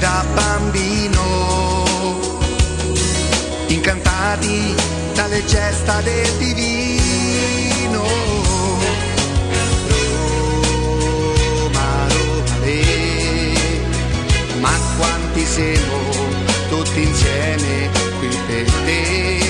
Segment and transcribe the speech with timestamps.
[0.00, 1.22] Da bambino,
[3.66, 4.74] incantati
[5.14, 8.02] dalle gesta del divino.
[11.68, 12.72] Roma, Roma,
[14.60, 15.98] ma quanti siamo
[16.70, 19.49] tutti insieme qui per te.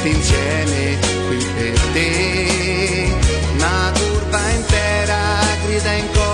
[0.00, 3.08] tutti insieme qui per te.
[3.54, 5.18] Una curva intera
[5.66, 6.29] grida in coro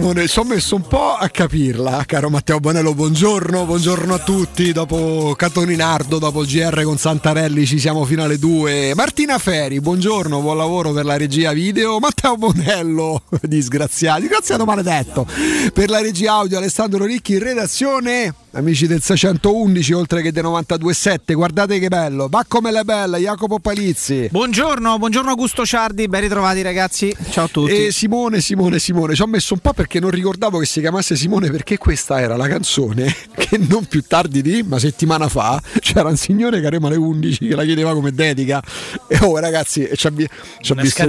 [0.00, 4.72] Simone, ci ho messo un po' a capirla, caro Matteo Bonello, buongiorno, buongiorno a tutti,
[4.72, 8.94] dopo Catoninardo, dopo GR con Santarelli ci siamo fino alle 2.
[8.94, 15.26] Martina Feri, buongiorno, buon lavoro per la regia video, Matteo Bonello, disgraziato, disgraziato maledetto,
[15.74, 21.78] per la regia audio Alessandro Ricchi redazione amici del 611 oltre che del 92.7 guardate
[21.78, 24.28] che bello va come la bella Jacopo Palizzi.
[24.28, 27.86] Buongiorno buongiorno Augusto Ciardi ben ritrovati ragazzi ciao a tutti.
[27.86, 31.14] E Simone Simone Simone ci ho messo un po' perché non ricordavo che si chiamasse
[31.14, 36.08] Simone perché questa era la canzone che non più tardi di una settimana fa c'era
[36.08, 38.60] un signore che arriva alle 11 che la chiedeva come dedica.
[39.06, 40.12] E oh ragazzi ci ha,
[40.60, 41.02] ci ha visto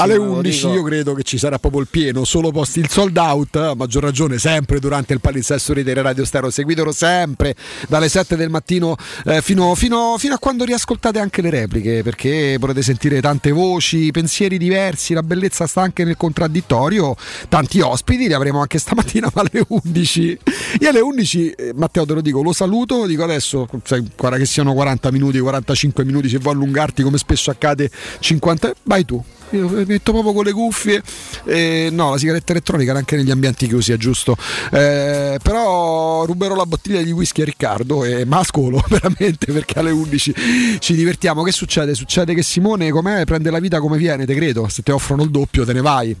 [0.00, 3.54] alle 11 io credo che ci sarà proprio il pieno solo posti il sold out
[3.56, 7.54] a maggior ragione sempre durante il palinsesto di Radio Stereo seguitelo loro sempre
[7.88, 12.56] dalle 7 del mattino eh, fino, fino, fino, a quando riascoltate anche le repliche perché
[12.58, 17.14] potete sentire tante voci, pensieri diversi, la bellezza sta anche nel contraddittorio,
[17.48, 20.38] tanti ospiti, li avremo anche stamattina ma alle 11.
[20.80, 24.46] Io alle 11, eh, Matteo te lo dico, lo saluto, dico adesso, sai, guarda che
[24.46, 27.90] siano 40 minuti, 45 minuti, se vuoi allungarti come spesso accade
[28.20, 29.22] 50, vai tu.
[29.50, 31.02] Io metto proprio con le cuffie.
[31.44, 34.36] Eh, no, la sigaretta elettronica anche negli ambienti chiusi, è giusto.
[34.70, 40.34] Eh, però ruberò la bottiglia di whisky a Riccardo e mascolo veramente perché alle 11
[40.78, 41.42] ci divertiamo.
[41.42, 41.94] Che succede?
[41.94, 44.68] Succede che Simone com'è prende la vita come viene, te credo.
[44.68, 46.16] Se ti offrono il doppio te ne vai.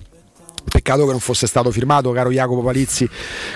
[0.68, 3.08] Peccato che non fosse stato firmato, caro Jacopo Palizzi,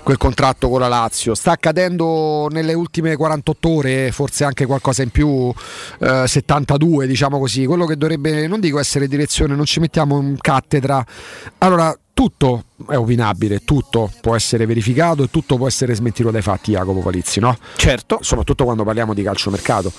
[0.02, 1.34] quel contratto con la Lazio.
[1.34, 5.52] Sta accadendo nelle ultime 48 ore, forse anche qualcosa in più,
[6.00, 7.66] eh, 72 diciamo così.
[7.66, 11.04] Quello che dovrebbe, non dico essere direzione, non ci mettiamo in cattedra.
[11.58, 16.72] Allora, tutto è opinabile, tutto può essere verificato e tutto può essere smentito dai fatti,
[16.72, 17.56] Jacopo Palizzi, no?
[17.76, 18.18] Certo.
[18.20, 19.92] Soprattutto quando parliamo di calciomercato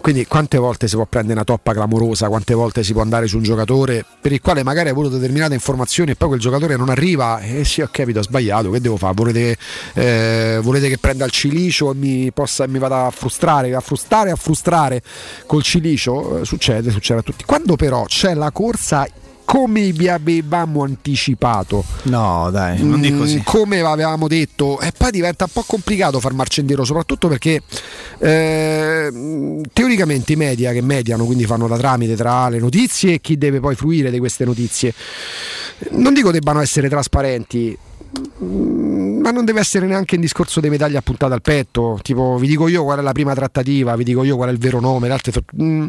[0.00, 3.36] quindi quante volte si può prendere una toppa clamorosa, quante volte si può andare su
[3.36, 6.88] un giocatore per il quale magari hai avuto determinate informazioni e poi quel giocatore non
[6.88, 9.14] arriva e eh sì ho capito, ho sbagliato, che devo fare?
[9.14, 9.56] Volete,
[9.94, 14.30] eh, volete che prenda il cilicio e mi, possa, mi vada a frustrare, a frustrare,
[14.30, 15.02] a frustrare
[15.46, 16.40] col cilicio?
[16.40, 17.44] Eh, succede, succede a tutti.
[17.44, 19.06] Quando però c'è la corsa
[19.50, 21.84] come vi avevamo anticipato.
[22.04, 23.38] No, dai, non dico così.
[23.38, 27.60] Mm, come avevamo detto, e poi diventa un po' complicato far marcia indietro, soprattutto perché
[28.18, 33.36] eh, teoricamente i media che mediano, quindi fanno da tramite tra le notizie e chi
[33.36, 34.94] deve poi fruire di queste notizie,
[35.94, 37.76] non dico debbano essere trasparenti,
[39.30, 41.98] ma non deve essere neanche un discorso dei medaglie appuntate al petto.
[42.02, 44.58] Tipo, vi dico io qual è la prima trattativa, vi dico io qual è il
[44.58, 45.08] vero nome.
[45.08, 45.32] L'altre,
[45.62, 45.88] mm,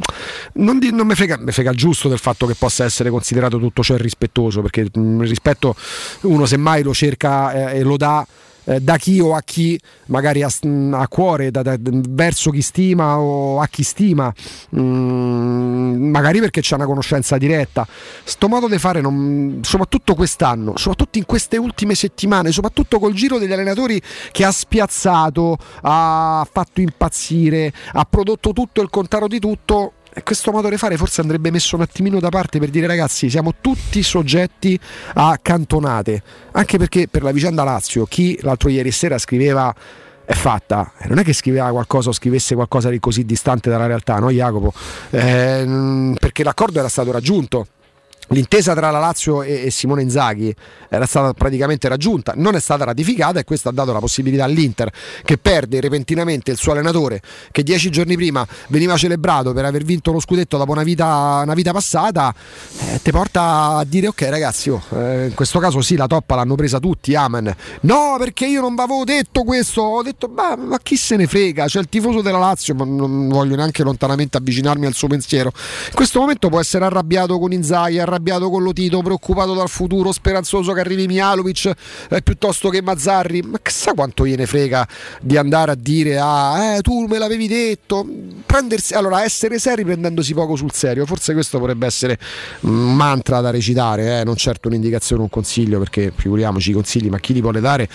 [0.53, 3.57] non, di, non mi, frega, mi, frega, il giusto del fatto che possa essere considerato
[3.59, 5.75] tutto ciò irrispettoso, perché mm, il rispetto
[6.21, 8.25] uno semmai lo cerca eh, e lo dà
[8.65, 10.49] eh, da chi o a chi magari a,
[10.91, 14.31] a cuore, da, da, verso chi stima o a chi stima,
[14.75, 17.87] mm, magari perché c'è una conoscenza diretta.
[18.23, 23.37] Sto modo di fare, non, soprattutto quest'anno, soprattutto in queste ultime settimane, soprattutto col giro
[23.37, 29.93] degli allenatori che ha spiazzato, ha fatto impazzire, ha prodotto tutto il contrario di tutto
[30.23, 33.55] questo modo di fare forse andrebbe messo un attimino da parte per dire ragazzi siamo
[33.61, 34.77] tutti soggetti
[35.13, 36.21] a cantonate
[36.51, 39.73] anche perché per la vicenda Lazio chi l'altro ieri sera scriveva
[40.23, 40.93] è fatta.
[41.07, 44.71] Non è che scriveva qualcosa o scrivesse qualcosa di così distante dalla realtà, no Jacopo?
[45.09, 47.67] Eh, perché l'accordo era stato raggiunto
[48.31, 50.55] L'intesa tra la Lazio e Simone Inzaghi
[50.87, 54.89] era stata praticamente raggiunta, non è stata ratificata e questo ha dato la possibilità all'Inter
[55.23, 57.21] che perde repentinamente il suo allenatore
[57.51, 61.53] che dieci giorni prima veniva celebrato per aver vinto lo scudetto dopo una vita, una
[61.53, 62.33] vita passata,
[62.79, 66.35] eh, ti porta a dire ok ragazzi, oh, eh, in questo caso sì la toppa
[66.35, 67.53] l'hanno presa tutti, amen.
[67.81, 71.27] No perché io non vi avevo detto questo, ho detto ma, ma chi se ne
[71.27, 75.51] frega, c'è il tifoso della Lazio, ma non voglio neanche lontanamente avvicinarmi al suo pensiero.
[75.87, 80.11] In questo momento può essere arrabbiato con Inzaghi, arrabbiato arrabbiato con Lotito, preoccupato dal futuro,
[80.11, 81.71] speranzoso che arrivi Mialovic
[82.09, 83.41] eh, piuttosto che Mazzarri.
[83.41, 84.87] Ma chissà quanto gliene frega
[85.21, 88.07] di andare a dire ah, eh, tu me l'avevi detto.
[88.45, 91.05] Prendersi, allora, essere seri prendendosi poco sul serio.
[91.05, 92.17] Forse questo potrebbe essere
[92.61, 94.23] un mantra da recitare, eh?
[94.23, 97.89] non certo un'indicazione, un consiglio, perché figuriamoci i consigli, ma chi li vuole dare,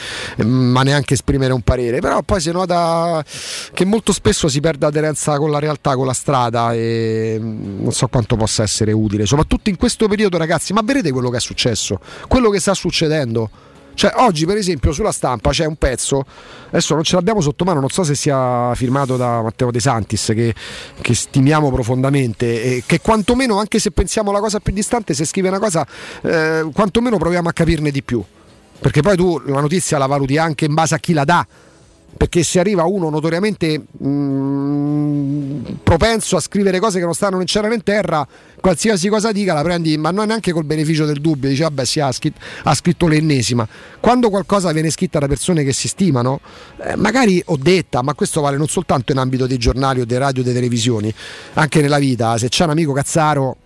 [0.44, 2.00] ma neanche esprimere un parere.
[2.00, 3.24] Però poi si nota
[3.72, 8.08] che molto spesso si perde aderenza con la realtà, con la strada e non so
[8.08, 12.00] quanto possa essere utile, soprattutto in questo periodo, ragazzi, ma vedete quello che è successo,
[12.28, 13.50] quello che sta succedendo.
[13.94, 16.22] Cioè, oggi, per esempio, sulla stampa c'è un pezzo,
[16.68, 20.32] adesso non ce l'abbiamo sotto mano, non so se sia firmato da Matteo De Santis,
[20.34, 20.54] che,
[21.00, 25.48] che stimiamo profondamente, e che quantomeno, anche se pensiamo alla cosa più distante, se scrive
[25.48, 25.86] una cosa,
[26.20, 28.22] eh, quantomeno proviamo a capirne di più.
[28.78, 31.46] Perché poi tu la notizia la valuti anche in base a chi la dà
[32.16, 37.42] perché se arriva uno notoriamente mh, mm, propenso a scrivere cose che non stanno né
[37.42, 38.26] in cielo né in terra,
[38.60, 42.00] qualsiasi cosa dica la prendi, ma non neanche col beneficio del dubbio, dice vabbè sì,
[42.00, 43.66] ha, scritto, ha scritto l'ennesima.
[44.00, 46.40] Quando qualcosa viene scritta da persone che si stimano,
[46.82, 50.18] eh, magari ho detta, ma questo vale non soltanto in ambito dei giornali o dei
[50.18, 51.12] radio o delle televisioni,
[51.54, 53.56] anche nella vita, se c'è un amico cazzaro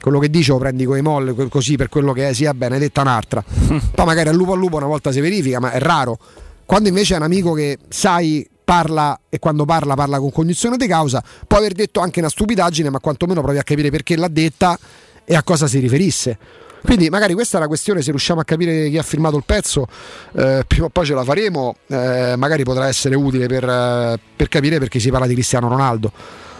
[0.00, 3.00] quello che dice lo prendi con i molle così per quello che è, sia benedetta
[3.00, 3.42] un'altra.
[3.42, 6.18] Poi magari al lupo al lupo una volta si verifica, ma è raro.
[6.66, 10.88] Quando invece è un amico che sai parla e quando parla parla con cognizione di
[10.88, 14.76] causa, può aver detto anche una stupidaggine, ma quantomeno provi a capire perché l'ha detta
[15.24, 16.36] e a cosa si riferisse.
[16.82, 19.86] Quindi magari questa è la questione, se riusciamo a capire chi ha firmato il pezzo,
[20.34, 24.48] eh, prima o poi ce la faremo, eh, magari potrà essere utile per, eh, per,
[24.48, 26.12] capire perché si parla di Cristiano Ronaldo,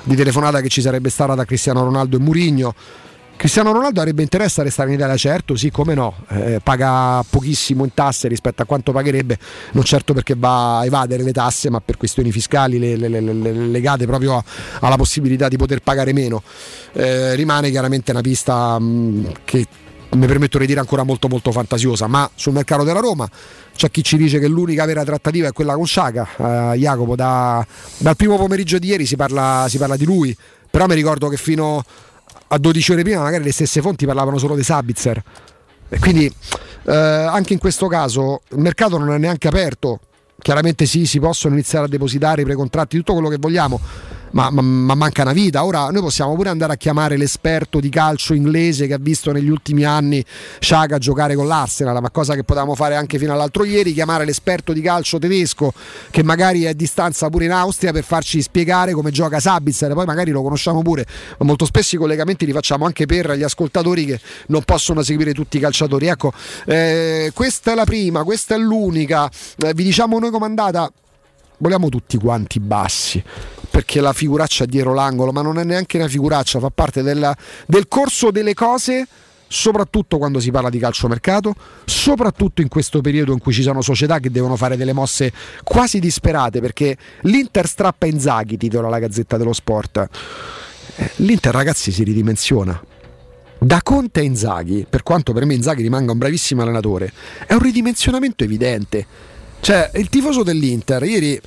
[0.05, 2.75] di telefonata che ci sarebbe stata da Cristiano Ronaldo e Murigno
[3.37, 7.85] Cristiano Ronaldo avrebbe interesse a restare in Italia, certo, sì, come no, eh, paga pochissimo
[7.85, 9.39] in tasse rispetto a quanto pagherebbe,
[9.73, 13.53] non certo perché va a evadere le tasse, ma per questioni fiscali le, le, le,
[13.53, 14.45] legate proprio a,
[14.81, 16.43] alla possibilità di poter pagare meno.
[16.93, 19.67] Eh, rimane chiaramente una pista mh, che
[20.13, 23.29] mi permetto di dire ancora molto molto fantasiosa, ma sul mercato della Roma
[23.75, 26.27] c'è chi ci dice che l'unica vera trattativa è quella con Sciaga,
[26.73, 27.65] eh, Jacopo, da,
[27.99, 30.35] dal primo pomeriggio di ieri si parla, si parla di lui,
[30.71, 31.85] però mi ricordo che fino a
[32.49, 35.23] 12 ore prima magari le stesse fonti parlavano solo di Sabitzer.
[35.89, 36.33] E quindi
[36.85, 40.01] eh, anche in questo caso il mercato non è neanche aperto.
[40.39, 43.81] Chiaramente sì, si possono iniziare a depositare i precontratti, tutto quello che vogliamo
[44.37, 45.65] ma, ma, ma, manca una vita.
[45.65, 49.49] Ora noi possiamo pure andare a chiamare l'esperto di calcio inglese che ha visto negli
[49.49, 50.23] ultimi anni
[50.61, 54.75] Sciaga giocare con l'Arsenal, ma cosa che potevamo fare anche fino all'altro ieri, chiamare l'esperto
[54.75, 55.73] di calcio tedesco
[56.11, 60.05] che magari è a distanza pure in Austria per farci spiegare come gioca Sabitzer, poi
[60.05, 61.07] magari lo conosciamo pure,
[61.39, 65.33] ma molto spesso i collegamenti li facciamo anche per gli ascoltatori che non possono seguire
[65.33, 66.09] tutti i calciatori.
[66.09, 66.33] Ecco,
[66.67, 69.31] eh, questa è la prima, questa è l'unica,
[69.65, 70.93] eh, vi diciamo noi com'è andata
[71.59, 73.23] vogliamo tutti quanti bassi
[73.71, 77.37] perché la figuraccia dietro l'angolo, ma non è neanche una figuraccia, fa parte della,
[77.67, 79.07] del corso delle cose
[79.49, 84.19] soprattutto quando si parla di calciomercato, soprattutto in questo periodo in cui ci sono società
[84.19, 85.33] che devono fare delle mosse
[85.63, 90.09] quasi disperate perché l'Inter strappa Inzaghi, titola la Gazzetta dello Sport.
[91.17, 92.83] L'Inter ragazzi si ridimensiona.
[93.59, 97.13] Da Conte a Inzaghi, per quanto per me Inzaghi rimanga un bravissimo allenatore,
[97.47, 99.07] è un ridimensionamento evidente.
[99.67, 101.41] Cioè, il tifoso dell'Inter ieri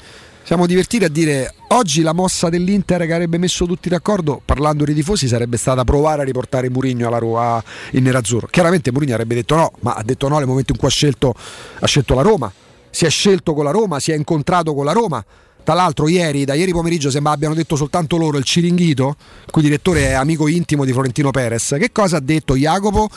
[0.43, 4.93] siamo divertiti a dire oggi la mossa dell'Inter che avrebbe messo tutti d'accordo, parlando dei
[4.93, 8.47] tifosi, sarebbe stata provare a riportare Murigno alla Roma in nerazzurro.
[8.47, 11.33] Chiaramente Murigno avrebbe detto no, ma ha detto no nel momento in cui ha scelto,
[11.79, 12.51] ha scelto la Roma.
[12.89, 15.23] Si è scelto con la Roma, si è incontrato con la Roma
[15.69, 19.15] tra l'altro ieri, da ieri pomeriggio sembra abbiano detto soltanto loro il Ciringhito,
[19.51, 21.75] cui direttore è amico intimo di Florentino Perez.
[21.77, 23.07] Che cosa ha detto Jacopo?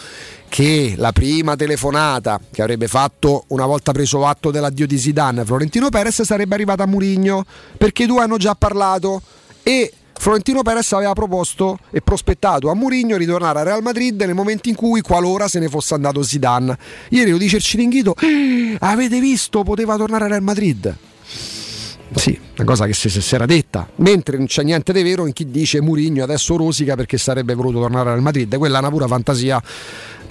[0.51, 5.89] Che la prima telefonata che avrebbe fatto una volta preso atto dell'addio di Zidane Florentino
[5.89, 7.47] Perez sarebbe arrivata a Murigno,
[7.79, 9.23] perché i due hanno già parlato
[9.63, 14.69] e Florentino Perez aveva proposto e prospettato a Mourinho ritornare a Real Madrid nel momento
[14.69, 16.77] in cui qualora se ne fosse andato Zidane.
[17.09, 20.95] Ieri lo dice il Ciringhito, eh, avete visto, poteva tornare a Real Madrid.
[22.15, 25.33] Sì, una cosa che si, si era detta, mentre non c'è niente di vero in
[25.33, 29.07] chi dice Murigno adesso rosica perché sarebbe voluto tornare al Madrid, quella è una pura
[29.07, 29.63] fantasia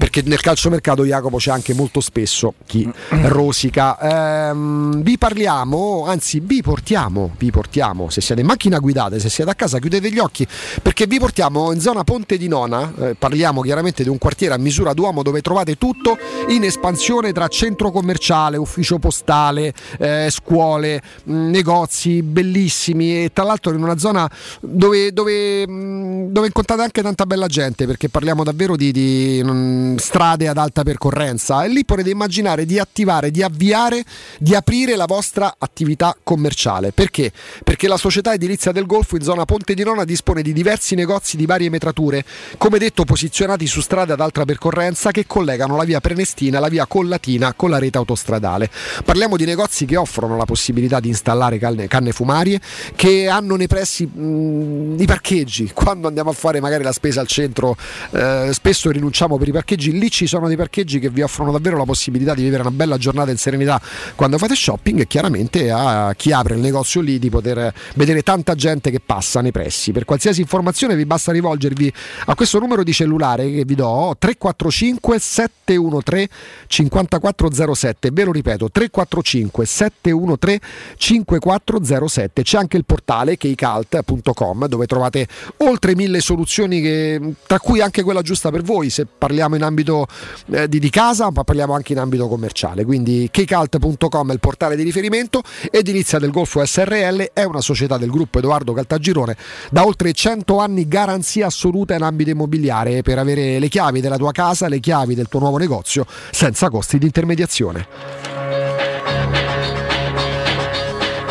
[0.01, 4.49] perché nel calciomercato Jacopo c'è anche molto spesso chi rosica.
[4.49, 9.51] Ehm, vi parliamo, anzi vi portiamo, vi portiamo, se siete in macchina guidate, se siete
[9.51, 10.47] a casa chiudete gli occhi,
[10.81, 14.57] perché vi portiamo in zona Ponte di Nona, eh, parliamo chiaramente di un quartiere a
[14.57, 21.49] misura d'uomo dove trovate tutto in espansione tra centro commerciale, ufficio postale, eh, scuole, mh,
[21.51, 27.25] negozi bellissimi e tra l'altro in una zona dove, dove, mh, dove incontrate anche tanta
[27.25, 28.91] bella gente, perché parliamo davvero di...
[28.91, 34.03] di mh, strade ad alta percorrenza e lì potete immaginare di attivare, di avviare,
[34.37, 36.91] di aprire la vostra attività commerciale.
[36.91, 37.31] Perché?
[37.63, 41.37] Perché la società edilizia del Golfo in zona Ponte di Nona dispone di diversi negozi
[41.37, 42.25] di varie metrature,
[42.57, 46.85] come detto posizionati su strade ad alta percorrenza che collegano la via Prenestina la via
[46.85, 48.69] Collatina con la rete autostradale.
[49.05, 52.59] Parliamo di negozi che offrono la possibilità di installare canne, canne fumarie,
[52.95, 55.71] che hanno nei pressi mh, i parcheggi.
[55.73, 57.77] Quando andiamo a fare magari la spesa al centro,
[58.11, 61.77] eh, spesso rinunciamo per i parcheggi lì ci sono dei parcheggi che vi offrono davvero
[61.77, 63.79] la possibilità di vivere una bella giornata in serenità
[64.15, 68.55] quando fate shopping e chiaramente a chi apre il negozio lì di poter vedere tanta
[68.55, 69.91] gente che passa nei pressi.
[69.91, 71.93] Per qualsiasi informazione vi basta rivolgervi
[72.25, 76.29] a questo numero di cellulare che vi do 345 713
[76.67, 80.59] 5407, ve lo ripeto 345 713
[80.97, 82.43] 5407 07.
[82.43, 88.21] C'è anche il portale keicalt.com dove trovate oltre mille soluzioni che, tra cui anche quella
[88.21, 90.07] giusta per voi se parliamo in ambito
[90.51, 92.85] eh, di, di, casa ma parliamo anche in ambito commerciale.
[92.85, 95.41] Quindi keicalt.com è il portale di riferimento.
[95.69, 99.35] Edilizia del Golfo SRL è una società del gruppo Edoardo Caltagirone
[99.69, 104.31] da oltre 100 anni garanzia assoluta in ambito immobiliare per avere le chiavi della tua
[104.31, 108.40] casa, le chiavi del tuo nuovo negozio senza costi di intermediazione.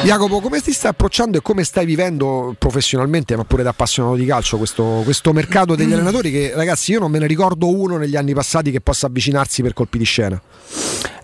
[0.02, 4.24] Jacopo, come ti stai approcciando e come stai vivendo professionalmente, ma pure da appassionato di
[4.24, 5.92] calcio, questo, questo mercato degli mm.
[5.92, 9.62] allenatori che ragazzi io non me ne ricordo uno negli anni passati che possa avvicinarsi
[9.62, 10.40] per colpi di scena?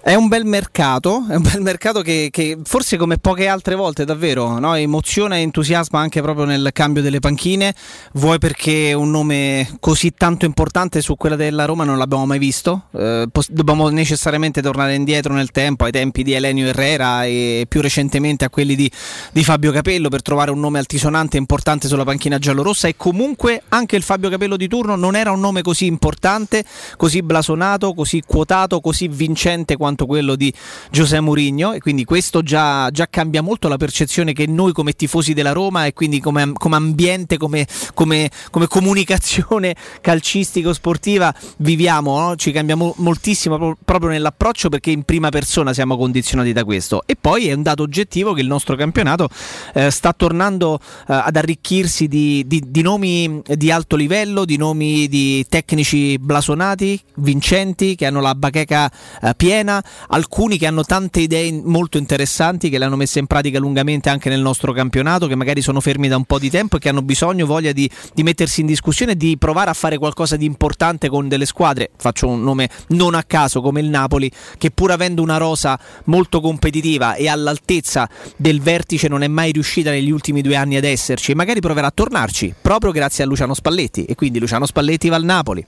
[0.07, 4.05] È un bel mercato, è un bel mercato che, che forse come poche altre volte
[4.05, 4.77] davvero no?
[4.77, 7.75] emoziona e entusiasma anche proprio nel cambio delle panchine,
[8.13, 12.85] vuoi perché un nome così tanto importante su quella della Roma non l'abbiamo mai visto,
[12.93, 18.45] eh, dobbiamo necessariamente tornare indietro nel tempo, ai tempi di Elenio Herrera e più recentemente
[18.45, 18.89] a quelli di,
[19.33, 22.87] di Fabio Capello per trovare un nome altisonante e importante sulla panchina giallorossa.
[22.87, 26.65] E comunque anche il Fabio Capello di turno non era un nome così importante,
[26.97, 30.53] così blasonato, così quotato, così vincente quanto quanto quello di
[30.91, 35.33] Giuseppe Mourinho e quindi questo già, già, cambia molto la percezione che noi come tifosi
[35.33, 42.37] della Roma e quindi come, come ambiente, come, come, come comunicazione calcistico-sportiva viviamo, no?
[42.37, 47.17] ci cambia mo- moltissimo proprio nell'approccio perché in prima persona siamo condizionati da questo e
[47.19, 49.29] poi è un dato oggettivo che il nostro campionato
[49.73, 55.09] eh, sta tornando eh, ad arricchirsi di, di, di nomi di alto livello, di nomi
[55.09, 58.91] di tecnici blasonati, vincenti, che hanno la bacheca
[59.23, 63.59] eh, piena, alcuni che hanno tante idee molto interessanti, che le hanno messe in pratica
[63.59, 66.79] lungamente anche nel nostro campionato, che magari sono fermi da un po' di tempo e
[66.81, 70.37] che hanno bisogno, voglia di, di mettersi in discussione e di provare a fare qualcosa
[70.37, 71.91] di importante con delle squadre.
[71.97, 76.41] Faccio un nome non a caso come il Napoli, che pur avendo una rosa molto
[76.41, 81.35] competitiva e all'altezza del vertice non è mai riuscita negli ultimi due anni ad esserci
[81.35, 85.25] magari proverà a tornarci proprio grazie a Luciano Spalletti e quindi Luciano Spalletti va al
[85.25, 85.65] Napoli.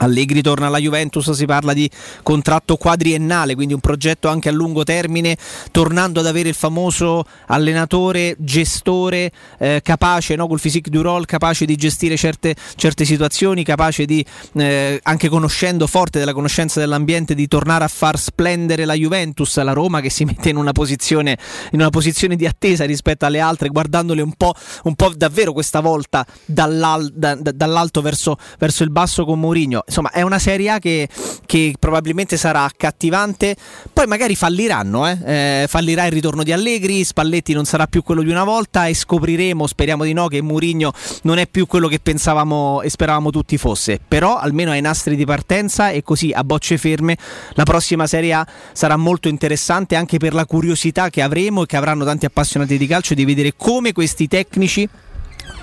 [0.00, 1.88] Allegri torna alla Juventus, si parla di
[2.22, 5.36] contratto quadriennale, quindi un progetto anche a lungo termine,
[5.70, 10.46] tornando ad avere il famoso allenatore, gestore eh, capace, no?
[10.46, 15.86] col physique du role, capace di gestire certe, certe situazioni, capace di, eh, anche conoscendo
[15.86, 20.24] forte della conoscenza dell'ambiente, di tornare a far splendere la Juventus, la Roma che si
[20.24, 21.36] mette in una posizione,
[21.72, 25.80] in una posizione di attesa rispetto alle altre, guardandole un po', un po davvero questa
[25.80, 30.78] volta dall'al, da, dall'alto verso, verso il basso con Mourinho insomma è una Serie A
[30.78, 31.08] che,
[31.44, 33.56] che, probabilmente sarà accattivante
[33.92, 35.18] poi magari falliranno eh?
[35.24, 38.94] Eh, fallirà il ritorno di Allegri Spalletti non sarà più quello di una volta e
[38.94, 43.58] scopriremo speriamo di no che Murigno non è più quello che pensavamo e speravamo tutti
[43.58, 47.16] fosse però almeno ai nastri di partenza e così a bocce ferme
[47.54, 51.76] la prossima Serie A sarà molto interessante anche per la curiosità che avremo e che
[51.76, 54.88] avranno tanti appassionati di calcio di vedere come questi tecnici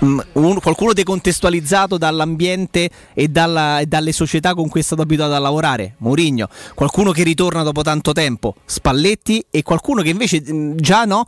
[0.00, 5.38] un, qualcuno decontestualizzato dall'ambiente e, dalla, e, dalle società con cui è stato abituato a
[5.38, 11.04] lavorare, Mourinho, qualcuno che ritorna dopo tanto tempo, Spalletti e qualcuno che invece mm, già
[11.04, 11.26] no,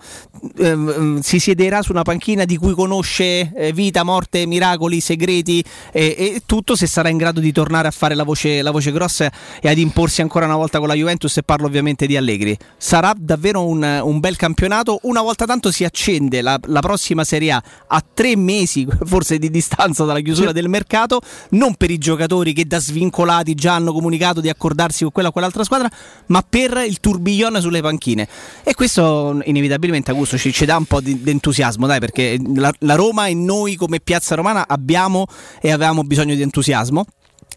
[0.59, 6.15] ehm, si siederà su una panchina di cui conosce eh, vita, morte, miracoli, segreti e,
[6.17, 9.31] e, tutto se sarà in grado di tornare a fare la voce, la voce, grossa
[9.61, 12.57] e ad imporsi ancora una volta con la Juventus e parlo ovviamente di Allegri.
[12.77, 17.53] Sarà davvero un, un bel campionato, una volta tanto si accende la, la prossima Serie
[17.53, 21.99] A a tre mesi mesi forse di distanza dalla chiusura del mercato, non per i
[21.99, 25.91] giocatori che da svincolati già hanno comunicato di accordarsi con quella o quell'altra squadra,
[26.27, 28.29] ma per il tourbillon sulle panchine.
[28.63, 32.73] E questo inevitabilmente Augusto ci, ci dà un po' di, di entusiasmo, dai, perché la,
[32.81, 35.27] la Roma e noi come piazza romana abbiamo
[35.61, 37.05] e avevamo bisogno di entusiasmo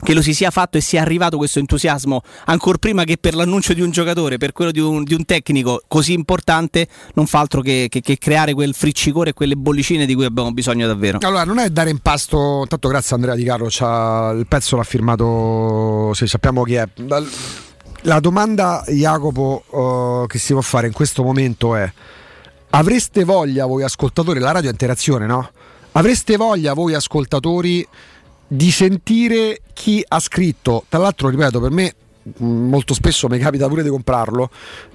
[0.04, 3.74] che lo si sia fatto e sia arrivato questo entusiasmo ancora prima che per l'annuncio
[3.74, 7.62] di un giocatore, per quello di un, di un tecnico così importante, non fa altro
[7.62, 11.20] che, che, che, creare quel friccicore e quelle bollicine di cui abbiamo bisogno davvero.
[11.22, 16.12] Allora, non è dare in pasto, intanto grazie Andrea Di Carlo, il pezzo l'ha firmato,
[16.14, 16.88] se sappiamo chi è.
[18.06, 21.90] La domanda, Jacopo, uh, che si può fare in questo momento è:
[22.72, 25.50] avreste voglia voi ascoltatori, la radio interazione, no?
[25.94, 27.88] Avreste voglia voi ascoltatori
[28.48, 31.94] di sentire chi ha scritto, tra l'altro ripeto per me
[32.42, 34.50] mm, molto spesso mi capita pure di comprarlo,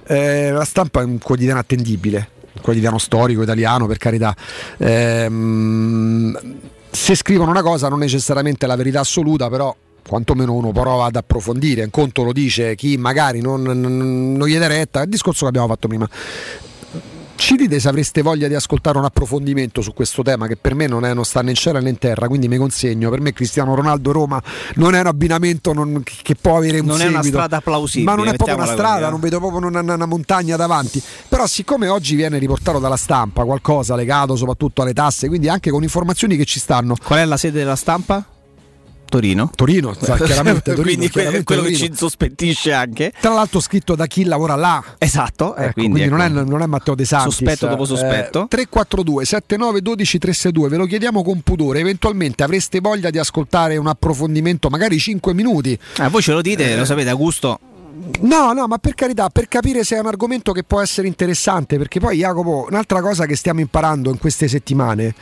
[0.07, 4.35] eh, la stampa è un quotidiano attendibile, un quotidiano storico italiano per carità.
[4.77, 5.27] Eh,
[6.91, 9.75] se scrivono una cosa non necessariamente la verità assoluta, però
[10.07, 14.57] quantomeno uno prova ad approfondire, un conto lo dice chi magari non, non, non gli
[14.57, 16.09] dà retta, è il discorso che abbiamo fatto prima
[17.39, 20.87] Ci dite se avreste voglia di ascoltare un approfondimento su questo tema che per me
[20.87, 23.09] non, è, non sta né in cielo né in terra, quindi mi consegno.
[23.09, 24.43] Per me Cristiano Ronaldo Roma
[24.75, 27.17] non è un abbinamento non, che può avere un non seguito.
[27.17, 28.11] Non è una strada plausibile.
[28.11, 29.09] Ma non è proprio una strada, così, eh.
[29.09, 31.01] non vedo proprio una, una, montagna davanti.
[31.29, 35.81] Però siccome oggi viene riportato dalla stampa qualcosa legato soprattutto alle tasse, quindi anche con
[35.81, 36.95] informazioni che ci stanno.
[37.01, 38.23] Qual è la sede della stampa?
[39.09, 39.51] Torino.
[39.53, 40.83] Torino, chiaramente Torino.
[40.83, 41.79] quindi chiaramente quello Torino.
[41.79, 43.11] che ci insospettisce anche.
[43.19, 44.83] Tra l'altro scritto da chi lavora là.
[44.97, 46.15] Esatto, ecco, quindi, quindi ecco.
[46.15, 47.35] non, è, non, è, Matteo De Santis.
[47.35, 48.43] Sospetto dopo sospetto.
[48.43, 53.77] Eh, 342 79 12 362, ve lo chiediamo con pudore, eventualmente avreste voglia di ascoltare
[53.77, 55.77] un approfondimento, magari 5 minuti.
[55.97, 56.77] Eh, voi ce lo dite, eh.
[56.77, 57.59] lo sapete, Augusto
[58.21, 61.77] No, no, ma per carità, per capire se è un argomento che può essere interessante,
[61.77, 65.13] perché poi Jacopo, un'altra cosa che stiamo imparando in queste settimane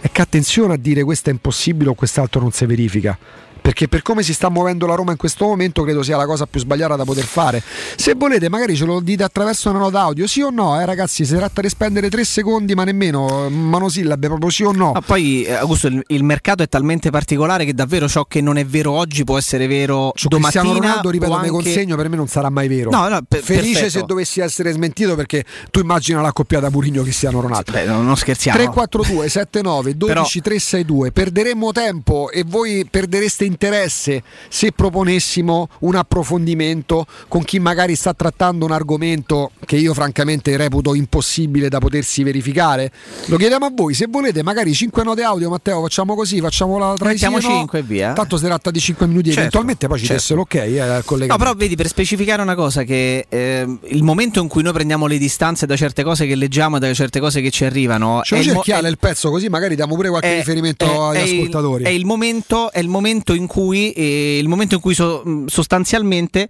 [0.00, 3.18] è che attenzione a dire questo è impossibile o quest'altro non si verifica
[3.62, 6.46] perché per come si sta muovendo la Roma in questo momento credo sia la cosa
[6.46, 7.62] più sbagliata da poter fare.
[7.96, 11.24] Se volete magari ce lo dite attraverso una nota audio, sì o no, eh, ragazzi,
[11.24, 14.92] si tratta di spendere tre secondi ma nemmeno monosillabe, proprio sì o no.
[14.92, 18.58] Ma poi eh, Augusto, il, il, mercato è talmente particolare che davvero ciò che non
[18.58, 20.62] è vero oggi può essere vero Su domattina.
[20.62, 21.46] Cristiano Ronaldo, ripeto, anche...
[21.46, 22.90] mi consegno, per me non sarà mai vero.
[22.90, 23.90] No, no, per, Felice perfetto.
[23.90, 27.70] se dovessi essere smentito perché tu immagina la coppiata Murigno Cristiano Ronaldo.
[27.70, 28.58] Beh, non, non scherziamo.
[28.58, 30.24] 342 79 12 Però...
[30.24, 31.12] 362.
[31.12, 38.64] Perderemo tempo e voi perdereste interesse se proponessimo un approfondimento con chi magari sta trattando
[38.64, 42.90] un argomento che io francamente reputo impossibile da potersi verificare?
[43.26, 46.94] Lo chiediamo a voi, se volete magari 5 note audio Matteo, facciamo così, facciamo la
[46.94, 47.34] tradizione.
[47.34, 48.12] Mettiamo 5 e via.
[48.12, 50.20] Tanto si tratta di 5 minuti certo, eventualmente poi ci certo.
[50.20, 51.32] desse l'ok eh, collega.
[51.32, 55.06] No, però vedi, per specificare una cosa che eh, il momento in cui noi prendiamo
[55.06, 58.36] le distanze da certe cose che leggiamo e da certe cose che ci arrivano Ce
[58.36, 61.28] lo cerchiale il, mo- il pezzo così magari diamo pure qualche è, riferimento è, agli
[61.28, 61.82] è ascoltatori.
[61.82, 65.22] Il, è, il momento, è il momento in cui eh, il momento in cui so,
[65.46, 66.48] sostanzialmente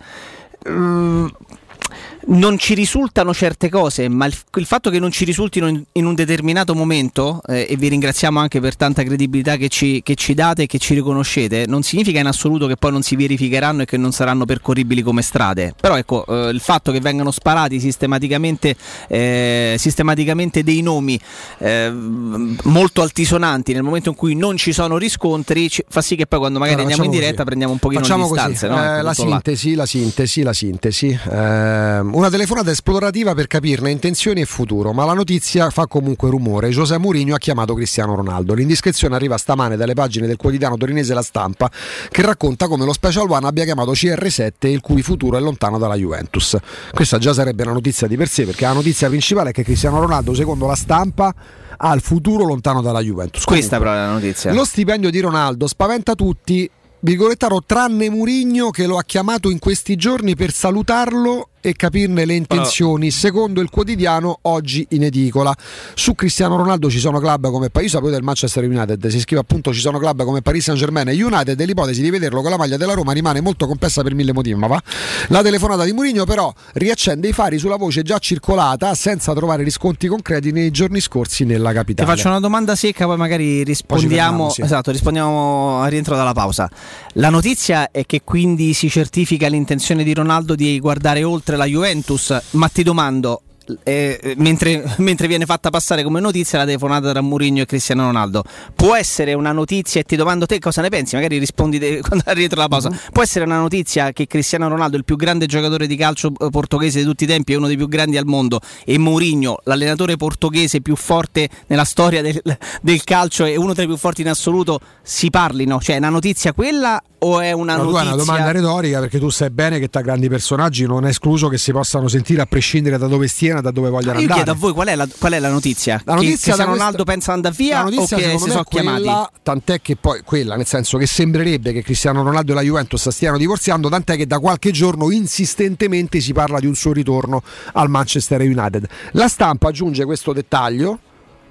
[2.26, 6.06] non ci risultano certe cose, ma il, il, fatto che non ci risultino in, in
[6.06, 10.34] un determinato momento, eh, e vi ringraziamo anche per tanta credibilità che ci, che ci,
[10.34, 13.84] date e che ci riconoscete, non significa in assoluto che poi non si verificheranno e
[13.84, 15.74] che non saranno percorribili come strade.
[15.80, 18.76] Però ecco, eh, il fatto che vengano sparati sistematicamente,
[19.08, 21.18] eh, sistematicamente dei nomi
[21.58, 26.26] eh, molto altisonanti nel momento in cui non ci sono riscontri, ci, fa sì che
[26.26, 27.46] poi quando magari allora, andiamo in diretta così.
[27.46, 28.68] prendiamo un pochino facciamo di distanze.
[28.68, 28.82] No?
[28.82, 34.42] Eh, la, sintesi, la sintesi, la sintesi, la sintesi una telefonata esplorativa per capirne intenzioni
[34.42, 36.68] e futuro, ma la notizia fa comunque rumore.
[36.68, 38.52] José Mourinho ha chiamato Cristiano Ronaldo.
[38.54, 41.70] L'indiscrezione arriva stamane dalle pagine del quotidiano torinese La Stampa,
[42.10, 45.94] che racconta come lo Special One abbia chiamato CR7 il cui futuro è lontano dalla
[45.94, 46.56] Juventus.
[46.92, 49.98] Questa già sarebbe una notizia di per sé, perché la notizia principale è che Cristiano
[49.98, 51.34] Ronaldo, secondo la stampa,
[51.76, 53.44] ha il futuro lontano dalla Juventus.
[53.44, 54.52] Questa però è la notizia.
[54.52, 56.68] Lo stipendio di Ronaldo spaventa tutti
[57.00, 62.34] virgolettaro tranne Murigno che lo ha chiamato in questi giorni per salutarlo e capirne le
[62.34, 63.10] intenzioni.
[63.10, 65.54] Secondo il quotidiano, oggi in edicola.
[65.94, 69.72] Su Cristiano Ronaldo ci sono club come io sapevo del Manchester United, si scrive appunto
[69.72, 72.56] ci sono club come Paris Saint Germain e United e l'ipotesi di vederlo con la
[72.56, 74.56] maglia della Roma rimane molto complessa per mille motivi.
[74.56, 74.82] Ma va.
[75.28, 80.08] La telefonata di Mourinho però riaccende i fari sulla voce già circolata senza trovare riscontri
[80.08, 82.08] concreti nei giorni scorsi nella capitale.
[82.08, 84.62] Ti faccio una domanda secca, poi magari rispondiamo, poi sì.
[84.62, 86.68] esatto, rispondiamo al rientro dalla pausa.
[87.14, 92.40] La notizia è che quindi si certifica l'intenzione di Ronaldo di guardare oltre la Juventus,
[92.52, 93.42] ma ti domando,
[93.82, 98.44] eh, mentre, mentre, viene fatta passare come notizia la telefonata tra Mourinho e Cristiano Ronaldo.
[98.74, 102.60] Può essere una notizia, e ti domando te cosa ne pensi, magari rispondi quando dietro
[102.60, 102.88] la pausa.
[102.88, 102.96] Uh-huh.
[103.12, 107.00] Può essere una notizia che Cristiano Ronaldo, il più grande giocatore di calcio eh, portoghese
[107.00, 110.80] di tutti i tempi, è uno dei più grandi al mondo, e Mourinho, l'allenatore portoghese
[110.80, 112.40] più forte nella storia del,
[112.80, 115.80] del calcio e uno tra i più forti in assoluto, si parlino?
[115.80, 118.02] Cioè, è una notizia quella o è una no, notizia?
[118.02, 121.48] È una domanda retorica perché tu sai bene che tra grandi personaggi non è escluso
[121.48, 124.40] che si possano sentire a prescindere da dove stiano da dove vogliono io andare.
[124.40, 126.02] Io chiedo a voi qual è la, qual è la notizia?
[126.04, 129.32] La notizia che Cristiano Ronaldo pensa andare via o che si sono chiamati?
[129.42, 133.38] Tant'è che poi quella, nel senso che sembrerebbe che Cristiano Ronaldo e la Juventus stiano
[133.38, 138.40] divorziando, tant'è che da qualche giorno insistentemente si parla di un suo ritorno al Manchester
[138.42, 138.86] United.
[139.12, 140.98] La stampa aggiunge questo dettaglio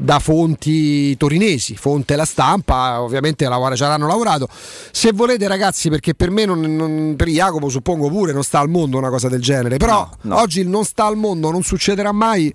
[0.02, 4.48] da fonti torinesi, fonte la stampa, ovviamente lavora, ci avranno lavorato.
[4.92, 8.68] Se volete ragazzi, perché per me, non, non, per Jacopo suppongo pure, non sta al
[8.68, 10.42] mondo una cosa del genere, però no, no.
[10.42, 12.52] oggi non sta al mondo non succederà mai,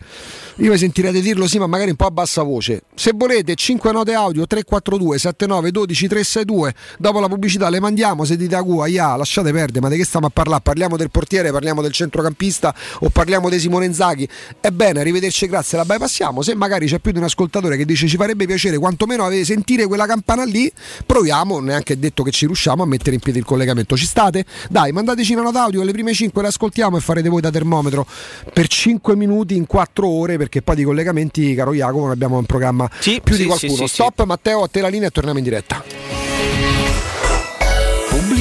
[0.56, 2.82] io mi sentirete dirlo sì, ma magari un po' a bassa voce.
[2.94, 8.36] Se volete 5 note audio 342 79 12 362, dopo la pubblicità le mandiamo, se
[8.36, 10.62] dite a Gua, yeah, lasciate perdere, ma di che stiamo a parlare?
[10.62, 14.28] Parliamo del portiere, parliamo del centrocampista o parliamo di Simone Inzaghi?
[14.60, 18.16] Ebbene, arrivederci, grazie, la bypassiamo, se magari c'è più di una ascoltatore che dice ci
[18.16, 20.72] farebbe piacere quantomeno avere, sentire quella campana lì,
[21.04, 23.94] proviamo, neanche detto che ci riusciamo a mettere in piedi il collegamento.
[23.96, 24.44] Ci state?
[24.70, 28.06] Dai, mandateci una nota audio, le prime 5 le ascoltiamo e farete voi da termometro
[28.52, 32.46] per 5 minuti in 4 ore perché poi di collegamenti, caro Jacopo, ne abbiamo in
[32.46, 33.72] programma Sì, più sì, di qualcuno.
[33.74, 35.84] sì, sì, Stop Matteo, a te la linea e torniamo in diretta.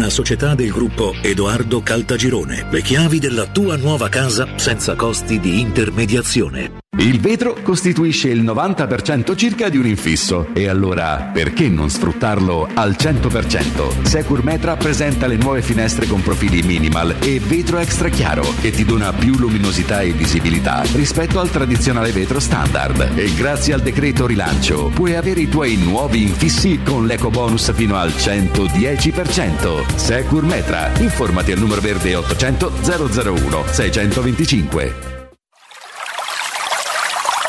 [0.00, 2.68] una società del gruppo Edoardo Caltagirone.
[2.70, 6.80] Le chiavi della tua nuova casa senza costi di intermediazione.
[7.00, 12.96] Il vetro costituisce il 90% circa di un infisso e allora perché non sfruttarlo al
[12.98, 14.02] 100%?
[14.02, 18.84] Secur Metra presenta le nuove finestre con profili minimal e vetro extra chiaro che ti
[18.84, 24.90] dona più luminosità e visibilità rispetto al tradizionale vetro standard e grazie al decreto rilancio
[24.92, 29.89] puoi avere i tuoi nuovi infissi con l'eco bonus fino al 110%.
[29.96, 35.09] Secur Metra, informati al numero verde 800 001 625.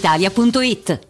[0.00, 1.09] brispalitalia.it.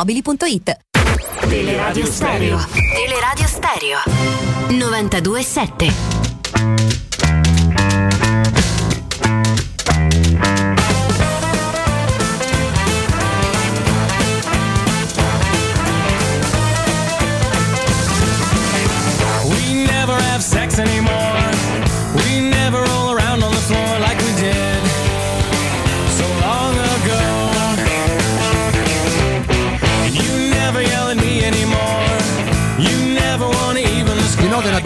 [0.00, 0.70] automobili.it
[1.48, 2.60] Teleradio Stereo.
[2.94, 3.98] Teleradio Stereo.
[4.68, 5.92] 92.7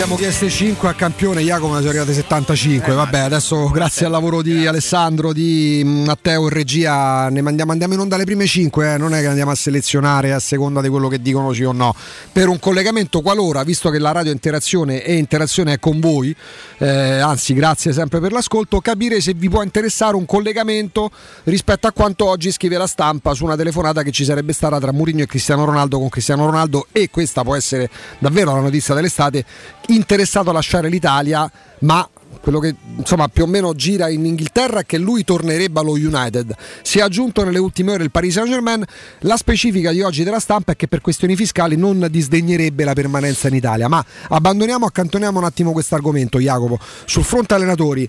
[0.05, 2.93] abbiamo chieste 5 a campione, Jacopo ne sono arrivate 75.
[2.93, 7.95] Eh, Vabbè, adesso grazie al lavoro di Alessandro, di Matteo in regia, ne mandiamo, andiamo
[7.95, 10.91] in onda le prime 5, eh, non è che andiamo a selezionare a seconda di
[10.91, 11.95] quello che dicono sì o no.
[12.31, 16.37] Per un collegamento qualora, visto che la radio interazione e interazione è con voi,
[16.77, 21.11] eh, anzi grazie sempre per l'ascolto, capire se vi può interessare un collegamento
[21.45, 24.93] rispetto a quanto oggi scrive la stampa su una telefonata che ci sarebbe stata tra
[24.93, 27.89] Mourinho e Cristiano Ronaldo con Cristiano Ronaldo e questa può essere
[28.19, 29.47] davvero la notizia dell'estate,
[29.89, 32.09] interessato a lasciare l'Italia, ma
[32.41, 36.55] quello che insomma più o meno gira in Inghilterra è che lui tornerebbe allo United.
[36.83, 38.85] Si è aggiunto nelle ultime ore il Paris Saint Germain.
[39.21, 43.49] La specifica di oggi della stampa è che per questioni fiscali non disdegnerebbe la permanenza
[43.49, 43.89] in Italia.
[43.89, 46.79] Ma abbandoniamo, accantoniamo un attimo questo argomento, Jacopo.
[47.07, 48.07] Sul fronte allenatori.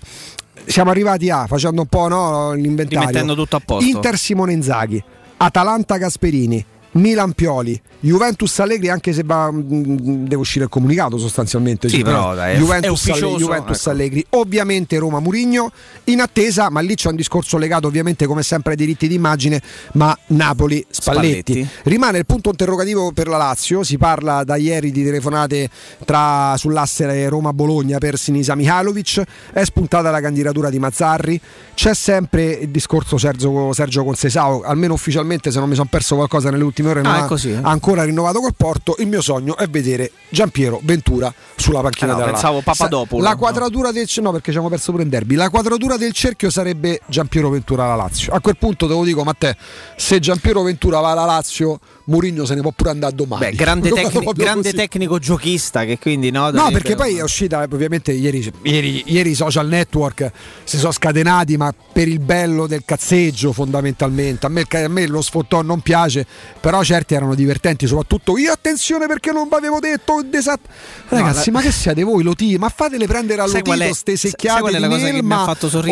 [0.66, 3.08] Siamo arrivati a, facendo un po' no, l'inventario.
[3.08, 3.88] Rimettendo tutto a posto.
[3.88, 5.02] Inter Simone Inzaghi,
[5.38, 6.62] Atalanta Gasperini,
[6.92, 9.62] Milan Pioli, Juventus Allegri, anche se va, mh,
[10.24, 11.88] deve uscire il comunicato sostanzialmente.
[11.88, 13.90] Sì, però, dai, Juventus, Allegri, Juventus ecco.
[13.90, 15.70] Allegri, ovviamente Roma Murigno
[16.04, 19.60] in attesa, ma lì c'è un discorso legato ovviamente come sempre ai diritti d'immagine,
[19.92, 21.52] ma Napoli Spalletti.
[21.52, 21.68] Spalletti.
[21.84, 25.68] Rimane il punto interrogativo per la Lazio, si parla da ieri di telefonate
[26.04, 31.40] tra, sull'asse Roma-Bologna per Sinisa Mihalovic, è spuntata la candidatura di Mazzarri,
[31.74, 36.50] c'è sempre il discorso Sergio, Sergio Consesao, almeno ufficialmente se non mi sono perso qualcosa
[36.50, 37.58] nelle ultime ore non Ah, è ha così, eh?
[37.60, 42.14] ha ancora rinnovato col Porto, il mio sogno è vedere Giampiero Ventura sulla panchina Eh
[42.14, 42.72] no, della pensavo Lazio.
[42.72, 45.34] Papadopoulou, La quadratura del no perché ci abbiamo perso pure in derby.
[45.34, 48.32] La quadratura del cerchio sarebbe Giampiero Ventura alla Lazio.
[48.32, 49.54] A quel punto te lo dico, Matteo,
[49.96, 53.46] se Giampiero Ventura va alla Lazio, Mourinho se ne può pure andare domani.
[53.50, 57.68] Beh, grande, tecni- grande tecnico giochista che quindi no, No, perché poi è uscita, eh,
[57.72, 60.30] ovviamente ieri, ieri- ieri i social network
[60.64, 64.46] si sono scatenati, ma per il bello del cazzeggio fondamentalmente.
[64.46, 66.26] A me, a me lo sfottò non piace,
[66.60, 70.60] però certi erano divertenti, soprattutto io attenzione perché non vi avevo detto desat-
[71.08, 72.56] Ragazzi, la- ma che siete voi, lo ti?
[72.56, 75.36] Ma fatele prendere Sai qual è- all'udito ste sai secchiate di che Nelma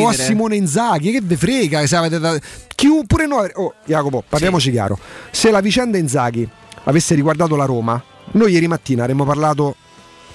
[0.01, 0.13] o a?
[0.13, 2.39] Simone Inzaghi, che ve frega, se avete da-
[2.75, 4.99] Chiun- pure noi Oh, Jacopo, parliamoci chiaro.
[5.31, 6.49] Se la vicenda Inzaghi
[6.85, 9.77] avesse riguardato la Roma, noi ieri mattina avremmo parlato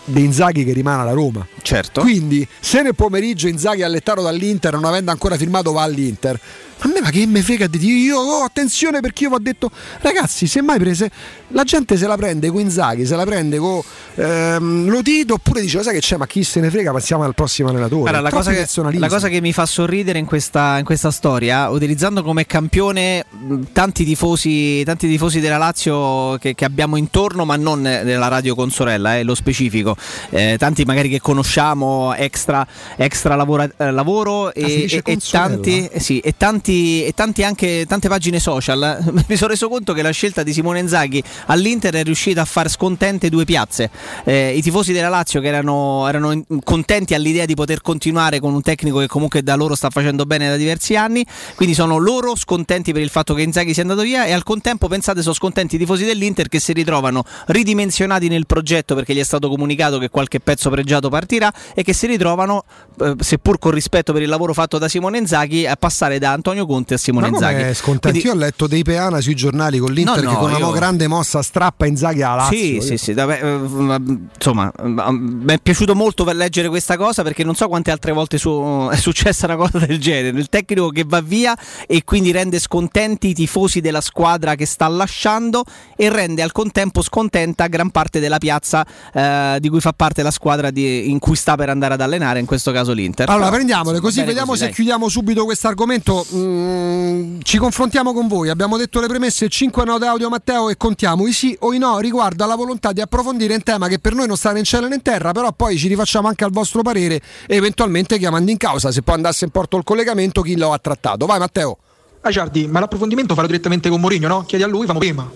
[0.05, 1.45] di Inzaghi che rimane alla Roma.
[1.61, 2.01] Certo.
[2.01, 6.39] Quindi, se nel pomeriggio Inzaghi è allettato dall'Inter, non avendo ancora firmato, va all'Inter.
[6.81, 9.39] A me ma che me frega di dire io, oh, attenzione perché io vi ho
[9.39, 9.69] detto,
[10.01, 11.11] ragazzi, se mai prese,
[11.49, 13.81] la gente se la prende con Inzaghi, se la prende con
[14.15, 17.33] ehm, Lotito, oppure dice, "Lo sai che c'è, ma chi se ne frega, passiamo al
[17.35, 18.01] prossimo allenatore.
[18.01, 18.65] Guarda, la, cosa che,
[18.97, 23.25] la cosa che mi fa sorridere in questa, in questa storia, utilizzando come campione
[23.73, 29.17] tanti tifosi, tanti tifosi della Lazio che, che abbiamo intorno, ma non nella radio consorella,
[29.17, 29.95] eh, lo specifico,
[30.29, 32.65] Eh, tanti magari che conosciamo, extra,
[32.95, 35.49] extra lavora- eh, lavoro e, Ah, e- e consorella?
[35.49, 38.97] tanti, eh, sì, e tanti, e tanti anche tante pagine social.
[39.27, 42.69] mi sono reso conto che la scelta di Simone Inzaghi all'Inter è riuscita a far
[42.69, 43.89] scontente due piazze.
[44.23, 48.61] Eh, I tifosi della Lazio che erano, erano contenti all'idea di poter continuare con un
[48.61, 52.93] tecnico che comunque da loro sta facendo bene da diversi anni, quindi sono loro scontenti
[52.93, 55.79] per il fatto che Inzaghi sia andato via e al contempo pensate sono scontenti i
[55.79, 60.39] tifosi dell'Inter che si ritrovano ridimensionati nel progetto perché gli è stato comunicato che qualche
[60.39, 62.63] pezzo pregiato partirà e che si ritrovano,
[63.01, 66.58] eh, seppur con rispetto per il lavoro fatto da Simone Inzaghi, a passare da Antonio
[66.65, 67.73] Conte a Simone Inzaghi.
[67.73, 68.19] scontenti?
[68.21, 70.59] Quindi- Io ho letto dei peana sui giornali con l'Inter No, che no, con una
[70.59, 72.57] io- mo grande mossa strappa Inzaghi alla Lazio.
[72.57, 73.99] Sì, Io- sì, sì, vabbè, eh, ma,
[74.35, 78.11] insomma, eh, mi è piaciuto molto per leggere questa cosa perché non so quante altre
[78.11, 80.37] volte su- è successa una cosa del genere.
[80.37, 84.87] Il tecnico che va via e quindi rende scontenti i tifosi della squadra che sta
[84.87, 85.63] lasciando
[85.95, 90.31] e rende al contempo scontenta gran parte della piazza eh, di cui fa parte la
[90.31, 93.27] squadra di- in cui sta per andare ad allenare, in questo caso l'Inter.
[93.29, 94.73] Allora Però, prendiamole così, vediamo così, se dai.
[94.73, 96.25] chiudiamo subito questo argomento.
[96.49, 98.49] Mm, ci confrontiamo con voi.
[98.49, 101.99] Abbiamo detto le premesse 5 note audio Matteo e contiamo i sì o i no
[101.99, 104.87] riguardo alla volontà di approfondire un tema che per noi non sta né in cielo
[104.87, 108.57] né in terra, però poi ci rifacciamo anche al vostro parere e eventualmente chiamando in
[108.57, 111.25] causa se poi andasse in porto il collegamento chi lo ha trattato.
[111.25, 111.77] Vai Matteo.
[112.21, 114.43] Ah, Giardi, ma l'approfondimento farò direttamente con Mourinho, no?
[114.43, 115.29] Chiedi a lui, famo prima.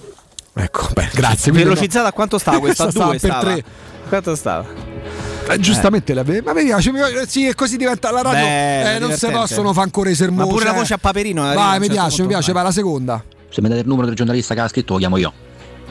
[0.56, 1.52] Ecco, beh, grazie.
[1.52, 2.84] Velocizzata a quanto stava questa?
[2.92, 3.54] Questa Due stava per stava.
[3.54, 3.64] tre.
[4.10, 5.33] Quanto stava?
[5.50, 8.46] Eh, giustamente la ma mi piace, mi piace, sì, e così diventa la radio.
[8.46, 10.48] Beh, eh, non si possono fare ancora i sermoni.
[10.48, 10.76] Ma pure la eh.
[10.76, 11.44] voce a Paperino.
[11.44, 13.24] a Vai, mi certo piace, mi piace, vai la seconda.
[13.50, 15.34] Se mi date il numero del giornalista che ha scritto, lo chiamo io.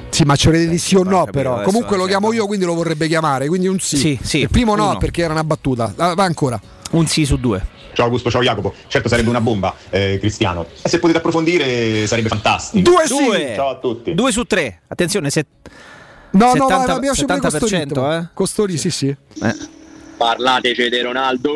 [0.08, 1.62] Sì, ma ci volete di sì o no, però.
[1.62, 3.46] Comunque lo chiamo io, quindi lo vorrebbe chiamare.
[3.46, 3.96] Quindi un sì.
[3.96, 4.98] Sì, sì, Il primo no, uno.
[4.98, 5.92] perché era una battuta.
[5.96, 6.60] Ah, Vai ancora.
[6.92, 7.64] Un sì su due.
[7.94, 8.74] Ciao Augusto, ciao Jacopo.
[8.88, 10.66] Certo sarebbe una bomba, eh, Cristiano.
[10.82, 12.90] E se potete approfondire sarebbe fantastico.
[12.90, 13.24] Due sì.
[13.24, 13.52] Due.
[13.54, 14.14] Ciao a tutti.
[14.14, 14.80] Due su tre.
[14.88, 15.46] Attenzione, se
[16.32, 16.94] No, no, 70 vai, vai,
[17.26, 18.12] pure questo 70%, ritmo.
[18.16, 18.26] eh.
[18.34, 19.16] Costori, sì, sì.
[20.16, 21.50] Parlateci di Ronaldo.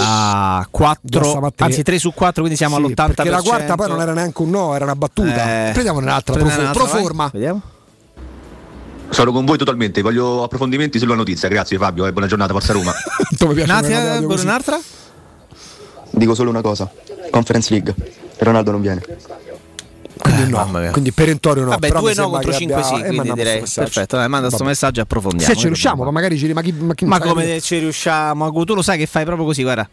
[0.00, 1.66] Ah, Già 4, siamo a tre.
[1.66, 3.14] anzi 3 su 4, quindi siamo Sì, all'80%.
[3.14, 5.68] Perché la quarta poi non era neanche un no, era una battuta.
[5.68, 7.02] Eh, Prendiamo un'altra, pro, prendiamo pro un'altra, vai.
[7.02, 7.30] forma.
[7.32, 7.62] Vediamo.
[9.08, 11.48] Sono con voi totalmente, voglio approfondimenti sulla notizia.
[11.48, 12.92] Grazie Fabio e buona giornata, Forza Roma.
[13.46, 14.44] Mi piace Natia, così.
[14.44, 14.78] un'altra?
[16.10, 16.90] Dico solo una cosa.
[17.30, 17.94] Conference League.
[18.38, 19.00] Ronaldo non viene.
[20.32, 21.70] Quindi no, quindi perentorio no.
[21.70, 24.16] Vabbè, però due mi no contro che 5 abbia- sì, eh, quindi direi perfetto.
[24.16, 24.70] Dai, manda sto Vabbè.
[24.70, 25.52] messaggio e approfondiamo.
[25.52, 28.44] Se ci riusciamo, ma magari ci ma chi, ma chi Ma come ci riusciamo?
[28.44, 29.88] Agu, Tu lo sai che fai proprio così, guarda.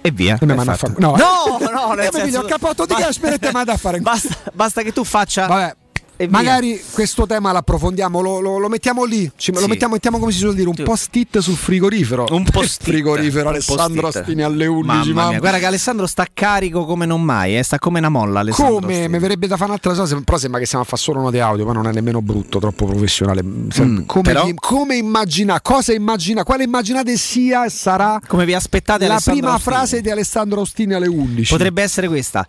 [0.00, 0.38] E via.
[0.40, 0.92] E mi è manda a fatto.
[0.94, 1.16] fa- no.
[1.16, 3.98] no, no, Eh, ma quindi senso- ho cappotto di Cashmere e te manda a fare
[4.00, 5.46] basta, basta che tu faccia.
[5.46, 5.74] Vabbè.
[6.16, 6.28] Via.
[6.30, 9.66] Magari questo tema l'approfondiamo, lo, lo- lo mettiamo lì, ci- lo Sì.
[9.66, 12.26] mettiamo, mettiamo come si suol dire, un post-it sul frigorifero.
[12.30, 12.82] Un post-it.
[12.84, 14.22] frigorifero, Un Alessandro post-it.
[14.22, 14.86] Astini alle 11.
[15.12, 15.38] Mamma mamma.
[15.38, 18.40] guarda che Alessandro sta carico come non mai, eh, sta come una molla.
[18.40, 18.92] Alessandro Come?
[18.94, 19.08] Astini.
[19.08, 21.64] Mi verrebbe da fare un'altra cosa, però sembra che stiamo a fare solo note audio,
[21.66, 23.42] ma non è nemmeno brutto, troppo professionale.
[23.42, 29.06] Mm, come, però- come immagina, cosa immagina, quale immaginate sia e sarà Come vi aspettate
[29.06, 29.74] la Alessandro prima Astini?
[29.76, 31.52] frase di Alessandro Ostini alle 11?
[31.52, 32.46] Potrebbe essere questa.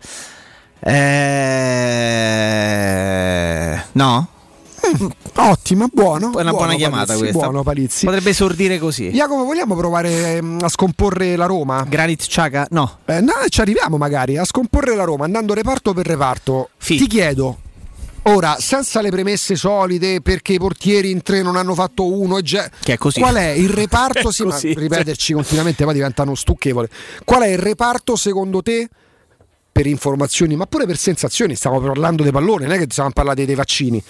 [1.70, 2.56] Eh...
[3.92, 4.28] No?
[5.34, 6.36] Ottima, buono.
[6.36, 7.42] È una buona chiamata Palizzi, questa.
[7.42, 8.04] Buono Palizzi.
[8.06, 9.10] Potrebbe esordire così.
[9.10, 11.84] Jacopo, vogliamo provare ehm, a scomporre la Roma?
[11.86, 12.68] Granit Xhaka?
[12.70, 12.98] No.
[13.04, 16.70] Eh, no, ci arriviamo magari a scomporre la Roma andando reparto per reparto.
[16.82, 17.58] Ti chiedo,
[18.22, 22.68] ora, senza le premesse solide, perché i portieri in tre non hanno fatto uno, già-
[22.80, 23.20] Che è così.
[23.20, 24.30] qual è il reparto?
[24.30, 26.88] È sì, ma così, ripeterci continuamente poi diventano stucchevole.
[27.24, 28.88] Qual è il reparto secondo te?
[29.78, 33.44] Per informazioni, ma pure per sensazioni, stiamo parlando dei palloni, non è che stiamo parlando
[33.44, 34.02] dei vaccini.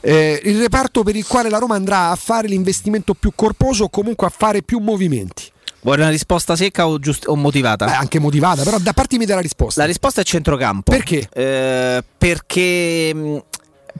[0.00, 3.88] Eh, il reparto per il quale la Roma andrà a fare l'investimento più corposo o
[3.90, 5.50] comunque a fare più movimenti.
[5.82, 7.84] Vuoi una risposta secca o, giust- o motivata?
[7.84, 9.82] Beh, anche motivata, però da partimi dalla risposta.
[9.82, 10.90] La risposta è centrocampo.
[10.90, 11.28] Perché?
[11.30, 13.42] Eh, perché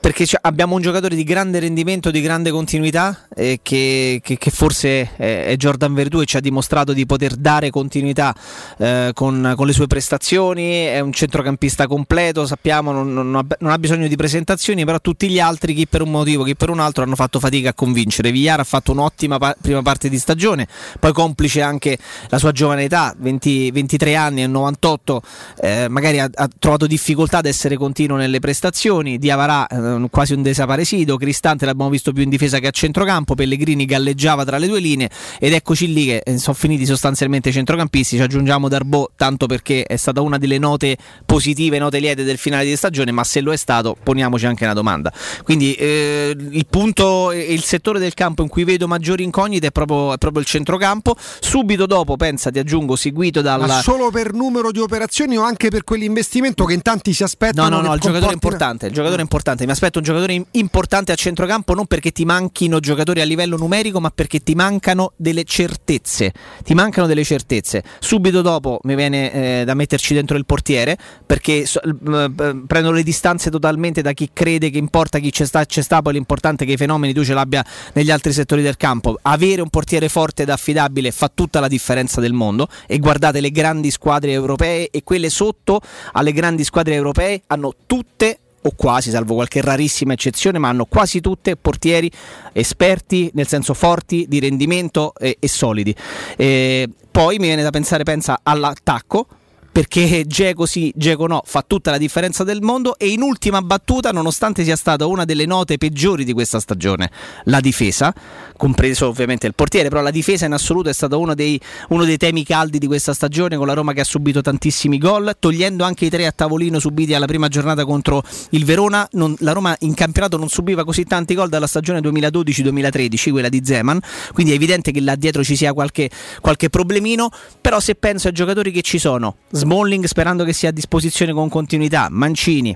[0.03, 5.15] perché abbiamo un giocatore di grande rendimento, di grande continuità, eh, che, che- che forse
[5.15, 8.35] è, Jordan Verdù e ci ha dimostrato di poter dare continuità
[8.79, 10.83] eh, con, con le sue prestazioni.
[10.87, 15.29] È un centrocampista completo, sappiamo, non, non ha, non ha bisogno di presentazioni, però tutti
[15.29, 18.31] gli altri, chi per un motivo, chi per un altro, hanno fatto fatica a convincere.
[18.33, 20.67] Villar ha fatto un'ottima pa- prima parte di stagione,
[20.99, 21.97] poi complice anche
[22.27, 25.21] la sua giovane età, 20 23 anni e 98,
[25.61, 29.17] eh, magari ha, ha trovato difficoltà ad essere continuo nelle prestazioni.
[29.17, 33.85] Diavarà eh, quasi un desaparecido, Cristante l'abbiamo visto più in difesa che a centrocampo, Pellegrini
[33.85, 38.17] galleggiava tra le due linee ed eccoci lì che eh, sono finiti sostanzialmente i centrocampisti.
[38.17, 42.65] Ci aggiungiamo Darbo tanto perché è stata una delle note positive, note liete del finale
[42.65, 45.11] di stagione, ma se lo è stato, poniamoci anche una domanda.
[45.43, 49.71] Quindi eh, il punto e il settore del campo in cui vedo maggiori incognite è
[49.71, 51.15] proprio, è proprio il centrocampo.
[51.39, 55.69] Subito dopo, pensa, ti aggiungo, seguito dal Ma solo per numero di operazioni o anche
[55.69, 57.69] per quell'investimento che in tanti si aspettano?
[57.69, 59.65] No, no, no, il giocatore importante, il giocatore importante.
[59.65, 63.57] Mi aspetto un giocatore im- importante a centrocampo non perché ti manchino giocatori a livello
[63.57, 66.31] numerico, ma perché ti mancano delle certezze.
[66.63, 67.83] Ti mancano delle certezze.
[67.99, 73.03] Subito dopo mi viene eh, da metterci dentro il portiere perché so- m- prendo le
[73.03, 76.67] distanze totalmente da chi crede che importa chi c'è sta, c'è sta, poi l'importante è
[76.67, 79.17] che i fenomeni tu ce l'abbia negli altri settori del campo.
[79.23, 83.51] Avere un portiere forte ed affidabile fa tutta la differenza del mondo e guardate le
[83.51, 85.81] grandi squadre europee e quelle sotto
[86.13, 91.21] alle grandi squadre europee hanno tutte o quasi, salvo qualche rarissima eccezione, ma hanno quasi
[91.21, 92.11] tutte portieri
[92.51, 95.95] esperti, nel senso forti, di rendimento e, e solidi.
[96.35, 99.27] E poi mi viene da pensare, pensa all'attacco.
[99.73, 104.11] Perché Geco sì, Geco no, fa tutta la differenza del mondo e in ultima battuta,
[104.11, 107.09] nonostante sia stata una delle note peggiori di questa stagione,
[107.45, 108.13] la difesa,
[108.55, 111.59] compreso ovviamente il portiere, però la difesa in assoluto è stato uno dei,
[111.89, 115.35] uno dei temi caldi di questa stagione con la Roma che ha subito tantissimi gol,
[115.39, 118.21] togliendo anche i tre a tavolino subiti alla prima giornata contro
[118.51, 123.31] il Verona, non- la Roma in campionato non subiva così tanti gol dalla stagione 2012-2013,
[123.31, 123.99] quella di Zeman,
[124.33, 126.11] quindi è evidente che là dietro ci sia qualche,
[126.41, 130.71] qualche problemino, però se penso ai giocatori che ci sono, Smalling sperando che sia a
[130.73, 132.75] disposizione con continuità, Mancini,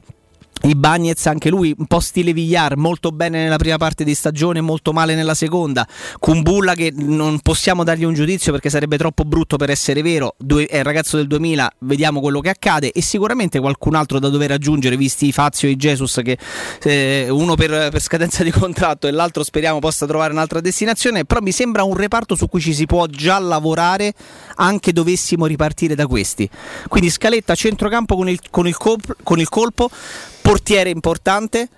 [0.64, 4.62] i Bagnets, anche lui un po' stile Villar, molto bene nella prima parte di stagione,
[4.62, 5.88] molto male nella seconda.
[6.20, 10.78] Kumbulla che non possiamo dargli un giudizio perché sarebbe troppo brutto per essere vero, è
[10.78, 14.97] il ragazzo del 2000, vediamo quello che accade e sicuramente qualcun altro da dover aggiungere,
[14.97, 16.38] visti Fazio e Jesus che
[16.84, 21.41] eh, uno per, per scadenza di contratto e l'altro speriamo possa trovare un'altra destinazione, però
[21.41, 24.14] mi sembra un reparto su cui ci si può già lavorare
[24.55, 26.49] anche dovessimo ripartire da questi.
[26.88, 29.89] Quindi scaletta centrocampo con il, con il colp- con il colpo,
[30.48, 31.70] portiere importante.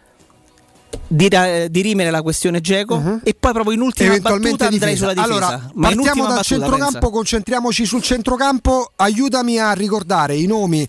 [1.12, 4.96] dira- dirimere la questione Geco e poi proprio in ultima battuta andrei difesa.
[4.96, 5.34] sulla difesa.
[5.34, 7.10] Allora, Ma partiamo dal battuta, centrocampo, pensa.
[7.10, 8.92] concentriamoci sul centrocampo.
[8.96, 10.88] Aiutami a ricordare i nomi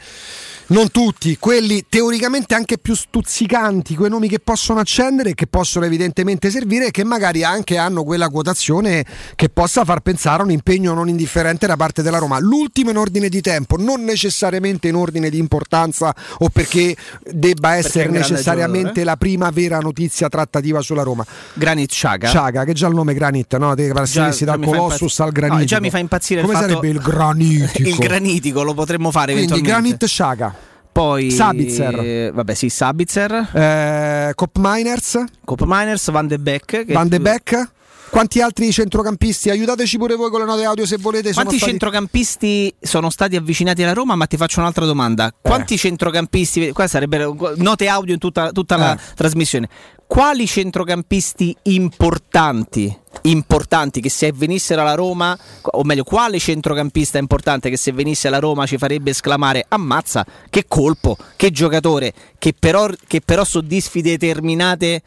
[0.71, 6.49] Non tutti, quelli teoricamente anche più stuzzicanti, quei nomi che possono accendere, che possono evidentemente
[6.49, 9.05] servire e che magari anche hanno quella quotazione
[9.35, 12.39] che possa far pensare a un impegno non indifferente da parte della Roma.
[12.39, 16.95] L'ultimo in ordine di tempo, non necessariamente in ordine di importanza o perché
[17.29, 19.05] debba essere grande necessariamente giocatore.
[19.07, 21.27] la prima vera notizia trattativa sulla Roma.
[21.55, 22.29] Granit Xhaka.
[22.29, 23.75] Ciaga, che già il nome Granit, no?
[23.75, 25.63] Te passeresti dal Colossus al Granitico.
[25.63, 27.89] No, già mi fa impazzire il Come fatto- sarebbe il Granitico?
[27.89, 29.61] il granitico lo potremmo fare Quindi.
[29.63, 30.60] Granit Sciaga.
[30.93, 31.95] Poi Sabitzer.
[31.99, 36.85] eh, vabbè, sì, Sabitzer, Eh, Cop Miners, Cop Miners, Van de Beek.
[36.89, 37.69] Van de Beek.
[38.11, 39.51] Quanti altri centrocampisti?
[39.51, 41.33] Aiutateci pure voi con le note audio se volete.
[41.33, 44.17] sono Quanti stati- centrocampisti sono stati avvicinati alla Roma?
[44.17, 45.33] Ma ti faccio un'altra domanda.
[45.41, 48.99] Quanti centrocampisti, qua sarebbero note audio in tutta, tutta la Eh.
[49.15, 49.69] trasmissione,
[50.09, 57.77] quali centrocampisti importanti, importanti che se venissero alla Roma, o meglio, quale centrocampista importante che
[57.77, 63.21] se venisse alla Roma ci farebbe esclamare ammazza, che colpo, che giocatore, che però, che
[63.21, 65.01] però soddisfi determinate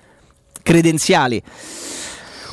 [0.64, 1.42] credenziali?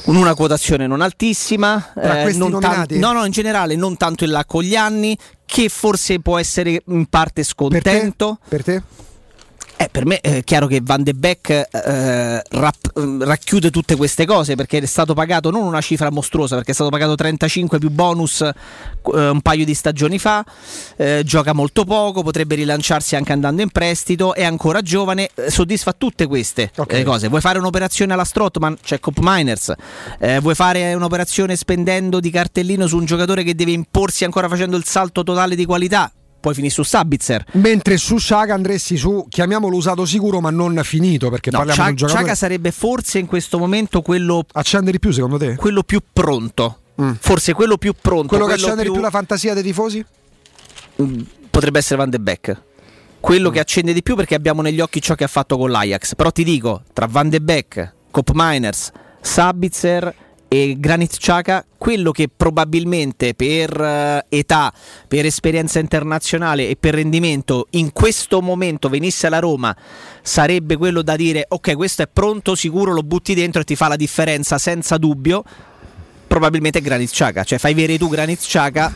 [0.03, 4.25] Con una quotazione non altissima, Tra questi non tan- no, no, in generale non tanto
[4.25, 8.39] in là con gli anni, che forse può essere in parte scontento.
[8.49, 8.83] Per te?
[9.81, 14.27] Eh, per me è chiaro che Van de Beek eh, rap- eh, racchiude tutte queste
[14.27, 17.89] cose perché è stato pagato non una cifra mostruosa, perché è stato pagato 35 più
[17.89, 18.53] bonus eh,
[19.03, 20.45] un paio di stagioni fa,
[20.99, 25.95] eh, gioca molto poco, potrebbe rilanciarsi anche andando in prestito, è ancora giovane, eh, soddisfa
[25.95, 27.29] tutte queste eh, cose.
[27.29, 28.77] Vuoi fare un'operazione alla Strottman?
[28.83, 29.73] C'è Cop Miners,
[30.19, 34.77] Eh, vuoi fare un'operazione spendendo di cartellino su un giocatore che deve imporsi ancora facendo
[34.77, 36.13] il salto totale di qualità?
[36.41, 37.45] Poi finì su Sabitzer.
[37.53, 41.91] Mentre su Sciaga andresti su, chiamiamolo usato sicuro ma non finito perché No, parliamo di
[41.91, 42.23] un giocatore...
[42.25, 44.45] Ciaga sarebbe forse in questo momento quello.
[44.53, 45.57] Accende di più secondo te?
[45.57, 46.79] Quello più pronto.
[47.19, 48.29] Forse quello più pronto.
[48.29, 50.05] Quello che accende di più la fantasia dei tifosi?
[51.03, 51.21] Mm,
[51.51, 52.63] Potrebbe essere Van de Beek.
[53.21, 56.15] Quello che accende di più perché abbiamo negli occhi ciò che ha fatto con l'Ajax.
[56.15, 60.15] Però ti dico, tra Van de Beek, Cop Miners, Sabitzer
[60.53, 64.73] e Granit Xhaka, quello che probabilmente per eh, età,
[65.07, 69.77] per esperienza internazionale e per rendimento in questo momento venisse alla Roma
[70.23, 73.87] sarebbe quello da dire ok questo è pronto, sicuro lo butti dentro e ti fa
[73.87, 75.45] la differenza senza dubbio.
[76.27, 77.45] Probabilmente Granit Xhaka.
[77.45, 78.93] Cioè fai vedere tu Granit Xhaka.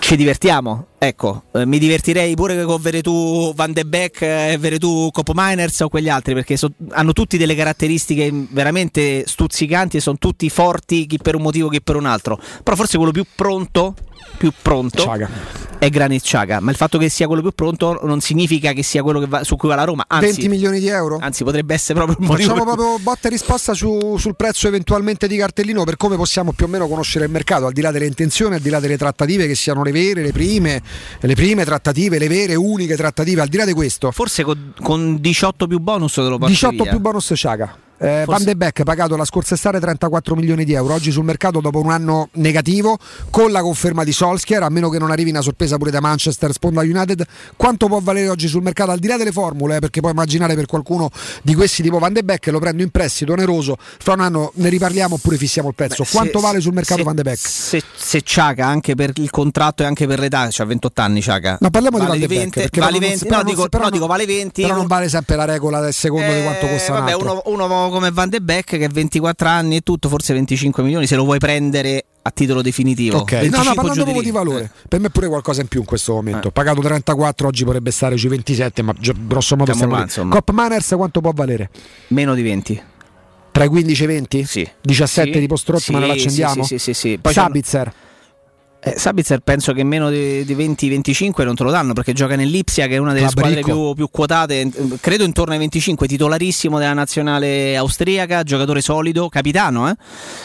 [0.00, 0.86] Ci divertiamo.
[1.00, 5.88] Ecco, eh, mi divertirei pure con Veretù Van de Beek e Veretù Cop Miners o
[5.88, 11.18] quegli altri perché so- hanno tutti delle caratteristiche veramente stuzzicanti e sono tutti forti chi
[11.18, 12.40] per un motivo chi per un altro.
[12.64, 13.94] Però forse quello più pronto,
[14.38, 14.96] più pronto
[15.78, 19.04] è Granit Xhaka, ma il fatto che sia quello più pronto non significa che sia
[19.04, 21.18] quello che va- su cui va la Roma, anzi 20 milioni di euro?
[21.20, 25.28] Anzi, potrebbe essere proprio il motivo Facciamo proprio botta e risposta su- sul prezzo eventualmente
[25.28, 28.06] di cartellino per come possiamo più o meno conoscere il mercato, al di là delle
[28.06, 30.82] intenzioni, al di là delle trattative che siano le vere, le prime,
[31.20, 34.10] le prime trattative, le vere, uniche trattative, al di là di questo.
[34.10, 36.92] Forse con, con 18 più bonus te lo porti 18 via.
[36.92, 37.76] più bonus Sciaga.
[38.00, 41.60] Eh, Van de Beek pagato la scorsa estate 34 milioni di euro, oggi sul mercato
[41.60, 42.96] dopo un anno negativo,
[43.30, 46.52] con la conferma di Solskjaer, a meno che non arrivi una sorpresa pure da Manchester,
[46.52, 47.24] sponda United,
[47.56, 50.54] quanto può valere oggi sul mercato al di là delle formule, eh, perché puoi immaginare
[50.54, 51.10] per qualcuno
[51.42, 54.68] di questi tipo Van de Beek lo prendo in prestito oneroso, fra un anno ne
[54.68, 56.04] riparliamo oppure fissiamo il prezzo.
[56.04, 57.38] Beh, quanto se- vale sul mercato se- Van de Beek?
[57.38, 61.58] Se, se Ciaca anche per il contratto e anche per l'età, c'ha 28 anni Ciaca.
[61.60, 63.68] No, parliamo vale di Van de Beek, 20, perché vale però non- 20, però dico,
[63.68, 64.62] però no, non- dico vale 20.
[64.62, 67.42] Però non vale sempre la regola del secondo di quanto Eh, costa un vabbè, altro.
[67.46, 71.16] uno, come Van de Beek che ha 24 anni e tutto, forse 25 milioni, se
[71.16, 73.18] lo vuoi prendere a titolo definitivo.
[73.18, 75.86] Ok, no, 25 no, parlando proprio di valore, per me pure qualcosa in più in
[75.86, 76.14] questo Eh.
[76.16, 76.50] momento.
[76.50, 80.34] Pagato 34, oggi potrebbe stare sui 27, ma grosso modo Siamo là, insomma.
[80.34, 81.70] Cop Manners quanto può valere?
[82.08, 82.82] Meno di 20.
[83.50, 84.44] Tra i 15 e i 20?
[84.44, 84.70] Sì.
[84.82, 86.62] 17 Sì, tipo Strottman sì, l'accendiamo?
[86.62, 87.18] sì, sì, sì, sì.
[87.20, 87.92] Poi Sabitzer.
[88.80, 92.86] Eh, Sabitzer penso che meno di, di 20-25 non te lo danno perché gioca nell'Ipsia
[92.86, 94.70] che è una delle Club squadre più, più quotate,
[95.00, 99.96] credo intorno ai 25, titolarissimo della nazionale austriaca, giocatore solido, capitano, eh?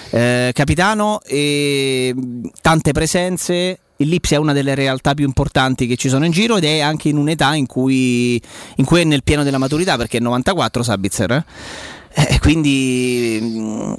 [0.09, 2.15] Eh, capitano e
[2.61, 3.77] tante presenze.
[3.97, 7.09] Lipsia è una delle realtà più importanti che ci sono in giro ed è anche
[7.09, 8.41] in un'età in cui,
[8.77, 11.31] in cui è nel pieno della maturità perché è 94 Sabitzer.
[11.31, 11.43] eh?
[12.15, 13.95] Eh, quindi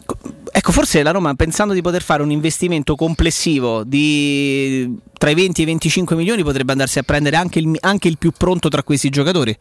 [0.56, 5.60] ecco forse la Roma pensando di poter fare un investimento complessivo di tra i 20
[5.60, 8.84] e i 25 milioni potrebbe andarsi a prendere anche il, anche il più pronto tra
[8.84, 9.56] questi giocatori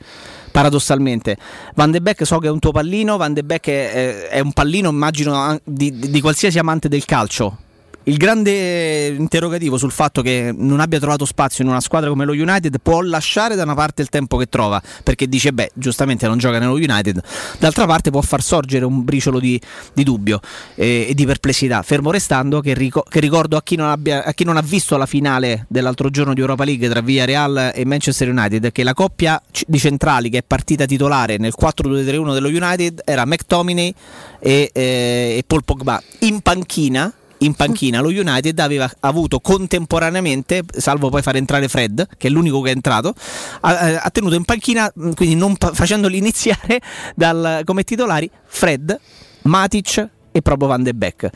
[0.51, 1.35] paradossalmente.
[1.73, 4.53] Van de Beek so che è un tuo pallino Van de Beek è, è- un
[4.53, 7.57] pallino immagino di, di qualsiasi amante del calcio
[8.05, 12.33] il grande interrogativo sul fatto che non abbia trovato spazio in una squadra come lo
[12.33, 16.37] United può lasciare da una parte il tempo che trova, perché dice beh, giustamente non
[16.37, 17.21] gioca nello United,
[17.59, 19.59] d'altra parte può far sorgere un briciolo di,
[19.93, 20.39] di dubbio
[20.75, 24.43] eh, e di perplessità, fermo restando che, rico- che ricordo a chi, abbia, a chi,
[24.43, 28.71] non ha visto la finale dell'altro giorno di Europa League tra Villarreal e Manchester United,
[28.71, 33.93] che la coppia di centrali che è partita titolare nel 4-2-3-1 dello United era McTominay
[34.39, 37.11] e, eh, e Paul Pogba in panchina
[37.43, 42.61] in panchina lo United aveva avuto contemporaneamente, salvo poi far entrare Fred, che è l'unico
[42.61, 43.13] che è entrato,
[43.61, 46.81] ha, ha tenuto in panchina, quindi non facendoli iniziare
[47.15, 48.99] dal, come titolari, Fred,
[49.43, 51.29] Matic e proprio Van de Beek.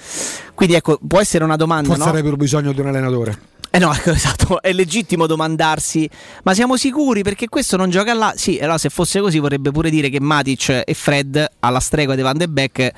[0.53, 1.89] Quindi ecco, può essere una domanda.
[1.89, 2.09] Forse no?
[2.09, 3.39] avrebbero bisogno di un allenatore.
[3.69, 6.09] Eh no, esatto, è legittimo domandarsi,
[6.43, 8.33] ma siamo sicuri perché questo non gioca là?
[8.35, 12.21] Sì, allora se fosse così vorrebbe pure dire che Matic e Fred alla stregua di
[12.21, 12.91] Van de Beek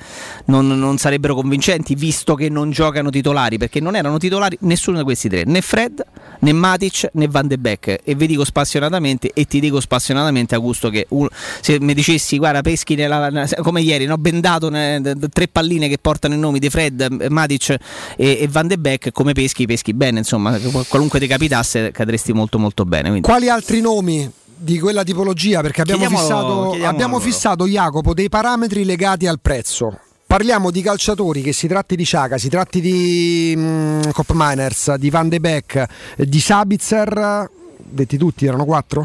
[0.46, 5.02] non, non, sarebbero convincenti visto che non giocano titolari, perché non erano titolari nessuno di
[5.02, 6.04] questi tre, né Fred,
[6.40, 10.88] né Matic, né Van de Beek e vi dico spassionatamente e ti dico spassionatamente Augusto
[10.88, 11.26] che un,
[11.60, 14.16] se mi dicessi guarda peschi nella, come ieri, no?
[14.18, 15.02] bendato ne,
[15.32, 17.76] tre palline che portano i nomi di Fred, Matic
[18.16, 20.58] e, e Van de Beek, come peschi, peschi bene, insomma
[20.88, 23.08] qualunque ti capitasse cadresti molto molto bene.
[23.08, 23.26] Quindi.
[23.26, 24.30] Quali altri nomi?
[24.62, 29.98] Di quella tipologia, perché abbiamo fissato, abbiamo fissato Jacopo dei parametri legati al prezzo.
[30.26, 35.08] Parliamo di calciatori che si tratti di Ciaga, si tratti di mm, Cop Miners, di
[35.08, 35.86] Van de Beek,
[36.18, 39.04] di Sabitzer, detti tutti, erano quattro?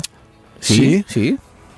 [0.60, 1.04] Sì, sì.
[1.08, 1.38] sì.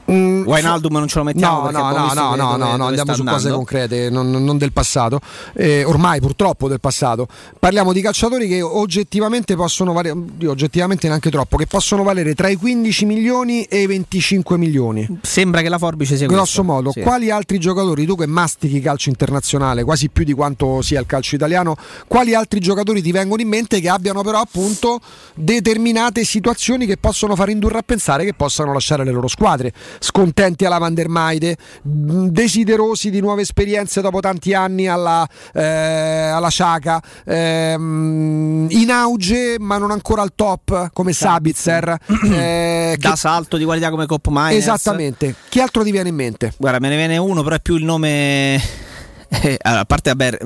[0.09, 3.25] Mm, Wijnaldum non ce lo mettiamo no no no no, no, no, no, andiamo su
[3.25, 5.19] cose concrete non, non del passato
[5.53, 7.27] eh, ormai purtroppo del passato
[7.59, 12.55] parliamo di calciatori che oggettivamente possono valere oggettivamente neanche troppo che possono valere tra i
[12.55, 16.63] 15 milioni e i 25 milioni sembra che la forbice sia grosso questo.
[16.63, 17.01] modo sì.
[17.01, 21.35] quali altri giocatori tu che mastichi calcio internazionale quasi più di quanto sia il calcio
[21.35, 21.75] italiano
[22.07, 25.01] quali altri giocatori ti vengono in mente che abbiano però appunto
[25.33, 30.65] determinate situazioni che possono far indurre a pensare che possano lasciare le loro squadre scontenti
[30.65, 37.01] alla Van der Maide, desiderosi di nuove esperienze dopo tanti anni alla, eh, alla Sciaca,
[37.25, 41.97] ehm, in auge ma non ancora al top come Sabitzer.
[42.31, 43.17] Eh, da che...
[43.17, 44.25] salto di qualità come Cop.
[44.49, 45.35] Esattamente.
[45.49, 46.53] Chi altro ti viene in mente?
[46.57, 48.85] Guarda, me ne viene uno, però è più il nome
[49.29, 50.37] eh, a parte vabbè,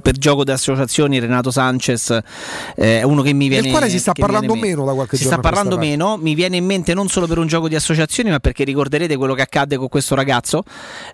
[0.00, 2.10] per gioco di associazioni Renato Sanchez
[2.76, 5.24] eh, è uno che mi viene del quale si sta parlando meno da qualche si
[5.24, 6.16] sta parlando meno.
[6.16, 9.34] mi viene in mente non solo per un gioco di associazioni ma perché ricorderete quello
[9.34, 10.62] che accadde con questo ragazzo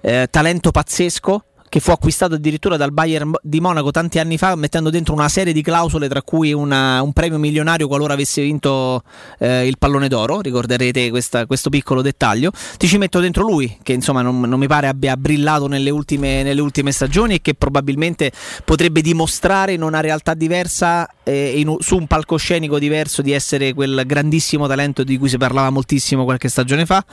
[0.01, 4.91] eh, talento pazzesco che fu acquistato addirittura dal Bayern di Monaco tanti anni fa, mettendo
[4.91, 9.03] dentro una serie di clausole, tra cui una, un premio milionario qualora avesse vinto
[9.39, 10.41] eh, il pallone d'oro.
[10.41, 12.51] Ricorderete questa, questo piccolo dettaglio.
[12.77, 16.43] Ti ci metto dentro lui, che insomma non, non mi pare abbia brillato nelle ultime,
[16.43, 18.31] nelle ultime, stagioni e che probabilmente
[18.65, 24.03] potrebbe dimostrare in una realtà diversa, eh, in, su un palcoscenico diverso, di essere quel
[24.07, 27.05] grandissimo talento di cui si parlava moltissimo qualche stagione fa.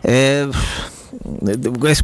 [0.00, 0.48] Eh,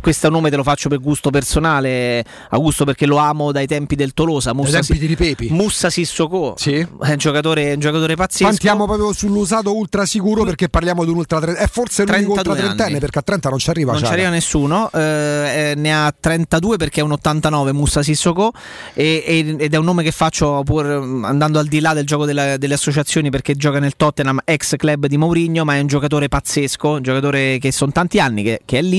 [0.01, 4.15] questo nome te lo faccio per gusto personale, Augusto, perché lo amo dai tempi del
[4.15, 4.53] Tolosa.
[4.53, 5.49] Mussa, si- di Ripepi.
[5.51, 6.75] Mussa Sissoko, sì.
[6.75, 8.45] è, un giocatore, un giocatore pazzesco.
[8.45, 11.67] Quantiamo proprio sull'usato ultra sicuro perché parliamo di un ultra trentenne.
[11.67, 13.93] È forse l'unico ultra trentenne perché a 30 non ci arriva.
[13.93, 18.53] Non ci arriva nessuno, eh, ne ha 32 perché è un 89 Mussa Sissoko
[18.95, 22.25] e, e, ed è un nome che faccio pur andando al di là del gioco
[22.25, 26.29] della, delle associazioni perché gioca nel Tottenham, ex club di Mourinho, ma è un giocatore
[26.29, 28.96] pazzesco, un giocatore che sono tanti anni che, che è lì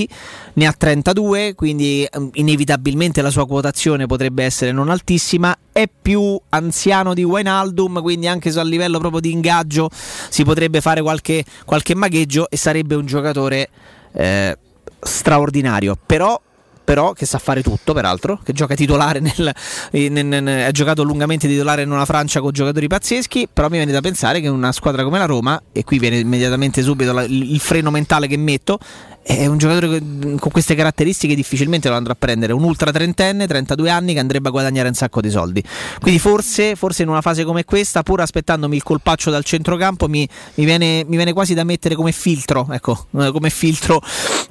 [0.53, 5.57] ne ha 32, quindi inevitabilmente la sua quotazione potrebbe essere non altissima.
[5.71, 11.01] È più anziano di Wijnaldum, quindi anche a livello proprio di ingaggio si potrebbe fare
[11.01, 13.69] qualche, qualche magheggio e sarebbe un giocatore
[14.13, 14.57] eh,
[14.99, 15.97] straordinario.
[16.03, 16.39] Però
[16.87, 19.53] però che sa fare tutto, peraltro, che gioca titolare nel,
[19.91, 23.91] nel, nel, ha giocato lungamente titolare in una Francia con giocatori pazzeschi, però mi viene
[23.91, 27.59] da pensare che una squadra come la Roma, e qui viene immediatamente subito la, il
[27.59, 28.79] freno mentale che metto,
[29.27, 32.53] è un giocatore con queste caratteristiche difficilmente lo andrà a prendere.
[32.53, 35.61] Un ultra trentenne 32 anni che andrebbe a guadagnare un sacco di soldi.
[35.99, 40.27] Quindi forse, forse in una fase come questa pur aspettandomi il colpaccio dal centrocampo mi,
[40.53, 44.01] mi, viene, mi viene, quasi da mettere come filtro ecco come filtro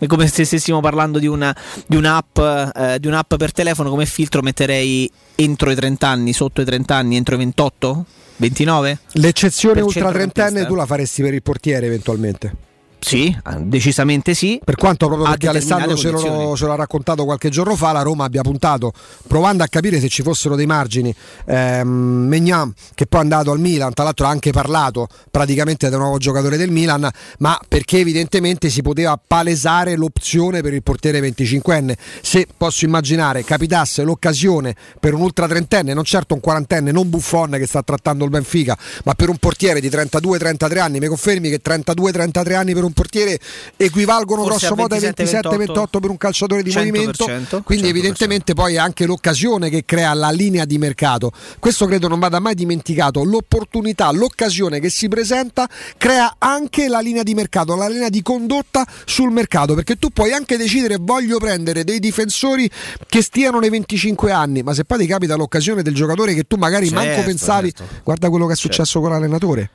[0.06, 1.56] come se stessimo parlando di, una,
[1.86, 1.96] di,
[2.34, 6.64] un'app, eh, di un'app per telefono come filtro metterei entro i 30 anni sotto i
[6.64, 8.04] 30 anni entro i 28
[8.36, 12.65] 29 l'eccezione ultra trentenne tu la faresti per il portiere eventualmente
[13.06, 14.60] Sì, decisamente sì.
[14.64, 18.24] Per quanto proprio perché Alessandro ce lo, ce l'ha raccontato qualche giorno fa, la Roma
[18.24, 18.92] abbia puntato,
[19.28, 21.14] provando a capire se ci fossero dei margini.
[21.46, 26.00] Ehm, Megnan, che poi è andato al Milan, tra l'altro ha anche parlato praticamente del
[26.00, 31.94] nuovo giocatore del Milan, ma perché evidentemente si poteva palesare l'opzione per il portiere 25enne.
[32.20, 37.50] Se posso immaginare capitasse l'occasione per un ultra trentenne, non certo un quarantenne, non Buffon
[37.50, 41.60] che sta trattando il Benfica, ma per un portiere di 32-33 anni, mi confermi che
[41.62, 43.38] 32-33 anni per un portiere
[43.76, 47.90] equivalgono Forse grosso modo ai 27-28 27-28 per un calciatore di 100%, movimento, quindi 100%.
[47.90, 51.30] evidentemente poi è anche l'occasione che crea la linea di mercato.
[51.58, 55.68] Questo credo non vada mai dimenticato, l'opportunità, l'occasione che si presenta
[55.98, 60.32] crea anche la linea di mercato, la linea di condotta sul mercato, perché tu puoi
[60.32, 62.68] anche decidere voglio prendere dei difensori
[63.06, 66.56] che stiano nei 25 anni, ma se poi ti capita l'occasione del giocatore che tu
[66.56, 67.94] magari manco Certo, pensavi, certo.
[68.02, 69.70] guarda quello che è successo con l'allenatore.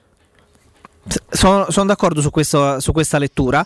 [1.30, 3.66] Sono, sono d'accordo su, questo- su questa lettura.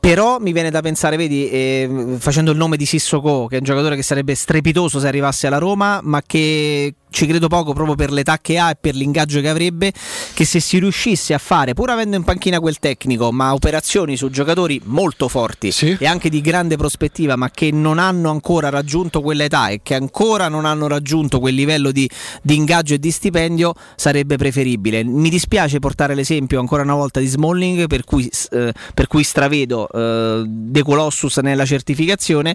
[0.00, 3.64] Però mi viene da pensare, vedi, eh, facendo il nome di Sissoko, che è un
[3.64, 8.10] giocatore che sarebbe strepitoso se arrivasse alla Roma, ma che ci credo poco proprio per
[8.12, 9.92] l'età che ha e per l'ingaggio che avrebbe,
[10.34, 14.30] che se si riuscisse a fare, pur avendo in panchina quel tecnico, ma operazioni su
[14.30, 19.68] giocatori molto forti e anche di grande prospettiva, ma che non hanno ancora raggiunto quell'età
[19.68, 22.08] e che ancora non hanno raggiunto quel livello di,
[22.42, 25.02] di ingaggio e di stipendio, sarebbe preferibile.
[25.04, 29.88] Mi dispiace portare l'esempio ancora una volta di Smalling, per cui, eh, per cui stravedo
[29.88, 32.54] eh, De Colossus nella certificazione,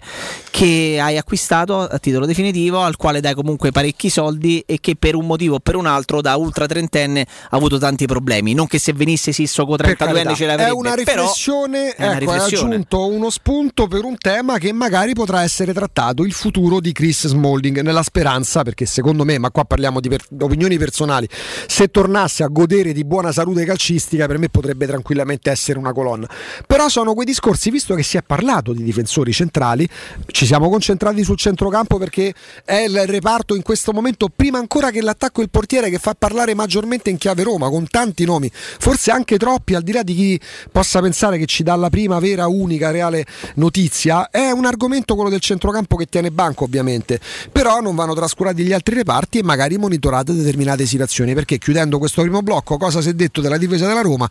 [0.51, 5.15] che hai acquistato a titolo definitivo, al quale dai comunque parecchi soldi e che per
[5.15, 8.53] un motivo o per un altro da ultra trentenne ha avuto tanti problemi.
[8.53, 12.17] Non che se venisse Sissoko 32 anni ce l'avrebbe, È una però riflessione, è una
[12.17, 16.79] ecco, hai aggiunto uno spunto per un tema che magari potrà essere trattato, il futuro
[16.79, 21.27] di Chris Smalling, nella speranza, perché secondo me, ma qua parliamo di per- opinioni personali,
[21.67, 26.27] se tornasse a godere di buona salute calcistica per me potrebbe tranquillamente essere una colonna.
[26.65, 29.87] Però sono quei discorsi, visto che si è parlato di difensori centrali,
[30.27, 32.33] ci siamo concentrati sul centrocampo perché
[32.65, 36.53] è il reparto in questo momento, prima ancora che l'attacco il portiere, che fa parlare
[36.53, 40.39] maggiormente in chiave Roma, con tanti nomi, forse anche troppi, al di là di chi
[40.71, 43.25] possa pensare che ci dà la prima vera, unica, reale
[43.55, 47.19] notizia, è un argomento quello del centrocampo che tiene banco ovviamente,
[47.51, 52.21] però non vanno trascurati gli altri reparti e magari monitorate determinate situazioni, perché chiudendo questo
[52.21, 54.29] primo blocco, cosa si è detto della difesa della Roma?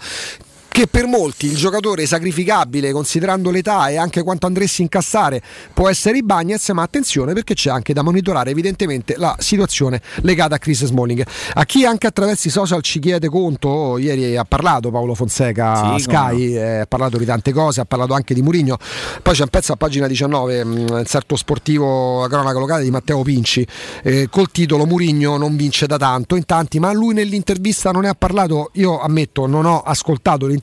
[0.73, 5.43] Che per molti il giocatore sacrificabile considerando l'età e anche quanto andresti a incassare.
[5.75, 10.55] Può essere i Bagnets ma attenzione perché c'è anche da monitorare evidentemente la situazione legata
[10.55, 11.25] a Chris Smalling.
[11.55, 15.99] A chi anche attraverso i social ci chiede conto ieri ha parlato Paolo Fonseca a
[15.99, 18.79] Sì, Sky eh, ha parlato di tante cose ha parlato anche di Murigno
[19.23, 22.91] poi c'è un pezzo a pagina 19 mh, il certo sportivo la cronaca locale di
[22.91, 23.67] Matteo Pinci.
[24.03, 28.09] Eh, col titolo Murigno non vince da tanto in tanti ma lui nell'intervista non ne
[28.09, 28.71] ha parlato.
[28.75, 30.62] Io ammetto non ho ascoltato l'intervista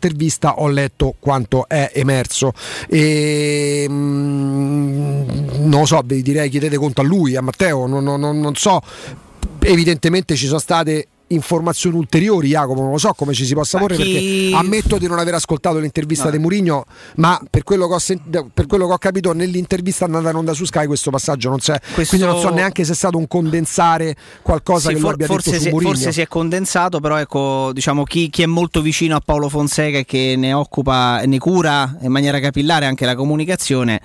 [0.61, 2.53] ho letto quanto è emerso.
[2.87, 3.93] E mh,
[5.67, 8.81] non lo so vi direi chiedete conto a lui a Matteo non- non- non so.
[9.61, 13.85] Evidentemente ci sono state informazioni ulteriori Jacopo non lo so come ci si possa Ma
[13.85, 16.31] porre chi- perché ammetto di non aver ascoltato l'intervista No.
[16.31, 20.35] di Murigno ma per quello, che ho per quello che ho capito nell'intervista andata in
[20.35, 23.17] onda su Sky questo passaggio non c'è Questo- quindi non so neanche se è stato
[23.17, 26.99] un condensare qualcosa Sì, che for- abbia forse, detto si, Murigno forse si è condensato,
[26.99, 31.21] però ecco, diciamo, chi, chi è molto vicino a Paolo Fonseca e che ne occupa,
[31.25, 34.01] ne cura in maniera capillare anche la comunicazione.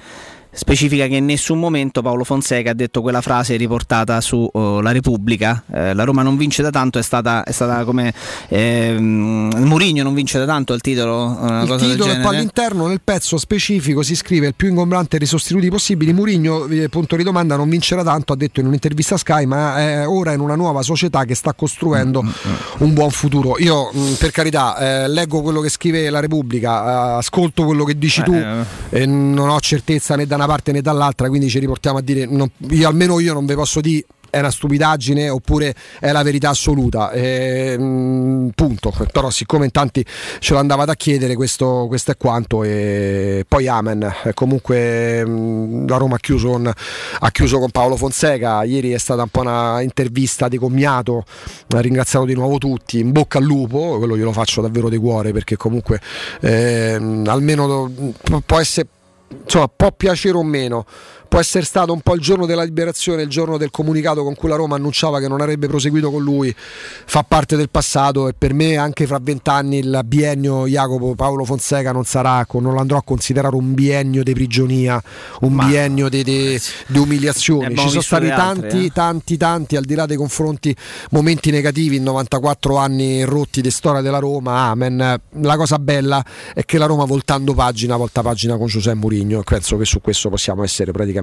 [0.55, 4.93] Specifica che in nessun momento Paolo Fonseca ha detto quella frase riportata su oh, La
[4.93, 5.63] Repubblica.
[5.73, 8.13] Eh, la Roma non vince da tanto, è stata, è stata come
[8.49, 11.37] ehm, Murigno non vince da tanto il titolo.
[11.41, 14.69] Una il cosa del titolo e poi all'interno nel pezzo specifico si scrive il più
[14.69, 18.67] ingombrante dei sostituti possibili Murigno eh, punto di domanda non vincerà tanto ha detto in
[18.67, 22.29] un'intervista a Sky ma è ora in una nuova società che sta costruendo Mm,
[22.79, 27.19] un buon futuro io mh, per carità eh, leggo quello che scrive la Repubblica eh,
[27.19, 30.81] ascolto quello che dici tu Eh, e non ho certezza né da una parte né
[30.81, 34.41] dall'altra quindi ci riportiamo a dire non- io, almeno io non vi posso dire è
[34.41, 37.13] una stupidaggine oppure è la verità assoluta.
[37.13, 38.93] E, mh, punto.
[39.13, 40.05] Però siccome in tanti
[40.41, 44.13] ce lo andavate a chiedere questo, questo è quanto e poi amen.
[44.25, 48.65] E comunque mh, la Roma ha chiuso, con, ha chiuso con Paolo Fonseca.
[48.65, 51.25] Ieri è stata un po' una intervista di commiato
[51.69, 52.99] ha ringraziato di nuovo tutti.
[52.99, 56.01] In bocca al lupo quello glielo faccio davvero di cuore perché comunque
[56.41, 57.91] ehm, almeno
[58.45, 58.89] può essere
[59.43, 60.87] insomma, può piacere o meno,
[61.35, 64.49] può essere stato un po' il giorno della liberazione, il giorno del comunicato con cui
[64.49, 68.55] la Roma annunciava che non avrebbe proseguito con lui, fa parte del passato e per
[68.55, 73.03] me anche fra vent'anni il biennio Jacopo Paolo Fonseca non sarà, non lo andrò a
[73.03, 75.03] considerare un biennio di prigionia,
[75.41, 77.75] un Ma, biennio di, di, di umiliazioni.
[77.75, 78.93] Ci sono stati tanti, altre, eh?
[78.93, 80.73] tanti, tanti, al di là dei confronti,
[81.11, 84.69] momenti negativi in 94 anni rotti di storia della Roma.
[84.69, 85.21] Amen.
[85.41, 86.25] La cosa bella
[86.55, 90.01] è che la Roma voltando pagina, volta pagina con Giuseppe Mourinho e penso che su
[90.01, 91.23] questo possiamo essere praticamente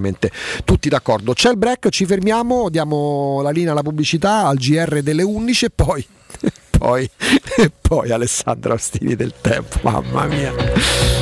[0.64, 1.32] tutti d'accordo.
[1.32, 5.70] C'è il break, ci fermiamo, diamo la linea alla pubblicità al GR delle 11 e
[5.70, 6.06] poi
[6.82, 7.08] poi,
[7.56, 11.21] e poi Alessandro Ostini del tempo, mamma mia.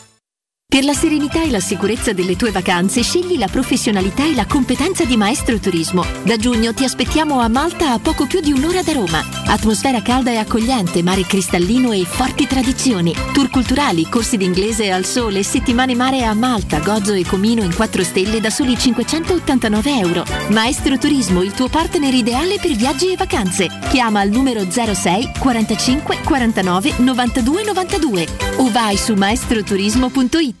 [0.71, 5.03] per la serenità e la sicurezza delle tue vacanze scegli la professionalità e la competenza
[5.03, 6.05] di Maestro Turismo.
[6.23, 9.21] Da giugno ti aspettiamo a Malta a poco più di un'ora da Roma.
[9.47, 13.13] Atmosfera calda e accogliente, mare cristallino e forti tradizioni.
[13.33, 18.01] Tour culturali, corsi d'inglese al sole, settimane mare a Malta, Gozo e Comino in 4
[18.05, 20.23] stelle da soli 589 euro.
[20.51, 23.67] Maestro Turismo, il tuo partner ideale per viaggi e vacanze.
[23.89, 30.60] Chiama al numero 06 45 49 92 92 o vai su maestroturismo.it.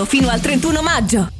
[0.00, 1.39] solo fino al 31 maggio.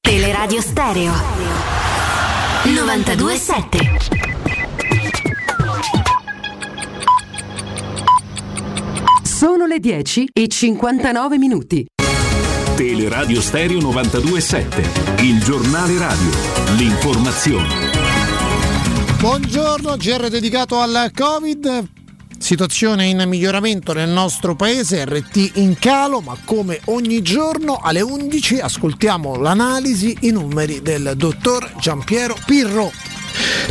[0.00, 1.12] Teleradio Stereo
[2.64, 3.78] 927
[9.22, 11.86] Sono le 10 e 59 minuti.
[12.76, 16.30] Teleradio Stereo 927, il giornale radio,
[16.76, 17.68] l'informazione.
[19.18, 21.99] Buongiorno, GR dedicato al Covid.
[22.42, 28.60] Situazione in miglioramento nel nostro paese, RT in calo, ma come ogni giorno alle 11
[28.60, 33.09] ascoltiamo l'analisi, i numeri del dottor Giampiero Pirro.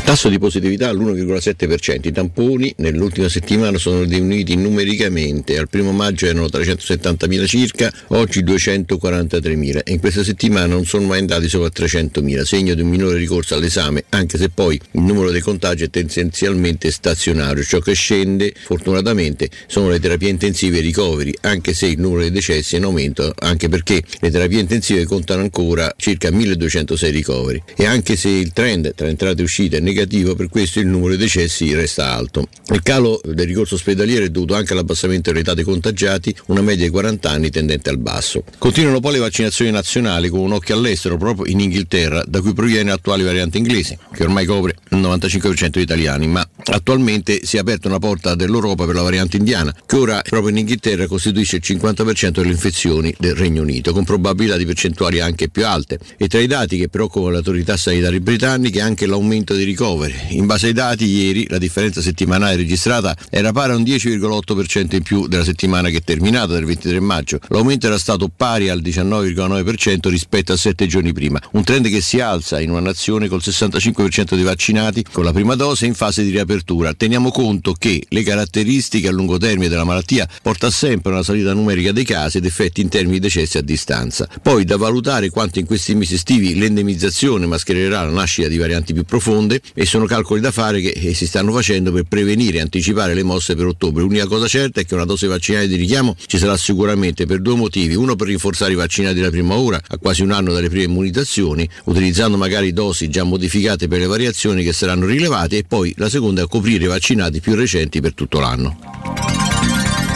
[0.10, 6.48] Tasso di positività all'1,7%, i tamponi nell'ultima settimana sono diminuiti numericamente, al primo maggio erano
[6.48, 12.74] 370.000 circa, oggi 243.000 e in questa settimana non sono mai andati sopra 300.000, segno
[12.74, 17.64] di un minore ricorso all'esame, anche se poi il numero dei contagi è tendenzialmente stazionario,
[17.64, 22.22] ciò che scende fortunatamente sono le terapie intensive e i ricoveri, anche se il numero
[22.22, 27.62] dei decessi è in aumento, anche perché le terapie intensive contano ancora circa 1206 ricoveri.
[27.76, 31.10] E anche se il trend tra entrate e uscite è negativo, per questo il numero
[31.10, 32.48] dei decessi resta alto.
[32.72, 36.92] Il calo del ricorso ospedaliero è dovuto anche all'abbassamento dell'età dei contagiati, una media di
[36.92, 38.44] 40 anni tendente al basso.
[38.58, 42.90] Continuano poi le vaccinazioni nazionali con un occhio all'estero, proprio in Inghilterra, da cui proviene
[42.90, 47.88] l'attuale variante inglese, che ormai copre il 95% degli italiani, ma attualmente si è aperta
[47.88, 52.30] una porta dell'Europa per la variante indiana, che ora proprio in Inghilterra costituisce il 50%
[52.30, 56.00] delle infezioni del Regno Unito, con probabilità di percentuali anche più alte.
[56.18, 60.16] E tra i dati che preoccupano le autorità sanitarie britanniche anche l'aumento dei ricoveri.
[60.30, 65.02] In base ai dati, ieri la differenza settimanale registrata era pari a un 10,8% in
[65.02, 67.40] più della settimana che è terminata, del 23 maggio.
[67.48, 72.20] L'aumento era stato pari al 19,9% rispetto a sette giorni prima, un trend che si
[72.20, 76.30] alza in una nazione col 65% dei vaccinati con la prima dose in fase di
[76.30, 76.94] riapertura.
[76.94, 81.54] Teniamo conto che le caratteristiche a lungo termine della malattia porta sempre a una salita
[81.54, 84.28] numerica dei casi ed effetti in termini di decessi a distanza.
[84.42, 89.04] Poi da valutare quanto in questi mesi estivi l'endemizzazione maschererà la nascita di varianti più
[89.04, 93.14] profonde e sono calcoli da fare che eh, si stanno facendo per prevenire e anticipare
[93.14, 94.04] le mosse per ottobre.
[94.04, 97.56] L'unica cosa certa è che una dose vaccinale di richiamo ci sarà sicuramente per due
[97.56, 97.96] motivi.
[97.96, 101.68] Uno per rinforzare i vaccinati della prima ora, a quasi un anno dalle prime immunizzazioni,
[101.86, 106.42] utilizzando magari dosi già modificate per le variazioni che saranno rilevate e poi la seconda
[106.42, 109.59] è coprire i vaccinati più recenti per tutto l'anno.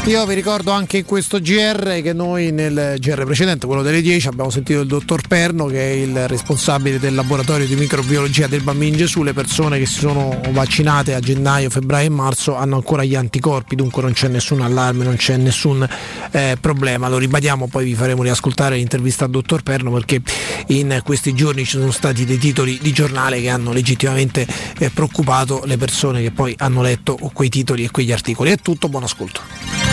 [0.05, 4.27] Io vi ricordo anche in questo GR che noi nel GR precedente, quello delle 10,
[4.27, 8.97] abbiamo sentito il dottor Perno che è il responsabile del laboratorio di microbiologia del Bambino
[8.97, 9.23] Gesù.
[9.23, 13.77] Le persone che si sono vaccinate a gennaio, febbraio e marzo hanno ancora gli anticorpi,
[13.77, 15.87] dunque non c'è nessun allarme, non c'è nessun
[16.31, 17.07] eh, problema.
[17.07, 20.21] Lo ribadiamo, poi vi faremo riascoltare l'intervista al dottor Perno perché
[20.67, 24.45] in questi giorni ci sono stati dei titoli di giornale che hanno legittimamente
[24.79, 28.51] eh, preoccupato le persone che poi hanno letto quei titoli e quegli articoli.
[28.51, 29.92] È tutto, buon ascolto.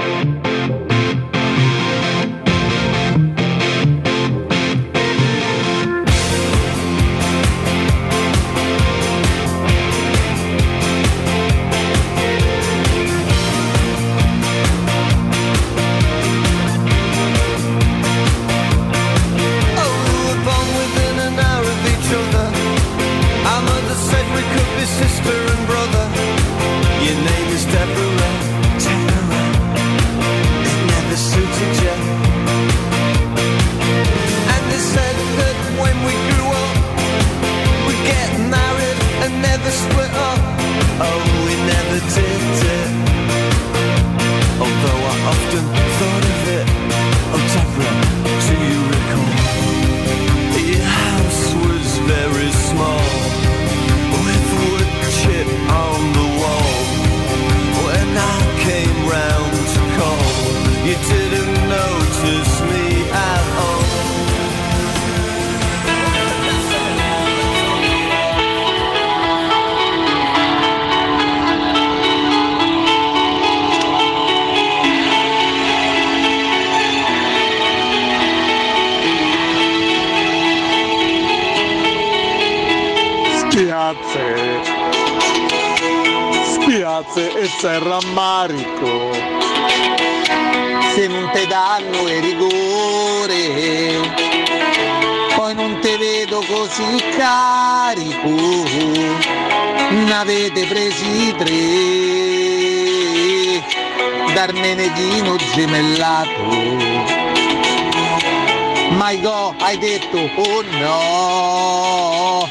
[110.11, 112.49] Hai detto oh no,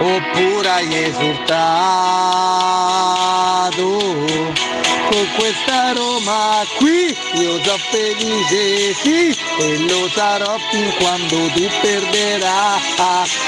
[0.00, 1.54] oppure hai esultato
[5.08, 7.16] con questa Roma qui.
[7.34, 12.80] Io sono felice sì e lo sarò fin quando tu perderai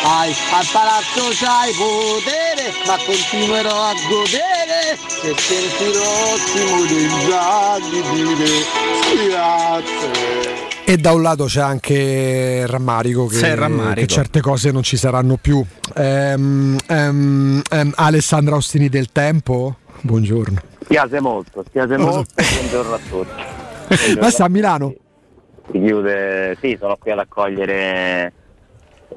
[0.05, 4.99] al palazzo c'hai potere ma continuerò a godere.
[5.23, 8.66] E sentirò Simone Inzaghi dire
[9.27, 10.48] grazie
[10.89, 14.01] E da un lato c'è anche rammarico che, rammarico.
[14.01, 15.62] che certe cose non ci saranno più.
[15.95, 20.59] Ehm, ehm, ehm, Alessandra Ostini del Tempo, buongiorno.
[20.84, 23.43] Spiace molto, spiace molto, buongiorno a tutti.
[23.86, 24.49] Buongiorno Ma sta a.
[24.49, 24.95] Milano?
[25.70, 28.32] Si chiude, sì, sono qui ad accogliere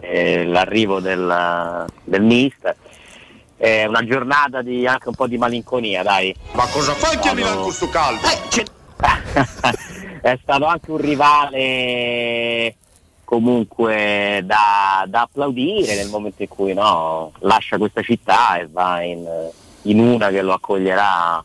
[0.01, 2.75] eh, l'arrivo del, del mister.
[3.55, 6.35] È una giornata di anche un po' di malinconia, dai.
[6.51, 8.27] Ma cosa fai che a Milano con sto caldo?
[10.21, 12.75] è stato anche un rivale
[13.23, 19.25] comunque da, da applaudire nel momento in cui no, lascia questa città e va in,
[19.83, 21.43] in una che lo accoglierà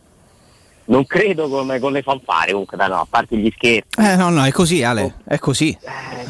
[0.89, 4.29] non credo come con le fanfare comunque dai, no, a parte gli scherzi Eh, no,
[4.31, 5.77] no, è così, Ale, è così.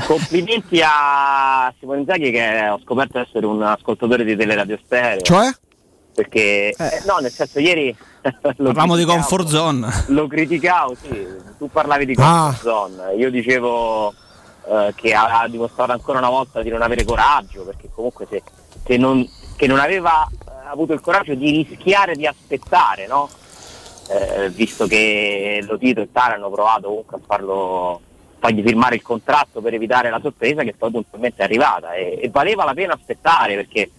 [0.07, 5.51] complimenti a Simone Inzaghi che ho scoperto essere un ascoltatore di Teleradio Stereo Cioè?
[6.14, 7.94] perché eh, no nel senso ieri
[8.57, 10.05] Parliamo di comfort zone.
[10.09, 11.27] lo criticavo, sì,
[11.59, 12.55] tu parlavi di Ah.
[12.55, 14.12] comfort zone, io dicevo
[14.68, 18.43] eh, che ha, ha dimostrato ancora una volta di non avere coraggio, perché comunque se,
[18.85, 23.29] se non, che non aveva eh, avuto il coraggio di rischiare di aspettare, no?
[24.09, 28.01] Eh, visto che Lotito e Tara hanno provato comunque a farlo
[28.39, 32.29] fargli firmare il contratto per evitare la sorpresa che poi puntualmente è arrivata e, e
[32.29, 33.91] valeva la pena aspettare perché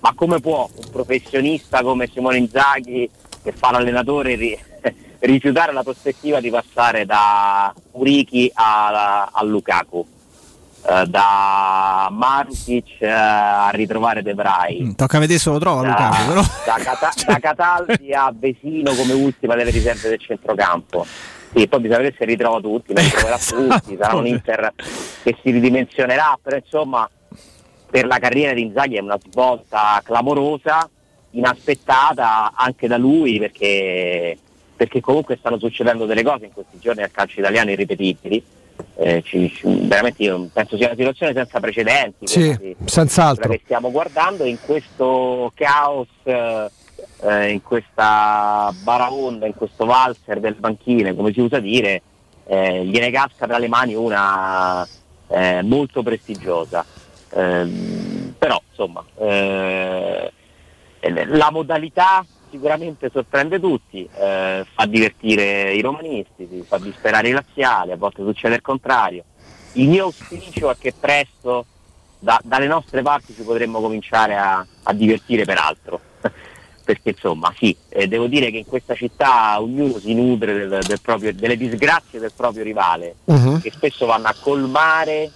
[0.00, 3.08] ma come può un professionista come Simone Inzaghi
[3.44, 4.58] che fa l'allenatore ri-
[5.20, 10.06] rifiutare la prospettiva di passare da Urichi a, a Lukaku
[10.86, 16.26] eh, da Marusic eh, a ritrovare De Vrij Tocca vedere se lo trova da, Lukaku,
[16.26, 16.40] però.
[16.66, 21.06] da, Cata- da Cataldi a Vesino come ultima delle riserve del centrocampo.
[21.54, 24.72] Sì, poi bisogna vedere se ritrova tutti, ne ritroverà tutti, sarà un Inter
[25.22, 27.08] che si ridimensionerà, però insomma
[27.88, 30.90] per la carriera di Inzaghi è una svolta clamorosa,
[31.34, 34.36] inaspettata anche da lui perché,
[34.76, 38.42] perché comunque stanno succedendo delle cose in questi giorni al calcio italiano irripetibili.
[38.96, 43.48] Eh, ci- veramente io penso sia una situazione senza precedenti Sì, senz'altro.
[43.50, 46.68] che stiamo guardando in questo caos eh,
[47.22, 52.02] eh, in questa baraonda in questo valzer del banchine come si usa dire
[52.46, 54.86] eh, gliene casca tra le mani una
[55.28, 56.84] eh, molto prestigiosa
[57.36, 60.32] Ehm, però insomma eh,
[61.12, 67.96] la modalità sicuramente sorprende tutti, eh, fa divertire i romanisti, fa disperare i laziali, a
[67.96, 69.24] volte succede il contrario.
[69.72, 71.66] Il mio auspicio è che presto
[72.20, 76.00] da- dalle nostre parti ci potremmo cominciare a, a divertire peraltro.
[76.84, 81.00] Perché insomma sì, eh, devo dire che in questa città ognuno si nutre del- del
[81.00, 83.60] proprio- delle disgrazie del proprio rivale, Mhm.
[83.62, 85.30] che spesso vanno a colmare eh,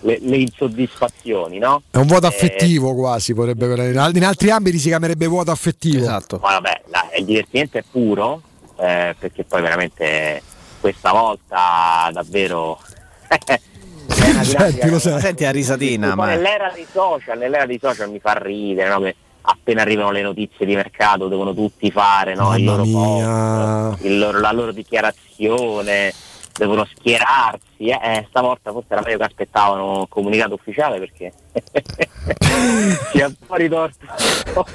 [0.00, 1.82] le, le insoddisfazioni, no?
[1.90, 5.50] È un vuoto Eh, affettivo quasi, potrebbe in al- in altri ambiti si chiamerebbe vuoto
[5.50, 5.98] affettivo.
[6.02, 6.38] Esatto.
[6.42, 8.42] Ma vabbè, la- il divertimento è puro,
[8.78, 10.42] eh, perché poi veramente
[10.80, 12.78] questa volta davvero...
[14.42, 15.20] Senti, lo sai.
[15.20, 16.26] Senti la risatina, ma...
[16.26, 19.00] nell'era dei social, nell'era dei social mi fa ridere, no?
[19.00, 22.56] che appena arrivano le notizie di mercato devono tutti fare no?
[22.56, 26.12] il loro post, il loro- la loro dichiarazione,
[26.56, 27.64] devono schierarsi.
[27.88, 31.32] Eh, eh, stavolta forse era meglio che aspettavano un comunicato ufficiale perché
[33.12, 34.06] si è un po' ritorto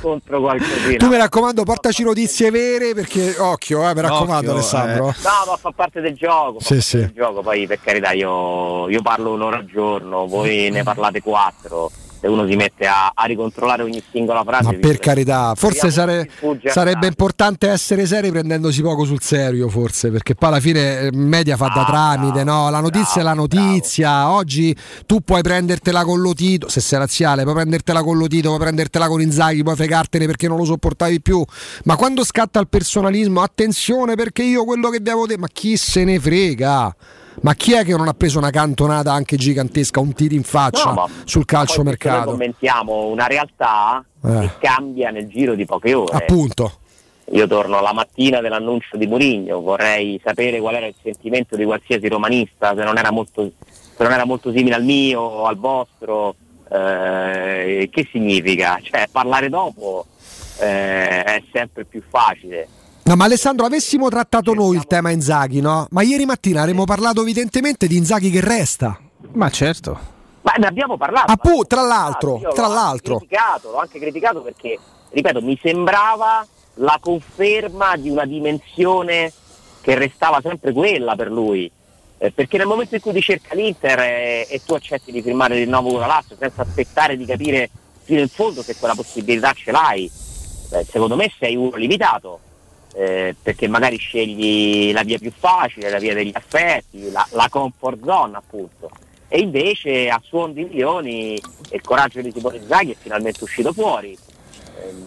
[0.02, 0.98] contro qualcosina.
[0.98, 5.06] Tu mi raccomando, portaci notizie vere perché occhio, eh, mi raccomando Occhio, Alessandro.
[5.06, 6.98] No, ma fa parte del gioco, fa Sì, parte sì.
[6.98, 11.92] del gioco, poi per carità io, io parlo un'ora al giorno, voi ne parlate quattro,
[12.22, 14.64] se uno si mette a, a ricontrollare ogni singola frase.
[14.64, 16.30] Ma per carità, forse sare-
[16.66, 21.58] sarebbe importante essere seri prendendosi poco sul serio, forse, perché poi alla fine eh, media
[21.58, 22.70] fa da tramite, no?
[22.70, 24.30] La notizia è la notizia.
[24.30, 24.76] Oggi
[25.08, 29.20] tu puoi prendertela con Lotito, se sei razziale, puoi prendertela con Lotito, puoi prendertela con
[29.20, 31.44] Inzaghi, puoi fregartene perché non lo sopportavi più.
[31.86, 35.76] Ma quando scatta il personalismo, attenzione perché io quello che vi avevo detto, ma chi
[35.76, 36.96] se ne frega?
[37.42, 40.92] Ma chi è che non ha preso una cantonata anche gigantesca, un tiro in faccia
[40.94, 42.32] No, sul calcio Poi Noi mercato?
[42.32, 44.40] commentiamo una realtà Eh.
[44.40, 46.16] che cambia nel giro di poche ore.
[46.18, 46.80] Appunto.
[47.34, 52.10] Io torno alla mattina dell'annuncio di Mourinho, vorrei sapere qual era il sentimento di qualsiasi
[52.10, 56.36] romanista, se non era molto, se non era molto simile al mio o al vostro.
[56.70, 58.80] eh, che significa?
[58.82, 60.06] Cioè, parlare dopo
[60.60, 62.68] eh, è sempre più facile.
[63.04, 65.88] No, ma Alessandro, avessimo trattato noi il tema Inzaghi, no?
[65.90, 68.98] Ma ieri mattina avremmo parlato evidentemente di Inzaghi che resta.
[69.34, 70.00] Ma certo.
[70.42, 71.32] Ma ne abbiamo parlato.
[71.32, 73.18] Appunto, tra l'altro, Io tra l'ho l'altro.
[73.18, 74.80] criticato, l'ho anche criticato perché,
[75.10, 76.46] ripeto, mi sembrava
[76.76, 79.32] la conferma di una dimensione
[79.82, 81.70] che restava sempre quella per lui.
[82.18, 85.56] Eh, perché nel momento in cui ti cerca l'Inter eh, e tu accetti di firmare
[85.58, 87.70] il rinnovo con la Lazio senza aspettare di capire
[88.04, 90.10] fino in fondo se quella possibilità ce l'hai,
[90.72, 92.40] eh, secondo me sei uno limitato.
[92.94, 98.04] Eh, perché magari scegli la via più facile, la via degli affetti, la, la comfort
[98.04, 98.90] zone appunto.
[99.28, 104.18] E invece a suon di milioni il coraggio di Simone Zaghi è finalmente uscito fuori.
[104.82, 105.06] Ehm,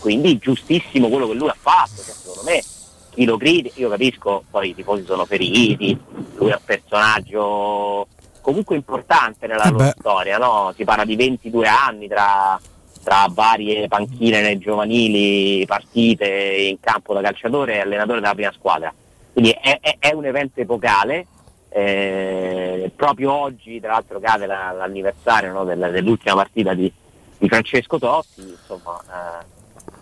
[0.00, 2.62] quindi giustissimo quello che lui ha fatto, cioè, secondo me
[3.10, 5.96] chi lo critica, io capisco, poi i tifosi sono feriti,
[6.36, 8.06] lui è un personaggio
[8.40, 10.72] comunque importante nella Eh loro storia, no?
[10.74, 12.58] si parla di 22 anni tra,
[13.02, 18.92] tra varie panchine nei giovanili, partite in campo da calciatore e allenatore della prima squadra.
[19.32, 21.26] Quindi è, è- è un evento epocale,
[21.70, 26.92] eh, proprio oggi tra l'altro cade la- l'anniversario no, del- dell'ultima partita di,
[27.38, 29.44] di Francesco Totti, insomma eh,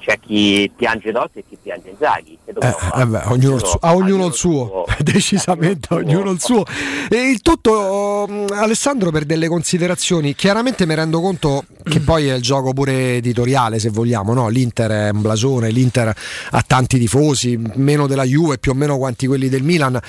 [0.08, 2.38] c'è chi piange Totti e chi piange Inzaghi.
[2.42, 6.64] Che Eh, beh, ognuno il suo- a ognuno il suo, decisamente ognuno il suo.
[7.10, 10.34] E il tutto, mh, Alessandro, per delle considerazioni.
[10.34, 14.32] Chiaramente mi rendo conto che poi è il gioco pure editoriale, se vogliamo.
[14.32, 14.48] No?
[14.48, 16.14] L'Inter è un blasone, l'Inter
[16.50, 20.00] ha tanti tifosi, meno della Juve, più o meno quanti quelli del Milan.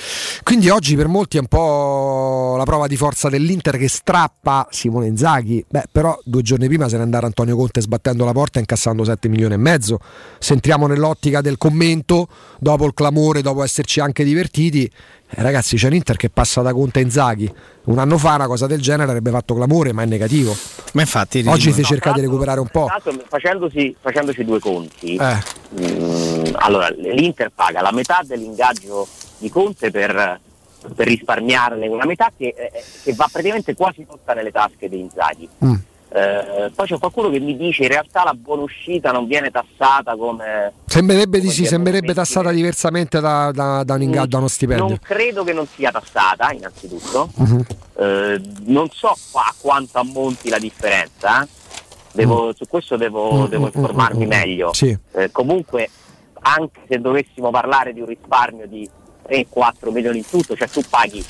[0.43, 5.07] Quindi oggi per molti è un po' la prova di forza dell'Inter che strappa Simone
[5.07, 5.65] Inzaghi.
[5.67, 9.03] Beh, però due giorni prima se ne andare Antonio Conte sbattendo la porta e incassando
[9.03, 9.87] 7 milioni e mezzo.
[10.39, 12.27] Se entriamo nell'ottica del commento,
[12.59, 16.99] dopo il clamore, dopo esserci anche divertiti, eh, ragazzi c'è l'Inter che passa da Conte
[16.99, 17.51] a Inzaghi.
[17.85, 20.55] Un anno fa una cosa del genere avrebbe fatto clamore, ma è negativo.
[20.93, 22.85] Ma infatti Oggi si No, cerca di recuperare un po'.
[22.87, 25.37] l'altro, facendosi, facendoci due conti, Eh.
[25.81, 29.07] mm, allora l'Inter paga la metà dell'ingaggio
[29.37, 30.39] di Conte per,
[30.95, 32.71] per risparmiarne una metà che, eh,
[33.03, 35.47] che va praticamente quasi tutta nelle tasche di Inzaghi.
[35.63, 35.73] Mm.
[36.11, 40.15] Eh, poi c'è qualcuno che mi dice in realtà la buona uscita non viene tassata
[40.15, 40.73] come...
[40.85, 44.47] Sembrerebbe di come sì, viene sembrerebbe tassata diversamente da, da- da un ingaggio, da uno
[44.47, 44.87] stipendio.
[44.87, 47.29] Non credo che non sia tassata innanzitutto.
[47.35, 47.65] Mhm.
[47.97, 51.47] Eh, non so a quanto ammonti la differenza, eh.
[52.11, 54.73] Devo- su questo devo, Mm, devo mm, informarmi mm, mm, meglio.
[54.73, 54.97] Sì.
[55.11, 55.89] Eh, comunque,
[56.41, 58.89] anche se dovessimo parlare di un risparmio di
[59.27, 61.23] 3-4 milioni in tutto, cioè tu paghi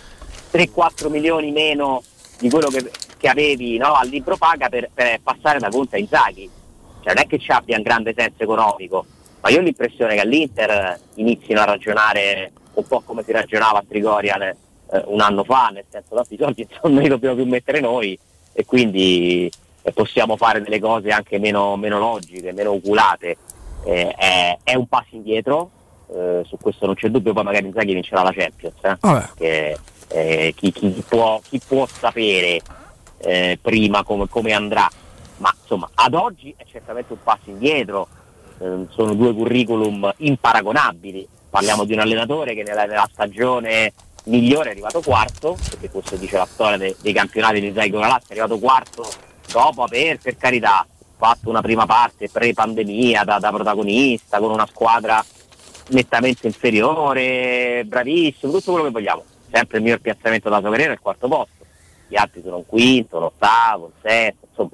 [0.52, 2.02] 3-4 milioni meno
[2.40, 6.00] di quello che, che avevi no, al libro paga per, per passare da Conte a
[6.00, 6.50] Inzaghi.
[7.02, 9.06] Cioè non è che ci abbia un grande senso economico,
[9.42, 13.84] ma io ho l'impressione che all'Inter inizino a ragionare un po' come si ragionava a
[13.88, 14.56] Trigoria eh,
[15.06, 18.18] un anno fa, nel senso tanti soldi non li dobbiamo più mettere noi
[18.54, 19.50] e quindi
[19.82, 23.38] eh, possiamo fare delle cose anche meno, meno logiche, meno oculate.
[23.86, 25.70] Eh, è, è un passo indietro,
[26.14, 28.76] eh, su questo non c'è dubbio, poi magari Inzaghi vincerà la Champions,
[29.38, 29.78] eh,
[30.10, 32.60] eh, chi, chi può, chi può sapere
[33.20, 34.90] eh, prima come, come andrà,
[35.38, 38.08] ma insomma ad oggi è certamente un passo indietro,
[38.60, 43.94] eh, sono due curriculum imparagonabili, parliamo di un allenatore che nella, nella stagione
[44.26, 48.00] migliore è arrivato quarto, perché questo dice la storia de- dei campionati di Zai con
[48.00, 49.10] la Lazio, è arrivato quarto
[49.52, 50.86] dopo aver per carità
[51.18, 55.24] fatto una prima parte pre-pandemia da, da protagonista con una squadra
[55.90, 59.24] nettamente inferiore, bravissimo, tutto quello che vogliamo.
[59.52, 61.66] Sempre il miglior piazzamento sua carriera è il quarto posto.
[62.08, 64.70] Gli altri sono un quinto, un ottavo, un sesto, insomma,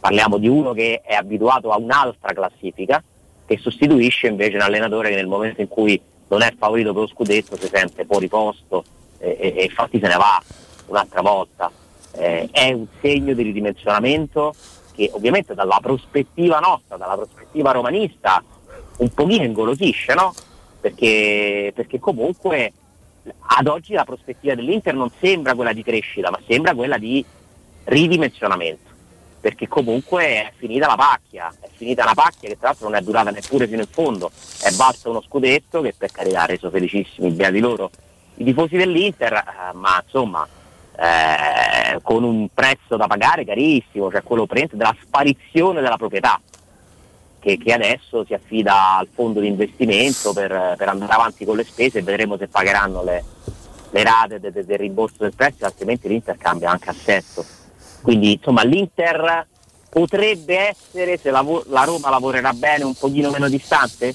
[0.00, 3.02] parliamo di uno che è abituato a un'altra classifica
[3.44, 7.08] che sostituisce invece un allenatore che nel momento in cui non è favorito per lo
[7.08, 8.84] scudetto si sente fuori posto
[9.18, 10.42] e, e- e infatti se ne va
[10.86, 11.70] un'altra volta.
[12.12, 14.54] Eh, è un segno di ridimensionamento
[14.92, 18.42] che ovviamente dalla prospettiva nostra, dalla prospettiva romanista,
[18.98, 20.32] un pochino ingolosisce, no?
[20.80, 22.72] Perché, perché comunque
[23.40, 27.24] ad oggi la prospettiva dell'Inter non sembra quella di crescita, ma sembra quella di
[27.84, 28.94] ridimensionamento.
[29.40, 33.02] Perché comunque è finita la pacchia, è finita una pacchia che tra l'altro non è
[33.02, 34.30] durata neppure fino in fondo,
[34.60, 37.90] è basta uno scudetto che per carità ha reso felicissimi, beati loro,
[38.36, 40.46] i tifosi dell'Inter, eh, ma insomma
[40.98, 46.40] eh, con un prezzo da pagare carissimo, cioè quello della sparizione della proprietà,
[47.46, 51.64] che, che adesso si affida al fondo di investimento per, per andare avanti con le
[51.64, 53.22] spese e vedremo se pagheranno le,
[53.90, 57.44] le rate de- de- del rimborso del prezzo, altrimenti l'Inter cambia anche assetto.
[58.02, 59.46] Quindi insomma l'Inter
[59.88, 64.12] potrebbe essere, se la, la Roma lavorerà bene, un pochino meno distante?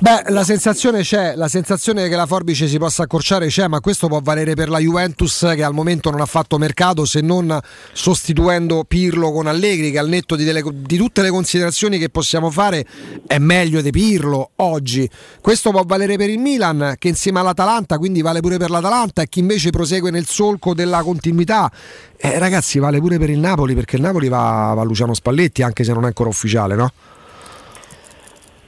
[0.00, 4.06] Beh, la sensazione c'è, la sensazione che la forbice si possa accorciare c'è, ma questo
[4.06, 7.58] può valere per la Juventus che al momento non ha fatto mercato se non
[7.92, 12.48] sostituendo Pirlo con Allegri, che al netto di, delle- di tutte le considerazioni che possiamo
[12.48, 12.86] fare
[13.26, 15.10] è meglio di Pirlo oggi.
[15.40, 19.28] Questo può valere per il Milan che insieme all'Atalanta, quindi vale pure per l'Atalanta e
[19.28, 21.68] chi invece prosegue nel solco della continuità.
[22.16, 25.62] Eh, ragazzi, vale pure per il Napoli perché il Napoli va, va a Luciano Spalletti
[25.62, 26.92] anche se non è ancora ufficiale, no?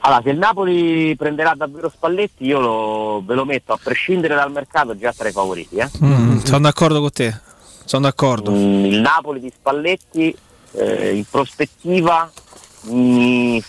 [0.03, 4.51] Allora, se il Napoli prenderà davvero Spalletti, io lo- ve lo metto a prescindere dal
[4.51, 5.75] mercato già tra i favoriti.
[5.77, 5.89] eh.
[6.03, 7.39] Mm, sono d'accordo con te.
[7.85, 8.51] Sono d'accordo.
[8.51, 10.35] Mm, il Napoli di Spalletti
[10.73, 12.31] eh, in prospettiva
[12.83, 13.61] mi,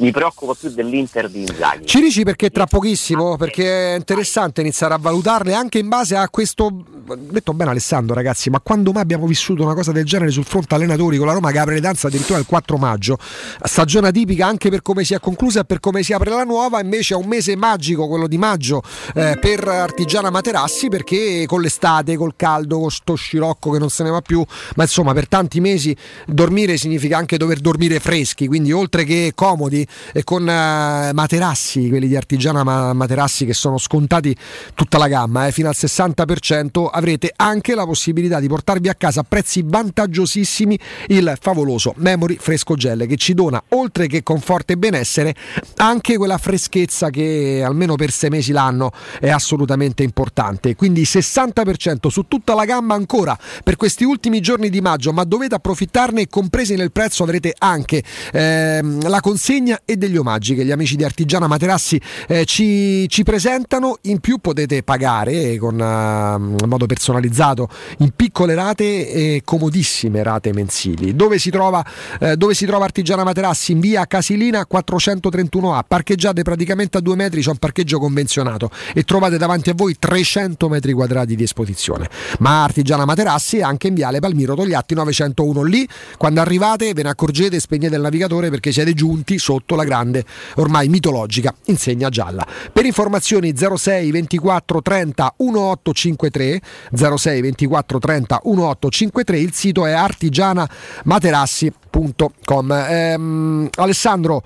[0.00, 1.86] mi preoccupa più dell'Inter di Inzaghi.
[1.86, 3.36] Ci dici perché tra pochissimo?
[3.36, 6.84] Perché è interessante iniziare a valutarle anche in base a questo.
[7.10, 10.74] Detto bene Alessandro, ragazzi, ma quando mai abbiamo vissuto una cosa del genere sul fronte
[10.74, 13.18] allenatori con la Roma che apre le danze addirittura il 4 maggio?
[13.62, 16.80] Stagione atipica anche per come si è conclusa e per come si apre la nuova,
[16.80, 18.82] invece è un mese magico quello di maggio
[19.14, 24.04] eh, per Artigiana Materassi perché con l'estate, col caldo, con sto scirocco che non se
[24.04, 24.42] ne va più,
[24.76, 25.94] ma insomma per tanti mesi
[26.26, 32.08] dormire significa anche dover dormire freschi, quindi oltre che comodi e con eh, materassi, quelli
[32.08, 34.36] di Artigiana Ma- Materassi che sono scontati
[34.74, 39.20] tutta la gamma, eh, fino al 60%, avrete anche la possibilità di portarvi a casa
[39.20, 44.76] a prezzi vantaggiosissimi il favoloso Memory Fresco Gel che ci dona, oltre che conforto e
[44.76, 45.34] benessere,
[45.76, 50.74] anche quella freschezza che almeno per sei mesi l'anno è assolutamente importante.
[50.74, 55.54] Quindi 60% su tutta la gamma ancora per questi ultimi giorni di maggio, ma dovete
[55.54, 58.02] approfittarne compresi nel prezzo avrete anche
[58.32, 63.22] ehm, la consegna e degli omaggi che gli amici di Artigiana Materassi eh, ci, ci
[63.22, 63.98] presentano.
[64.02, 70.52] In più potete pagare con, eh, in modo personalizzato in piccole rate e comodissime rate
[70.52, 71.14] mensili.
[71.14, 71.84] Dove si trova,
[72.20, 73.72] eh, dove si trova Artigiana Materassi?
[73.72, 79.38] In via Casilina 431A, parcheggiate praticamente a due metri, c'è un parcheggio convenzionato e trovate
[79.38, 82.08] davanti a voi 300 metri quadrati di esposizione.
[82.38, 85.62] Ma Artigiana Materassi è anche in viale Palmiro Togliatti 901.
[85.62, 90.24] Lì, quando arrivate, ve ne accorgete, spegnete il navigatore perché siete giunti sotto la grande,
[90.56, 92.44] ormai mitologica insegna gialla.
[92.72, 96.60] Per informazioni 06 24 30 1853
[96.94, 104.42] 06 24 30 1853 il sito è artigianamaterassi.com ehm, Alessandro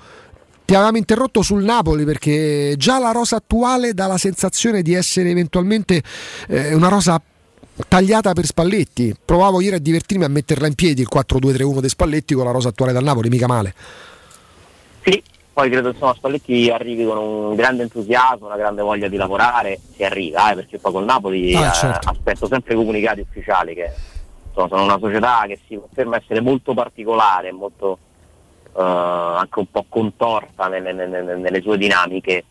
[0.65, 5.29] ti avevamo interrotto sul Napoli perché già la rosa attuale dà la sensazione di essere
[5.29, 6.03] eventualmente
[6.49, 7.21] eh, una rosa
[7.87, 9.15] tagliata per Spalletti.
[9.25, 12.69] Provavo ieri a divertirmi a metterla in piedi il 4-2-3-1 di Spalletti con la rosa
[12.69, 13.75] attuale dal Napoli, mica male.
[15.05, 15.22] Sì,
[15.52, 20.02] poi credo insomma Spalletti arrivi con un grande entusiasmo, una grande voglia di lavorare, si
[20.02, 22.09] arriva, eh, perché poi col Napoli Ah, eh, certo.
[22.09, 23.93] aspetto sempre i comunicati ufficiali che
[24.48, 27.98] insomma, sono una società che si conferma essere molto particolare, molto
[28.76, 32.44] eh, anche un po' contorta nelle, nelle- nelle sue dinamiche.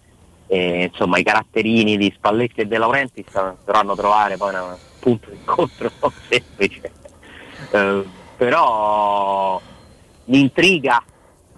[0.45, 3.25] E, insomma i caratterini di Spalletti e De Laurenti
[3.65, 6.91] dovranno trovare poi un punto di incontro non semplice.
[7.71, 8.03] Eh,
[8.37, 9.59] però
[10.25, 11.03] mi intriga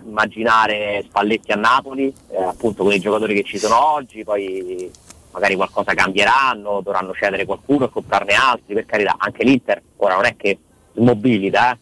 [0.06, 4.92] immaginare Spalletti a Napoli, eh, appunto con i giocatori che ci sono oggi, poi
[5.32, 10.26] magari qualcosa cambieranno, dovranno cedere qualcuno e comprarne altri, per carità, anche l'Inter ora non
[10.26, 10.58] è che
[10.94, 11.78] smobilita, eh.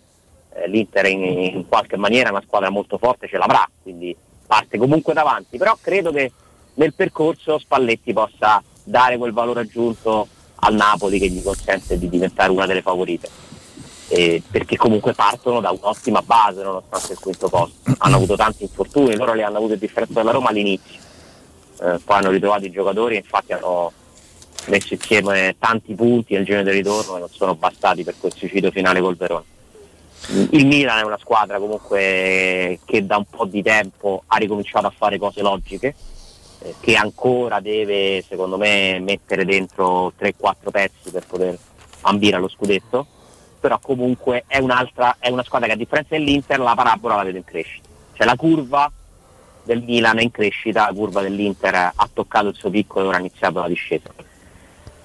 [0.56, 4.78] Eh, l'Inter in, in qualche maniera è una squadra molto forte, ce l'avrà, quindi parte
[4.78, 6.32] comunque davanti, però credo che
[6.76, 12.52] nel percorso Spalletti possa dare quel valore aggiunto al Napoli che gli consente di diventare
[12.52, 13.30] una delle favorite.
[14.16, 17.96] Eh, perché comunque partono da un'ottima base nonostante il quinto posto.
[17.98, 21.00] Hanno avuto tanti infortuni, loro li hanno avuti a differenza della Roma all'inizio.
[21.82, 23.92] Eh, poi hanno ritrovato i giocatori e infatti hanno
[24.68, 28.70] messo insieme tanti punti nel giro del ritorno e non sono bastati per quel suicidio
[28.70, 29.44] finale col Verona.
[30.52, 34.94] Il Milan è una squadra comunque che da un po' di tempo ha ricominciato a
[34.96, 35.96] fare cose logiche,
[36.60, 41.58] eh, che ancora deve secondo me mettere dentro 3-4 pezzi per poter
[42.02, 43.08] ambire allo scudetto,
[43.64, 47.38] però comunque è, un'altra, è una squadra che a differenza dell'Inter la parabola la vedo
[47.38, 48.92] in crescita, cioè la curva
[49.64, 53.16] del Milan è in crescita, la curva dell'Inter ha toccato il suo picco e ora
[53.16, 54.10] ha iniziato la discesa.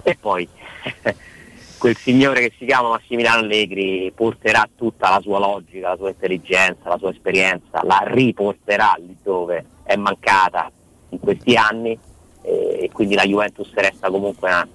[0.02, 0.48] E poi
[1.78, 6.88] quel signore che si chiama Massimiliano Allegri porterà tutta la sua logica, la sua intelligenza,
[6.88, 10.68] la sua esperienza, la riporterà lì dove è mancata
[11.10, 11.96] in questi anni
[12.42, 14.68] e quindi la Juventus resta comunque una,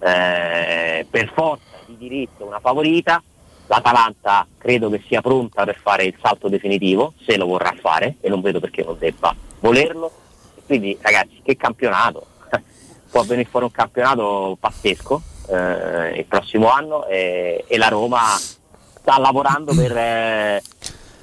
[0.00, 3.22] eh, per forza di diritto una favorita.
[3.66, 8.28] L'Atalanta credo che sia pronta per fare il salto definitivo, se lo vorrà fare, e
[8.28, 10.10] non vedo perché non debba volerlo.
[10.66, 12.26] Quindi ragazzi, che campionato!
[13.10, 19.18] Può venire fuori un campionato pazzesco eh, il prossimo anno e, e la Roma sta
[19.18, 20.62] lavorando per, eh,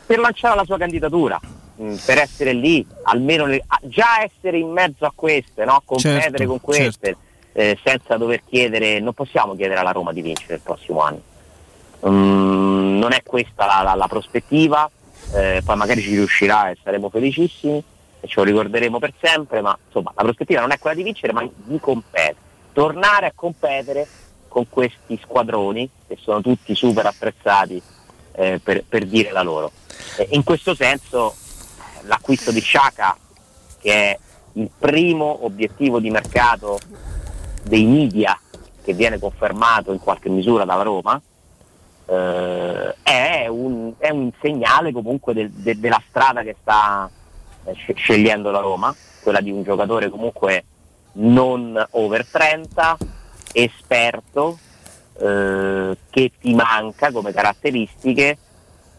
[0.06, 1.40] per lanciare la sua candidatura,
[1.76, 3.48] mh, per essere lì, almeno
[3.84, 5.82] già essere in mezzo a queste, no?
[5.86, 7.18] competere Certo, con queste,
[7.58, 11.22] eh, senza dover chiedere, non possiamo chiedere alla Roma di vincere il prossimo anno.
[12.08, 14.88] Mm, non è questa la, la- la prospettiva,
[15.34, 17.84] eh, poi magari ci riuscirà e saremo felicissimi
[18.20, 21.34] e ce lo ricorderemo per sempre, ma insomma la prospettiva non è quella di vincere
[21.34, 22.36] ma di competere,
[22.74, 24.08] tornare a competere
[24.48, 27.82] con questi squadroni che sono tutti super apprezzati
[28.34, 29.72] eh, per, per dire la loro.
[30.16, 33.18] E in questo senso eh, l'acquisto di Sciaca
[33.80, 34.20] che è
[34.54, 36.78] il primo obiettivo di mercato
[37.68, 38.40] dei media
[38.84, 41.22] che viene confermato in qualche misura dalla Roma,
[42.06, 47.10] eh, è, un, è un segnale comunque del- de- della strada che sta
[47.66, 50.64] eh, sce- scegliendo la Roma, quella di un giocatore comunque
[51.14, 52.98] non over 30,
[53.52, 54.58] esperto,
[55.20, 58.38] eh, che ti manca come caratteristiche,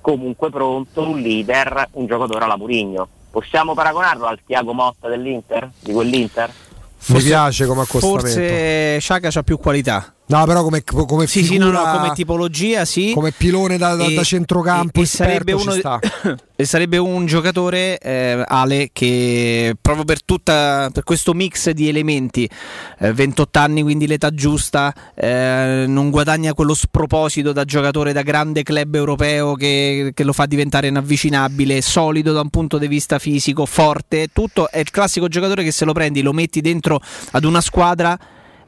[0.01, 3.09] comunque pronto, un leader, un giocatore alla Murigno.
[3.31, 5.71] Possiamo paragonarlo al Tiago Motta dell'Inter?
[5.81, 6.53] Di quell'Inter?
[7.07, 8.21] Mi piace come accostamento.
[8.21, 10.13] Forse Sciaca c'ha più qualità.
[10.29, 13.13] No, però come, come Sì, sì, no, no, figura- come tipologia, sì.
[13.15, 15.73] come pilone da, da- E- da centrocampo e, e sarebbe uno
[16.55, 22.51] e sarebbe un giocatore eh, Ale che proprio per tutta per questo mix di elementi
[22.99, 28.65] eh, 28 anni quindi l'età giusta eh, non guadagna quello sproposito da giocatore da grande
[28.65, 33.65] club europeo che, che lo fa diventare inavvicinabile solido da un punto di vista fisico
[33.65, 37.01] forte tutto è il classico giocatore che se lo prendi lo metti dentro
[37.31, 38.19] ad una squadra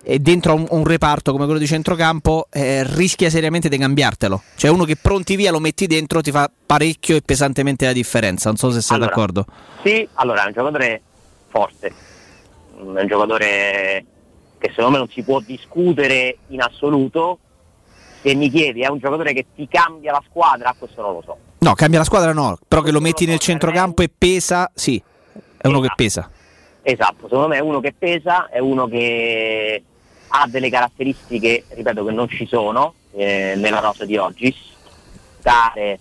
[0.02, 4.42] dentro a un, un reparto come quello di centrocampo eh, rischia seriamente di cambiartelo.
[4.56, 8.48] Cioè uno che pronti via lo metti dentro ti fa parecchio e pesantemente la differenza.
[8.48, 9.44] Non so se sei Allora, d'accordo.
[9.84, 11.02] Sì, allora è un giocatore
[11.48, 11.92] forte,
[12.80, 14.04] Mm, è un giocatore
[14.58, 17.38] che secondo me non si può discutere in assoluto.
[18.22, 20.74] Se mi chiedi, è un giocatore che ti cambia la squadra?
[20.78, 21.36] Questo non lo so.
[21.58, 25.02] No, cambia la squadra no, però che lo metti nel centrocampo e pesa, sì,
[25.56, 26.30] è uno che pesa.
[26.82, 29.82] Esatto, secondo me è uno che pesa, è uno che
[30.32, 34.54] ha delle caratteristiche, ripeto, che non ci sono eh, nella rosa di oggi.
[35.42, 35.98] Dare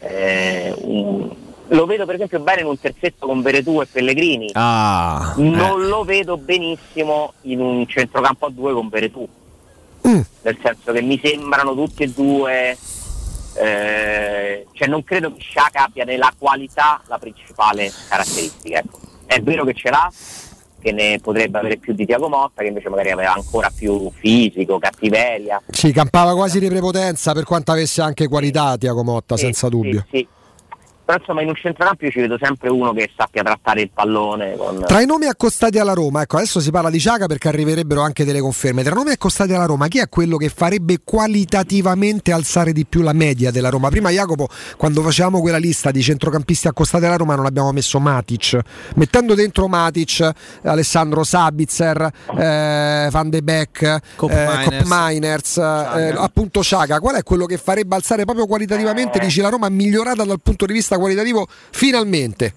[0.00, 1.30] eh, un-
[1.70, 4.50] lo vedo per esempio bene in un terzetto con Veretù e Pellegrini.
[4.54, 9.28] Ah, Non lo vedo benissimo in un centrocampo a due con Veretù.
[10.02, 12.76] Nel senso che mi sembrano tutti e due.
[13.54, 18.78] eh, cioè non credo che Sciaca abbia nella qualità la principale caratteristica.
[18.78, 18.98] ecco.
[19.26, 20.10] È vero che ce l'ha,
[20.80, 24.78] che ne potrebbe avere più di Tiago Motta, che invece magari aveva ancora più fisico,
[24.78, 25.60] cattiveria.
[25.68, 30.04] Sì, campava quasi di prepotenza per quanto avesse anche qualità Tiago Motta, Sì, senza dubbio.
[30.10, 30.28] Sì, sì.
[31.08, 34.56] Però insomma in un centrocampo io ci vedo sempre uno che sappia trattare il pallone
[34.58, 34.84] con...
[34.86, 38.26] Tra i nomi accostati alla Roma, ecco adesso si parla di Ciaga perché arriverebbero anche
[38.26, 38.82] delle conferme.
[38.82, 43.00] Tra i nomi accostati alla Roma, chi è quello che farebbe qualitativamente alzare di più
[43.00, 43.88] la media della Roma?
[43.88, 48.58] Prima Jacopo, quando facevamo quella lista di centrocampisti accostati alla Roma, non abbiamo messo Matic.
[48.96, 50.30] Mettendo dentro Matic,
[50.64, 52.02] Alessandro Sabitzer,
[52.36, 54.76] eh, Van de Beek, Kopp eh,
[55.56, 57.00] eh, appunto Ciaga.
[57.00, 59.18] Qual è quello che farebbe alzare proprio qualitativamente?
[59.18, 62.54] Dici la Roma migliorata dal punto di vista qualitativo finalmente.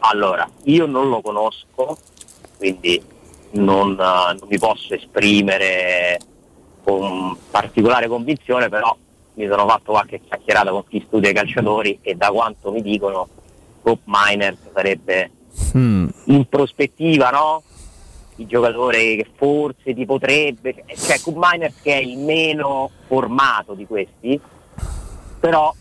[0.00, 1.96] Allora, io non lo conosco,
[2.58, 3.00] quindi
[3.52, 6.18] non, eh, non mi posso esprimere
[6.82, 8.96] con particolare convinzione, però
[9.34, 13.28] mi sono fatto qualche chiacchierata con chi studia i calciatori e da quanto mi dicono
[13.82, 15.30] Top Miners sarebbe
[15.74, 17.62] in prospettiva, no?
[18.36, 23.86] Il giocatore che forse ti potrebbe, cioè Cup Miners che è il meno formato di
[23.86, 24.40] questi,
[25.38, 25.72] però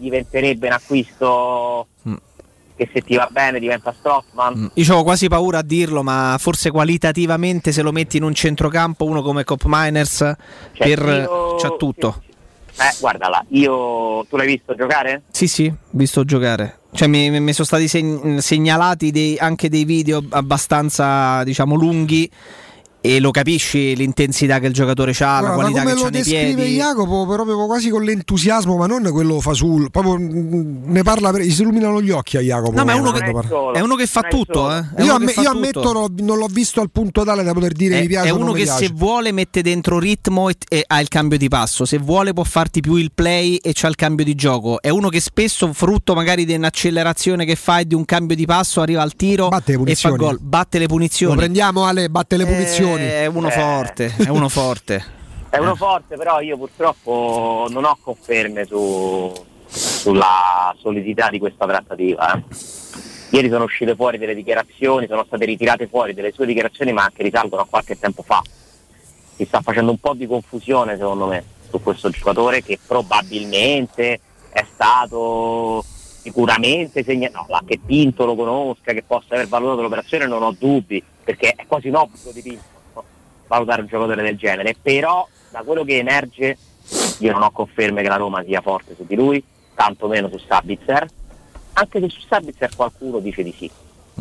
[0.00, 1.86] diventerebbe un acquisto
[2.76, 4.70] che se ti va bene diventa Strottman.
[4.72, 9.04] Io avevo quasi paura a dirlo, ma forse qualitativamente se lo metti in un centrocampo,
[9.04, 10.34] uno come Cop Miners,
[10.78, 10.98] per...
[11.06, 12.22] io- c'ha tutto.
[12.78, 15.24] Eh, guarda là, io tu l'hai visto giocare?
[15.30, 16.78] Sì, sì, visto giocare.
[16.92, 22.30] Cioè, mi, mi sono stati seg- segnalati dei- anche dei video abbastanza, diciamo, lunghi.
[23.02, 26.22] E lo capisci l'intensità che il giocatore ha, la qualità come che lo ha nei
[26.22, 26.74] descrive piedi.
[26.74, 29.90] Jacopo, proprio quasi con l'entusiasmo, ma non quello fasul.
[29.90, 32.76] Proprio mm, ne parla, gli si illuminano gli occhi a Jacopo.
[32.76, 33.72] No, ma è uno, che, parla.
[33.72, 34.84] è uno che fa tutto, eh.
[35.02, 35.58] Io, che fa io tutto.
[35.58, 38.30] ammetto, non, non l'ho visto al punto tale da poter dire È, mi piace è
[38.32, 38.86] uno che piace.
[38.86, 42.44] se vuole mette dentro ritmo e, e ha il cambio di passo, se vuole può
[42.44, 44.80] farti più il play e c'ha il cambio di gioco.
[44.80, 48.44] È uno che spesso, frutto magari di un'accelerazione che fa e di un cambio di
[48.44, 50.38] passo, arriva al tiro Batte e fa gol.
[50.38, 51.32] Batte le punizioni.
[51.32, 52.89] Lo prendiamo Ale, batte le punizioni.
[52.98, 53.50] È uno Eh.
[53.52, 55.04] forte, è uno forte.
[55.50, 59.32] È uno forte, però io purtroppo non ho conferme su-
[59.66, 62.34] sulla solidità di questa trattativa.
[62.34, 62.42] eh.
[63.32, 67.22] Ieri sono uscite fuori delle dichiarazioni, sono state ritirate fuori delle sue dichiarazioni, ma che
[67.22, 68.42] risalgono a qualche tempo fa.
[69.36, 74.64] Si sta facendo un po' di confusione, secondo me, su questo giocatore che probabilmente è
[74.72, 75.84] stato
[76.22, 77.38] sicuramente segnalato.
[77.42, 81.54] No, là, che Pinto lo conosca, che possa aver valutato l'operazione, non ho dubbi, perché
[81.56, 82.69] è quasi un obbligo di Pinto?
[83.50, 84.76] Valutare un giocatore del genere.
[84.80, 86.56] Però da quello che emerge
[87.18, 89.42] io non ho conferme che la Roma sia forte su di lui,
[89.74, 91.08] tantomeno su Sabitzer,
[91.72, 93.70] anche se su Sabitzer qualcuno dice di sì.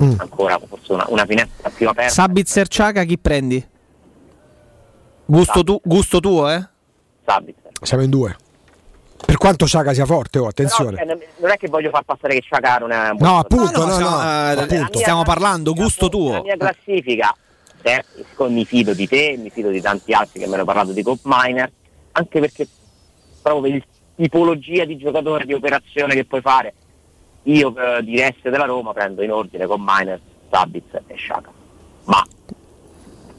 [0.01, 0.14] Mm.
[0.18, 2.11] Ancora forse una, una finestra più aperta.
[2.11, 3.68] Sabitzer Ciaga chi prendi?
[5.26, 6.68] Gusto, tu- gusto tuo, eh?
[7.26, 7.72] Sabitzer.
[7.81, 8.35] Siamo in due.
[9.26, 10.95] Per quanto Sciaca sia forte, oh, attenzione.
[10.95, 13.85] Però, eh, non è che voglio far passare che Sciaca non è un No, appunto,
[13.85, 14.97] No, no, no, no, appunto.
[14.97, 16.31] stiamo parlando, gusto tuo.
[16.31, 17.35] La mia classifica,
[17.81, 20.91] eh, siccome mi fido di te, mi fido di tanti altri che mi hanno parlato
[20.91, 21.72] di Cop Miner,
[22.11, 22.68] anche perché
[23.41, 23.84] proprio per il
[24.15, 26.73] tipologia di giocatore, di operazione che puoi fare,
[27.43, 30.19] io eh, di essere della Roma prendo in ordine Cop Miner,
[30.49, 31.51] Sabiz e Sciaca.
[32.06, 32.26] Ma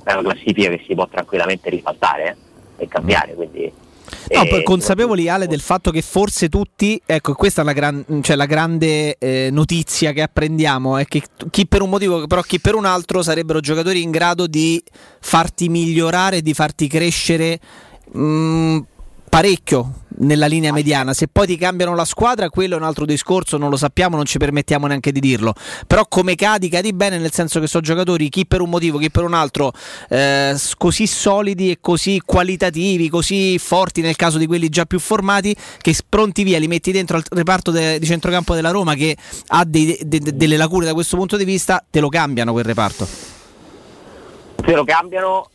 [0.05, 2.37] è una classifica che si può tranquillamente ribaltare
[2.77, 3.80] eh, e cambiare, quindi...
[4.33, 8.05] No, eh, poi consapevoli Ale del fatto che forse tutti, ecco questa è la, gran-
[8.23, 12.61] cioè, la grande eh, notizia che apprendiamo, è che chi per un motivo, però chi
[12.61, 14.83] per un altro sarebbero giocatori in grado di
[15.21, 17.59] farti migliorare, di farti crescere
[18.13, 18.79] mh,
[19.31, 19.93] parecchio
[20.23, 21.15] nella linea mediana.
[21.15, 24.27] Se poi ti cambiano la squadra, quello è un altro discorso, non lo sappiamo, non
[24.27, 25.55] ci permettiamo neanche di dirlo.
[25.87, 29.11] Però come cadi, cadi bene, nel senso che sono giocatori, chi per un motivo, chi
[29.11, 29.73] per un altro,
[30.11, 35.57] eh, così solidi e così qualitativi, così forti nel caso di quelli già più formati,
[35.81, 39.17] che pronti via, li metti dentro al reparto de- di centrocampo della Roma che
[39.47, 42.65] ha dei- de- de- delle lacune da questo punto di vista, te lo cambiano quel
[42.65, 43.07] reparto.
[44.63, 45.49] se lo cambiano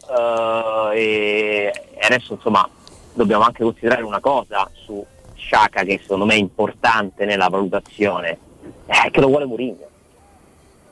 [0.96, 2.68] e e adesso insomma
[3.16, 5.04] dobbiamo anche considerare una cosa su
[5.36, 8.38] Sciacca che secondo me è importante nella valutazione,
[8.86, 9.88] è che lo vuole Mourinho,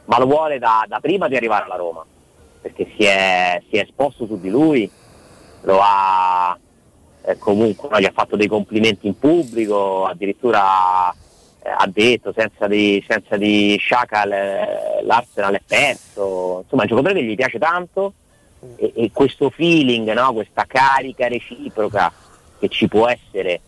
[0.06, 2.04] ma lo vuole da, da prima di arrivare alla Roma,
[2.62, 4.90] perché si è, si è esposto su di lui,
[5.62, 6.58] lo ha
[7.26, 12.68] eh, comunque no, gli ha fatto dei complimenti in pubblico, addirittura eh, ha detto senza
[12.68, 17.60] di, senza di Sciacca l- l'Arsenal è perso, insomma è un giocatore che gli piace
[17.60, 18.14] tanto
[18.76, 22.12] e, e questo feeling, no, questa carica reciproca
[22.60, 23.62] che ci può essere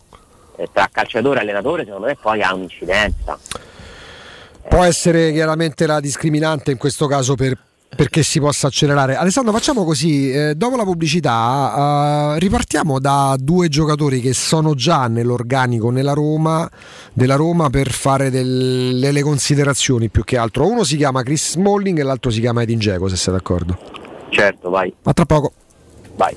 [0.56, 3.38] eh, tra calciatore e allenatore secondo me poi ha un'incidenza.
[4.68, 7.56] Può essere chiaramente la discriminante in questo caso per,
[7.94, 9.14] perché si possa accelerare.
[9.14, 15.06] Alessandro, facciamo così: eh, dopo la pubblicità, eh, ripartiamo da due giocatori che sono già
[15.06, 16.68] nell'organico nella Roma,
[17.12, 20.66] della Roma per fare del- delle considerazioni più che altro.
[20.66, 23.95] Uno si chiama Chris Smalling e l'altro si chiama Edin Dzeko, se sei d'accordo.
[24.36, 24.92] Certo, vai.
[25.02, 25.52] Ma tra poco.
[26.16, 26.36] Vai.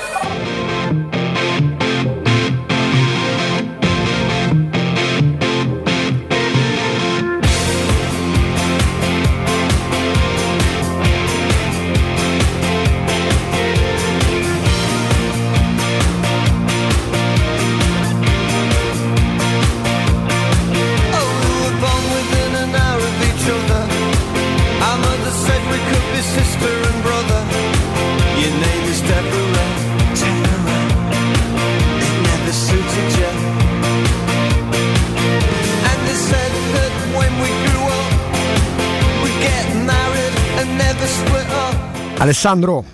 [42.21, 42.85] Alessandro,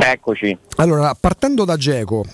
[0.00, 0.56] Eccoci.
[0.76, 2.24] allora partendo da Geco,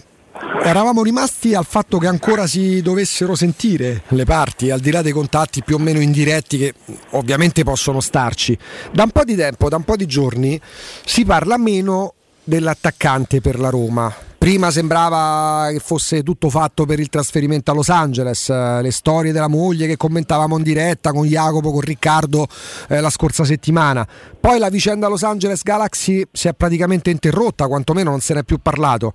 [0.63, 5.11] eravamo rimasti al fatto che ancora si dovessero sentire le parti, al di là dei
[5.11, 6.75] contatti più o meno indiretti che
[7.11, 8.57] ovviamente possono starci.
[8.93, 10.61] Da un po' di tempo, da un po' di giorni,
[11.05, 14.15] si parla meno dell'attaccante per la Roma.
[14.41, 19.33] Prima sembrava che fosse tutto fatto per il trasferimento a Los Angeles, eh, le storie
[19.33, 22.47] della moglie che commentavamo in diretta con Jacopo, con Riccardo
[22.89, 24.09] eh, la scorsa settimana.
[24.41, 28.43] Poi la vicenda Los Angeles Galaxy si è praticamente interrotta, quantomeno non se ne è
[28.43, 29.13] più parlato.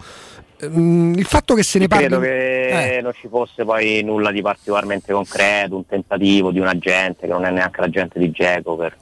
[0.67, 2.05] Mm, Il fatto che se ne parli...
[2.05, 7.25] Credo che non ci fosse poi nulla di particolarmente concreto, un tentativo di un agente
[7.25, 8.95] che non è neanche l'agente di Geco per,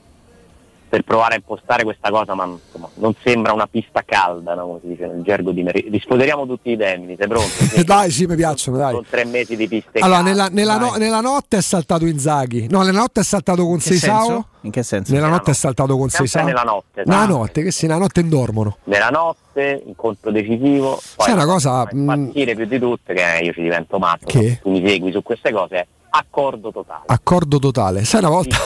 [0.94, 4.66] per provare a impostare questa cosa, ma insomma, non sembra una pista calda, no?
[4.66, 5.88] come si dice nel gergo di Meri.
[5.90, 7.48] Risposeriamo tutti i termini, sei pronto?
[7.48, 7.82] Sì.
[7.84, 8.92] dai, sì, mi piacciono, dai.
[8.92, 10.30] Sono tre mesi di piste Allora, calde.
[10.30, 12.68] nella, nella no- nella notte è saltato Inzaghi.
[12.70, 14.46] No, nella notte è saltato con Seisao.
[14.60, 15.12] In che senso?
[15.12, 16.44] Nella notte è saltato con Seisao.
[16.44, 17.36] nella notte, Nella esatto.
[17.36, 18.76] notte, che sì, nella notte dormono.
[18.84, 20.90] Nella notte, incontro decisivo.
[21.16, 24.60] Poi Sai una cosa, a impazzire più di tutte, che io ci divento matto, Che?
[24.62, 25.86] tu mi segui su queste cose,
[26.18, 27.02] accordo totale.
[27.06, 28.04] Accordo totale.
[28.04, 28.56] Sai una volta.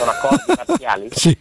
[1.11, 1.37] Sì,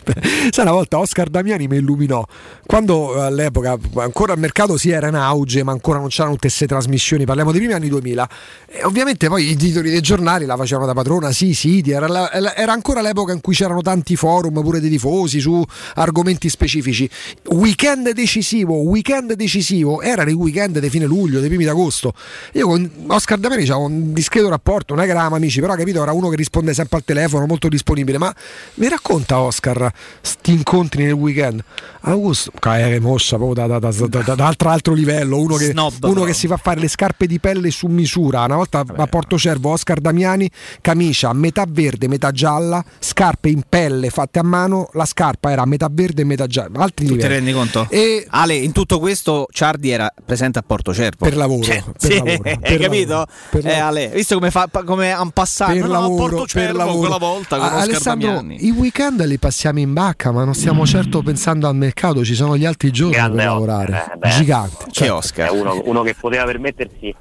[0.50, 2.24] sai una volta Oscar Damiani mi illuminò
[2.66, 6.48] quando eh, all'epoca ancora il mercato si era in auge ma ancora non c'erano tutte
[6.48, 8.28] queste trasmissioni parliamo dei primi anni 2000
[8.66, 12.30] e ovviamente poi i titoli dei giornali la facevano da padrona sì sì era, la-
[12.30, 15.62] era ancora l'epoca in cui c'erano tanti forum pure dei tifosi su
[15.94, 17.08] argomenti specifici
[17.50, 22.12] weekend decisivo weekend decisivo erano i weekend di fine luglio dei primi d'agosto
[22.52, 25.97] io con Oscar Damiani avevo un discreto rapporto non è che eravamo amici però capito
[26.02, 28.34] era uno che risponde sempre al telefono molto disponibile ma
[28.74, 31.62] mi racconta Oscar sti incontri nel weekend
[32.02, 35.66] Augusto che mossa proprio da, da, da, da, da- da altro, altro livello uno, che,
[35.66, 39.06] Snob, uno che si fa fare le scarpe di pelle su misura una volta a
[39.06, 40.50] Porto Cervo Oscar Damiani
[40.80, 45.88] camicia metà verde metà gialla scarpe in pelle fatte a mano la scarpa era metà
[45.90, 47.86] verde e metà gialla altri Tu ti livelli rendi conto?
[47.90, 51.24] E- Ale, in tutto questo Ciardi era presente a Porto Cervo.
[51.24, 53.08] Per lavoro, Cioè, per sì, lavoro, hai per capito?
[53.10, 56.98] lavoro, per eh, Ale, visto come, fa, come han passato per lavoro, per lavoro.
[56.98, 60.86] quella volta con Ah, Oscar Alessandro, i weekend li passiamo in bacca, ma non stiamo
[60.86, 64.10] certo pensando al mercato, ci sono gli altri giorni Grande per Oscar, lavorare.
[64.12, 64.28] eh, beh.
[64.30, 64.84] Gigante.
[64.84, 65.48] Che Cioè, Oscar?
[65.48, 67.14] È uno, uno che poteva permettersi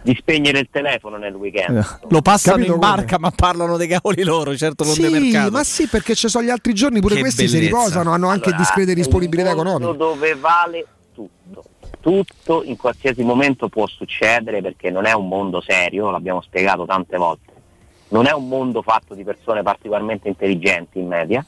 [0.00, 1.98] di spegnere il telefono nel weekend.
[2.08, 2.94] Lo passano Capito in come?
[2.94, 5.50] barca, ma parlano dei cavoli loro, certo non dei Sì, mercato.
[5.50, 7.76] ma sì, perché ci sono gli altri giorni, pure Che questi si bellezza.
[7.78, 9.96] riposano, hanno anche Allora, discrete disponibilità economiche.
[9.96, 11.64] dove vale tutto.
[12.00, 17.16] Tutto in qualsiasi momento può succedere perché non è un mondo serio, l'abbiamo spiegato tante
[17.18, 17.47] volte.
[18.08, 21.44] Non è un mondo fatto di persone particolarmente intelligenti in media,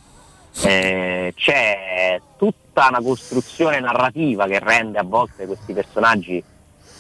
[0.63, 6.43] eh, c'è tutta una costruzione narrativa che rende a volte questi personaggi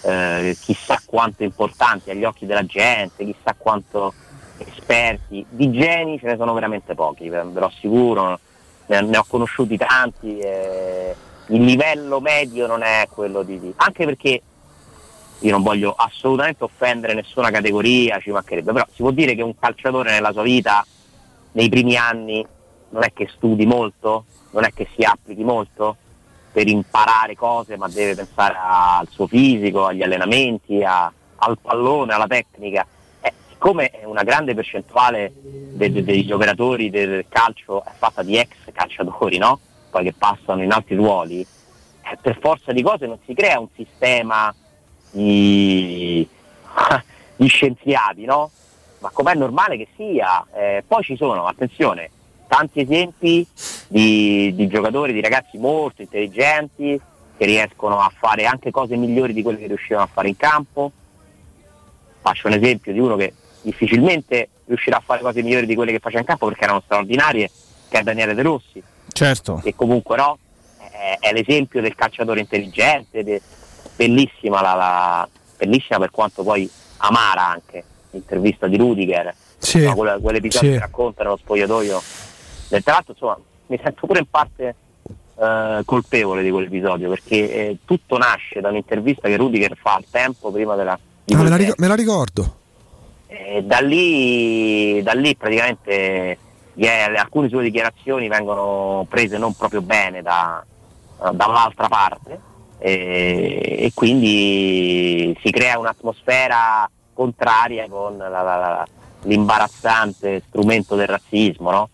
[0.02, 4.14] eh, chissà quanto importanti agli occhi della gente, chissà quanto
[4.58, 8.38] esperti, di geni ce ne sono veramente pochi, ve lo assicuro,
[8.86, 11.14] ne, ne ho conosciuti tanti, eh,
[11.48, 14.42] il livello medio non è quello di, di- anche perché
[15.40, 19.58] io non voglio assolutamente offendere nessuna categoria, ci mancherebbe, però si può dire che un
[19.58, 20.84] calciatore nella sua vita,
[21.52, 22.46] nei primi anni,
[22.90, 25.96] non è che studi molto, non è che si applichi molto
[26.52, 32.26] per imparare cose, ma deve pensare al suo fisico, agli allenamenti, a- al pallone, alla
[32.26, 32.84] tecnica.
[33.20, 38.50] Eh, siccome una grande percentuale de- de- degli operatori del calcio è fatta di ex
[38.72, 39.58] calciatori, no?
[39.90, 43.68] poi che passano in altri ruoli, eh, per forza di cose non si crea un
[43.74, 44.54] sistema
[45.10, 46.26] di,
[47.36, 48.50] di scienziati, no?
[48.98, 50.46] Ma com'è normale che sia?
[50.52, 52.10] Eh, poi ci sono, attenzione,
[52.46, 53.46] tanti esempi
[53.88, 57.00] di, di giocatori, di ragazzi molto intelligenti
[57.36, 60.92] che riescono a fare anche cose migliori di quelle che riuscivano a fare in campo.
[62.20, 63.32] Faccio un esempio di uno che
[63.62, 67.50] difficilmente riuscirà a fare cose migliori di quelle che faceva in campo perché erano straordinarie,
[67.88, 68.82] che è Daniele De Rossi
[69.12, 69.60] Certo.
[69.62, 70.38] che comunque no,
[70.78, 73.40] è, è l'esempio del calciatore intelligente, de-
[74.06, 75.28] bellissima, la, la-
[75.58, 76.68] bellissima per quanto poi
[76.98, 80.74] amara anche l'intervista di Rudiger, Sì, insomma, quelle- quell'episodio sì.
[80.76, 82.02] che racconta nello spogliatoio.
[82.68, 84.74] Del tra l'altro insomma mi sento pure in parte
[85.38, 90.50] eh, colpevole di quell'episodio perché eh, tutto nasce da un'intervista che Rudiger fa al tempo
[90.50, 90.98] prima della...
[91.24, 92.56] di Ah, me, la ric- me la ricordo.
[93.26, 96.38] E da lì, da lì praticamente
[96.72, 100.64] gli- alcune sue dichiarazioni vengono prese non proprio bene da-
[101.32, 102.48] dall'altra parte
[102.80, 108.86] e, e quindi si crea un'atmosfera contraria con la- la- la-
[109.22, 111.88] l'imbarazzante strumento del razzismo no?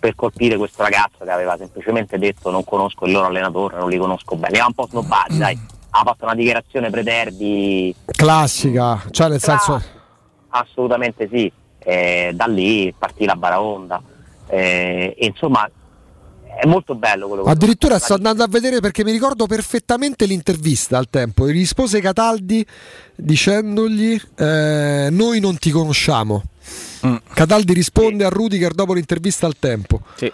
[0.00, 3.98] per colpire questo ragazzo che aveva semplicemente detto non conosco il loro allenatore, non li
[3.98, 5.58] conosco bene, li un po' snobbati, dai,
[5.90, 9.82] ha fatto una dichiarazione pre-derby Classica, cioè nel senso.
[10.48, 11.52] Assolutamente sì,
[11.82, 14.02] Eh, da lì partì la baraonda.
[14.46, 15.66] Eh, e insomma
[16.58, 20.98] è molto bello quello che Addirittura sto andando a vedere perché mi ricordo perfettamente l'intervista
[20.98, 21.48] al tempo.
[21.48, 22.64] Gli rispose Cataldi
[23.14, 26.42] dicendogli eh, noi non ti conosciamo.
[27.06, 27.16] Mm.
[27.32, 30.00] Cataldi risponde a Rudiger dopo l'intervista al tempo.
[30.16, 30.30] Sì.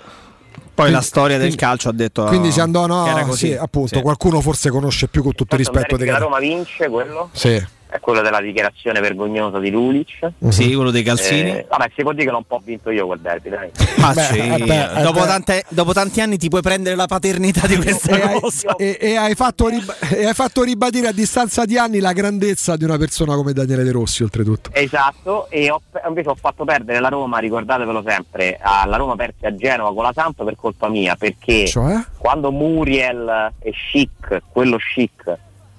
[0.74, 3.46] Poi la storia del calcio ha detto Quindi si andò no, era così.
[3.46, 4.02] sì, appunto, Sì.
[4.02, 6.18] qualcuno forse conosce più con tutto il rispetto di la.
[6.18, 7.64] Roma vince quello Sì.
[7.96, 10.28] È quello della dichiarazione vergognosa di Lulic.
[10.48, 11.50] Sì, quello dei calzini.
[11.50, 13.70] Eh, vabbè, si può dire che l'ho un po' vinto io quel derby, dai.
[13.98, 17.06] Ma Beh, sì, eh beh, eh dopo, tante- dopo tanti anni ti puoi prendere la
[17.06, 18.76] paternità di questa E hai, cosa.
[18.76, 22.76] e- e hai fatto rib- e hai fatto ribadire a distanza di anni la grandezza
[22.76, 24.70] di una persona come Daniele De Rossi, oltretutto.
[24.72, 29.54] Esatto, e ho- invece ho fatto perdere la Roma, ricordatevelo sempre, alla Roma perse a
[29.54, 31.94] Genova con la Samp per colpa mia, perché Cioè?
[32.18, 35.36] quando Muriel e Chic, quello Chic,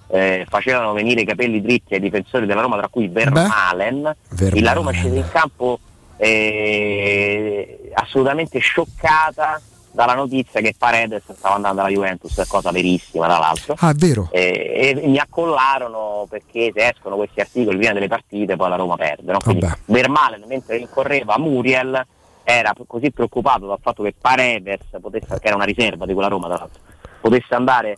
[0.07, 4.63] eh, facevano venire i capelli dritti ai difensori della Roma, tra cui Vermalen, Vermaelen.
[4.63, 5.79] la Roma scese in campo
[6.17, 9.61] eh, assolutamente scioccata
[9.91, 13.75] dalla notizia che Paredes stava andando alla Juventus, cosa verissima tra l'altro.
[13.79, 14.29] Ah, è vero.
[14.31, 18.95] E, e mi accollarono perché se escono questi articoli prima delle partite poi la Roma
[18.95, 19.31] perde.
[19.31, 19.39] No?
[19.39, 19.77] Quindi Vabbè.
[19.85, 22.05] Vermalen mentre rincorreva Muriel
[22.43, 26.47] era così preoccupato dal fatto che Paredes, potesse, che era una riserva di quella Roma
[26.47, 26.81] tra l'altro,
[27.19, 27.97] potesse andare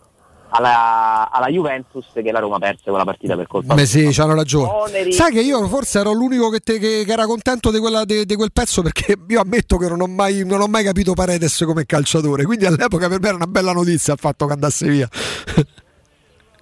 [0.50, 4.68] alla, alla Juventus che la Roma perse quella partita per colpa Beh sì, hanno ragione.
[4.70, 8.04] Oneri- Sai che io forse ero l'unico che, te- che- che era contento di, quella-
[8.04, 11.14] di- di quel pezzo perché io ammetto che non ho, mai, non ho mai capito
[11.14, 14.86] Paredes come calciatore, quindi all'epoca per me era una bella notizia il fatto che andasse
[14.88, 15.08] via.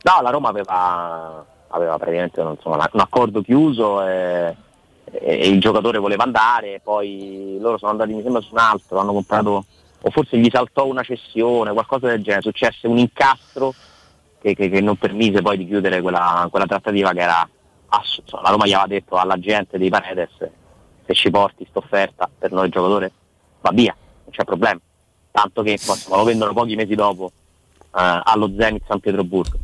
[0.00, 4.54] No, la Roma aveva, aveva praticamente insomma, un accordo chiuso e,
[5.10, 9.12] e il giocatore voleva andare, poi loro sono andati mi sembra su un altro, hanno
[9.12, 9.64] comprato
[10.00, 13.74] o forse gli saltò una cessione, qualcosa del genere, successe un incastro
[14.40, 17.48] che, che- che non permise poi di chiudere quella, quella trattativa che era
[17.88, 20.30] ass- insomma, la Roma gli aveva detto alla gente dei Paredes
[21.06, 23.10] se ci porti sta offerta per noi giocatore
[23.60, 23.94] va via,
[24.24, 24.78] non c'è problema.
[25.30, 27.32] Tanto che insomma, lo vendono pochi mesi dopo
[27.80, 29.58] eh, allo Zenit San Pietroburgo.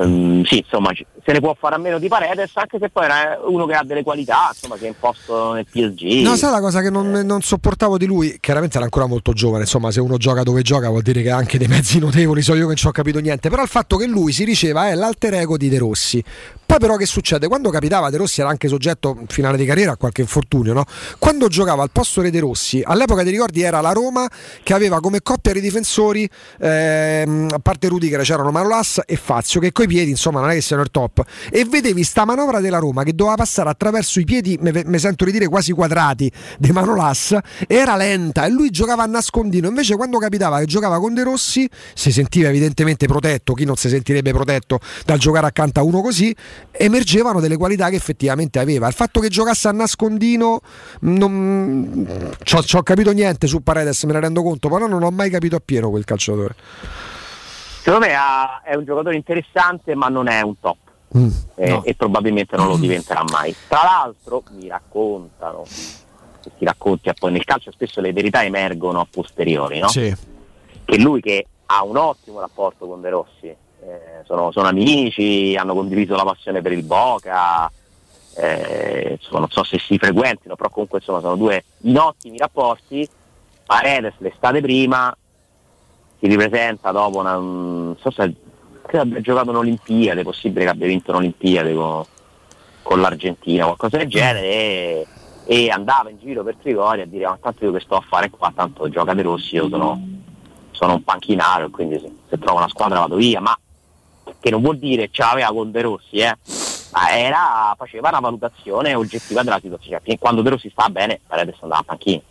[0.00, 0.90] Ehm, sì, insomma,
[1.26, 3.82] se ne può fare a meno di Paredes, anche se poi era uno che ha
[3.82, 6.22] delle qualità, insomma, che è imposto nel PSG.
[6.22, 8.38] No, sai la cosa che non, non sopportavo di lui?
[8.38, 11.36] Chiaramente era ancora molto giovane, insomma, se uno gioca dove gioca vuol dire che ha
[11.36, 13.96] anche dei mezzi notevoli, so io che non ci ho capito niente, però il fatto
[13.96, 16.22] che lui si diceva è l'alter ego di De Rossi.
[16.64, 17.48] Poi però che succede?
[17.48, 20.84] Quando capitava De Rossi era anche soggetto in finale di carriera a qualche infortunio, no?
[21.18, 24.28] Quando giocava al posto di De Rossi, all'epoca ti ricordi era la Roma
[24.62, 26.28] che aveva come coppia di difensori
[26.60, 30.82] ehm, parte Rudiger c'erano Manolas e Fazio che coi piedi insomma non è che siano
[30.82, 31.15] il top
[31.50, 35.32] e vedevi sta manovra della Roma che doveva passare attraverso i piedi, mi sento di
[35.32, 37.36] dire quasi quadrati di Manolas,
[37.66, 41.68] era lenta e lui giocava a nascondino, invece quando capitava che giocava con De Rossi
[41.94, 46.34] si sentiva evidentemente protetto, chi non si sentirebbe protetto dal giocare accanto a uno così,
[46.70, 48.86] emergevano delle qualità che effettivamente aveva.
[48.88, 50.60] Il fatto che giocasse a nascondino
[51.00, 52.06] non
[52.74, 55.90] ho capito niente su Paredes, me ne rendo conto, però non ho mai capito appieno
[55.90, 56.54] quel calciatore.
[57.82, 58.14] Secondo me
[58.64, 60.76] è un giocatore interessante, ma non è un top.
[61.16, 61.84] Mm, eh, no.
[61.84, 63.54] E probabilmente non lo diventerà mai.
[63.68, 69.06] Tra l'altro mi raccontano, se ti racconti poi nel calcio spesso le verità emergono a
[69.08, 69.88] posteriori, no?
[69.88, 70.14] Sì.
[70.84, 75.74] Che lui che ha un ottimo rapporto con De Rossi, eh, sono, sono, amici, hanno
[75.74, 77.70] condiviso la passione per il Boca,
[78.34, 83.08] eh, insomma, non so se si frequentino, però comunque insomma, sono due in ottimi rapporti.
[83.64, 85.16] Paredes l'estate prima
[86.18, 88.34] si ripresenta dopo una, non so se
[88.86, 92.04] credo abbia giocato un'Olimpiade, è possibile che abbia vinto un'Olimpiade con,
[92.82, 95.06] con l'Argentina, qualcosa del genere, e,
[95.44, 98.30] e, andava in giro per Trigoria a dire ma tanto io che sto a fare
[98.30, 100.00] qua, tanto gioca De Rossi, io sono,
[100.70, 103.58] sono un panchinario, quindi se, se, trovo una squadra vado via, ma
[104.40, 106.36] che non vuol dire ce l'aveva con De Rossi, eh?
[106.92, 111.56] ma era, faceva una valutazione oggettiva della situazione, cioè, quando De Rossi sta bene, Paredes
[111.60, 112.22] andava a panchina.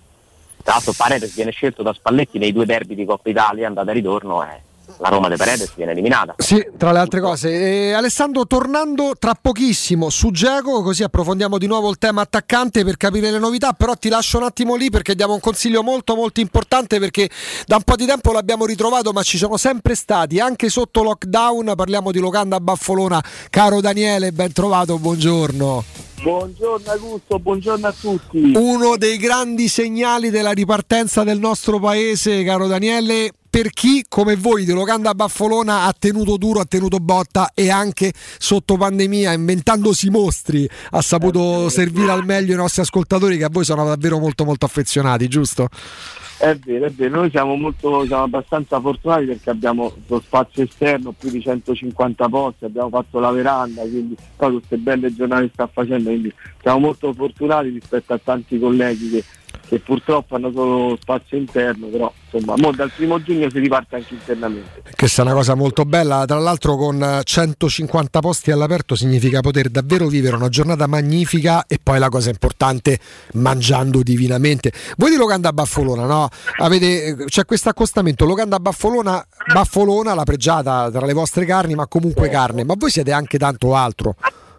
[0.63, 3.93] Tra l'altro Paredes viene scelto da Spalletti nei due derby di Coppa Italia, andata e
[3.93, 4.61] ritorno, e
[4.99, 6.35] la Roma de Paredes viene eliminata.
[6.37, 7.51] Sì, tra le altre cose.
[7.51, 12.97] E Alessandro, tornando tra pochissimo su Geco, così approfondiamo di nuovo il tema attaccante per
[12.97, 16.39] capire le novità, però ti lascio un attimo lì perché diamo un consiglio molto molto
[16.39, 17.29] importante perché
[17.65, 21.73] da un po' di tempo l'abbiamo ritrovato, ma ci sono sempre stati, anche sotto lockdown,
[21.75, 23.23] parliamo di Locanda Baffolona.
[23.49, 25.83] Caro Daniele, ben trovato, buongiorno.
[26.21, 28.53] Buongiorno Augusto, buongiorno a tutti.
[28.55, 34.65] Uno dei grandi segnali della ripartenza del nostro paese, caro Daniele, per chi come voi
[34.65, 40.69] di Locanda Baffolona ha tenuto duro, ha tenuto botta e anche sotto pandemia, inventandosi mostri,
[40.89, 44.65] ha saputo servire al meglio i nostri ascoltatori che a voi sono davvero molto molto
[44.65, 45.69] affezionati, giusto?
[46.37, 51.13] È vero, è vero, noi siamo, molto, siamo abbastanza fortunati perché abbiamo lo spazio esterno,
[51.17, 56.09] più di 150 posti, abbiamo fatto la veranda, quindi poi queste belle giornate sta facendo,
[56.09, 59.23] quindi siamo molto fortunati rispetto a tanti colleghi che
[59.67, 64.83] che purtroppo hanno solo spazio interno, però insomma dal primo giugno si riparte anche internamente.
[64.95, 70.07] Questa è una cosa molto bella, tra l'altro con 150 posti all'aperto significa poter davvero
[70.07, 72.99] vivere una giornata magnifica e poi la cosa importante
[73.33, 74.71] mangiando divinamente.
[74.97, 76.29] Voi di Locanda Baffolona, no?
[76.59, 82.29] Avete, c'è questo accostamento, Locanda Baffolona, Baffolona, la pregiata tra le vostre carni, ma comunque
[82.29, 84.15] carne, ma voi siete anche tanto altro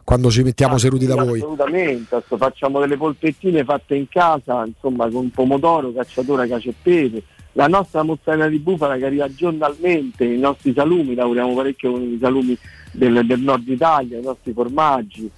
[0.07, 1.41] quando ci mettiamo ah, seduti da voi.
[1.41, 7.23] Assolutamente, facciamo delle polpettine fatte in casa, insomma con pomodoro, cacciatura, cacio e pepe.
[7.55, 12.19] La nostra mozzarella di bufala che arriva giornalmente, i nostri salumi, lavoriamo parecchio con i
[12.21, 12.57] salumi
[12.93, 15.29] del, del nord Italia, i nostri formaggi,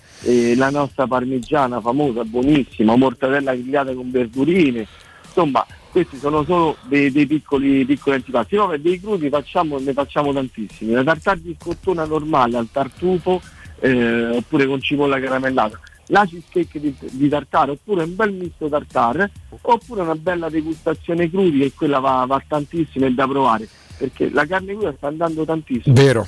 [0.56, 4.86] la nostra parmigiana famosa, buonissima, mortadella grigliata con verdurine,
[5.24, 8.56] insomma questi sono solo dei, dei piccoli, piccoli antipasti.
[8.56, 13.40] Poi dei crudi facciamo, ne facciamo tantissimi, la tartare di scottona normale al tartufo
[13.80, 19.30] eh, oppure con cipolla caramellata, la cheesecake di, di tartare oppure un bel misto tartare
[19.60, 23.68] oppure una bella degustazione crudi che quella va, va tantissimo e da provare
[23.98, 25.94] perché la carne cruda sta andando tantissimo.
[25.94, 26.26] Vero.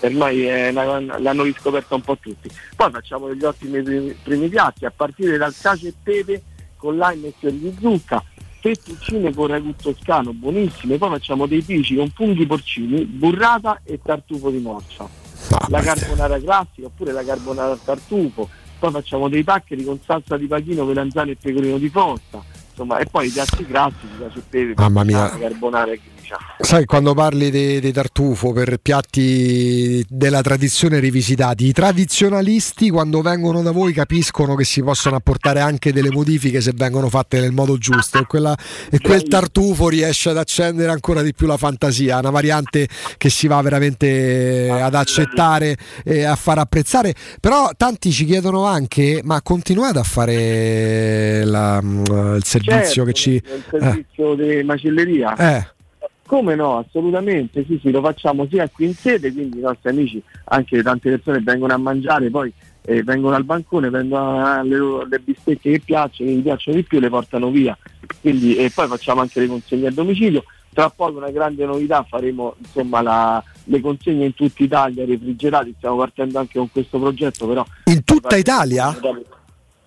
[0.00, 2.48] Ormai una, l'hanno riscoperta un po' tutti.
[2.74, 6.42] Poi facciamo degli ottimi primi, primi piatti a partire dal cacio e pepe
[6.76, 8.24] con lime e fiori di zucca
[8.60, 10.96] fettuccine con ragù toscano buonissime.
[10.96, 15.23] Poi facciamo dei pici con funghi porcini burrata e tartufo di morcia
[15.68, 18.48] la carbonara classica oppure la carbonara al tartufo,
[18.78, 23.06] poi facciamo dei paccheri con salsa di pachino, melanzane e pecorino di fossa, insomma, e
[23.06, 25.28] poi i piatti classici, cacio e pepe, Mamma mia.
[25.30, 25.92] carbonara
[26.24, 26.40] diciamo.
[26.58, 33.62] Sai, quando parli di, di, tartufo per piatti della tradizione rivisitati, i tradizionalisti quando vengono
[33.62, 37.76] da voi capiscono che si possono apportare anche delle modifiche se vengono fatte nel modo
[37.76, 38.56] giusto e, quella,
[38.90, 42.88] e quel tartufo riesce ad accendere ancora di più la fantasia, una variante
[43.18, 49.20] che si va veramente ad accettare e a far apprezzare, però tanti ci chiedono anche,
[49.22, 53.30] ma continuate a fare la, il servizio certo, che ci...
[53.34, 54.56] Il servizio eh.
[54.56, 55.36] di macelleria.
[55.36, 55.73] Eh.
[56.26, 60.22] Come no, assolutamente, sì, sì, lo facciamo sia qui in sede, quindi i nostri amici,
[60.44, 62.52] anche tante persone vengono a mangiare, poi
[62.86, 66.98] eh, vengono al bancone, vengono alle le bistecche che piacciono, che gli piacciono di più,
[66.98, 67.76] le portano via.
[68.20, 70.44] Quindi, e poi facciamo anche le consegne a domicilio.
[70.72, 75.96] Tra poco una grande novità, faremo insomma, la, le consegne in tutta Italia, refrigerati, stiamo
[75.96, 77.64] partendo anche con questo progetto però.
[77.84, 78.96] In tutta Italia?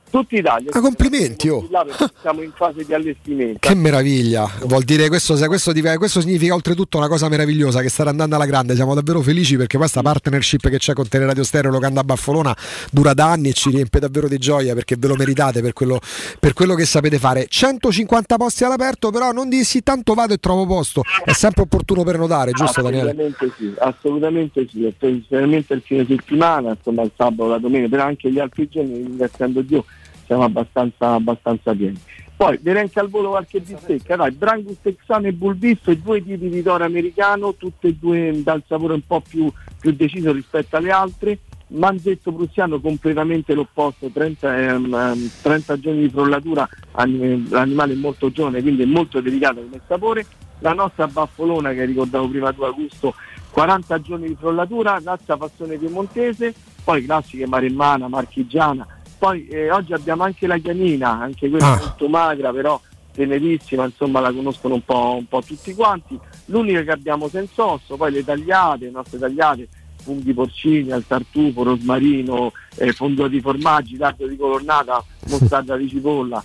[0.10, 0.72] Tutta Italia.
[0.72, 1.68] Ah, complimenti, oh.
[2.22, 3.60] Siamo in fase di allestimento.
[3.60, 8.36] Che meraviglia, vuol dire questo, questo, questo, significa oltretutto una cosa meravigliosa che starà andando
[8.36, 12.56] alla grande, siamo davvero felici perché questa partnership che c'è con Teleradio Stereo Locanda Baffolona
[12.92, 16.00] dura da anni e ci riempie davvero di gioia perché ve lo meritate per quello,
[16.40, 17.48] per quello che sapete fare.
[17.48, 22.52] 150 posti all'aperto, però non dissi tanto vado e trovo posto, è sempre opportuno prenotare,
[22.52, 23.12] giusto Daniele?
[23.12, 28.40] Assolutamente sì, assolutamente sì, il fine settimana, insomma il sabato, la domenica, però anche gli
[28.40, 29.86] altri giorni, ringraziando Dio
[30.28, 32.00] siamo abbastanza, abbastanza pieni.
[32.38, 36.84] Poi neanche al volo qualche bistecca, dai, Brangus texano e Bulbisto, due tipi di toro
[36.84, 41.40] americano, tutte e due dal sapore un po' più, più deciso rispetto alle altre.
[41.70, 48.84] Manzetto prussiano completamente l'opposto, 30, ehm, 30 giorni di frollatura, l'animale è molto giovane, quindi
[48.84, 50.26] è molto delicato come sapore.
[50.60, 53.16] La nostra baffolona che ricordavo prima tu Augusto,
[53.50, 58.88] 40 giorni di frollatura, razza passione piemontese, poi classiche maremmana, marchigiana,
[59.18, 61.78] poi eh, oggi abbiamo anche la chianina, anche quella ah.
[61.78, 62.80] molto magra, però
[63.12, 66.20] tenerissima, insomma la conoscono un po', un po', tutti quanti.
[66.46, 69.68] L'unica che abbiamo senza osso, poi le tagliate, le nostre tagliate,
[70.04, 76.44] funghi porcini, al tartufo, rosmarino, eh, fondo di formaggi, dardo di colonnata, mostarda di cipolla.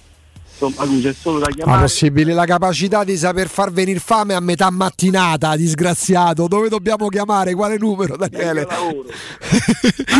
[0.66, 1.76] Insomma, lui c'è solo da chiamare.
[1.76, 6.46] Ma possibile la capacità di saper far venire fame a metà mattinata, disgraziato.
[6.46, 7.54] Dove dobbiamo chiamare?
[7.54, 8.66] Quale numero, Daniele?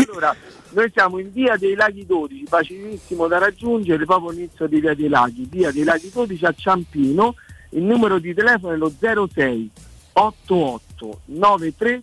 [0.07, 0.35] allora,
[0.71, 5.07] noi siamo in via dei Laghi 12, facilissimo da raggiungere, proprio inizio di via dei
[5.07, 7.35] Laghi, via dei Laghi 12 a Ciampino.
[7.69, 9.71] Il numero di telefono è lo 06
[10.13, 12.01] 88 93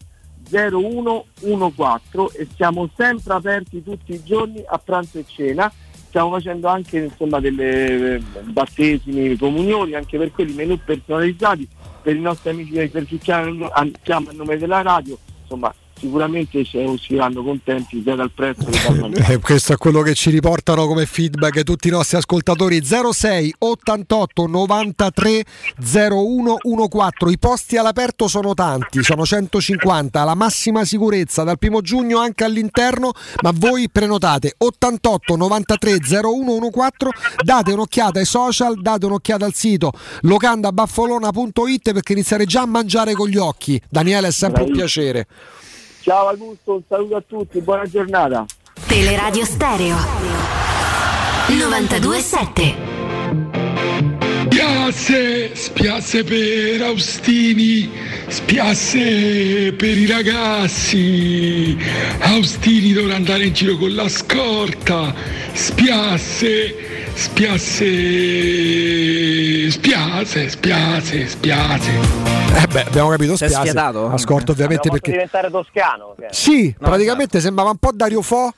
[0.51, 5.71] 0114 e siamo sempre aperti tutti i giorni a pranzo e cena.
[6.11, 11.69] Stiamo facendo anche insomma, delle eh, battesimi, comunioni, anche per quelli menù personalizzati
[12.03, 13.89] per i nostri amici per chi chiama a
[14.33, 15.17] nome della radio.
[15.43, 19.19] Insomma, sicuramente ci usciranno contenti sia dal prezzo che dal mangiare.
[19.31, 22.81] Eh, questo è quello che ci riportano come feedback tutti i nostri ascoltatori.
[22.83, 25.45] 06 88 93
[25.79, 32.45] 0114 i posti all'aperto sono tanti sono 150 la massima sicurezza dal primo giugno anche
[32.45, 33.13] all'interno
[33.43, 41.93] ma voi prenotate 88 93 0114 date un'occhiata ai social date un'occhiata al sito locandabaffolona.it
[41.93, 43.81] perché iniziare già a mangiare con gli occhi.
[43.89, 45.27] Daniele è sempre un piacere
[46.03, 48.45] Ciao Augusto, un saluto a tutti, buona giornata.
[48.87, 49.97] Teleradio Stereo
[51.49, 52.90] 927.
[54.91, 57.89] Spiasse, spiasse per Austini,
[58.27, 61.79] spiasse per i ragazzi.
[62.19, 65.15] Austini dovrà andare in giro con la scorta,
[65.53, 66.75] spiasse
[67.15, 67.87] spiasse
[69.71, 71.91] spiasse spiasse spiasse
[72.57, 74.09] eh beh abbiamo capito spiasse spiatato?
[74.11, 76.29] ascolto ovviamente Abbiamo perché diventare toscano cioè.
[76.31, 77.43] sì no, praticamente no.
[77.43, 78.53] sembrava un po' Dario Fo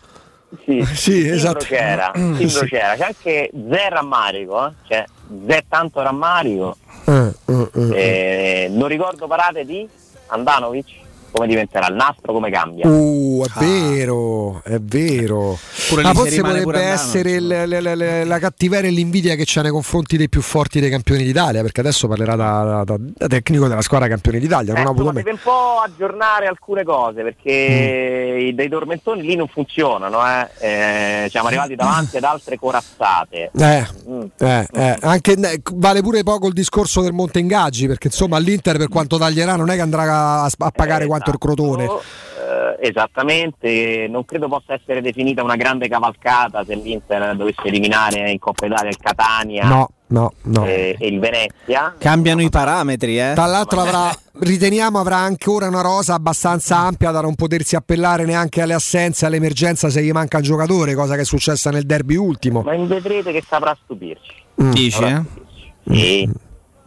[0.65, 2.47] sì, sì esatto c'era, sì.
[2.67, 4.73] c'era c'è anche Zé rammarico eh?
[4.87, 5.05] cioè
[5.47, 6.77] Zé tanto rammarico.
[7.07, 9.89] Eh, eh, eh, non ricordo parate di
[10.29, 11.02] Andanovic
[11.33, 12.87] come diventerà il nastro, come cambia.
[12.87, 13.61] Uh, è ah.
[13.61, 15.59] vero, è vero.
[15.89, 19.71] Pure Ma forse potrebbe essere l- l- l- la cattiveria e l'invidia che c'è nei
[19.71, 23.81] confronti dei più forti dei campioni d'Italia, perché adesso parlerà da, da, da tecnico della
[23.81, 24.75] squadra campioni d'Italia.
[24.75, 28.55] Eh, non insomma, deve un po' aggiornare alcune cose, perché mm.
[28.55, 30.49] dei tormentoni lì non funzionano, eh.
[30.59, 33.51] Eh, siamo arrivati davanti ad altre corazzate.
[33.57, 34.23] Eh, mm.
[34.39, 34.97] eh, eh.
[35.01, 35.37] Anche,
[35.75, 39.71] vale pure poco il discorso del Monte Ingaggi, perché insomma all'Inter per quanto taglierà non
[39.71, 41.85] è che andrà a, a pagare quanto il Crotone.
[41.85, 48.39] Eh, esattamente, non credo possa essere definita una grande cavalcata se l'Inter dovesse eliminare in
[48.39, 49.69] Coppa Italia il Catania.
[49.69, 50.67] No, no, no.
[50.67, 51.95] E, e il Venezia.
[51.99, 53.33] Cambiano i parametri, eh.
[53.35, 58.61] Tra l'altro avrà, riteniamo avrà ancora una rosa abbastanza ampia da non potersi appellare neanche
[58.61, 62.63] alle assenze, all'emergenza se gli manca un giocatore, cosa che è successa nel derby ultimo.
[62.63, 64.35] Ma vedrete che saprà stupirci.
[64.63, 64.71] Mm.
[64.71, 65.23] Dici, eh?
[65.87, 66.31] Sì.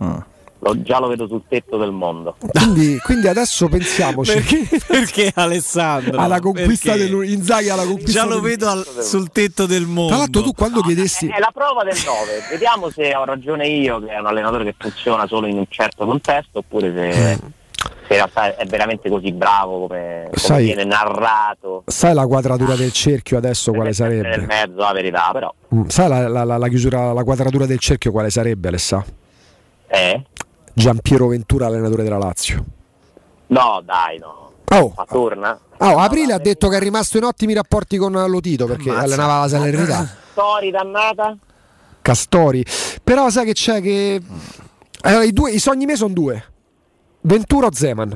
[0.03, 0.17] Mm
[0.65, 2.35] lo, già lo vedo sul tetto del mondo.
[2.51, 4.33] Quindi, quindi adesso pensiamoci.
[4.33, 6.19] perché, perché Alessandro?
[6.19, 10.09] Alla conquista dell'Inzaghi alla conquista Già lo vedo al, sul tetto del mondo.
[10.09, 11.27] Tra l'altro tu quando no, chiedessi...
[11.27, 14.63] È, è, la prova del 9, vediamo se ho ragione io che è un allenatore
[14.63, 17.35] che funziona solo in un certo contesto oppure se...
[17.43, 17.63] Mm
[18.07, 21.83] se in realtà è veramente così bravo come, come sai, viene narrato.
[21.87, 24.29] Sai la quadratura del cerchio adesso quale sarebbe?
[24.29, 25.53] Nel mezzo la verità, però.
[25.73, 29.03] Mm, sai la, la, la, la, chiusura, la quadratura del cerchio quale sarebbe, Alessà?
[29.87, 30.21] Eh?
[30.75, 32.63] Giampiero Ventura, allenatore della Lazio.
[33.47, 34.51] No, dai, no.
[34.71, 35.57] Oh, Ma torna?
[35.77, 39.05] Oh, Aprile ha detto che è rimasto in ottimi rapporti con Lotito perché Ammazza.
[39.05, 40.09] allenava la Salernità.
[40.33, 41.37] Castori dannata?
[42.01, 42.65] Castori.
[43.01, 44.21] Però sai che c'è che...
[45.01, 46.43] Allora, i, due, I sogni miei sono due.
[47.21, 48.13] Ventura o Zeman?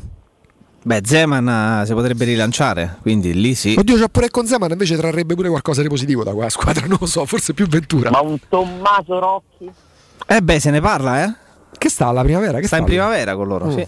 [0.83, 3.75] Beh, Zeman eh, si potrebbe rilanciare, quindi lì sì.
[3.77, 6.97] Oddio, c'ha pure con Zeman invece trarrebbe pure qualcosa di positivo da quella squadra, non
[6.99, 8.09] lo so, forse più Ventura.
[8.09, 9.71] Ma un Tommaso Rocchi?
[10.27, 11.33] Eh beh, se ne parla, eh?
[11.79, 12.59] Che sta alla primavera?
[12.59, 12.89] Che sta in lì?
[12.89, 13.71] primavera con loro, Mm.
[13.77, 13.87] sì.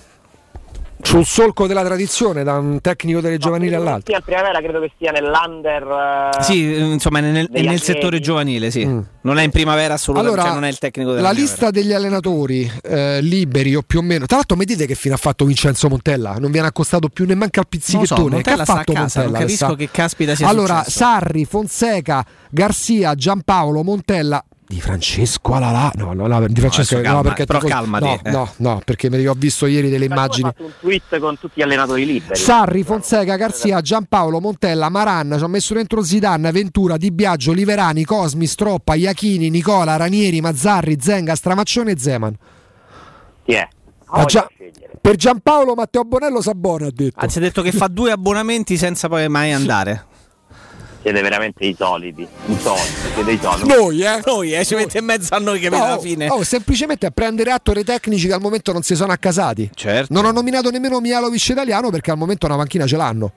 [1.04, 4.14] Sul solco della tradizione, da un tecnico delle giovanili all'altro.
[4.14, 6.30] Sì, in primavera credo che stia nell'under.
[6.38, 8.84] eh, Sì, insomma, è nel, è nel settore giovanile, sì.
[8.86, 11.54] Non è in primavera assolutamente, Allora, cioè non è il tecnico della La primavera.
[11.58, 14.28] lista degli allenatori eh, liberi o più o meno.
[14.28, 16.36] Tra l'altro, mi dite che fine ha fatto Vincenzo Montella?
[16.38, 18.42] Non viene accostato più nemmeno al Non lo so, pizzichettone.
[18.44, 19.40] che ha sta a fatto casa, non Montella?
[19.40, 20.98] capisco Sta- che caspita sia Allora, successo.
[21.00, 24.46] Sarri, Fonseca, Garzia, Giampaolo, Montella.
[24.72, 28.20] Di Francesco Alala, no, no, no, di Francesco, no, calma, perché però tifoso- calmati, no,
[28.24, 28.32] eh.
[28.32, 30.44] no, no, perché mi- ho visto ieri delle Ma immagini.
[30.48, 32.40] fatto un tweet con tutti gli allenatori liberi.
[32.40, 38.06] Sarri, Fonseca, Garzia, Giampaolo, Montella, Maranna, ci ho messo dentro Zidane, Ventura, Di Biagio, Liverani,
[38.06, 42.34] Cosmi, Stroppa, Iachini, Nicola, Ranieri, Mazzarri, Zenga, Stramaccione e Zeman.
[43.44, 43.68] Chi è?
[44.06, 44.48] Ah, già-
[45.02, 47.20] per Giampaolo Matteo Bonello Sabona ha detto.
[47.20, 50.06] Anzi, ha detto che fa due abbonamenti senza poi mai andare.
[51.02, 52.22] Siete veramente i soliti.
[52.46, 52.86] I soliti.
[53.16, 53.68] Siete i soliti.
[53.68, 54.22] Noi, eh?
[54.24, 56.30] Noi, eh, ci mette in mezzo a noi che No, alla fine.
[56.30, 59.70] oh, semplicemente a prendere atto dei tecnici che al momento non si sono accasati.
[59.74, 60.14] Certo.
[60.14, 63.32] Non ho nominato nemmeno Mialovic italiano perché al momento una panchina ce l'hanno.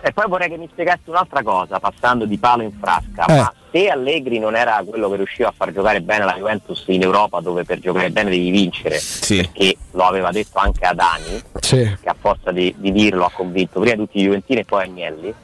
[0.00, 3.26] E poi vorrei che mi spiegassi un'altra cosa, passando di palo in frasca.
[3.26, 3.36] Eh.
[3.36, 7.02] Ma se Allegri non era quello che riusciva a far giocare bene la Juventus in
[7.02, 11.96] Europa, dove per giocare bene devi vincere, perché lo aveva detto anche a Dani, Sì.
[12.00, 15.34] che a forza di, di dirlo ha convinto prima tutti i Juventini e poi Agnelli.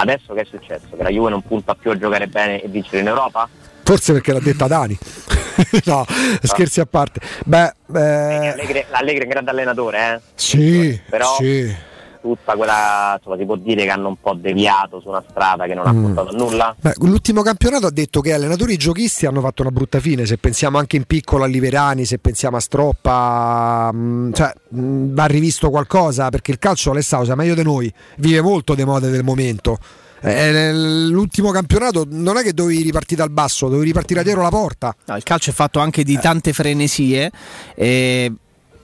[0.00, 0.96] Adesso che è successo?
[0.96, 3.46] Che la Juve non punta più a giocare bene e vincere in Europa?
[3.82, 4.96] Forse perché l'ha detta Dani.
[5.84, 6.06] no,
[6.42, 7.20] scherzi a parte.
[7.44, 10.20] Beh, eh, Allegri, Allegri è un grande allenatore, eh?
[10.34, 11.88] sì, Però- sì.
[12.20, 15.72] Tutta quella, insomma, si può dire che hanno un po' deviato su una strada che
[15.74, 16.04] non ha Mm.
[16.04, 16.76] portato a nulla.
[16.78, 20.26] Beh, l'ultimo campionato ha detto che allenatori giochisti hanno fatto una brutta fine.
[20.26, 25.24] Se pensiamo anche in piccolo a Liverani, se pensiamo a Stroppa, mh, cioè, mh, va
[25.26, 29.24] rivisto qualcosa perché il calcio Alessandro sa meglio di noi, vive molto le mode del
[29.24, 29.78] momento.
[30.22, 30.72] Eh,
[31.08, 34.94] l'ultimo campionato non è che dovevi ripartire dal basso, dovevi ripartire dietro la porta.
[35.06, 37.30] No, il calcio è fatto anche di tante frenesie.
[37.74, 38.30] E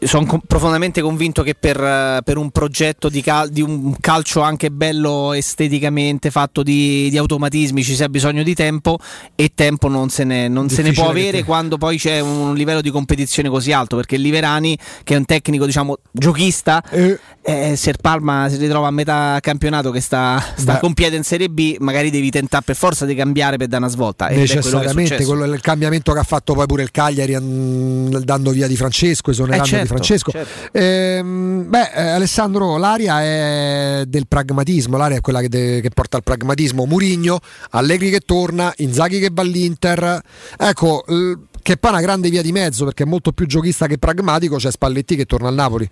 [0.01, 4.71] sono profondamente convinto che per, eh, per un progetto di, cal- di un calcio anche
[4.71, 8.99] bello esteticamente, fatto di, di automatismi, ci sia bisogno di tempo
[9.35, 12.55] e tempo non se ne, non se ne può avere te- quando poi c'è un
[12.55, 13.97] livello di competizione così alto.
[13.97, 18.91] Perché Liverani, che è un tecnico diciamo giochista, eh, se il Palma si ritrova a
[18.91, 23.07] metà campionato che sta, sta con piede in Serie B, magari devi tentare per forza
[23.07, 24.27] di cambiare per dare una svolta.
[24.27, 27.37] È quello è necessariamente quello è il cambiamento che ha fatto poi pure il Cagliari
[27.39, 30.31] mm, dando via di Francesco, esonerando Eh, certo, di Francesco.
[30.31, 30.77] certo.
[30.79, 36.17] Ehm, beh, eh, Alessandro, l'aria è del pragmatismo, l'aria è quella che, de- che porta
[36.17, 36.85] al pragmatismo.
[36.87, 37.39] Murigno,
[37.71, 40.21] Allegri che torna, Inzaghi che va all'Inter.
[40.59, 41.33] Ecco, l-
[41.63, 44.57] che poi è una grande via di mezzo perché è molto più giochista che pragmatico,
[44.57, 45.89] c'è Spalletti che torna al Napoli.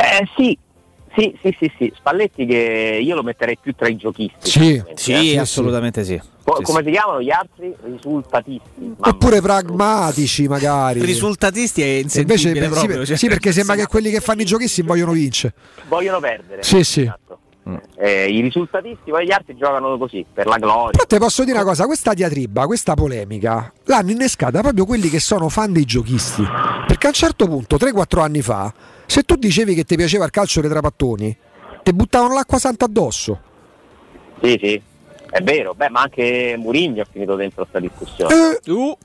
[0.00, 0.56] Eh sì,
[1.18, 1.92] sì, sì, sì, sì.
[1.96, 4.48] Spalletti che io lo metterei più tra i giochisti.
[4.48, 5.38] Sì, Sì, eh.
[5.38, 6.20] assolutamente sì.
[6.44, 6.86] Co- Sì, come sì.
[6.86, 7.74] si chiamano gli altri?
[7.82, 8.94] Risultatisti.
[8.98, 11.04] Oppure pragmatici magari.
[11.04, 13.04] Risultatisti è E insensibile Invece, sì, proprio.
[13.06, 13.16] cioè.
[13.16, 15.54] sì, perché sembra che quelli che fanno i giochisti vogliono vincere.
[15.88, 16.62] Vogliono perdere.
[16.62, 17.02] Sì, sì.
[17.02, 17.38] Esatto.
[17.98, 20.90] Eh, I risultatisti, poi gli altri giocano così, per la gloria.
[20.92, 25.20] Però te posso dire una cosa, questa diatriba, questa polemica, l'hanno innescata proprio quelli che
[25.20, 26.42] sono fan dei giochisti.
[26.86, 28.72] Perché a un certo punto, 3-4 anni fa,
[29.10, 31.34] se tu dicevi che ti piaceva il calcio dei trapattoni,
[31.82, 33.40] ti buttavano l'acqua santa addosso.
[34.42, 34.82] Sì, sì,
[35.30, 35.72] è vero.
[35.74, 38.34] Beh, ma anche Murigno è finito dentro questa discussione.
[38.62, 38.96] Eh,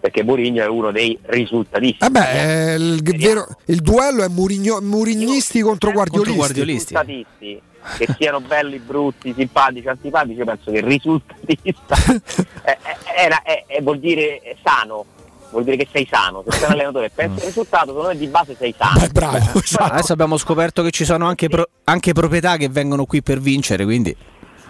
[0.00, 1.98] Perché Murigno è uno dei risultatisti.
[2.00, 6.64] vabbè, eh, il, vero- il duello è Murigno- murignisti contro guardiolisti.
[6.64, 7.60] risultatisti
[7.98, 11.94] che siano belli, brutti, simpatici, antipatici, io penso che il risultatista
[12.62, 15.04] è, è- è- è- è- vuol dire sano,
[15.50, 16.42] vuol dire che sei sano.
[16.48, 19.06] Se sei un allenatore e pensi al risultato, secondo me di base sei sano.
[19.12, 19.36] bravo.
[19.76, 23.38] Ah, Adesso abbiamo scoperto che ci sono anche, pro- anche proprietà che vengono qui per
[23.40, 24.16] vincere, quindi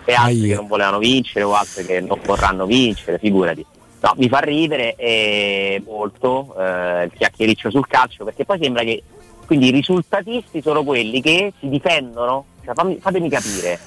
[0.06, 3.64] e altri che non volevano vincere o altri che non vorranno vincere, figurati.
[4.00, 9.02] No, mi fa ridere eh, molto eh, il chiacchiericcio sul calcio perché poi sembra che
[9.44, 13.78] quindi i risultatisti sono quelli che si difendono, cioè, fammi- fatemi capire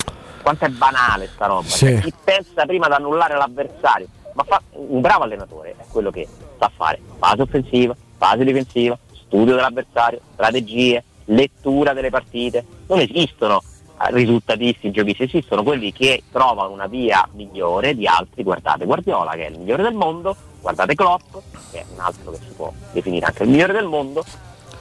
[0.44, 1.88] quanto è banale sta roba, Sì.
[1.88, 6.28] Cioè, chi pensa prima ad annullare l'avversario, ma fa- un bravo allenatore è quello che
[6.58, 13.62] sa fare fase offensiva, fase difensiva, studio dell'avversario, strategie, lettura delle partite, non esistono
[14.02, 19.48] eh, risultatisti, giochisti, esistono quelli che trovano una via migliore di altri, guardate Guardiola che
[19.48, 21.36] è il migliore del mondo, guardate Klopp
[21.72, 24.24] che è un altro che si può definire anche il migliore del mondo,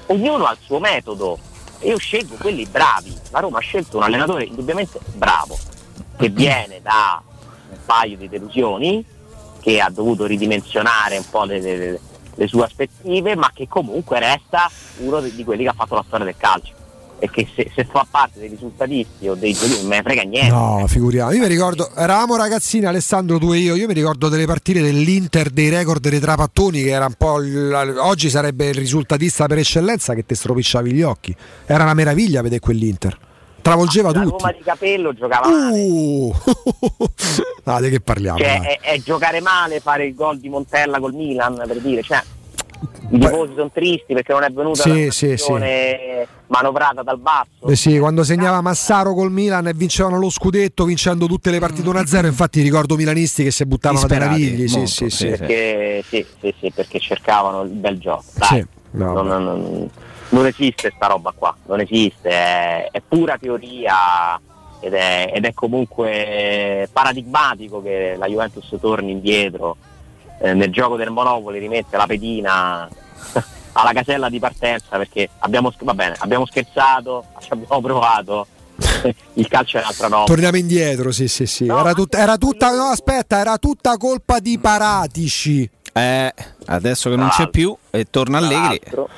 [0.07, 1.39] ognuno ha il suo metodo.
[1.81, 5.59] Io scelgo quelli bravi, la Roma ha scelto un allenatore indubbiamente bravo,
[6.17, 7.21] che viene da
[7.71, 9.05] un paio di delusioni,
[9.63, 12.01] che ha dovuto ridimensionare un po' le, le-
[12.35, 14.69] le sue aspettative, ma che comunque resta
[14.99, 16.73] uno di quelli che ha fatto la storia del calcio.
[17.19, 20.23] e che se, se fa parte dei risultatisti o dei giocatori non me ne frega
[20.23, 20.51] niente.
[20.51, 21.31] No, figuriamo.
[21.31, 23.77] Io mi ricordo, eravamo ragazzini, Alessandro, tu e io.
[23.77, 27.41] Io mi ricordo delle partite dell'Inter dei record dei trapattoni, che era un po'.
[27.41, 31.33] il- oggi sarebbe il risultatista per eccellenza che te stropicciavi gli occhi.
[31.67, 33.17] Era una meraviglia vedere quell'Inter.
[33.63, 34.31] Travolgeva La tutti.
[34.31, 35.81] Roma di capello giocava male.
[35.81, 36.35] Uh.
[37.65, 38.39] Ah, di che parliamo?
[38.39, 38.67] Cioè, dai.
[38.67, 42.21] è, è giocare male fare il gol di Montella col Milan per dire, cioè,
[43.11, 47.67] i tifosi sono tristi perché non è venuta Sì, una sì, azione manovrata dal basso.
[47.69, 51.89] Eh sì, quando segnava Massaro col Milan e vincevano lo scudetto vincendo tutte le partite
[51.89, 54.67] 1-0, infatti ricordo milanisti che si buttavano dai Disperati, navigli.
[54.69, 55.29] Sì, molto, sì, sì.
[55.29, 58.25] Perché, sì, sì, sì, perché cercavano il bel gioco.
[58.35, 58.67] Dai, Sì,
[58.99, 59.91] no, non, non- non-
[60.33, 64.41] non esiste sta roba qua, non esiste, è, è pura teoria
[64.81, 69.77] ed è, ed è comunque paradigmatico che la Juventus torni indietro
[70.41, 72.89] eh, nel gioco del Monopoli, rimette la pedina
[73.73, 78.47] alla casella di partenza perché abbiamo, bene, abbiamo scherzato, ci abbiamo provato,
[79.35, 80.25] il calcio è un'altra roba.
[80.25, 81.67] Torniamo indietro, sì, sì, sì.
[81.67, 85.69] era, tut- era tutta, no, aspetta, era tutta colpa di Paratici.
[85.95, 86.35] Eh,
[86.67, 88.81] adesso che non c'è più e torna Tra Allegri.
[88.83, 89.09] l'altro-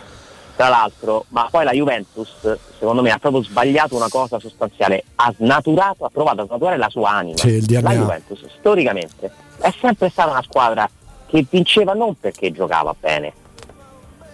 [0.56, 2.30] Tra l'altro, ma poi la Juventus,
[2.78, 5.02] secondo me, ha proprio sbagliato una cosa sostanziale.
[5.16, 7.36] Ha snaturato, ha provato a snaturare la sua anima.
[7.38, 7.80] Sì, il DNA.
[7.80, 10.88] La Juventus, storicamente, è sempre stata una squadra
[11.26, 13.32] che vinceva non perché giocava bene,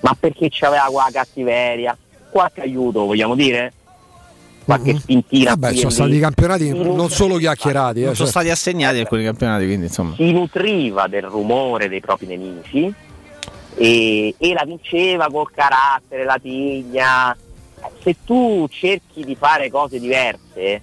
[0.00, 1.96] ma perché aveva qua cattiveria,
[2.30, 3.72] qualche aiuto, vogliamo dire?
[4.62, 5.54] Qualche spintina.
[5.56, 8.02] Vabbè, sono stati campionati non solo chiacchierati.
[8.02, 10.14] eh, Non sono cioè- stati assegnati alcuni campionati, quindi insomma.
[10.16, 12.94] si nutriva del rumore dei propri nemici
[13.76, 17.36] e, e la vinceva col carattere, la tigna.
[18.02, 20.82] Se tu cerchi di fare cose diverse,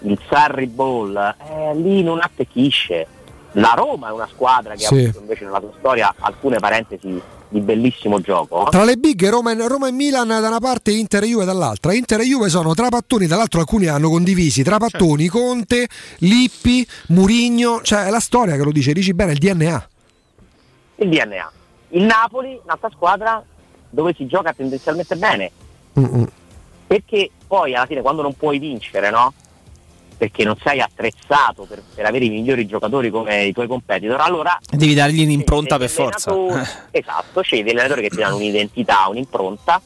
[0.00, 3.06] il Sarri Ball, eh, lì non attecchisce.
[3.52, 4.94] La Roma è una squadra che Sì.
[4.94, 8.66] ha avuto invece nella sua storia alcune parentesi di bellissimo gioco.
[8.68, 11.44] Tra le big Roma e, Roma e Milan da una parte e Inter e Juve
[11.44, 11.94] dall'altra.
[11.94, 15.86] Inter e Juve sono Trapattoni, dall'altro alcuni hanno condivisi Trapattoni, Conte,
[16.18, 19.88] Lippi, Murigno, cioè è la storia che lo dice, dici bene, il DNA.
[20.96, 21.52] Il DNA.
[21.94, 23.42] Il Napoli, un'altra squadra
[23.88, 25.50] dove si gioca tendenzialmente bene.
[26.86, 29.32] Perché poi alla fine quando non puoi vincere, no?
[30.16, 34.58] Perché non sei attrezzato per, per avere i migliori giocatori come i tuoi competitor, allora
[34.68, 36.32] Devi dargli un'impronta per forza.
[36.90, 39.80] esatto, scegli degli allenatori che ti danno un'identità, un'impronta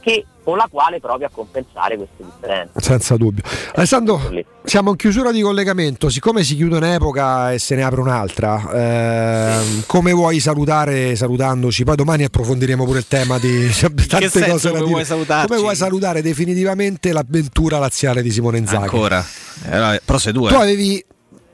[0.00, 2.72] che, con la quale provi a compensare queste differenze.
[2.76, 3.42] Senza dubbio.
[3.74, 4.20] Alessandro,
[4.62, 9.84] siamo in chiusura di collegamento, siccome si chiude un'epoca e se ne apre un'altra, ehm,
[9.86, 11.84] come vuoi salutare salutandoci?
[11.84, 13.70] Poi domani approfondiremo pure il tema di
[14.06, 15.04] tante senso cose da come dire.
[15.04, 15.46] vuoi?
[15.46, 18.84] Come vuoi salutare definitivamente l'avventura laziale di Simone Inzaghi?
[18.84, 19.24] Ancora.
[19.70, 20.52] Eh, procedure.
[20.52, 21.02] Tu avevi,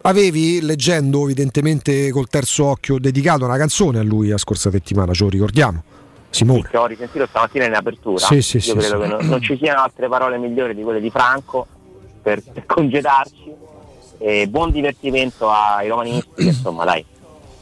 [0.02, 5.22] avevi, leggendo evidentemente col terzo occhio, dedicato una canzone a lui la scorsa settimana, ce
[5.22, 5.84] lo ricordiamo.
[6.30, 6.68] Simone.
[6.68, 8.24] Che ho risentito stamattina in apertura.
[8.24, 9.08] Sì, sì, Io sì, credo sì.
[9.08, 11.66] che non, non ci siano altre parole migliori di quelle di Franco
[12.22, 13.68] per, per congedarci.
[14.18, 17.04] E buon divertimento ai romanisti che insomma dai,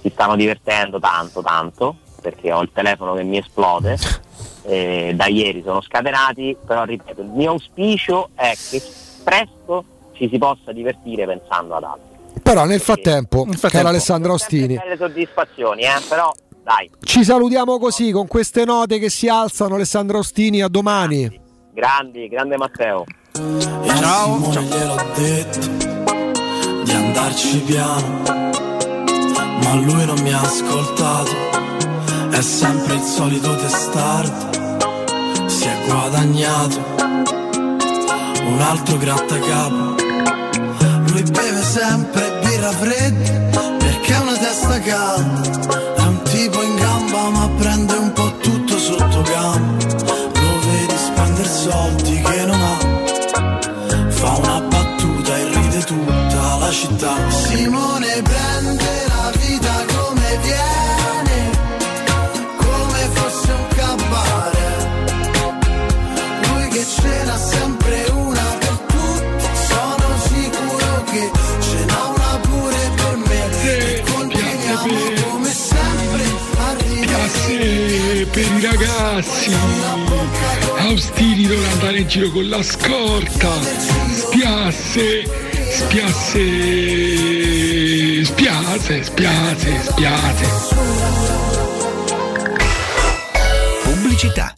[0.01, 3.97] si stanno divertendo tanto tanto perché ho il telefono che mi esplode.
[4.69, 8.83] E da ieri sono scatenati, però ripeto, il mio auspicio è che
[9.25, 12.41] presto ci si possa divertire pensando ad altro.
[12.43, 13.69] Però nel frattempo, frattempo.
[13.69, 16.01] caro Alessandro Ostini, Belle soddisfazioni, eh?
[16.07, 16.31] però
[16.69, 19.77] dai, ci salutiamo così con queste note che si alzano.
[19.77, 21.41] Alessandro Ostini, a domani.
[21.73, 23.07] grandi, grande Matteo.
[23.33, 24.39] Ciao.
[24.51, 25.59] gliel'ho detto
[26.85, 28.21] di andarci piano,
[29.63, 31.31] ma lui non mi ha ascoltato.
[32.31, 36.85] È sempre il solito testardo, si è guadagnato
[38.45, 39.97] un altro grattacapo.
[41.13, 46.08] Lui beve sempre birra fredda perché ha una testa calda.
[47.31, 49.85] Ma prende un po' tutto sotto gamba.
[50.41, 52.79] Lo vedi spendere soldi che non ha.
[54.11, 57.31] Fa una battuta e ride tutta la città.
[57.31, 58.38] Simone prende
[79.19, 79.51] ragazzi.
[80.79, 83.51] Austini doveva andare in giro con la scorta.
[84.15, 85.25] Spiasse,
[85.71, 86.45] spiasse,
[88.25, 90.47] spiace, spiace, spiace.
[93.83, 94.58] Pubblicità.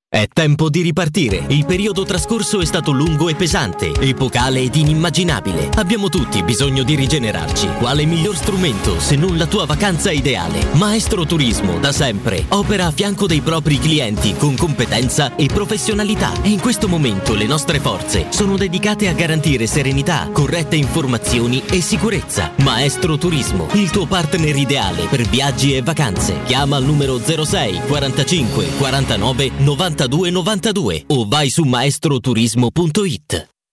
[0.13, 1.45] È tempo di ripartire.
[1.47, 5.69] Il periodo trascorso è stato lungo e pesante, epocale ed inimmaginabile.
[5.75, 7.69] Abbiamo tutti bisogno di rigenerarci.
[7.77, 10.65] Quale miglior strumento se non la tua vacanza ideale?
[10.73, 16.33] Maestro Turismo, da sempre, opera a fianco dei propri clienti con competenza e professionalità.
[16.41, 21.79] E in questo momento le nostre forze sono dedicate a garantire serenità, corrette informazioni e
[21.79, 22.51] sicurezza.
[22.57, 26.43] Maestro Turismo, il tuo partner ideale per viaggi e vacanze.
[26.43, 33.60] Chiama al numero 06 45 49 90 9292 o vai su maestroturismo.it.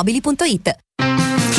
[0.00, 1.29] Automobili.it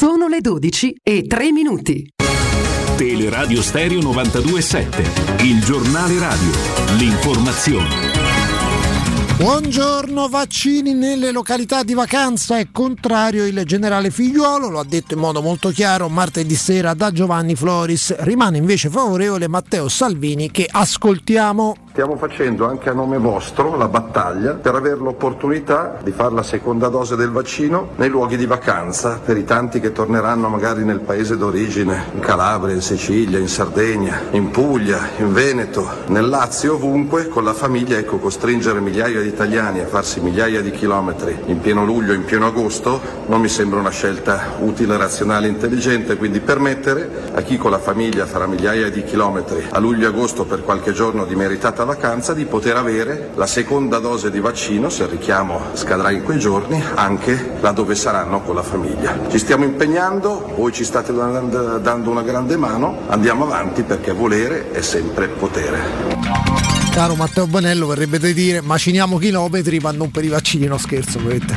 [0.00, 2.10] Sono le 12 e 3 minuti.
[2.96, 6.50] Teleradio Stereo 927, il giornale radio,
[6.96, 8.10] l'informazione.
[9.36, 15.20] Buongiorno, vaccini nelle località di vacanza è contrario il generale Figliuolo, lo ha detto in
[15.20, 21.76] modo molto chiaro martedì sera da Giovanni Floris, rimane invece favorevole Matteo Salvini che ascoltiamo.
[22.00, 26.88] Stiamo facendo anche a nome vostro la battaglia per avere l'opportunità di fare la seconda
[26.88, 31.36] dose del vaccino nei luoghi di vacanza per i tanti che torneranno magari nel paese
[31.36, 37.44] d'origine, in Calabria, in Sicilia, in Sardegna, in Puglia, in Veneto, nel Lazio, ovunque, con
[37.44, 42.14] la famiglia, ecco, costringere migliaia di italiani a farsi migliaia di chilometri in pieno luglio,
[42.14, 47.58] in pieno agosto, non mi sembra una scelta utile, razionale, intelligente, quindi permettere a chi
[47.58, 51.34] con la famiglia farà migliaia di chilometri a luglio e agosto per qualche giorno di
[51.34, 56.22] meritata vacanza di poter avere la seconda dose di vaccino, se il richiamo scadrà in
[56.22, 59.18] quei giorni, anche laddove saranno con la famiglia.
[59.28, 64.82] Ci stiamo impegnando, voi ci state dando una grande mano, andiamo avanti perché volere è
[64.82, 65.78] sempre potere.
[66.92, 71.56] Caro Matteo Bonello vorrebbe dire maciniamo chilometri ma non per i vaccini, no scherzo, ovviamente.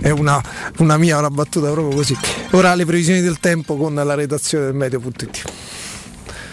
[0.00, 0.42] è una,
[0.78, 2.16] una mia una battuta proprio così.
[2.52, 5.42] Ora le previsioni del tempo con la redazione del meteo.it.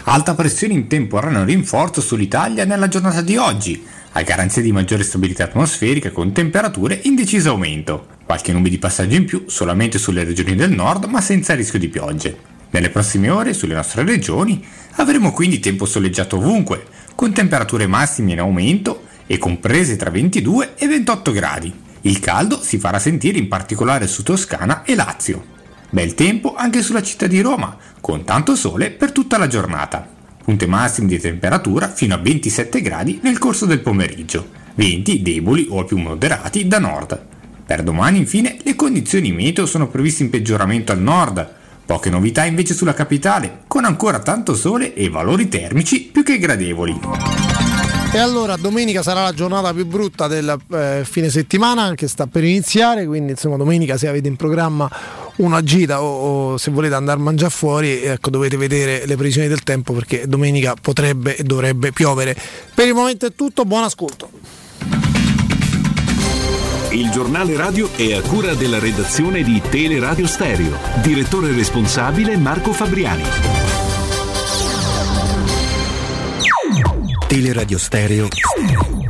[0.04, 5.44] Alta pressione in temporaneo rinforzo sull'Italia nella giornata di oggi, a garanzia di maggiore stabilità
[5.44, 8.08] atmosferica con temperature in deciso aumento.
[8.26, 11.88] Qualche nube di passaggio in più solamente sulle regioni del nord ma senza rischio di
[11.88, 12.36] piogge.
[12.70, 14.64] Nelle prossime ore sulle nostre regioni
[14.96, 16.84] avremo quindi tempo soleggiato ovunque,
[17.14, 21.72] con temperature massime in aumento e comprese tra 22 e 28 gradi.
[22.00, 25.51] Il caldo si farà sentire in particolare su Toscana e Lazio.
[25.94, 30.08] Bel tempo anche sulla città di Roma, con tanto sole per tutta la giornata.
[30.42, 35.84] Punte massime di temperatura fino a 27 gradi nel corso del pomeriggio, venti deboli o
[35.84, 37.22] più moderati da nord.
[37.66, 41.46] Per domani infine le condizioni meteo sono previste in peggioramento al nord,
[41.84, 47.00] poche novità invece sulla capitale, con ancora tanto sole e valori termici più che gradevoli.
[48.14, 52.44] E allora domenica sarà la giornata più brutta del eh, fine settimana che sta per
[52.44, 54.90] iniziare, quindi insomma domenica se avete in programma
[55.36, 59.48] una gita o, o se volete andare a mangiare fuori, ecco dovete vedere le previsioni
[59.48, 62.36] del tempo perché domenica potrebbe e dovrebbe piovere.
[62.74, 64.30] Per il momento è tutto, buon ascolto.
[66.90, 70.76] Il giornale radio è a cura della redazione di Teleradio Stereo.
[71.02, 73.22] Direttore responsabile Marco Fabriani.
[77.26, 78.28] Teleradio Stereo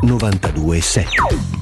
[0.04, 1.61] 92.7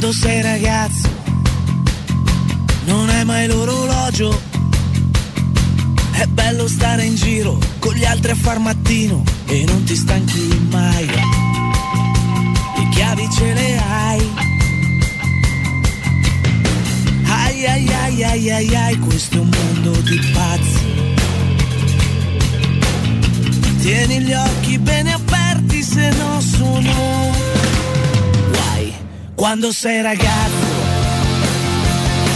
[0.00, 1.08] Quando sei ragazzo
[2.84, 4.40] non hai mai l'orologio.
[6.12, 10.68] È bello stare in giro con gli altri a far mattino e non ti stanchi
[10.70, 11.04] mai.
[11.04, 14.30] Le chiavi ce le hai.
[17.24, 20.80] Ai ai ai ai ai ai, questo è un mondo di pazzi.
[23.80, 27.57] Tieni gli occhi bene aperti se no sono.
[29.38, 30.66] Quando sei ragazzo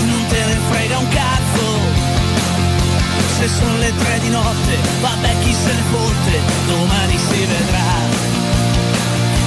[0.07, 1.65] non te ne frega un cazzo.
[3.39, 7.93] Se sono le tre di notte, vabbè chi se ne fotte, domani si vedrà.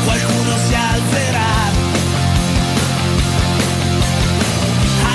[0.04, 1.54] Qualcuno si alzerà.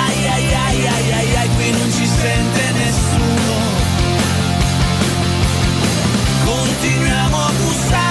[0.03, 3.57] Ai ai ai ai ai ai, qui non ci sente nessuno.
[6.47, 8.10] Continuiamo a bussare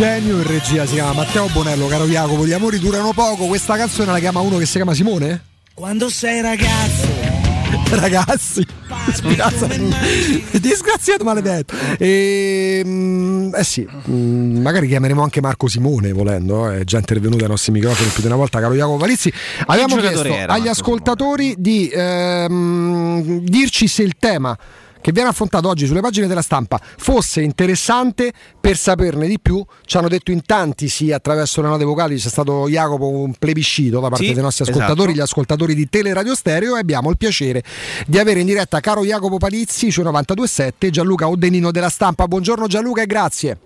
[0.00, 2.46] Genio in regia si chiama Matteo Bonello, caro Jacopo.
[2.46, 3.44] Gli amori durano poco.
[3.44, 5.44] Questa canzone la chiama uno che si chiama Simone?
[5.74, 7.06] Quando sei ragazzo.
[7.90, 8.66] Ragazzi,
[9.12, 9.66] spiazza.
[10.58, 11.74] disgraziato maledetto.
[11.98, 17.44] E, mm, eh sì, mm, magari chiameremo anche Marco Simone volendo, eh, è già intervenuto
[17.44, 19.30] ai nostri microfoni più di una volta, caro Jacopo Palizzi.
[19.66, 24.56] Abbiamo chiesto agli Marco ascoltatori di ehm, dirci se il tema
[25.00, 29.64] che viene affrontato oggi sulle pagine della stampa fosse interessante per saperne di più.
[29.84, 34.00] Ci hanno detto in tanti sì attraverso le note vocali, c'è stato Jacopo un plebiscito
[34.00, 35.12] da parte Sì, dei nostri ascoltatori, esatto.
[35.12, 37.62] gli ascoltatori di Teleradio Stereo e abbiamo il piacere
[38.06, 42.26] di avere in diretta caro Jacopo Palizzi su 92.7 Gianluca Odenino della stampa.
[42.26, 43.58] Buongiorno Gianluca e grazie.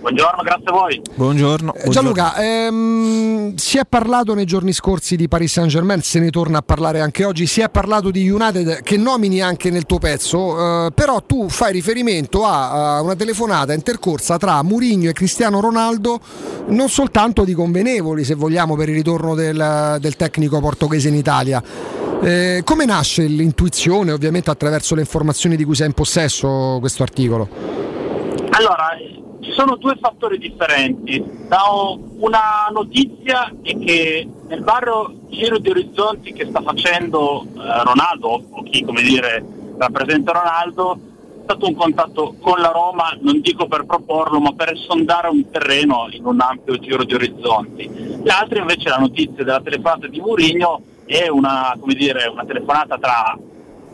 [0.00, 1.02] Buongiorno, grazie a voi.
[1.14, 1.74] Buongiorno.
[1.74, 6.30] Eh, Gianluca, ehm, si è parlato nei giorni scorsi di Paris Saint Germain, se ne
[6.30, 9.98] torna a parlare anche oggi, si è parlato di United che nomini anche nel tuo
[9.98, 15.60] pezzo, eh, però tu fai riferimento a, a una telefonata intercorsa tra Mourinho e Cristiano
[15.60, 16.18] Ronaldo,
[16.68, 21.62] non soltanto di convenevoli se vogliamo per il ritorno del, del tecnico portoghese in Italia.
[22.22, 27.48] Eh, come nasce l'intuizione, ovviamente attraverso le informazioni di cui sei in possesso questo articolo?
[28.50, 28.88] Allora,
[29.40, 31.22] ci sono due fattori differenti.
[31.48, 31.62] Da
[32.18, 38.62] una notizia è che nel barrio Giro di Orizzonti che sta facendo eh, Ronaldo, o
[38.64, 39.44] chi come dire
[39.78, 40.98] rappresenta Ronaldo,
[41.40, 45.50] è stato un contatto con la Roma, non dico per proporlo, ma per sondare un
[45.50, 48.20] terreno in un ampio giro di orizzonti.
[48.22, 53.36] L'altra invece è la notizia della telefonata di Murigno è una, dire, una telefonata tra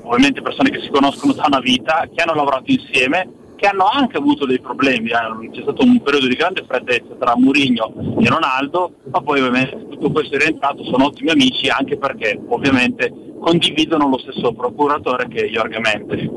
[0.03, 4.19] ovviamente persone che si conoscono da una vita, che hanno lavorato insieme, che hanno anche
[4.19, 8.97] avuto dei problemi, eh, c'è stato un periodo di grande freddezza tra Murigno e Ronaldo,
[9.11, 14.19] ma poi ovviamente tutto questo è rientrato, sono ottimi amici anche perché ovviamente condividono lo
[14.19, 16.31] stesso procuratore che è Jorge Mendes.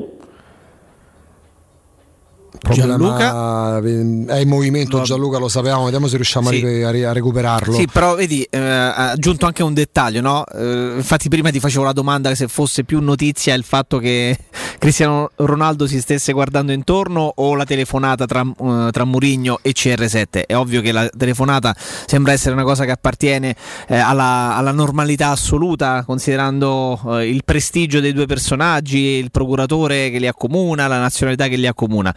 [2.72, 6.64] Gianluca è in movimento Gianluca lo sappiamo vediamo se riusciamo Sì.
[6.84, 10.46] a, a recuperarlo Sì, però vedi, eh, ha aggiunto anche un dettaglio, no?
[10.46, 14.38] Eh, infatti prima ti facevo la domanda se fosse più notizia il fatto che
[14.80, 20.46] Cristiano Ronaldo si stesse guardando intorno o la telefonata tra, eh, tra Murigno e CR7.
[20.46, 23.56] È ovvio che la telefonata sembra essere una cosa che appartiene
[23.88, 30.20] eh, alla, alla normalità assoluta, considerando eh, il prestigio dei due personaggi, il procuratore che
[30.20, 32.14] li accomuna, la nazionalità che li accomuna.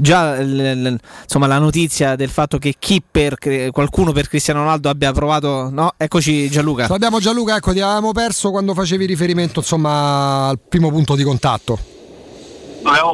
[0.00, 3.36] Già insomma, la notizia del fatto che chi per
[3.70, 5.92] qualcuno per Cristiano Ronaldo abbia provato, no?
[5.96, 6.86] Eccoci Gianluca.
[6.86, 11.22] Ce l'abbiamo Gianluca ecco ti avevamo perso quando facevi riferimento insomma al primo punto di
[11.22, 11.94] contatto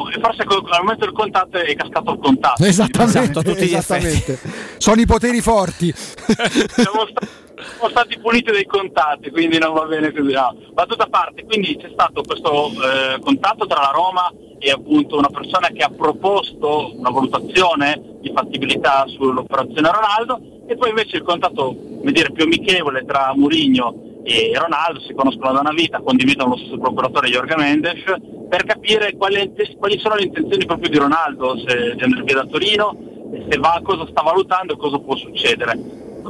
[0.09, 2.63] E forse al momento del contatto è cascato il contatto.
[2.63, 4.39] esattamente, Esatto, a tutti gli esattamente.
[4.77, 10.11] sono i poteri forti siamo, sta- siamo stati puniti dai contatti, quindi non va bene
[10.11, 10.31] così.
[10.31, 10.55] No.
[10.73, 15.29] Battuta a parte, quindi c'è stato questo eh, contatto tra la Roma e appunto una
[15.29, 21.75] persona che ha proposto una valutazione di fattibilità sull'operazione Ronaldo e poi invece il contatto
[21.99, 26.57] come dire, più amichevole tra Murigno e Ronaldo, si conoscono da una vita, condividono lo
[26.57, 28.03] stesso procuratore Jorge Mendes,
[28.49, 32.45] per capire quali, quali sono le intenzioni proprio di Ronaldo, se di andare via da
[32.45, 32.97] Torino,
[33.49, 35.77] se va, cosa sta valutando e cosa può succedere.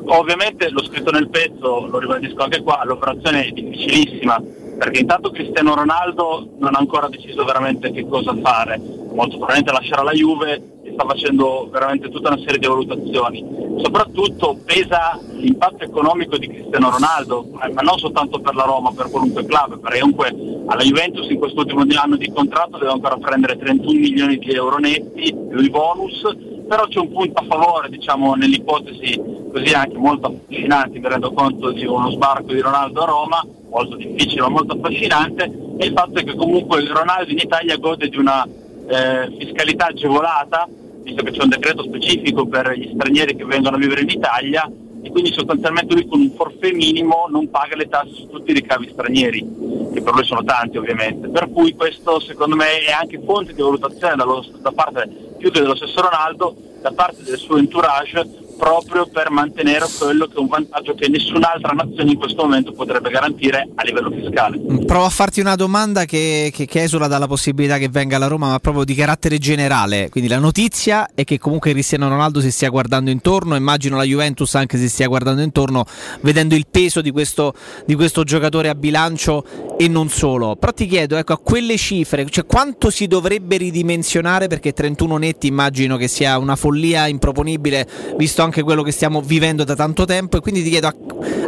[0.06, 4.42] Ovviamente l'ho scritto nel pezzo, lo ribadisco anche qua, l'operazione è difficilissima
[4.78, 10.04] perché intanto Cristiano Ronaldo non ha ancora deciso veramente che cosa fare, molto probabilmente lascerà
[10.04, 13.46] la Juve e sta facendo veramente tutta una serie di valutazioni.
[13.82, 19.46] Soprattutto pesa l'impatto economico di Cristiano Ronaldo, ma non soltanto per la Roma, per qualunque
[19.46, 20.28] club, perché comunque
[20.68, 25.34] alla Juventus in quest'ultimo anno di contratto deve ancora prendere 31 milioni di euro netti
[25.50, 26.22] più i bonus,
[26.68, 31.72] però c'è un punto a favore, diciamo, nell'ipotesi così anche molto affascinante, mi rendo conto
[31.72, 36.20] di uno sbarco di Ronaldo a Roma, molto difficile ma molto affascinante, e il fatto
[36.20, 38.48] è che comunque Ronaldo in Italia gode di una
[38.88, 40.70] eh, fiscalità agevolata,
[41.02, 44.72] visto che c'è un decreto specifico per gli stranieri che vengono a vivere in Italia,
[45.02, 48.54] e quindi sostanzialmente lui con un forfè minimo non paga le tasse su tutti i
[48.54, 49.46] ricavi stranieri,
[49.94, 51.28] che per lui sono tanti ovviamente.
[51.28, 55.60] Per cui questo secondo me è anche fonte di valutazione dallo- da parte più che
[55.60, 60.48] dello stesso Ronaldo, da parte del suo entourage, proprio per mantenere quello che è un
[60.48, 64.60] vantaggio che nessun'altra nazione in questo momento potrebbe garantire a livello fiscale.
[64.86, 68.50] Provo a farti una domanda che, che- che esula dalla possibilità che venga alla Roma,
[68.50, 70.10] ma proprio di carattere generale.
[70.10, 74.54] Quindi la notizia è che comunque Cristiano Ronaldo si stia guardando intorno, immagino la Juventus
[74.56, 75.86] anche si stia guardando intorno,
[76.22, 77.54] vedendo il peso di questo,
[77.86, 79.44] di questo giocatore a bilancio
[79.78, 80.56] e non solo.
[80.56, 85.48] Però ti chiedo, ecco, a quelle cifre, cioè quanto si dovrebbe ridimensionare, perché 31 netti
[85.48, 90.38] immagino che sia una follia improponibile, visto anche quello che stiamo vivendo da tanto tempo,
[90.38, 90.96] e quindi ti chiedo a,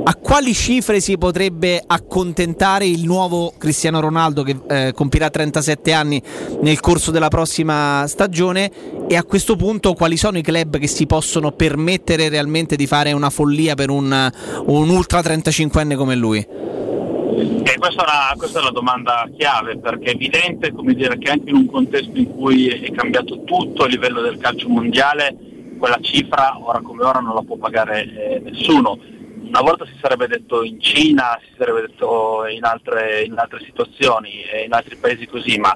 [0.04, 6.22] a quali cifre si potrebbe accontentare il nuovo Cristiano Ronaldo che eh, compirà 37 anni
[6.62, 8.72] nel corso della prossima stagione
[9.08, 13.12] e a questo punto quali sono i club che si possono permettere realmente di fare
[13.12, 14.32] una follia per un,
[14.66, 16.48] un ultra 35enne come lui?
[17.38, 21.50] E questa è, una, questa è una domanda chiave perché è evidente dire, che anche
[21.50, 25.36] in un contesto in cui è cambiato tutto a livello del calcio mondiale,
[25.78, 29.00] quella cifra ora come ora non la può pagare eh, nessuno.
[29.42, 34.44] Una volta si sarebbe detto in Cina, si sarebbe detto in altre, in altre situazioni,
[34.44, 35.74] e in altri paesi così, ma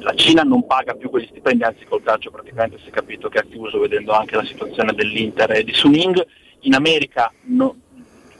[0.00, 3.38] la Cina non paga più quegli stipendi, anzi col calcio praticamente si è capito che
[3.38, 6.24] ha chiuso vedendo anche la situazione dell'Inter e di Suning.
[6.60, 7.76] In America no-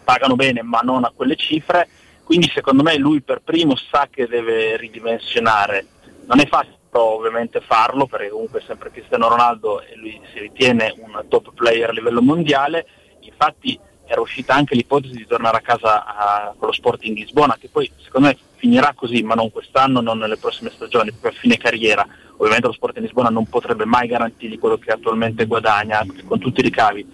[0.05, 1.89] pagano bene ma non a quelle cifre,
[2.25, 5.87] quindi secondo me lui per primo sa che deve ridimensionare.
[6.27, 11.25] Non è facile ovviamente farlo perché comunque sempre Cristiano Ronaldo e lui si ritiene un
[11.29, 12.87] top player a livello mondiale,
[13.21, 17.69] infatti era uscita anche l'ipotesi di tornare a casa a- con lo Sporting Lisbona che
[17.69, 21.57] poi secondo me finirà così ma non quest'anno, non nelle prossime stagioni, proprio a fine
[21.59, 22.07] carriera.
[22.39, 26.63] Ovviamente lo Sporting Lisbona non potrebbe mai garantirgli quello che attualmente guadagna con tutti i
[26.63, 27.07] ricavi.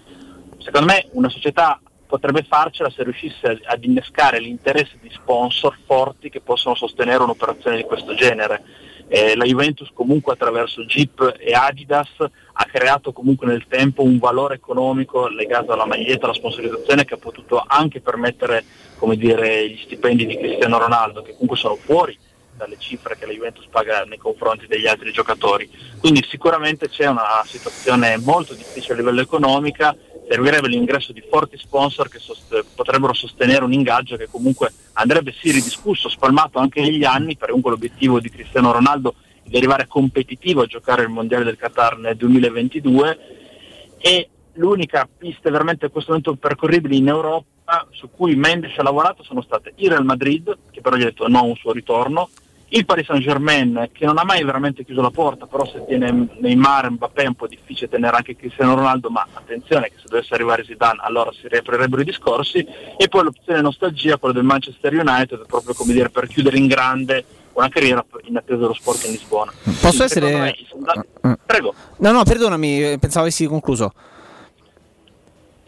[0.59, 6.41] Secondo me una società potrebbe farcela se riuscisse ad innescare l'interesse di sponsor forti che
[6.41, 8.63] possono sostenere un'operazione di questo genere.
[9.07, 14.55] Eh, la Juventus comunque attraverso Jeep e Adidas ha creato comunque nel tempo un valore
[14.55, 18.65] economico legato alla maglietta, alla sponsorizzazione che ha potuto anche permettere
[19.13, 22.19] dire, gli stipendi di Cristiano Ronaldo che comunque sono fuori
[22.57, 25.69] dalle cifre che la Juventus paga nei confronti degli altri giocatori.
[26.01, 29.95] Quindi sicuramente c'è una situazione molto difficile a livello economico,
[30.29, 35.51] servirebbe l'ingresso di forti sponsor che sost- potrebbero sostenere un ingaggio che comunque andrebbe sì
[35.51, 40.63] ridiscusso, spalmato anche negli anni, per comunque l'obiettivo di Cristiano Ronaldo è di arrivare competitivo
[40.63, 43.19] a giocare il Mondiale del Qatar nel 2022
[43.99, 49.23] e l'unica pista veramente a questo momento percorribile in Europa su cui Mendes ha lavorato
[49.23, 52.29] sono state il Real Madrid, che però gli ha detto no a un suo ritorno,
[52.69, 56.29] il Paris Saint Germain che non ha mai veramente chiuso la porta, però se tiene
[56.41, 60.35] Neymar Mbappé è un po' difficile tenere anche Cristiano Ronaldo, ma attenzione che se dovesse
[60.35, 62.67] arrivare Zidane allora si riaprirebbero i discorsi,
[62.97, 67.25] e poi l'opzione nostalgia, quella del Manchester United, proprio come dire per chiudere in grande
[67.53, 69.53] una carriera in attesa dello sport in Lisbona.
[69.81, 70.27] Posso essere...
[70.27, 71.75] Secondo me i sondaggi- Prego.
[71.99, 73.93] No, no, perdonami, pensavo avessi concluso.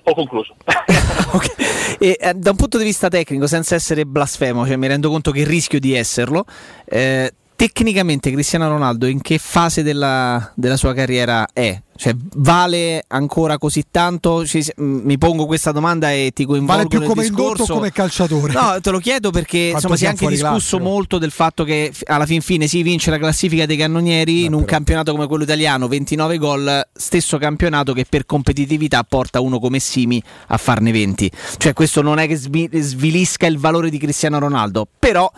[0.08, 0.54] Ho concluso.
[1.98, 5.30] E, eh, da un punto di vista tecnico, senza essere blasfemo, cioè mi rendo conto
[5.30, 6.44] che rischio di esserlo.
[6.84, 11.80] eh, tecnicamente Cristiano Ronaldo in che fase della, della sua carriera è?
[11.96, 14.46] Cioè, vale ancora così tanto?
[14.46, 17.66] Ci- m- mi pongo questa domanda e ti coinvolgo Vale più nel come indotto o
[17.66, 18.52] come calciatore?
[18.52, 21.92] No, te lo chiedo perché insomma, si è anche discusso classe, molto del fatto che
[22.06, 25.88] alla fin fine si vince la classifica dei cannonieri in un campionato come quello italiano,
[25.88, 31.30] 29 gol, stesso campionato che per competitività porta uno come Simi a farne 20.
[31.56, 35.30] Cioè questo non è che svi- svilisca il valore di Cristiano Ronaldo, però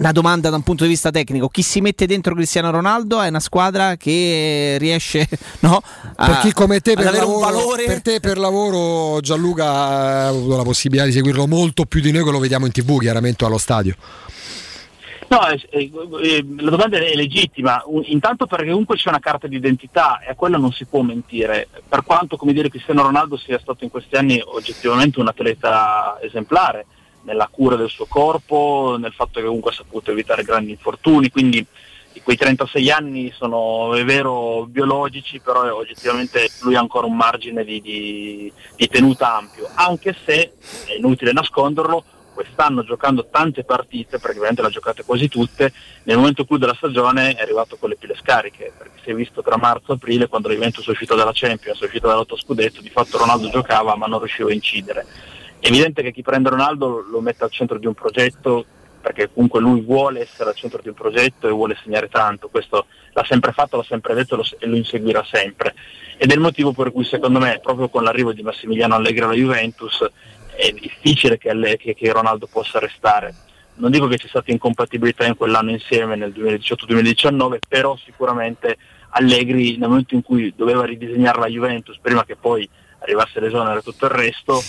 [0.00, 3.28] una domanda da un punto di vista tecnico, chi si mette dentro Cristiano Ronaldo è
[3.28, 5.28] una squadra che riesce
[5.60, 5.80] no,
[6.16, 9.66] a, per chi come te per avere lavoro, un valore per te per lavoro Gianluca
[9.66, 12.98] ha avuto la possibilità di seguirlo molto più di noi che lo vediamo in tv
[12.98, 13.94] chiaramente allo stadio.
[15.28, 19.54] No, eh, eh, la domanda è legittima, Un- intanto perché comunque c'è una carta di
[19.54, 23.60] identità e a quella non si può mentire, per quanto come dire, Cristiano Ronaldo sia
[23.60, 26.86] stato in questi anni oggettivamente un atleta esemplare
[27.22, 31.66] nella cura del suo corpo, nel fatto che comunque ha saputo evitare grandi infortuni, quindi
[32.22, 37.80] quei 36 anni sono, è vero, biologici, però oggettivamente lui ha ancora un margine di,
[37.80, 40.52] di- di tenuta ampio, anche se,
[40.86, 45.72] è inutile nasconderlo, quest'anno giocando tante partite, perché ovviamente le ha giocate quasi tutte,
[46.04, 49.42] nel momento clou della stagione è arrivato con le pile scariche, perché si è visto
[49.42, 52.80] tra marzo e aprile quando la Juventus è uscita dalla Champions, è uscita dall'otto scudetto,
[52.80, 55.06] di fatto Ronaldo giocava ma non riusciva a incidere.
[55.60, 58.64] È evidente che chi prende Ronaldo lo mette al centro di un progetto
[59.00, 62.86] perché comunque lui vuole essere al centro di un progetto e vuole segnare tanto, questo
[63.12, 65.74] l'ha sempre fatto, l'ha sempre detto lo, e lo inseguirà sempre.
[66.18, 69.32] Ed è il motivo per cui secondo me, proprio con l'arrivo di Massimiliano Allegri alla
[69.34, 70.06] Juventus,
[70.54, 73.34] è difficile che, Alle- che- che Ronaldo possa restare.
[73.76, 78.76] Non dico che c'è stata incompatibilità in quell'anno insieme nel 2018-2019, però sicuramente
[79.10, 82.68] Allegri nel momento in cui doveva ridisegnare la Juventus, prima che poi
[82.98, 84.62] arrivasse l'esonero e tutto il resto,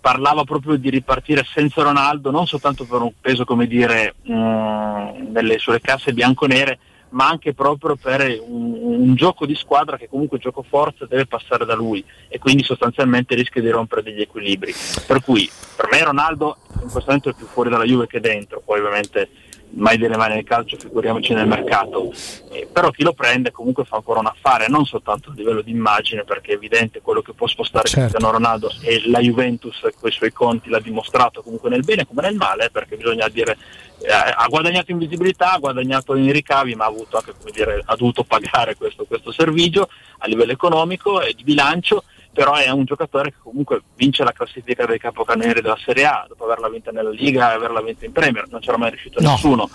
[0.00, 5.58] parlava proprio di ripartire senza Ronaldo, non soltanto per un peso, come dire, mh, nelle
[5.58, 6.78] sulle casse bianco-nere,
[7.10, 11.64] ma anche proprio per un, un gioco di squadra che comunque gioco forza deve passare
[11.64, 14.72] da lui e quindi sostanzialmente rischia di rompere degli equilibri.
[15.06, 18.62] Per cui per me Ronaldo in questo momento è più fuori dalla Juve che dentro,
[18.64, 19.28] poi ovviamente
[19.72, 22.12] mai delle mani nel calcio, figuriamoci nel mercato.
[22.50, 25.70] Eh, però chi lo prende comunque fa ancora un affare, non soltanto a livello di
[25.70, 28.08] immagine, perché è evidente quello che può spostare Certo.
[28.08, 32.22] Cristiano Ronaldo e la Juventus con i suoi conti l'ha dimostrato comunque nel bene come
[32.22, 33.56] nel male, perché bisogna dire
[34.02, 37.82] eh, ha guadagnato in visibilità, ha guadagnato in ricavi, ma ha avuto anche come dire,
[37.84, 39.88] ha dovuto pagare questo, questo servigio
[40.18, 44.86] a livello economico e di bilancio, però è un giocatore che comunque vince la classifica
[44.86, 48.46] dei capocannonieri della Serie A, dopo averla vinta nella Liga e averla vinta in Premier,
[48.48, 49.30] non c'era mai riuscito No.
[49.32, 49.68] nessuno.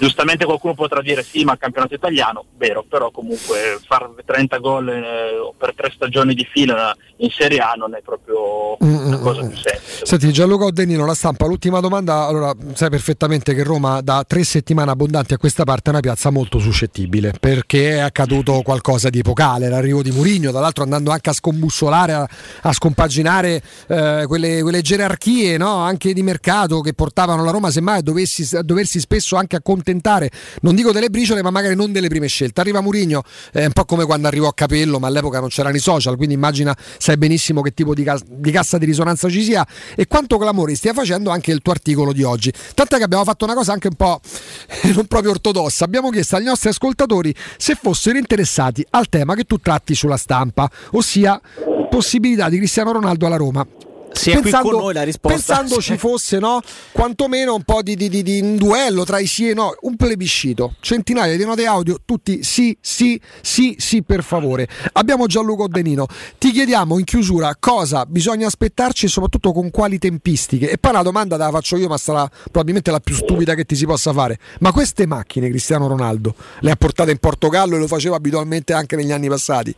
[0.00, 4.88] Giustamente qualcuno potrà dire sì, ma il campionato italiano, vero, però comunque fare 30 gol
[4.88, 9.56] eh, per tre stagioni di fila in Serie A non è proprio una cosa più
[9.58, 10.06] semplice.
[10.06, 14.90] Senti Gianluca Oddennino, la stampa, l'ultima domanda, allora sai perfettamente che Roma da tre settimane
[14.90, 19.68] abbondanti a questa parte è una piazza molto suscettibile perché è accaduto qualcosa di epocale,
[19.68, 22.28] l'arrivo di Murigno, tra l'altro andando anche a scombussolare, a,
[22.62, 25.74] a scompaginare eh, quelle, quelle gerarchie no?
[25.74, 29.56] anche di mercato che portavano la Roma semmai a, dovessi- a doversi spesso anche
[29.90, 30.30] accontentare,
[30.62, 32.60] non dico delle briciole ma magari non delle prime scelte.
[32.60, 33.22] Arriva Murigno,
[33.52, 36.76] è un po' come quando arrivò Capello, ma all'epoca non c'erano i social, quindi immagina,
[36.98, 40.74] sai benissimo che tipo di, cas- di cassa di risonanza ci sia e quanto clamore
[40.74, 42.52] stia facendo anche il tuo articolo di oggi.
[42.74, 44.20] Tant'è che abbiamo fatto una cosa anche un po'
[44.94, 49.58] non proprio ortodossa, abbiamo chiesto agli nostri ascoltatori se fossero interessati al tema che tu
[49.58, 51.40] tratti sulla stampa, ossia
[51.88, 53.66] possibilità di Cristiano Ronaldo alla Roma.
[54.12, 55.36] Se con noi la risposta.
[55.36, 56.60] pensando ci fosse no,
[56.92, 59.96] quantomeno un po' di, di- di- di un duello tra i sì e no, un
[59.96, 64.68] plebiscito, centinaia di note audio, tutti sì, sì, sì, sì, per favore.
[64.92, 66.06] Abbiamo Gianluca Denino,
[66.38, 70.70] ti chiediamo in chiusura cosa bisogna aspettarci e soprattutto con quali tempistiche.
[70.70, 73.64] E poi una domanda te la faccio io, ma sarà probabilmente la più stupida che
[73.64, 74.38] ti si possa fare.
[74.60, 78.96] Ma queste macchine Cristiano Ronaldo le ha portate in Portogallo e lo faceva abitualmente anche
[78.96, 79.74] negli anni passati?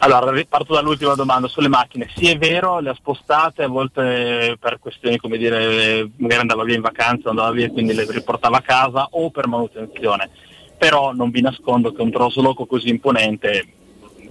[0.00, 2.08] Allora, parto dall'ultima domanda sulle macchine.
[2.14, 6.76] Sì, è vero, le ha spostate a volte per questioni, come dire, magari andava via
[6.76, 10.30] in vacanza, andava via e quindi le riportava a casa o per manutenzione.
[10.78, 13.72] Però non vi nascondo che un trasloco così imponente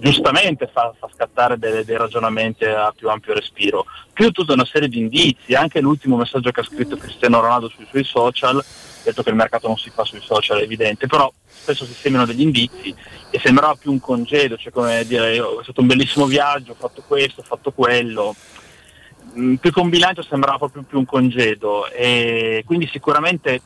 [0.00, 3.84] giustamente fa, fa scattare delle- dei ragionamenti a più ampio respiro.
[4.12, 7.86] Più tutta una serie di indizi, anche l'ultimo messaggio che ha scritto Cristiano Ronaldo sui
[7.90, 8.64] suoi social,
[9.02, 12.26] detto che il mercato non si fa sui social è evidente, però spesso si sembrano
[12.26, 12.94] degli indizi
[13.30, 16.76] e sembrava più un congedo, cioè come dire "Io- è stato un bellissimo viaggio, ho
[16.78, 18.34] fatto questo, ho fatto quello.
[19.36, 23.60] Mm, Più che un bilancio sembrava proprio più un congedo e quindi sicuramente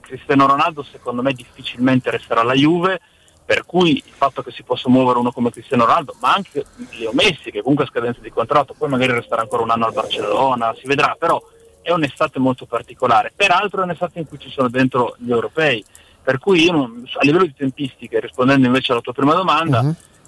[0.00, 3.00] Cristiano Ronaldo secondo me difficilmente resterà alla Juve,
[3.44, 6.64] per cui il fatto che si possa muovere uno come Cristiano Ronaldo, ma anche
[6.98, 9.92] Leo Messi che comunque ha scadenza di contratto, poi magari resterà ancora un anno al
[9.92, 11.42] Barcellona, si vedrà, però
[11.88, 13.32] è un'estate molto particolare.
[13.34, 15.82] Peraltro è un'estate in cui ci sono dentro gli europei,
[16.22, 19.80] per cui io non- a livello di tempistiche, rispondendo invece alla tua prima domanda,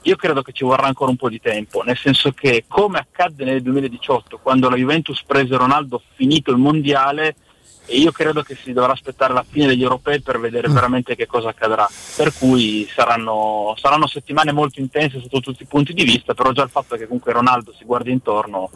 [0.02, 3.44] io credo che ci vorrà ancora un po' di tempo, nel senso che come accadde
[3.44, 7.36] nel 2018, quando la Juventus prese Ronaldo finito il mondiale,
[7.84, 11.26] e io credo che si dovrà aspettare la fine degli europei per vedere veramente che
[11.26, 11.88] cosa accadrà.
[12.16, 16.62] Per cui saranno, saranno settimane molto intense sotto tutti i punti di vista, però già
[16.62, 18.70] il fatto che comunque Ronaldo si guardi intorno,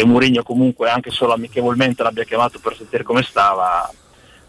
[0.00, 3.90] che Mourinho comunque anche solo amichevolmente l'abbia chiamato per sentire come stava,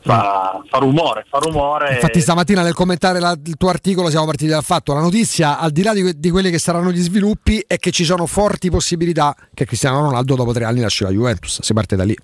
[0.02, 1.94] fa, fa rumore, fa rumore.
[1.96, 5.72] Infatti stamattina nel commentare la- il tuo articolo siamo partiti dal fatto, la notizia al
[5.72, 9.36] di là di, di quelli che saranno gli sviluppi è che ci sono forti possibilità
[9.54, 12.16] che Cristiano Ronaldo dopo tre anni lasci la Juventus, si parte da lì.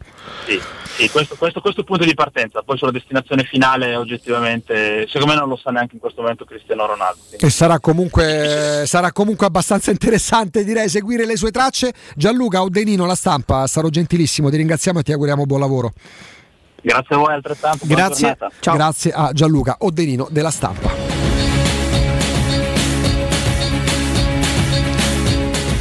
[0.46, 0.60] Sì,
[0.98, 5.34] sì, questo, questo, questo è il punto di partenza, poi sulla destinazione finale oggettivamente, secondo
[5.34, 7.22] me non lo sa neanche in questo momento Cristiano Ronaldo.
[7.38, 11.94] E sarà comunque, sarà comunque abbastanza interessante direi seguire le sue tracce.
[12.16, 15.94] Gianluca Odenino, la stampa, sarò gentilissimo, ti ringraziamo e ti auguriamo buon lavoro.
[16.88, 17.86] Grazie a voi altrettanto.
[17.86, 18.74] Grazie, giornata.
[18.74, 21.17] grazie a Gianluca Odenino della stampa.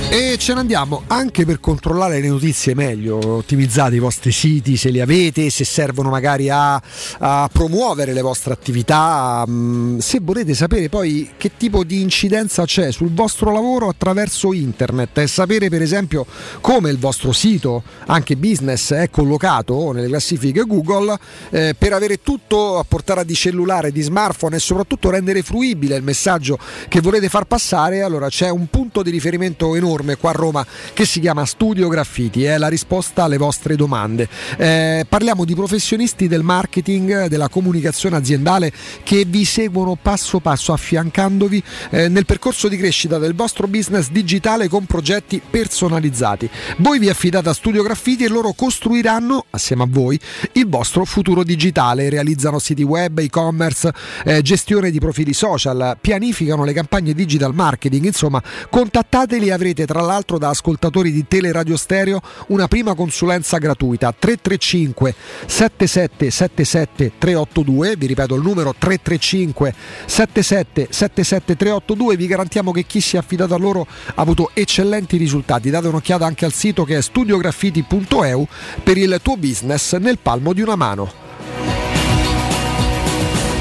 [0.08, 4.90] E ce ne andiamo anche per controllare le notizie meglio, ottimizzate i vostri siti se
[4.90, 6.80] li avete, se servono magari a,
[7.18, 12.92] a promuovere le vostre attività, mm, se volete sapere poi che tipo di incidenza c'è
[12.92, 16.24] sul vostro lavoro attraverso internet e sapere per esempio
[16.60, 21.18] come il vostro sito, anche business, è collocato nelle classifiche Google
[21.50, 26.04] eh, per avere tutto a portata di cellulare, di smartphone e soprattutto rendere fruibile il
[26.04, 30.66] messaggio che volete far passare, allora c'è un punto di riferimento enorme qua a Roma
[30.92, 34.28] che si chiama Studio Graffiti, è la risposta alle vostre domande.
[34.56, 41.62] Eh, parliamo di professionisti del marketing, della comunicazione aziendale che vi seguono passo passo affiancandovi
[41.90, 46.48] eh, nel percorso di crescita del vostro business digitale con progetti personalizzati.
[46.78, 50.18] Voi vi affidate a Studio Graffiti e loro costruiranno assieme a voi
[50.52, 53.92] il vostro futuro digitale, realizzano siti web, e-commerce,
[54.24, 60.00] eh, gestione di profili social, pianificano le campagne digital marketing, insomma contattateli e avrete tra
[60.02, 65.14] l'altro da ascoltatori di Teleradio Stereo una prima consulenza gratuita 335
[65.46, 69.74] 7777 382, vi ripeto il numero 335
[70.06, 75.16] 77 77 382, vi garantiamo che chi si è affidato a loro ha avuto eccellenti
[75.16, 78.46] risultati, date un'occhiata anche al sito che è studiograffiti.eu
[78.82, 81.25] per il tuo business nel palmo di una mano.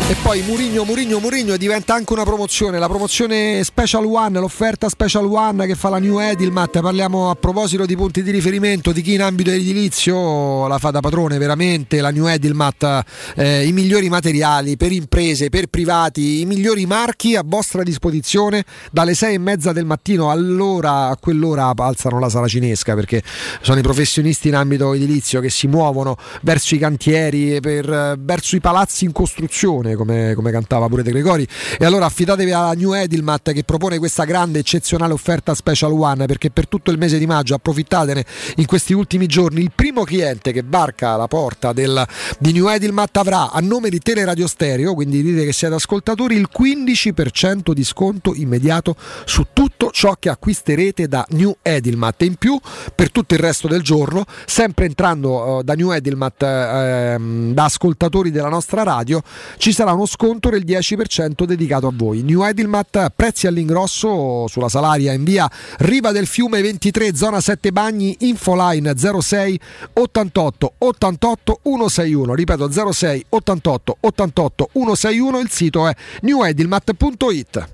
[0.07, 5.25] E poi Murigno, Murigno, Murigno diventa anche una promozione, la promozione Special One, l'offerta Special
[5.25, 9.15] One che fa la New Edilmat, parliamo a proposito di punti di riferimento, di chi
[9.15, 13.03] in ambito edilizio la fa da padrone veramente, la New Edilmat,
[13.35, 18.63] eh, i migliori materiali per imprese, per privati, i migliori marchi a vostra disposizione.
[18.91, 23.23] Dalle sei e mezza del mattino all'ora, a quell'ora alzano la sala cinesca perché
[23.59, 28.59] sono i professionisti in ambito edilizio che si muovono verso i cantieri, per, verso i
[28.59, 31.47] palazzi in costruzione come, come cantava pure De Gregori.
[31.77, 36.49] E allora affidatevi alla New Edilmat che propone questa grande eccezionale offerta Special One perché
[36.51, 38.25] per tutto il mese di maggio approfittatene
[38.57, 39.61] in questi ultimi giorni.
[39.61, 42.05] Il primo cliente che varca alla porta del,
[42.39, 46.49] di New Edilmat avrà a nome di Teleradio Stereo, quindi dite che siete ascoltatori, il
[46.51, 52.21] 15% di sconto immediato su tutto ciò che acquisterete da New Edilmat.
[52.21, 52.59] E in più
[52.93, 58.31] per tutto il resto del giorno, sempre entrando eh, da New Edilmat ehm, da ascoltatori
[58.31, 59.21] della nostra radio,
[59.57, 62.23] ci sarà sarà uno sconto del 10% dedicato a voi.
[62.23, 68.15] New Edilmat, prezzi all'ingrosso sulla Salaria in via Riva del Fiume 23, zona 7 Bagni,
[68.21, 69.59] infoline 06
[69.93, 72.33] 88 88 161.
[72.33, 77.67] Ripeto 06 88 88 161, il sito è newedilmat.it.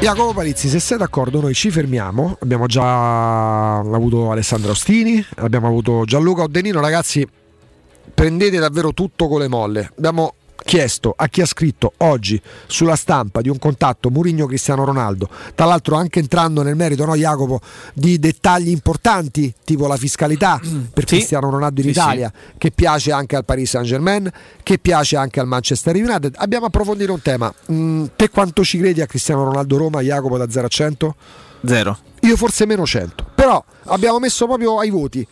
[0.00, 6.04] Jacopo Palizzi, se sei d'accordo noi ci fermiamo, abbiamo già avuto Alessandro Ostini, abbiamo avuto
[6.06, 7.26] Gianluca Oddenino, ragazzi
[8.18, 13.40] prendete davvero tutto con le molle, abbiamo chiesto a chi ha scritto oggi sulla stampa
[13.40, 17.60] di un contatto Murigno Cristiano Ronaldo, tra l'altro anche entrando nel merito, no Jacopo,
[17.94, 20.58] di dettagli importanti tipo la fiscalità
[20.92, 21.14] per Sì.
[21.14, 24.28] Cristiano Ronaldo in Sì, Italia, che piace anche al Paris Saint Germain,
[24.64, 26.34] che piace anche al Manchester United.
[26.38, 27.54] Abbiamo approfondito un tema.
[27.70, 31.14] Mm, te quanto ci credi a Cristiano Ronaldo Roma, Jacopo, da 0 a 100?
[31.64, 31.98] Zero.
[32.22, 33.30] Io forse meno 100.
[33.36, 35.26] Però abbiamo messo proprio ai voti.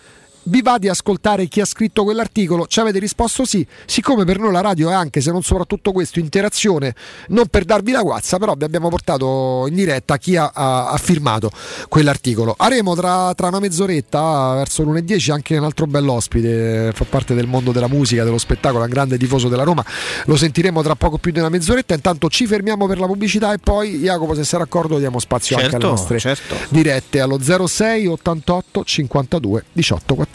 [0.49, 2.69] Vi va di ascoltare chi ha scritto quell'articolo?
[2.69, 3.67] Ci avete risposto sì.
[3.85, 6.95] Siccome per noi la radio è anche, se non soprattutto questo, interazione,
[7.31, 10.97] non per darvi la guazza, però vi abbiamo portato in diretta chi ha, ha- ha
[10.99, 11.51] firmato
[11.89, 12.55] quell'articolo.
[12.57, 17.49] Avremo tra, tra una mezz'oretta, verso lunedì 10, anche un altro bell'ospite, fa parte del
[17.49, 19.85] mondo della musica, dello spettacolo, è un grande tifoso della Roma.
[20.27, 21.95] Lo sentiremo tra poco più di una mezz'oretta.
[21.95, 25.75] Intanto ci fermiamo per la pubblicità e poi, Jacopo, se sei d'accordo, diamo spazio anche
[25.75, 26.55] alle Certo, nostre certo.
[26.69, 30.35] dirette allo 06 88 52 18 14.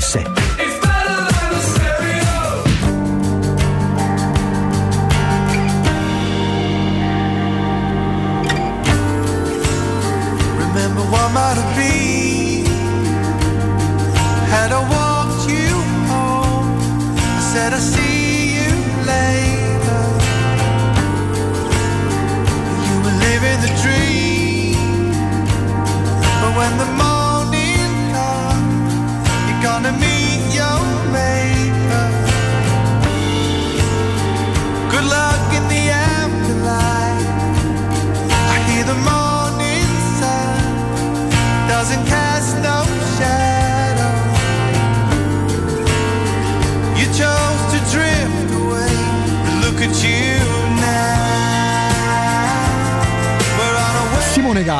[0.00, 0.49] 92.7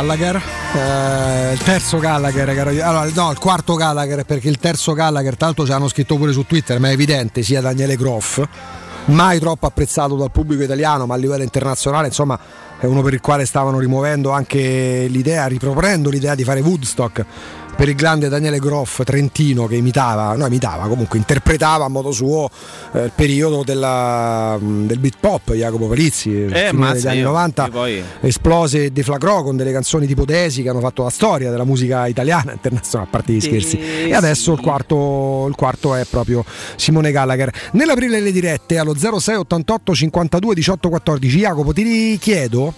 [0.01, 0.43] Gallagher,
[0.77, 5.73] eh, il terzo Gallagher, allora, no, il quarto Gallagher perché il terzo Gallagher, l'altro ci
[5.73, 8.43] hanno scritto pure su Twitter, ma è evidente, sia Daniele Groff,
[9.07, 12.39] mai troppo apprezzato dal pubblico italiano, ma a livello internazionale, insomma,
[12.79, 17.27] è uno per il quale stavano rimuovendo anche l'idea, riproponendo l'idea di fare Woodstock
[17.81, 22.50] per il grande Daniele Groff trentino che imitava, no imitava, comunque interpretava a modo suo
[22.92, 27.70] eh, il periodo della- del beat pop, Jacopo Palizzi, Eh, degli anni io- 90 io
[27.70, 31.65] poi- esplose e deflagrò con delle canzoni tipo Desi che hanno fatto la storia della
[31.65, 33.78] musica italiana internazionale, a parte gli scherzi.
[33.78, 36.44] E adesso il quarto, il quarto è proprio
[36.76, 37.50] Simone Gallagher.
[37.73, 42.75] Nell'aprile le dirette allo 0688 52 18 14, Jacopo ti richiedo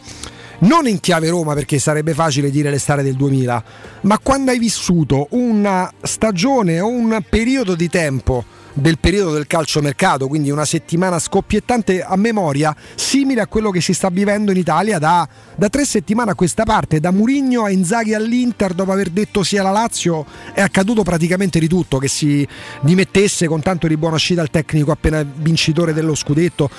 [0.63, 3.65] non in chiave Roma perché sarebbe facile dire l'estate del 2000,
[4.03, 10.29] ma quando hai vissuto una stagione o un periodo di tempo del periodo del calciomercato,
[10.29, 14.99] quindi una settimana scoppiettante a memoria, simile a quello che si sta vivendo in Italia
[14.99, 19.43] da, da tre settimane a questa parte, da Murigno a Inzaghi all'Inter, dopo aver detto
[19.43, 20.25] sia la Lazio,
[20.55, 22.47] è accaduto praticamente di tutto, che si
[22.81, 26.71] dimettesse con tanto di buona uscita il tecnico appena vincitore dello scudetto.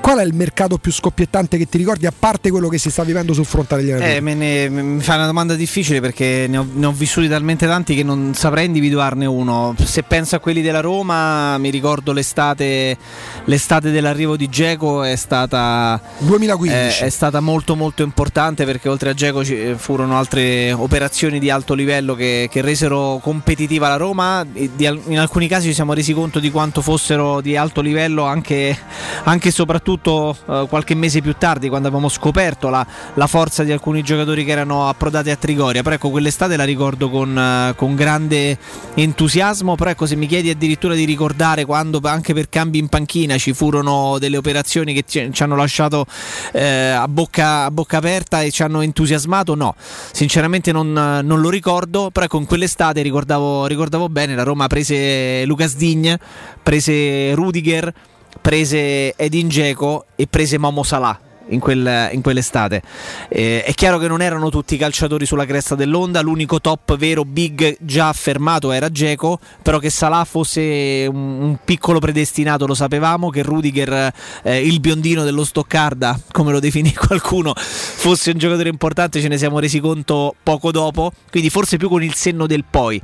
[0.00, 3.04] Qual è il mercato più scoppiettante che ti ricordi, a parte quello che si sta
[3.04, 4.30] vivendo sul fronte degli allenatori?
[4.30, 7.94] Eh, ne, mi fa una domanda difficile perché ne ho, ne ho vissuti talmente tanti
[7.94, 9.74] che non saprei individuarne uno.
[9.84, 12.96] Se penso a quelli della Roma, mi ricordo l'estate,
[13.44, 17.02] l'estate dell'arrivo di Geco è stata 2015.
[17.02, 21.50] eh, è stata molto molto importante perché oltre a Geco eh, furono altre operazioni di
[21.50, 24.46] alto livello che, che resero competitiva la Roma.
[24.54, 28.76] In alcuni casi ci siamo resi conto di quanto fossero di alto livello anche,
[29.24, 33.72] anche e soprattutto eh, qualche mese più tardi quando avevamo scoperto la, la forza di
[33.72, 35.82] alcuni giocatori che erano approdati a Trigoria.
[35.82, 38.58] Però ecco, quell'estate la ricordo con, eh, con grande
[38.94, 39.74] entusiasmo.
[39.74, 43.52] Però ecco, se mi chiedi addirittura di ricordare quando anche per cambi in panchina ci
[43.52, 46.06] furono delle operazioni che ci, ci hanno lasciato
[46.52, 49.74] eh, a, bocca, a bocca aperta e ci hanno entusiasmato, no.
[50.12, 52.10] Sinceramente non, non lo ricordo.
[52.10, 56.18] Però ecco, in quell'estate ricordavo, ricordavo bene, la Roma prese Lucas Digne,
[56.62, 57.92] prese Rudiger,
[58.40, 61.18] prese Edin Dzeko e prese Momo Salah.
[61.52, 62.80] In, quel- in quell'estate
[63.28, 67.76] Eh, è chiaro che non erano tutti calciatori sulla cresta dell'onda l'unico top vero big
[67.80, 73.42] già affermato era Geco però che Salah fosse un, un piccolo predestinato lo sapevamo che
[73.42, 74.12] Rudiger
[74.44, 79.36] eh, il biondino dello Stoccarda come lo definì qualcuno fosse un giocatore importante ce ne
[79.36, 83.02] siamo resi conto poco dopo quindi forse più con il senno del poi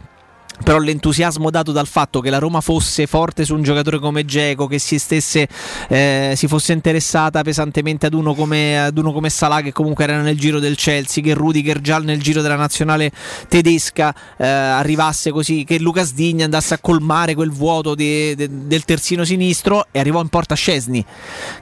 [0.62, 4.66] però l'entusiasmo dato dal fatto che la Roma fosse forte su un giocatore come Geco,
[4.66, 5.46] che si, stesse,
[5.88, 10.20] eh, si fosse interessata pesantemente ad uno, come, ad uno come Salah che comunque era
[10.20, 13.10] nel giro del Chelsea, che Rudiger già nel giro della nazionale
[13.48, 18.84] tedesca eh, arrivasse così, che Lucas Digna andasse a colmare quel vuoto di- de- del
[18.84, 21.04] terzino sinistro e arrivò in porta Scesni,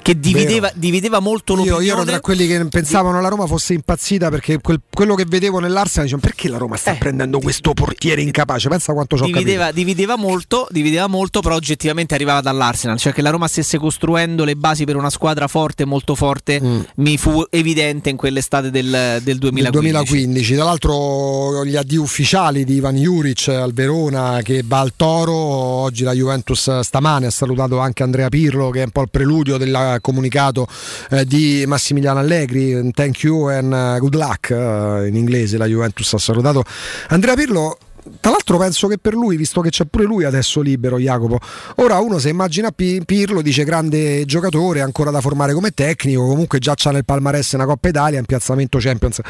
[0.02, 1.84] che divideva, divideva molto Io, l'opinione.
[1.84, 5.58] io ero tra quelli che pensavano la Roma fosse impazzita perché quel- quello che vedevo
[5.58, 6.96] nell'Arsenal dicevo perché la Roma sta Eh.
[6.96, 11.54] prendendo questo portiere incapace pensa abbastanza quanto ci ho divideva, divideva molto, divideva molto, però
[11.54, 15.84] oggettivamente arrivava dall'Arsenal, cioè che la Roma stesse costruendo le basi per una squadra forte,
[15.84, 16.80] molto forte, Mm.
[16.96, 19.62] mi fu evidente in quell'estate del, del 2015.
[19.62, 20.54] Del 2015.
[20.54, 26.04] Tra l'altro gli addii ufficiali di Ivan Juric al Verona che va al Toro, oggi
[26.04, 29.98] la Juventus stamane ha salutato anche Andrea Pirlo che è un po' il preludio del
[30.00, 30.66] comunicato
[31.10, 36.12] eh, di Massimiliano Allegri, thank you and eh, good luck eh, in inglese la Juventus
[36.14, 36.64] ha salutato
[37.08, 37.78] Andrea Pirlo.
[38.20, 41.38] Tra l'altro penso che per lui, visto che c'è pure lui adesso libero, Jacopo,
[41.76, 46.58] ora uno se immagina Pi- Pirlo, dice grande giocatore, ancora da formare come tecnico, comunque
[46.58, 49.20] già c'ha nel palmarès una Coppa Italia, in piazzamento Champions.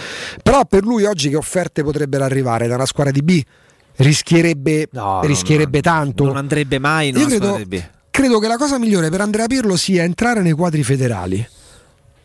[0.42, 3.42] Però per lui oggi che offerte potrebbero arrivare da una squadra di B?
[3.96, 4.88] Rischierebbe,
[5.22, 6.24] rischierebbe tanto.
[6.24, 7.60] Non andrebbe mai Io credo,
[8.10, 11.46] credo che la cosa migliore per Andrea Pirlo sia entrare nei quadri federali.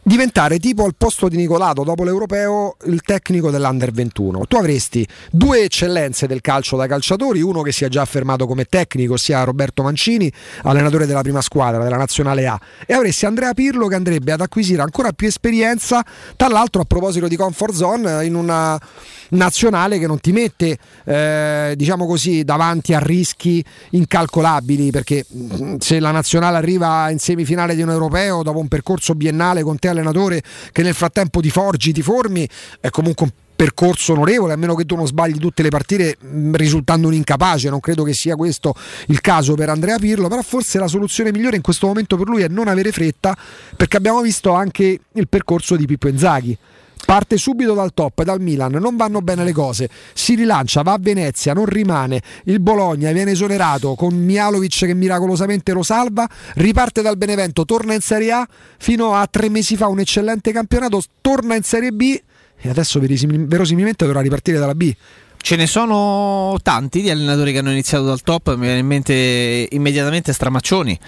[0.10, 4.48] Diventare tipo al posto di Nicolato dopo l'europeo il tecnico dell'Under 21.
[4.48, 8.66] Tu avresti due eccellenze del calcio da calciatori, uno che si è già affermato come
[8.66, 13.86] tecnico, ossia Roberto Mancini, allenatore della prima squadra della nazionale A, e avresti Andrea Pirlo
[13.86, 16.04] che andrebbe ad acquisire ancora più esperienza,
[16.36, 18.82] tra l'altro a proposito di comfort zone, in una
[19.30, 26.00] nazionale che non ti mette, eh, diciamo così, davanti a rischi incalcolabili, perché mh, se
[26.00, 30.42] la nazionale arriva in semifinale di un europeo dopo un percorso biennale con te allenatore
[30.72, 32.48] che nel frattempo ti forgi, ti formi,
[32.80, 36.56] è comunque un percorso onorevole, a meno che tu non sbagli tutte le partite mh,
[36.56, 38.74] risultando un incapace, non credo che sia questo
[39.08, 42.42] il caso per Andrea Pirlo, però forse la soluzione migliore in questo momento per lui
[42.42, 43.38] è non avere fretta,
[43.76, 46.58] perché abbiamo visto anche il percorso di Pippo Inzaghi.
[47.06, 50.98] Parte subito dal top, dal Milan, non vanno bene le cose, si rilancia, va a
[51.00, 57.18] Venezia, non rimane, il Bologna viene esonerato con Mialovic che miracolosamente lo salva, riparte dal
[57.18, 58.48] Benevento, torna in Serie A,
[58.78, 62.22] fino a tre mesi fa un eccellente campionato, torna in Serie B
[62.62, 64.94] e adesso verosimil- verosimilmente dovrà ripartire dalla B.
[65.42, 69.68] Ce ne sono tanti di allenatori che hanno iniziato dal top, mi viene in mente
[69.72, 71.00] immediatamente Stramaccioni.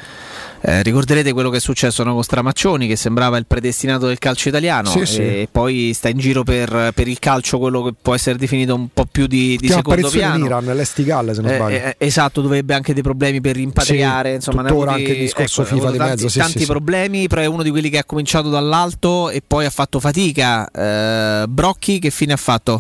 [0.64, 4.50] Eh, ricorderete quello che è successo no, con Stramaccioni, che sembrava il predestinato del calcio
[4.50, 5.22] italiano, Sì, sì.
[5.22, 8.88] e poi sta in giro per, per il calcio, quello che può essere definito un
[8.94, 10.46] po' più di, di secondo apparizione in piano.
[10.62, 11.76] Iran, l'Estigal se non Eh, sbaglio.
[11.78, 14.30] eh, esatto, dove ebbe anche dei problemi per rimpatriare.
[14.30, 16.66] Sì, insomma, tuttora anche il discorso ecco, FIFA di tanti, mezzo, sì, tanti sì, sì.
[16.66, 20.70] problemi, però è uno di quelli che ha cominciato dall'alto e poi ha fatto fatica.
[20.70, 22.80] Eh, Brocchi, che fine ha fatto?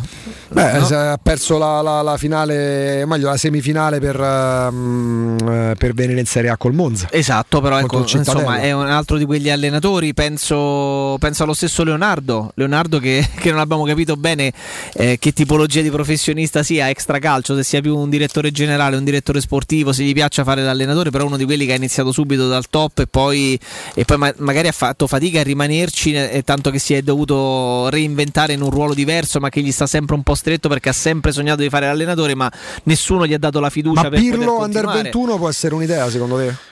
[0.50, 0.85] Beh, No?
[0.85, 6.50] ha perso la, la- la finale, meglio la semifinale per, eh, per venire in Serie
[6.50, 7.08] A col Monza.
[7.11, 10.14] Esatto, però Contro ecco, insomma, è un altro di quegli allenatori.
[10.14, 12.51] Penso, penso allo stesso Leonardo.
[12.56, 14.51] Leonardo, che, che non abbiamo capito bene
[14.93, 19.03] eh, che tipologia di professionista sia, extra calcio, se sia più un direttore generale, un
[19.03, 22.48] direttore sportivo, se gli piaccia fare l'allenatore, però uno di quelli che ha iniziato subito
[22.48, 23.59] dal top e poi,
[23.93, 27.90] e poi ma- magari ha fatto fatica a rimanerci, eh, tanto che si è dovuto
[27.90, 30.93] reinventare in un ruolo diverso, ma che gli sta sempre un po' stretto perché ha
[30.93, 32.51] sempre sognato di fare l'allenatore, ma
[32.83, 35.01] nessuno gli ha dato la fiducia Ma per Pirlo Under continuare.
[35.03, 36.70] 21 può essere un'idea secondo te?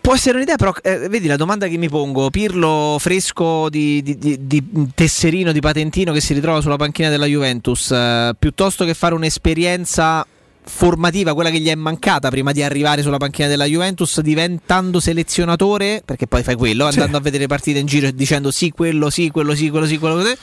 [0.00, 4.18] Può essere un'idea, però eh, vedi la domanda che mi pongo: Pirlo fresco di, di-
[4.18, 8.94] di- di tesserino, di patentino che si ritrova sulla panchina della Juventus, eh, piuttosto che
[8.94, 10.26] fare un'esperienza
[10.68, 16.02] formativa, quella che gli è mancata prima di arrivare sulla panchina della Juventus, diventando selezionatore,
[16.04, 16.98] perché poi fai quello, Sì.
[16.98, 19.98] andando a vedere partite in giro e dicendo sì, quello, sì, quello, sì, quello, sì,
[19.98, 20.36] quello, così.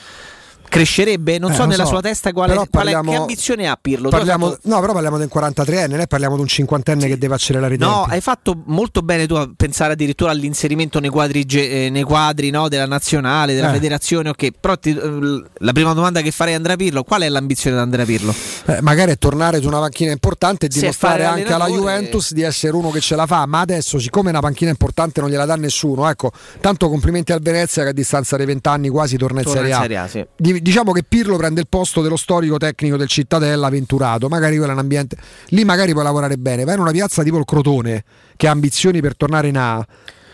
[0.74, 1.38] Crescerebbe?
[1.38, 1.90] Non Eh, so non nella so.
[1.90, 4.08] sua testa quale, Però quale- parliamo- che ambizione ha Pirlo.
[4.08, 7.16] Parliamo, fatto- no, però parliamo di un 43enne, non è parliamo di un cinquantenne che
[7.16, 8.10] deve accelerare i No, tempi.
[8.14, 12.68] hai fatto molto bene tu a pensare addirittura all'inserimento nei quadri, eh, nei quadri no,
[12.68, 13.74] della nazionale, della Eh.
[13.74, 14.30] federazione.
[14.30, 17.76] Ok, però ti- eh, la prima domanda che farei a Andrea Pirlo: qual è l'ambizione
[17.76, 18.34] di Andrea Pirlo?
[18.66, 22.42] Eh, magari è tornare su una panchina importante e Sì, dimostrare anche alla Juventus di
[22.42, 23.46] essere uno che ce la fa.
[23.46, 27.82] Ma adesso, siccome una panchina importante non gliela dà nessuno, ecco, tanto complimenti al Venezia
[27.84, 29.80] che a distanza dei vent'anni quasi torna in Serie A.
[29.80, 30.26] Serie A, sì.
[30.36, 34.70] Di- diciamo che Pirlo prende il posto dello storico tecnico del Cittadella Venturato, magari quello
[34.70, 35.14] è un ambiente
[35.48, 38.02] lì magari puoi lavorare bene, vai in una piazza tipo il Crotone
[38.34, 39.86] che ha ambizioni per tornare in A.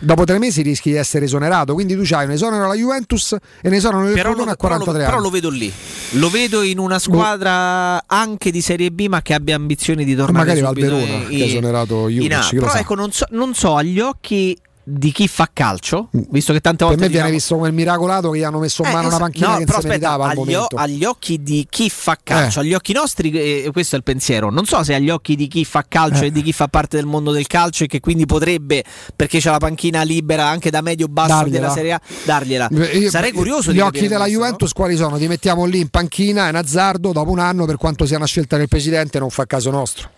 [0.03, 3.69] Dopo tre mesi rischi di essere esonerato, quindi tu c'hai un esonero alla Juventus e
[3.69, 5.73] ne esonerano del Però Crotone lo, a però lo- 43 però lo vedo lì.
[6.13, 10.47] Lo vedo in una squadra anche di Serie B, ma che abbia ambizioni di tornare
[10.55, 14.01] magari subito Verona, in- che ha esonerato lo Però ecco, non so, non so agli
[14.01, 14.57] occhi
[14.91, 17.75] di chi fa calcio, visto che tante Per volte me viene diciamo- visto come il
[17.75, 19.23] miracolato che gli hanno messo in Eh, mano una esatto.
[19.31, 22.61] panchina No, che non però si aspetta, agli, o- agli occhi di chi fa calcio,
[22.61, 22.63] Eh.
[22.63, 24.51] agli occhi nostri, eh, questo è il pensiero.
[24.51, 26.27] Non so se agli occhi di chi fa calcio Eh.
[26.27, 29.51] e di chi fa parte del mondo del calcio e che quindi potrebbe, perché c'è
[29.51, 31.59] la panchina libera anche da medio-basso Dargliela.
[31.61, 32.69] della Serie A, dargliela.
[32.71, 34.45] Io- Sarei curioso Gli di occhi della questo, no?
[34.45, 35.19] Juventus quali sono?
[35.19, 38.57] Ti mettiamo lì in panchina, un azzardo, dopo un anno, per quanto sia una scelta
[38.57, 40.11] del presidente, non fa caso nostro.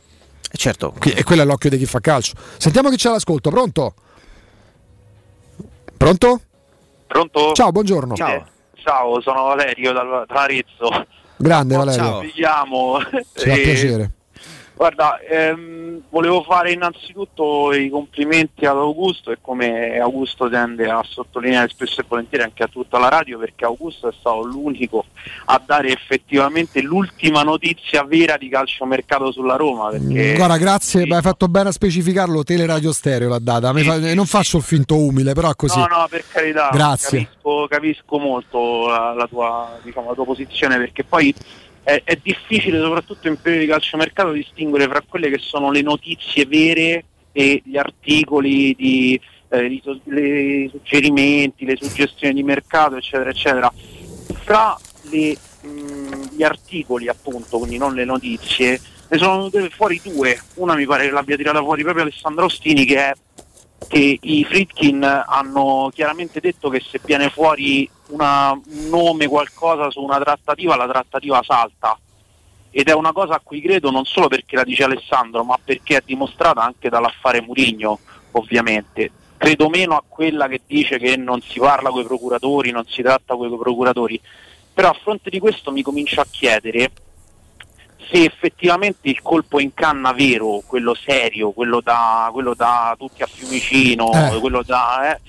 [0.55, 0.93] Certo.
[1.01, 2.35] E quello è l'occhio di chi fa calcio.
[2.59, 3.95] Sentiamo chi c'è all'ascolto, pronto?
[6.03, 6.41] Pronto?
[7.07, 7.53] Pronto?
[7.53, 8.17] Ciao, buongiorno.
[8.17, 8.43] Eh,
[8.83, 11.07] Ciao, sono Valerio dal- da Arezzo.
[11.37, 12.19] Grande Valerio.
[12.19, 12.99] Vi chiamo.
[13.35, 14.11] Ci fa piacere.
[14.83, 21.69] Guarda, ehm, volevo fare innanzitutto i complimenti ad Augusto e come Augusto tende a sottolineare
[21.69, 25.05] spesso e volentieri anche a tutta la radio perché Augusto è stato l'unico
[25.45, 29.91] a dare effettivamente l'ultima notizia vera di calciomercato sulla Roma.
[29.91, 32.43] Perché Guarda, grazie, ma hai fatto bene a specificarlo.
[32.43, 33.73] Teleradio Stereo l'ha data.
[33.73, 35.79] Mi fa- non faccio il finto umile, però così.
[35.79, 37.19] No, no, per carità, Grazie.
[37.19, 41.33] Capisco, capisco molto la, la tua, diciamo, la tua posizione perché poi
[41.83, 46.47] è, è difficile, soprattutto in periodo di calciomercato, distinguere fra quelle che sono le notizie
[46.47, 53.31] vere e gli articoli di eh, i su- le- suggerimenti, le suggestioni di mercato, eccetera,
[53.31, 53.73] eccetera.
[54.45, 54.79] Fra
[55.11, 60.41] le, mh, gli articoli, appunto, quindi non le notizie, ne sono venute fuori due.
[60.55, 63.13] Una mi pare che l'abbia tirata fuori proprio Alessandro Ostini, che è
[63.89, 70.03] che i Fritkin hanno chiaramente detto che se viene fuori una- un nome, qualcosa su
[70.03, 71.99] una trattativa, la trattativa salta.
[72.71, 75.97] Ed è una cosa a cui credo non solo perché la dice Alessandro, ma perché
[75.97, 77.99] è dimostrata anche dall'affare Murigno,
[78.33, 79.11] ovviamente.
[79.37, 83.03] Credo meno a quella che dice che non si parla con i procuratori, non si
[83.03, 84.21] tratta con i procuratori.
[84.73, 86.91] Però a fronte di questo mi comincio a chiedere
[88.11, 93.27] se effettivamente il colpo in canna vero, quello serio, quello da, quello da tutti a
[93.27, 94.39] Fiumicino, Eh.
[94.39, 95.21] quello da, eh,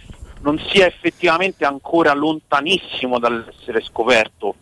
[0.43, 4.55] non sia effettivamente ancora lontanissimo dall'essere scoperto.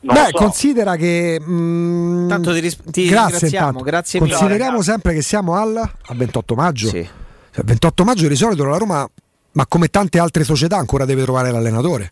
[0.00, 0.36] Non Beh, so.
[0.38, 1.40] considera che.
[1.40, 3.84] mm, Tanto ti ris- ti grazie, ringraziamo, intanto.
[3.84, 4.34] grazie mille.
[4.34, 6.90] Consideriamo sempre che siamo al, al 28 maggio.
[6.90, 7.08] Cioè,
[7.64, 9.08] 28 maggio di solito la Roma,
[9.52, 12.10] ma come tante altre società, ancora deve trovare l'allenatore.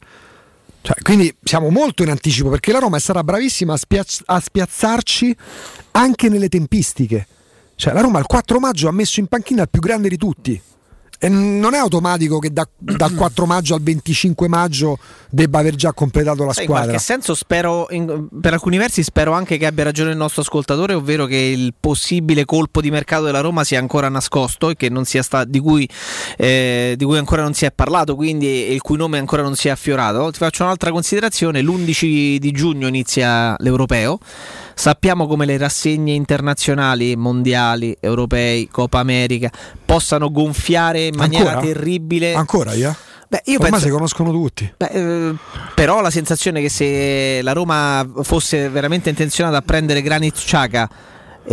[0.82, 4.40] Cioè, quindi siamo molto in anticipo perché la Roma è stata bravissima a, spiaz- a
[4.40, 5.36] spiazzarci
[5.92, 7.26] anche nelle tempistiche.
[7.74, 10.62] Cioè, la Roma il 4 maggio ha messo in panchina il più grande di tutti.
[11.22, 15.92] E non è automatico che da- dal 4 maggio al 25 maggio debba aver già
[15.92, 16.88] completato la Sai, in squadra.
[16.88, 20.94] qualche senso spero, in- per alcuni versi spero anche che abbia ragione il nostro ascoltatore,
[20.94, 25.04] ovvero che il possibile colpo di mercato della Roma sia ancora nascosto e che non
[25.04, 25.86] sia sta- di, cui,
[26.38, 29.68] eh, di cui ancora non si è parlato, quindi il cui nome ancora non si
[29.68, 30.30] è affiorato.
[30.30, 34.18] Ti faccio un'altra considerazione, l'11 di giugno inizia l'Europeo.
[34.74, 39.50] Sappiamo come le rassegne internazionali, mondiali, europei, Coppa America
[39.84, 41.66] possano gonfiare in maniera Ancora?
[41.66, 42.34] terribile.
[42.34, 42.96] Ancora, Ia?
[43.28, 44.72] Beh, io Ormai penso- si conoscono tutti.
[44.76, 45.34] Beh, eh,
[45.74, 50.88] però la sensazione che se la Roma fosse veramente intenzionata a prendere Granit Xhaka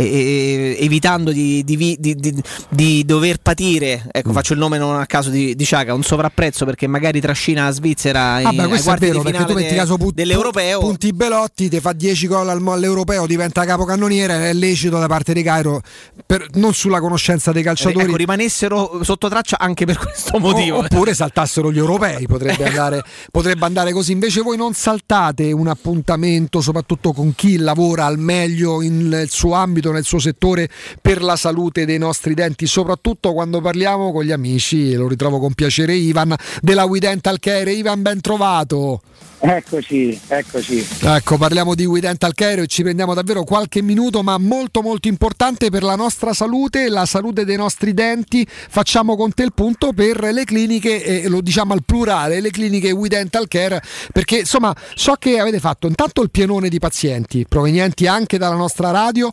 [0.02, 4.08] e- e- evitando di, di di- di- dover patire, Mm.
[4.12, 7.64] ecco faccio il nome non a caso di, di Xhaka, un sovrapprezzo perché magari trascina
[7.64, 10.78] la Svizzera ai, Ah, beh, questo è vero perché tu metti de- caso pu- dell'Europeo.
[10.80, 15.42] punti Belotti, ti fa 10 gol al- all'Europeo, diventa capocannoniere, è lecito da parte di
[15.42, 15.80] Cairo,
[16.26, 18.04] per- non sulla conoscenza dei calciatori.
[18.06, 20.76] Ecco, rimanessero sotto traccia anche per questo motivo.
[20.78, 24.12] O- oppure saltassero gli europei, potrebbe andare, potrebbe andare così.
[24.12, 29.54] Invece voi non saltate un appuntamento, soprattutto con chi lavora al meglio in- nel suo
[29.54, 30.68] ambito, nel suo settore,
[31.00, 34.94] per la salute dei nostri denti, soprattutto quando parliamo con gli amici.
[34.94, 37.72] Lo ritrovo con piacere Ivan della We Dental Care.
[37.72, 39.02] Ivan, ben trovato.
[39.40, 40.84] Eccoci, eccoci.
[41.02, 45.06] Ecco, parliamo di We Dental Care e ci prendiamo davvero qualche minuto, ma molto molto
[45.06, 48.44] importante per la nostra salute, la salute dei nostri denti.
[48.48, 52.90] Facciamo con te il punto per le cliniche, e lo diciamo al plurale, le cliniche
[52.90, 53.80] We Dental Care,
[54.12, 58.90] perché insomma so che avete fatto intanto il pienone di pazienti provenienti anche dalla nostra
[58.90, 59.30] radio,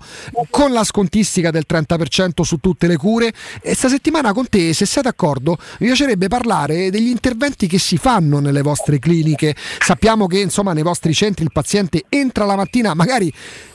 [0.52, 3.34] con la scontistica del 30% su tutte le cure.
[3.60, 7.98] E sta settimana con te, se sei d'accordo, mi piacerebbe parlare degli interventi che si
[7.98, 9.56] fanno nelle vostre cliniche.
[9.96, 13.32] Sappiamo che insomma nei vostri centri il paziente entra la mattina, magari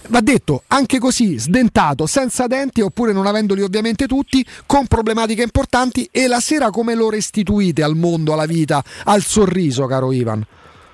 [0.08, 6.06] va detto anche così, sdentato, senza denti oppure non avendoli ovviamente tutti, con problematiche importanti
[6.12, 10.44] e la sera come lo restituite al mondo, alla vita, al sorriso, caro Ivan?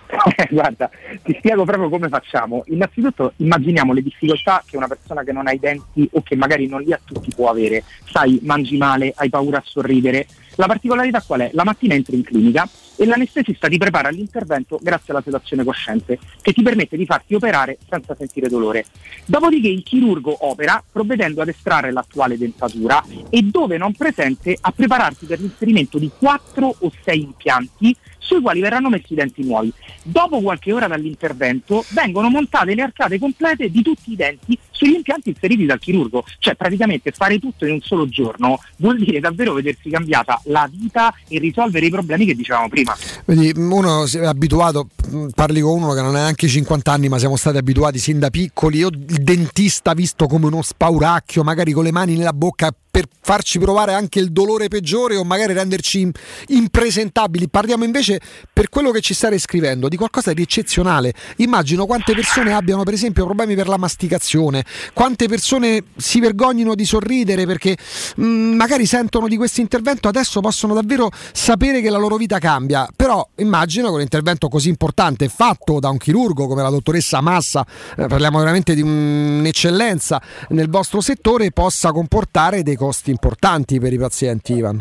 [0.49, 0.89] Guarda,
[1.25, 2.63] ti spiego proprio come facciamo.
[2.67, 6.69] Innanzitutto immaginiamo le difficoltà che una persona che non ha i denti o che magari
[6.69, 7.83] non li ha tutti può avere.
[8.13, 10.29] Sai, mangi male, hai paura a sorridere.
[10.55, 11.51] La particolarità qual è?
[11.53, 16.53] La mattina entri in clinica e l'anestesista ti prepara all'intervento grazie alla sedazione cosciente che
[16.53, 18.87] ti permette di farti operare senza sentire dolore.
[19.25, 25.27] Dopodiché il chirurgo opera provvedendo ad estrarre l'attuale dentatura e dove non presente a prepararti
[25.27, 29.73] per l'inserimento di 4 o 6 impianti sui quali verranno messi i denti nuovi.
[30.03, 35.31] Dopo qualche ora dall'intervento vengono montate le arcate complete di tutti i denti sugli impianti
[35.31, 36.25] inseriti dal chirurgo.
[36.39, 41.15] Cioè praticamente fare tutto in un solo giorno vuol dire davvero vedersi cambiata la vita
[41.29, 42.97] e risolvere i problemi che dicevamo prima.
[43.25, 47.09] Vedi, uno si è abituato, mh, parli con uno che non ha neanche 50 anni,
[47.09, 48.79] ma siamo stati abituati sin da piccoli.
[48.79, 53.59] Io il dentista visto come uno spauracchio, magari con le mani nella bocca per farci
[53.59, 56.13] provare anche il dolore peggiore o magari renderci im-
[56.47, 57.47] impresentabili.
[57.47, 58.19] Parliamo invece
[58.51, 61.13] per quello che ci stai scrivendo di qualcosa di eccezionale.
[61.37, 66.87] Immagino quante persone abbiano per esempio problemi per la masticazione, quante persone si vergognino di
[66.87, 67.77] sorridere perché
[68.17, 72.89] mh, magari sentono di questo intervento adesso possono davvero sapere che la loro vita cambia.
[72.97, 77.67] Però immagino che un intervento così importante fatto da un chirurgo come la dottoressa Massa,
[77.99, 83.99] eh, parliamo veramente di un'eccellenza nel vostro settore, possa comportare dei costi importanti per i
[83.99, 84.81] pazienti, Ivan.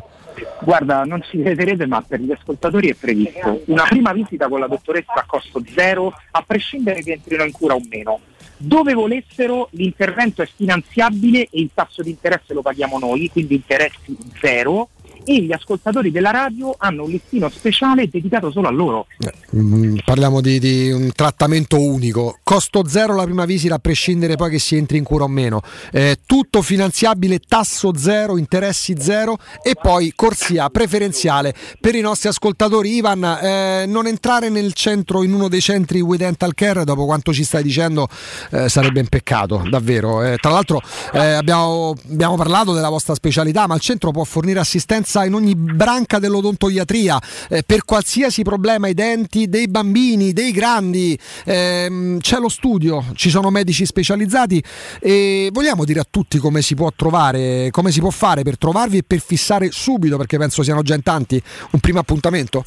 [0.61, 4.67] Guarda, non ci crederete, ma per gli ascoltatori è previsto una prima visita con la
[4.67, 8.19] dottoressa a costo zero, a prescindere che entrino in cura o meno.
[8.57, 14.15] Dove volessero l'intervento è finanziabile e il tasso di interesse lo paghiamo noi, quindi interessi
[14.39, 14.89] zero
[15.25, 19.07] e gli ascoltatori della radio hanno un listino speciale dedicato solo a loro.
[19.55, 24.51] Mm, parliamo di, di un trattamento unico, costo zero la prima visita a prescindere poi
[24.51, 29.73] che si entri in cura o meno, Eh, tutto finanziabile, tasso zero, interessi zero e
[29.81, 32.95] poi corsia preferenziale per i nostri ascoltatori.
[32.95, 37.33] Ivan, eh, non entrare nel centro, in uno dei centri We Dental Care, dopo quanto
[37.33, 38.07] ci stai dicendo,
[38.51, 40.21] eh, sarebbe un peccato, davvero.
[40.23, 40.81] Eh, tra l'altro
[41.13, 45.55] eh, abbiamo, abbiamo parlato della vostra specialità, ma il centro può fornire assistenza in ogni
[45.55, 51.17] branca dell'odontoiatria eh, per qualsiasi problema ai denti dei bambini, dei grandi.
[51.45, 54.61] Ehm, c'è lo studio, ci sono medici specializzati
[54.99, 58.97] e vogliamo dire a tutti come si può trovare, come si può fare per trovarvi
[58.97, 62.65] e per fissare subito, perché penso siano già in tanti, un primo appuntamento.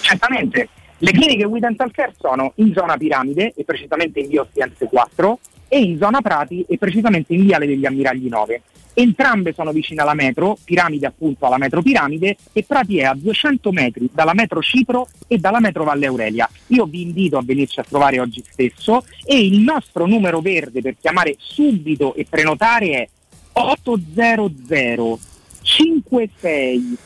[0.00, 0.68] Certamente.
[0.98, 5.38] Le cliniche We Dental Care sono in zona Piramide e precisamente in via Ostiense 4
[5.66, 8.62] e in zona Prati e precisamente in viale degli Ammiragli 9.
[8.94, 13.72] Entrambe sono vicine alla metro, Piramide appunto alla metro Piramide e Prati è a 200
[13.72, 16.48] metri dalla metro Cipro e dalla metro Valle Aurelia.
[16.68, 20.96] Io vi invito a venirci a trovare oggi stesso e il nostro numero verde per
[21.00, 23.08] chiamare subito e prenotare è
[23.52, 25.18] 800
[25.62, 26.98] 56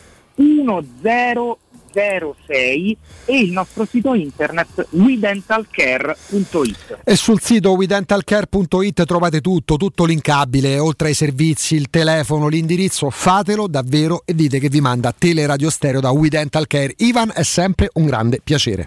[1.96, 6.98] 1006 e il nostro sito internet wedentalcare.it.
[7.02, 13.66] E sul sito wedentalcare.it trovate tutto, tutto linkabile, oltre ai servizi, il telefono, l'indirizzo, fatelo
[13.66, 16.92] davvero e dite che vi manda Teleradio Stereo da We Dental Care.
[16.98, 18.86] Ivan è sempre un grande piacere.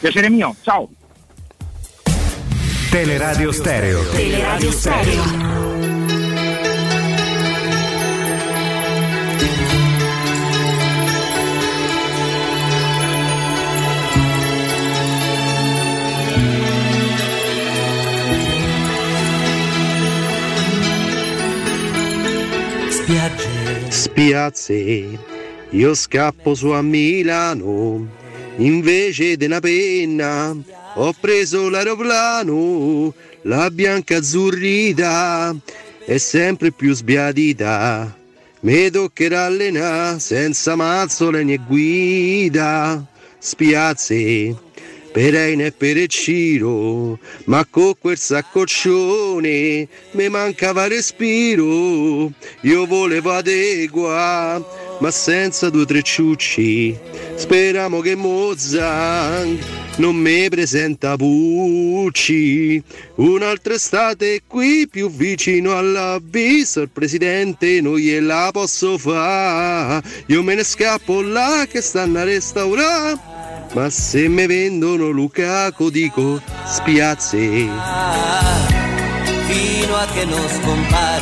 [0.00, 0.88] Piacere mio, ciao!
[2.90, 4.02] Teleradio Stereo.
[4.10, 5.97] Teleradio Stereo.
[23.08, 25.18] Spiagge, spiazze,
[25.70, 28.06] io scappo su a Milano,
[28.56, 30.54] invece di una penna
[30.94, 33.14] ho preso l'aeroplano,
[33.44, 35.56] la bianca azzurrita
[36.04, 38.14] è sempre più sbiadita.
[38.60, 43.02] Mi toccherà allenare senza mazzole né guida,
[43.38, 44.54] spiazze,
[45.18, 52.30] Pereina e Pereccino, ma con quel saccoccione mi mancava respiro,
[52.60, 54.64] io volevo adegua,
[54.98, 56.98] ma senza due tre ciucci,
[57.34, 62.82] speriamo che Mozart non mi presenta Pucci,
[63.16, 70.64] un'altra estate qui più vicino all'avviso, il presidente non gliela posso fare, io me ne
[70.64, 73.36] scappo là che stanno a restaurare.
[73.74, 77.68] Ma se mi vendono Lukaku dico spiazze
[79.48, 81.17] fino a che non scompare.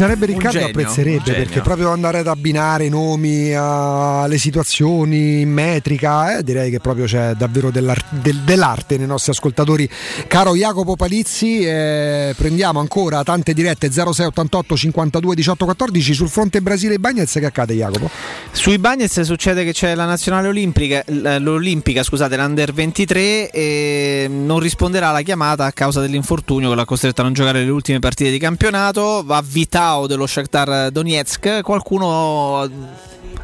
[0.00, 6.38] Sarebbe Riccardo genio, apprezzerebbe perché proprio andare ad abbinare i nomi alle situazioni in metrica,
[6.38, 9.86] eh, direi che proprio c'è davvero dell'ar- del- dell'arte nei nostri ascoltatori.
[10.26, 16.94] Caro Jacopo Palizzi, eh, prendiamo ancora tante dirette 0688 52 18 14 sul fronte Brasile
[16.94, 17.34] e Bagnets.
[17.34, 18.08] Che accade, Jacopo?
[18.52, 25.10] Sui Bagnets succede che c'è la nazionale olimpica, l'olimpica, scusate, l'Under 23 e non risponderà
[25.10, 28.38] alla chiamata a causa dell'infortunio che l'ha costretto a non giocare le ultime partite di
[28.38, 29.22] campionato.
[29.26, 29.42] Va
[29.90, 32.68] Vitao dello Shakhtar Donetsk, qualcuno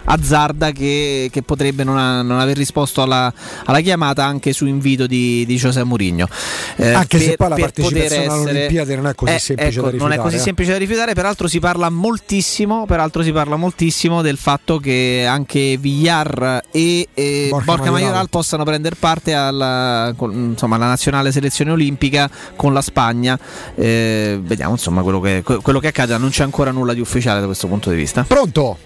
[0.04, 3.32] azzarda che, che potrebbe non, ha- non aver risposto alla,
[3.64, 6.28] alla chiamata anche su invito di, di José Mourinho.
[6.76, 9.78] Eh, Anche se per- poi la partecipazione poter alle Olimpiadi non è così Eh, semplice
[9.78, 10.40] ecco, da Non è rifiutare, così eh.
[10.40, 15.76] semplice da rifiutare, peraltro si parla moltissimo, peraltro si parla moltissimo del fatto che anche
[15.76, 17.92] Villar e, e Borja, Mayoral.
[17.92, 23.38] Mayoral possano prendere parte alla, insomma, alla nazionale selezione olimpica con la Spagna.
[23.74, 27.46] Eh, vediamo insomma quello che, quello che accade, non c'è ancora nulla di ufficiale da
[27.46, 28.22] questo punto di vista.
[28.22, 28.78] Pronto?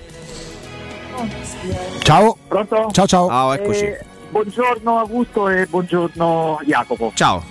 [2.03, 2.37] Ciao.
[2.49, 2.89] Pronto?
[2.93, 3.29] Ciao ciao.
[3.29, 3.85] Ah, eccoci.
[3.85, 7.13] Eh, buongiorno Augusto e buongiorno Jacopo.
[7.15, 7.45] Ciao.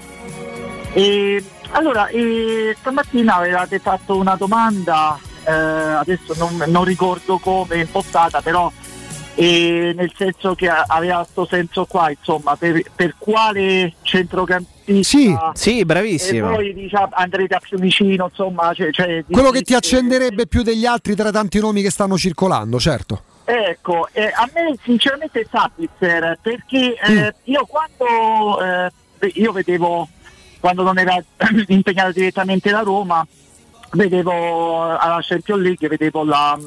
[0.94, 7.80] E, allora, eh, stamattina avevate fatto una domanda eh, adesso non, non ricordo come è
[7.80, 8.72] impostata, però
[9.36, 15.86] eh, nel senso che aveva questo senso qua, insomma, per, per quale centrocampista Sì, sì,
[15.86, 16.52] bravissimo.
[16.52, 20.62] E poi diciamo, andrete a più vicino, insomma, cioè, cioè, Quello che ti accenderebbe più
[20.62, 23.24] degli altri tra tanti nomi che stanno circolando, certo.
[23.52, 30.08] Ecco, eh, a me sinceramente è Sabitzer, perché eh, io quando eh, io vedevo,
[30.60, 31.18] quando non era
[31.66, 33.26] impegnato direttamente da Roma,
[33.94, 36.60] vedevo alla Champions League, vedevo la,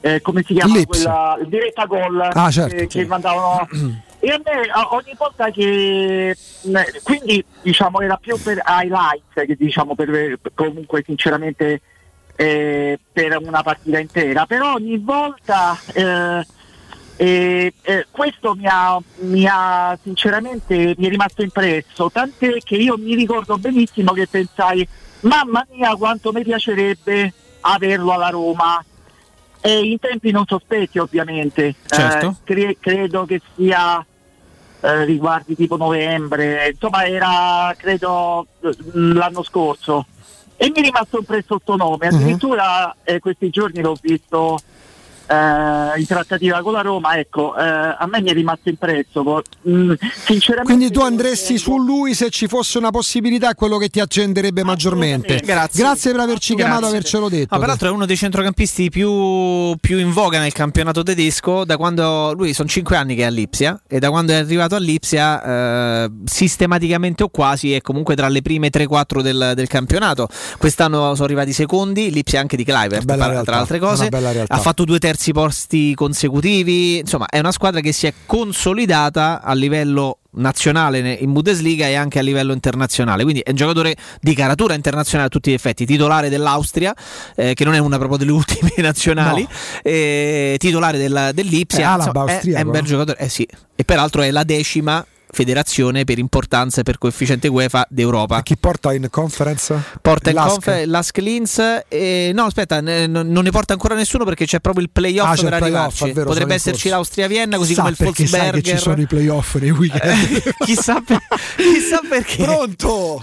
[0.00, 0.86] eh, come si chiama, Lips.
[0.86, 3.68] quella diretta gol Ah, certo, che, che mandavano...
[4.24, 4.52] E a me
[4.90, 6.36] ogni volta che
[7.02, 11.80] quindi diciamo era più per highlights che diciamo per comunque sinceramente
[12.36, 16.44] eh, per una partita intera, però ogni volta eh,
[17.16, 22.96] eh, eh, questo mi ha, mi ha sinceramente mi è rimasto impresso, tant'è che io
[22.98, 24.86] mi ricordo benissimo che pensai
[25.20, 28.84] mamma mia quanto mi piacerebbe averlo alla Roma.
[29.64, 32.26] E in tempi non sospetti ovviamente, Certo.
[32.26, 34.04] Eh, cre- credo che sia
[34.80, 38.48] eh, riguardi tipo novembre, insomma era credo
[38.94, 40.06] l'anno scorso
[40.62, 42.14] e mi è rimasto impresso il suo nome, Mhm.
[42.14, 44.60] addirittura eh, questi giorni l'ho visto
[45.26, 49.92] eh, in trattativa con la Roma, ecco, eh, a me mi è rimasto impresso, mm,
[50.24, 54.62] sinceramente Quindi tu andresti su lui se ci fosse una possibilità, quello che ti accenderebbe
[54.64, 55.40] maggiormente.
[55.44, 55.82] Grazie.
[56.12, 57.54] per averci chiamato e avercelo detto.
[57.54, 62.32] Ah, peraltro è uno dei centrocampisti più, più in voga nel campionato tedesco da quando
[62.34, 66.04] lui sono 5 anni che è a Lipsia e da quando è arrivato a Lipsia
[66.04, 70.28] eh, sistematicamente o quasi è comunque tra le prime 3-4 del, del campionato.
[70.58, 72.64] Quest'anno sono arrivati i secondi, Lipsia anche di
[73.04, 74.00] bella tra, realtà, altre cose.
[74.02, 74.54] una bella realtà.
[74.54, 79.52] Ha fatto due terzi posti consecutivi, insomma è una squadra che si è consolidata a
[79.54, 83.22] livello nazionale in Bundesliga e anche a livello internazionale.
[83.22, 86.94] Quindi è un giocatore di caratura internazionale a tutti gli effetti titolare dell'Austria
[87.34, 89.46] eh, che non è una proprio delle ultime nazionali
[89.82, 91.94] eh, titolare del, dell'Ipsia.
[91.94, 92.86] È Insomma, è, è un bel no?
[92.86, 93.46] giocatore eh sì.
[93.74, 95.04] E peraltro è la decima
[95.34, 99.74] federazione per importanza e per coefficiente UEFA d'Europa Chi porta in conference?
[100.02, 100.62] porta in Lask?
[100.64, 104.60] conf l'Ask Linz e no aspetta ne- non non ne porta ancora nessuno perché c'è
[104.60, 107.80] proprio il playoff Ah, per il playoff, arrivarci è vero, potrebbe esserci l'Austria-Vienna così Chissà
[107.80, 107.96] come il
[108.62, 110.54] che ci sono i playoff nei weekend.
[110.66, 111.20] chissà, per-
[111.56, 113.22] chissà perché Pronto?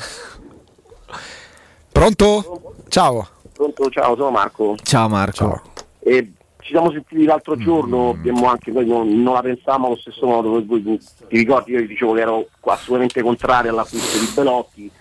[1.92, 2.74] Pronto?
[2.90, 3.28] Ciao.
[3.54, 4.76] Pronto, ciao, sono Marco.
[4.84, 5.62] Ciao Marco.
[6.00, 6.32] E
[6.70, 10.50] ci siamo sentiti l'altro giorno, abbiamo anche noi non, non la pensavamo allo stesso modo,
[10.50, 14.92] voi- voi- ti ricordi io dicevo che ero assolutamente contrario all'acquisto di Belotti,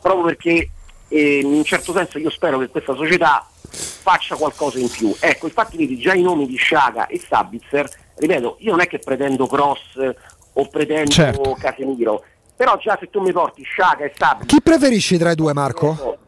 [0.00, 0.70] proprio perché
[1.08, 5.12] eh, in un certo senso io spero che questa società faccia qualcosa in più.
[5.18, 9.00] Ecco, infatti vedi già i nomi di Sciaga e Sabitzer, ripeto, io non è che
[9.00, 10.14] pretendo Cross eh,
[10.52, 11.56] o pretendo Certo.
[11.58, 12.22] Casemiro,
[12.54, 16.18] però già se tu mi porti Sciaga e Sabitzer, Chi preferisci tra i due, Marco?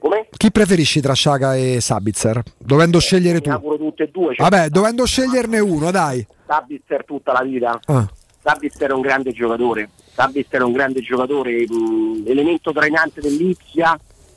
[0.00, 0.28] Come?
[0.36, 2.42] Chi preferisci tra Sciaga e Sabitzer?
[2.58, 3.50] Dovendo scegliere Mi tu.
[3.50, 4.34] auguro tutte e due.
[4.34, 6.26] cioè, Vabbè, dovendo sceglierne uno, dai.
[6.46, 7.78] Sabitzer tutta la vita.
[7.86, 8.08] Ah.
[8.42, 9.90] Sabitzer è un grande giocatore.
[10.12, 13.96] Sabitzer è un grande giocatore, mh, elemento trainante dell'Ipsia,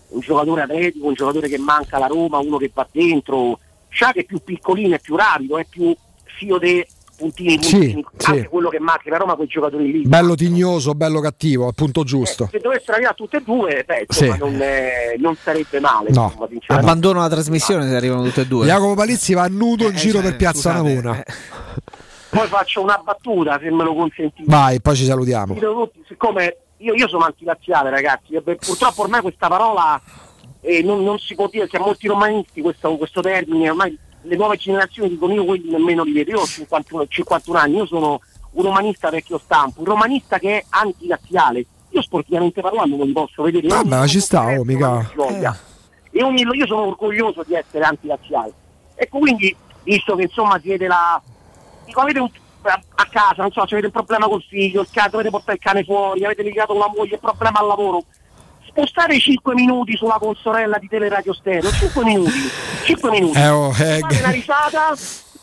[0.09, 3.57] un giocatore atletico, un giocatore che manca alla Roma, uno che va dentro.
[3.89, 5.95] Sciaga è più piccolino, è più rapido, è più
[6.37, 6.85] fio dei
[7.23, 8.05] puntini, Sì, puntini.
[8.17, 8.29] sì.
[8.31, 10.01] Anche quello che manca la Roma, quei giocatori lì.
[10.07, 12.49] Bello tignoso, bello cattivo, al punto giusto.
[12.51, 14.39] Se dovessero arrivare tutte e due, beh, insomma, Sì.
[14.39, 16.09] non, è- non sarebbe male.
[16.11, 16.33] No.
[16.49, 20.19] insomma, abbandono la trasmissione se arrivano tutte e due Jacopo Palizzi va nudo in giro
[20.19, 21.23] per Piazza scusate, Navona.
[22.29, 24.43] Poi faccio una battuta, se me lo consentite.
[24.47, 25.55] Vai, poi ci salutiamo.
[26.07, 30.01] Siccome io, io sono antilaziale ragazzi, e beh, purtroppo ormai questa parola
[30.61, 34.35] eh, non, non si può dire, che a molti romanisti questo, questo termine, ormai le
[34.35, 38.21] nuove generazioni dicono io quelli nemmeno li vedo, io ho 51, 51 anni, io sono
[38.51, 43.43] un romanista vecchio stampo, un romanista che è antilaziale, io sportivamente parlando non li posso
[43.43, 43.71] vedere.
[43.71, 45.11] Ogni ma ci sta, oh, mica.
[45.15, 45.57] voglia.
[46.11, 48.53] E ogni- io sono orgoglioso di essere antilaziale.
[48.95, 51.21] Ecco quindi, visto che insomma siete la,
[51.85, 52.29] dico, avete un,
[52.61, 55.53] a a casa, non so, se avete un problema col figlio, il cane, dovete portare
[55.53, 58.03] il cane fuori, avete litigato con la moglie, problema al lavoro.
[58.75, 62.31] Spostate 5 minuti sulla consorella di Teleradio Stereo, 5 minuti,
[62.85, 63.37] 5 minuti.
[63.37, 64.95] Eh, oh, eh, fate una risata,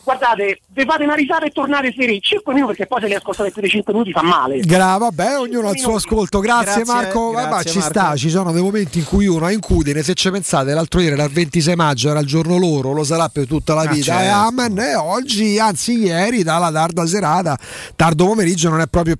[0.02, 3.52] guardate, vi fate una risata e tornate seri, 5 minuti perché poi se li ascoltate
[3.52, 4.58] più di 5 minuti fa male.
[4.58, 6.40] Gra- vabbè, ognuno ha il suo ascolto.
[6.40, 7.30] Grazie, Grazie, Marco.
[7.30, 7.92] grazie, Vabbè, ci Marco.
[8.00, 10.02] sta, ci sono dei momenti in cui uno ha incudine.
[10.02, 13.28] Se ci pensate, l'altro ieri era il 26 maggio, era il giorno loro, lo sarà
[13.28, 14.04] per tutta la Ah, vita.
[14.16, 14.22] certo.
[14.24, 14.76] E amen.
[14.76, 17.56] E oggi, anzi, ieri, dalla tarda serata,
[17.94, 19.14] tardo pomeriggio, non è proprio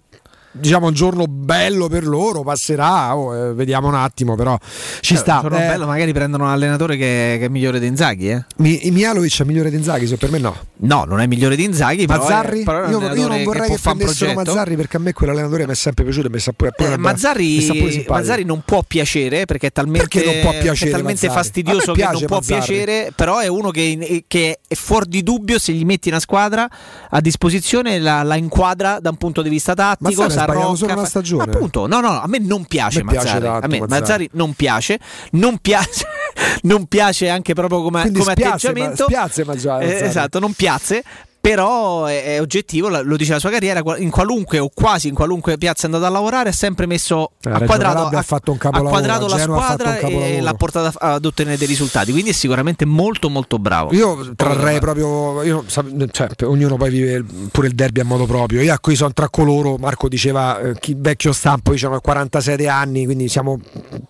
[0.52, 4.58] diciamo un giorno bello per loro, passerà, oh, eh, vediamo un attimo, però
[5.00, 5.36] ci Eh, sta.
[5.36, 8.44] un giorno Eh, bello, magari prendono un allenatore che, che è migliore di Inzaghi, eh?
[8.56, 10.56] Mi, Mialovic è migliore di Inzaghi, se per me no.
[10.82, 12.62] No, non è migliore di Inzaghi, però è- Mazzarri?
[12.64, 14.32] però è io, io non vorrei che, un prendessero.
[14.34, 16.96] Mazzarri perché a me quell'allenatore mi è sempre piaciuto e mi sa pure, pure Eh,
[16.96, 18.04] Mazzarri.
[18.08, 21.44] Mazzarri non può piacere perché è talmente, Perché piacere è talmente Mazzarri?
[21.44, 22.64] fastidioso che non può Mazzarri.
[22.66, 26.68] piacere, però è uno che, che è fuori di dubbio se gli metti una squadra
[27.10, 31.52] a disposizione la, la inquadra da un punto di vista tattico, S'arrocca, solo una stagione.
[31.52, 33.44] Appunto, no, no, a me non piace A me piace Mazzarri.
[33.44, 34.00] tanto a me Mazzarri.
[34.00, 34.98] Mazzarri non piace,
[35.32, 36.04] non piace,
[36.62, 39.04] non piace anche proprio come, come spiazze, atteggiamento.
[39.08, 41.02] ma- spiazze Mazzarri, Eh, esatto, non piazze.
[41.40, 45.82] Però è, oggettivo, lo dice la sua carriera, in qualunque o quasi in qualunque piazza
[45.82, 48.80] è andato a lavorare, ha sempre messo Eh, a quadrato, ha ha- fatto un ha
[48.82, 50.24] quadrato la ha squadra capolavoro.
[50.26, 52.12] e l'ha portata ad ottenere dei risultati.
[52.12, 53.94] Quindi è sicuramente molto molto bravo.
[53.94, 58.60] Io trarrei proprio, io cioè, ognuno poi vive pure il derby a modo proprio.
[58.60, 63.28] Io qui sono tra coloro, Marco diceva eh, chi vecchio stampo, diciamo 47 anni, quindi
[63.28, 63.58] siamo,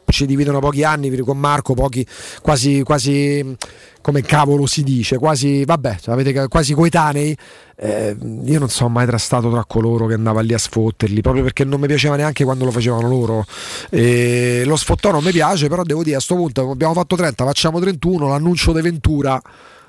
[0.09, 2.05] ci dividono pochi anni con Marco, pochi
[2.43, 3.57] quasi, quasi
[4.01, 7.37] come cavolo si dice, quasi, vabbè, avete quasi coetanei.
[7.77, 11.43] Eh, io non sono mai tra stato tra coloro che andava lì a sfotterli, proprio
[11.43, 13.45] perché non mi piaceva neanche quando lo facevano loro.
[13.91, 17.45] E lo sfottò non mi piace, però devo dire a sto punto abbiamo fatto 30,
[17.45, 19.41] facciamo 31, l'annuncio di Ventura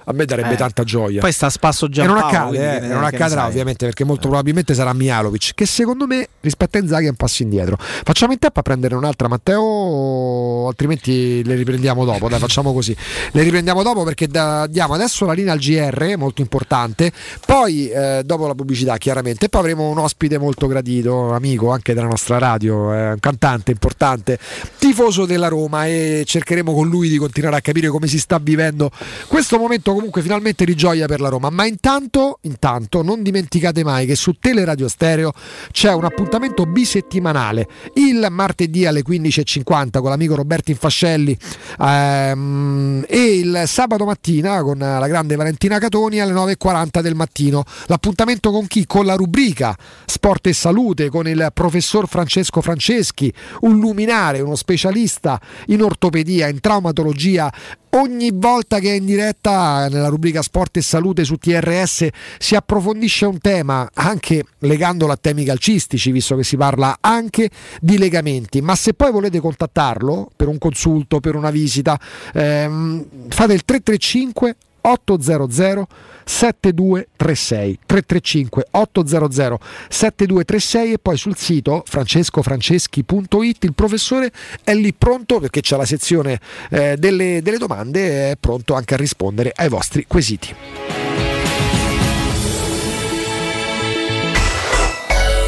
[0.06, 1.22] a me darebbe Eh, tanta gioia.
[1.22, 2.20] Poi sta a spasso E Giampaolo.
[2.22, 6.78] non accade, eh, non accadrà ovviamente perché molto probabilmente sarà Mialovic che secondo me rispetto
[6.78, 7.78] a Inzaghi è un passo indietro.
[7.80, 12.96] Facciamo in tempo a prendere un'altra Matteo, altrimenti le riprendiamo dopo, dai facciamo così.
[13.32, 17.12] Le riprendiamo dopo perché da- diamo adesso la linea al GR, molto importante,
[17.46, 22.08] poi eh, dopo la pubblicità chiaramente, poi avremo un ospite molto gradito, amico anche della
[22.08, 24.38] nostra radio, eh, un cantante importante,
[24.78, 28.90] tifoso della Roma e cercheremo con lui di continuare a capire come si sta vivendo
[29.28, 31.50] questo momento comunque finalmente di gioia per la Roma.
[31.50, 35.32] Ma intanto, intanto non dimenticate mai che su Teleradio Stereo
[35.72, 41.38] c'è un appuntamento bisettimanale il martedì alle 15.50 con l'amico Roberto Infascelli
[41.80, 47.64] ehm, e il sabato mattina con la grande Valentina Catoni alle 9.40 del mattino.
[47.88, 48.86] L'appuntamento con chi?
[48.86, 55.40] Con la rubrica Sport e Salute con il professor Francesco Franceschi, un luminare, uno specialista
[55.68, 57.52] in ortopedia, in traumatologia
[57.94, 62.08] Ogni volta che è in diretta nella rubrica Sport e Salute su TRS
[62.40, 67.50] si approfondisce un tema, anche legandolo a temi calcistici, visto che si parla anche
[67.82, 68.62] di legamenti.
[68.62, 72.00] Ma se poi volete contattarlo per un consulto, per una visita,
[72.34, 75.88] ehm, fate il 335 800
[76.32, 84.32] 7236 335 800 7236 e poi sul sito francescofranceschi.it il professore
[84.64, 88.98] è lì pronto perché c'è la sezione eh, delle, delle domande è pronto anche a
[88.98, 90.56] rispondere ai vostri quesiti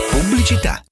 [0.10, 0.84] Pubblicità.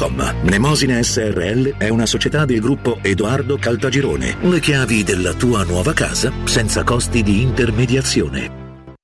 [0.00, 0.36] www.kcult.com.
[0.44, 4.36] Mnemosine SRL è una società del gruppo Edoardo Caltagirone.
[4.40, 8.69] Le chiavi della tua nuova casa senza costi di intermediazione.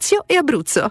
[0.00, 0.90] Lazio e Abruzzo.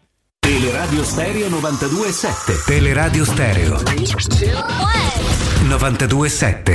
[0.43, 3.75] Teleradio Stereo 92.7 Teleradio Stereo.
[3.75, 6.73] 92.7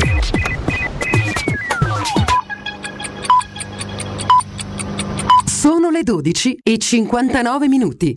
[5.45, 8.15] Sono le 12 e 59 minuti.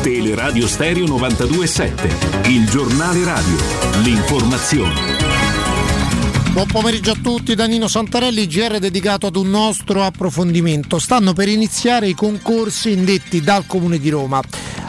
[0.00, 3.56] Teleradio Stereo 92.7 Il giornale radio.
[4.04, 5.21] L'informazione
[6.52, 10.98] Buon pomeriggio a tutti, Danilo Santarelli, GR dedicato ad un nostro approfondimento.
[10.98, 14.38] Stanno per iniziare i concorsi indetti dal Comune di Roma.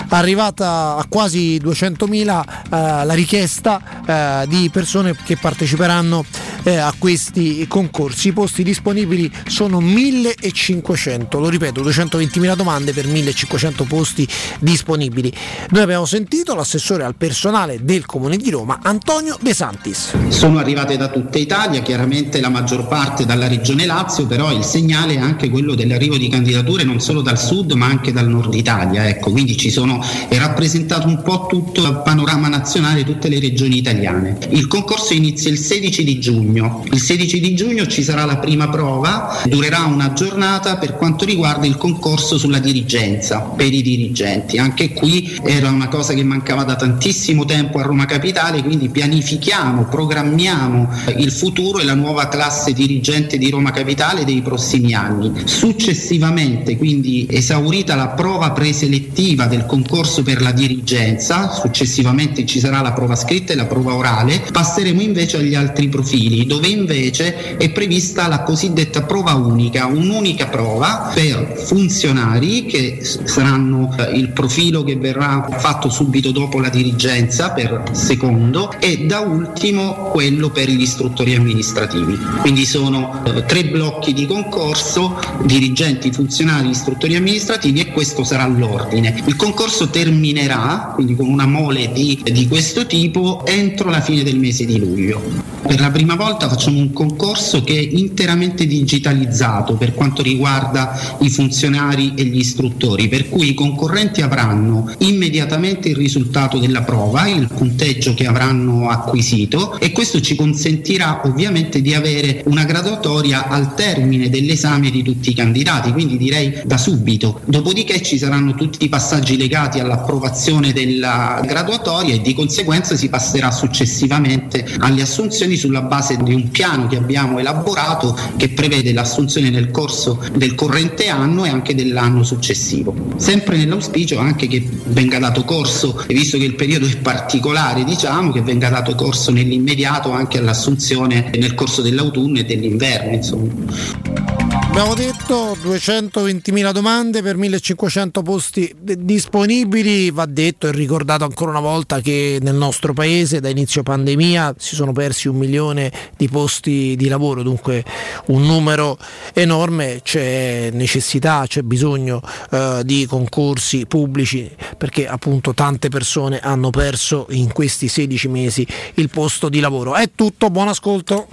[0.10, 6.26] Arrivata a quasi 200.000 eh, la richiesta eh, di persone che parteciperanno
[6.64, 8.30] eh, a questi concorsi.
[8.30, 14.28] I posti disponibili sono 1500, lo ripeto, 220.000 domande per 1500 posti
[14.60, 15.34] disponibili.
[15.70, 20.14] Noi abbiamo sentito l'assessore al personale del Comune di Roma, Antonio De Santis.
[20.30, 25.14] Sono arrivate da tutta Italia, chiaramente la maggior parte dalla regione Lazio, però il segnale
[25.14, 29.08] è anche quello dell'arrivo di candidature non solo dal sud ma anche dal nord Italia,
[29.08, 33.78] ecco, quindi ci sono, è rappresentato un po' tutto il panorama nazionale, tutte le regioni
[33.78, 34.38] italiane.
[34.50, 38.68] Il concorso inizia il 16 di giugno, il 16 di giugno ci sarà la prima
[38.70, 44.92] prova, durerà una giornata per quanto riguarda il concorso sulla dirigenza per i dirigenti, anche
[44.92, 50.90] qui era una cosa che mancava da tantissimo tempo a Roma Capitale, quindi pianifichiamo, programmiamo
[51.18, 55.42] il futuro e la nuova classe dirigente di Roma Capitale dei prossimi anni.
[55.44, 62.94] Successivamente, quindi esaurita la prova preselettiva del concorso per la dirigenza, successivamente ci sarà la
[62.94, 68.30] prova scritta e la prova orale, passeremo invece agli altri profili, dove invece è prevista
[68.30, 75.46] la cosiddetta prova unica, un'unica prova per funzionari che saranno eh, il profilo che verrà
[75.58, 82.18] fatto subito dopo la dirigenza per secondo e da ultimo quello per gli istruttori amministrativi.
[82.42, 89.22] Quindi sono eh, tre blocchi di concorso, dirigenti, funzionari, istruttori amministrativi e questo sarà l'ordine.
[89.26, 94.38] Il concorso terminerà, quindi con una mole di, di questo tipo, entro la fine del
[94.38, 95.52] mese di luglio.
[95.66, 101.30] Per la prima volta facciamo un concorso che è interamente digitalizzato per quanto riguarda i
[101.30, 107.48] funzionari e gli istruttori, per cui i concorrenti avranno immediatamente il risultato della prova, il
[107.48, 114.30] punteggio che avranno acquisito e questo ci consentirà ovviamente di avere una graduatoria al termine
[114.30, 117.42] dell'esame di tutti i candidati, quindi direi da subito.
[117.46, 123.52] Dopodiché ci saranno tutti i passaggi legati all'approvazione della graduatoria e di conseguenza si passerà
[123.52, 129.72] successivamente alle assunzioni sulla base di un piano che abbiamo elaborato che prevede l'assunzione nel
[129.72, 132.96] corso del corrente anno e anche dell'anno successivo.
[133.18, 138.42] Sempre nell'auspicio anche che venga dato corso, visto che il periodo è particolare, diciamo, che
[138.42, 143.14] venga dato corso nell'immediato anche all'assunzione nel corso dell'autunno e dell'inverno.
[143.14, 144.43] Insomma.
[144.54, 152.02] Abbiamo detto 220.000 domande per 1.500 posti disponibili, va detto e ricordato ancora una volta
[152.02, 157.08] che nel nostro paese da inizio pandemia si sono persi un milione di posti di
[157.08, 157.84] lavoro, dunque
[158.28, 158.98] un numero
[159.34, 167.28] enorme, c'è necessità, c'è bisogno eh, di concorsi pubblici perché appunto tante persone hanno perso
[167.30, 169.96] in questi 16 mesi il posto di lavoro.
[169.96, 171.28] È tutto, buon ascolto.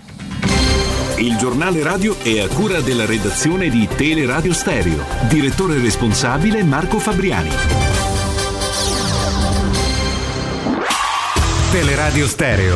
[1.20, 5.04] Il giornale radio è a cura della redazione di Teleradio Stereo.
[5.28, 7.50] Direttore responsabile Marco Fabriani.
[11.72, 12.74] Teleradio Stereo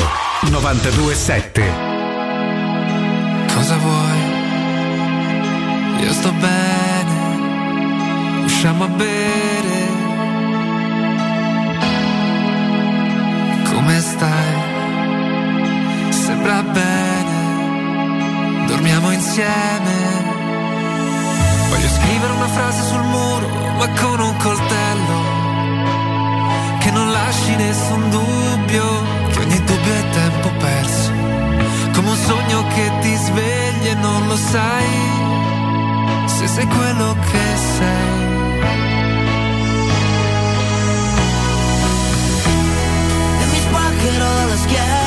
[0.51, 1.63] 927.
[3.51, 4.19] Cosa vuoi?
[6.03, 8.43] Io sto bene.
[8.43, 9.87] Usciamo a bere.
[13.73, 14.53] Come stai?
[16.11, 17.14] Sembra bene
[18.75, 19.93] dormiamo insieme.
[21.69, 23.47] Voglio scrivere una frase sul muro,
[23.77, 25.17] ma con un coltello,
[26.79, 28.85] che non lasci nessun dubbio,
[29.31, 31.11] che ogni dubbio è tempo perso,
[31.93, 34.89] come un sogno che ti sveglia e non lo sai,
[36.25, 37.45] se sei quello che
[37.77, 38.23] sei.
[43.41, 45.04] E mi spaccherò la schiena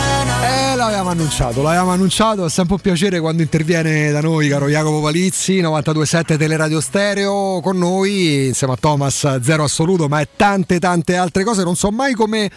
[0.79, 5.61] l'avevamo annunciato, l'avevamo annunciato, è sempre un piacere quando interviene da noi, caro Jacopo Palizzi,
[5.61, 11.43] 927 Teleradio Stereo con noi, insieme a Thomas, zero assoluto, ma è tante tante altre
[11.43, 12.49] cose, non so mai come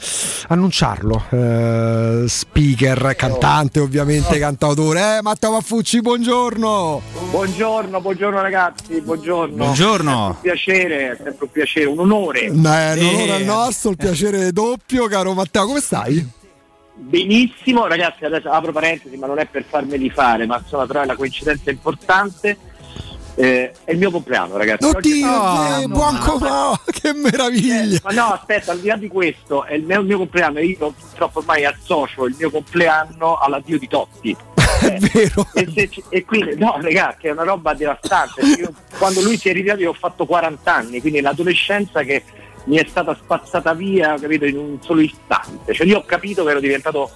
[0.49, 1.23] annunciarlo.
[1.31, 5.17] Eh, speaker, cantante ovviamente, cantautore.
[5.17, 7.01] Eh, Matteo Maffucci, buongiorno.
[7.31, 9.55] Buongiorno, buongiorno ragazzi, buongiorno.
[9.55, 10.11] Buongiorno.
[10.11, 12.41] È un piacere, è sempre un piacere, un onore.
[12.41, 16.39] Eh, l'onore è nostro, il piacere doppio, caro Matteo, come stai?
[17.01, 21.05] Benissimo, ragazzi, adesso apro parentesi, ma non è per farmeli fare, ma insomma però è
[21.05, 22.57] una coincidenza importante.
[23.33, 24.85] Eh, è il mio compleanno, ragazzi.
[24.85, 27.97] Oddio, oh, buon compleanno, che meraviglia!
[27.97, 30.59] Eh, ma no, aspetta, al di là di questo, è il mio, il mio compleanno,
[30.59, 34.35] io purtroppo ormai associo il mio compleanno all'addio di Totti.
[34.81, 35.47] è vero.
[35.53, 38.41] E, se, e, quindi, no, ragazzi, che è una roba devastante.
[38.41, 42.23] Io, quando lui si è ritirato, io ho fatto 40 anni, quindi l'adolescenza che
[42.65, 45.73] mi è stata spazzata via, capito, in un solo istante.
[45.73, 47.09] Cioè io ho capito che ero diventato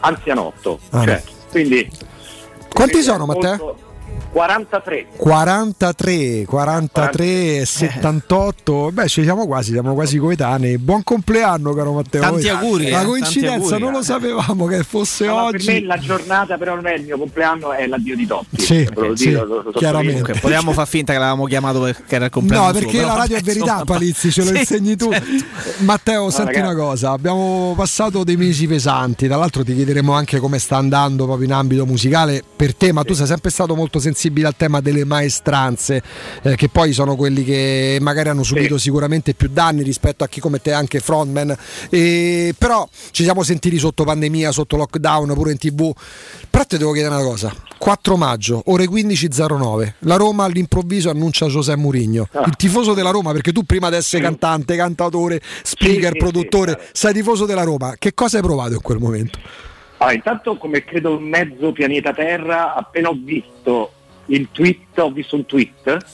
[0.00, 0.78] anzianotto.
[0.90, 1.90] Ah, cioè, quindi,
[2.72, 3.76] Quanti sono, Matteo?
[4.30, 5.06] 43.
[5.16, 8.90] 43, 43, 78.
[8.92, 10.78] Beh, ci siamo quasi, siamo quasi coetanei.
[10.78, 12.20] Buon compleanno, caro Matteo.
[12.20, 12.90] Tanti auguri.
[12.90, 15.64] La eh, coincidenza auguri, non lo sapevamo che fosse no, oggi.
[15.64, 18.60] Per me la giornata, però, non è il mio compleanno, è l'addio di Totti.
[18.60, 20.34] Sì, lo sì, dico, lo, lo chiaramente.
[20.38, 22.66] Possiamo far finta che l'avevamo chiamato perché era il compleanno.
[22.66, 25.10] No, perché suo, la radio è verità, insomma, Palizzi, ce lo sì, insegni tu.
[25.10, 25.44] certo.
[25.78, 26.74] Matteo, No, senti ragazzi.
[26.74, 31.24] una cosa, abbiamo passato dei mesi pesanti, tra l'altro ti chiederemo anche come sta andando
[31.24, 34.80] proprio in ambito musicale per te, ma tu sei sempre stato molto sensibile al tema
[34.80, 36.02] delle maestranze,
[36.42, 40.40] eh, che poi sono quelli che magari hanno subito sicuramente più danni rispetto a chi
[40.40, 41.56] come te è anche frontman.
[41.90, 45.92] E, però ci siamo sentiti sotto pandemia, sotto lockdown, pure in tv.
[46.50, 47.54] Però ti devo chiedere una cosa.
[47.78, 49.94] 4 maggio, ore 15.09.
[50.00, 52.28] La Roma all'improvviso annuncia José Mourinho.
[52.32, 52.44] Ah.
[52.46, 57.14] Il tifoso della Roma, perché tu prima di essere cantante, cantautore, speaker, sì, produttore, sei
[57.14, 57.94] tifoso della Roma.
[57.96, 59.38] Che cosa hai provato in quel momento?
[59.98, 63.92] Allora, intanto, come credo mezzo pianeta Terra, appena ho visto
[64.28, 66.06] il tweet, ho visto un tweet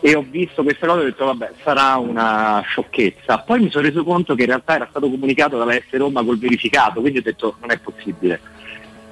[0.00, 3.38] e ho visto questa cosa e ho detto vabbè sarà una sciocchezza.
[3.38, 6.38] Poi mi sono reso conto che in realtà era stato comunicato dalla S Roma col
[6.38, 8.40] verificato, quindi ho detto non è possibile.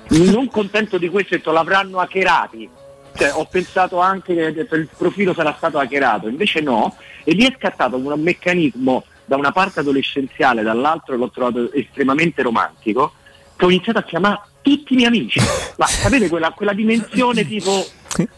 [0.09, 2.69] Non contento di questo ho detto l'avranno hackerati.
[3.13, 7.45] Cioè, ho pensato anche che detto, il profilo sarà stato hackerato, invece no, e lì
[7.45, 13.13] è scattato un meccanismo da una parte adolescenziale, dall'altro l'ho trovato estremamente romantico,
[13.57, 15.41] che ho iniziato a chiamare tutti i miei amici.
[15.79, 17.85] Ma sapete quella, quella dimensione tipo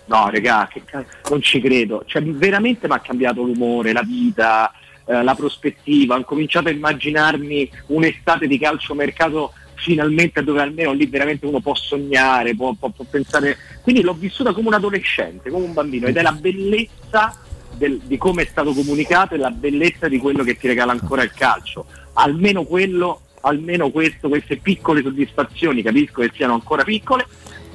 [0.05, 2.05] No, regà, che ca- non ci credo.
[2.07, 4.71] Cioè, veramente mi ha cambiato l'umore, la vita,
[5.07, 6.17] eh, la prospettiva.
[6.17, 12.55] Ho cominciato a immaginarmi un'estate di calciomercato finalmente dove almeno lì veramente uno può sognare,
[12.55, 13.57] può, può- può pensare.
[13.83, 17.37] Quindi l'ho vissuta come un adolescente, come un bambino, ed è la bellezza
[17.73, 21.23] del- di come è stato comunicato e la bellezza di quello che ti regala ancora
[21.23, 21.87] il calcio.
[22.13, 27.27] Almeno quello, almeno questo, queste piccole soddisfazioni, capisco che siano ancora piccole,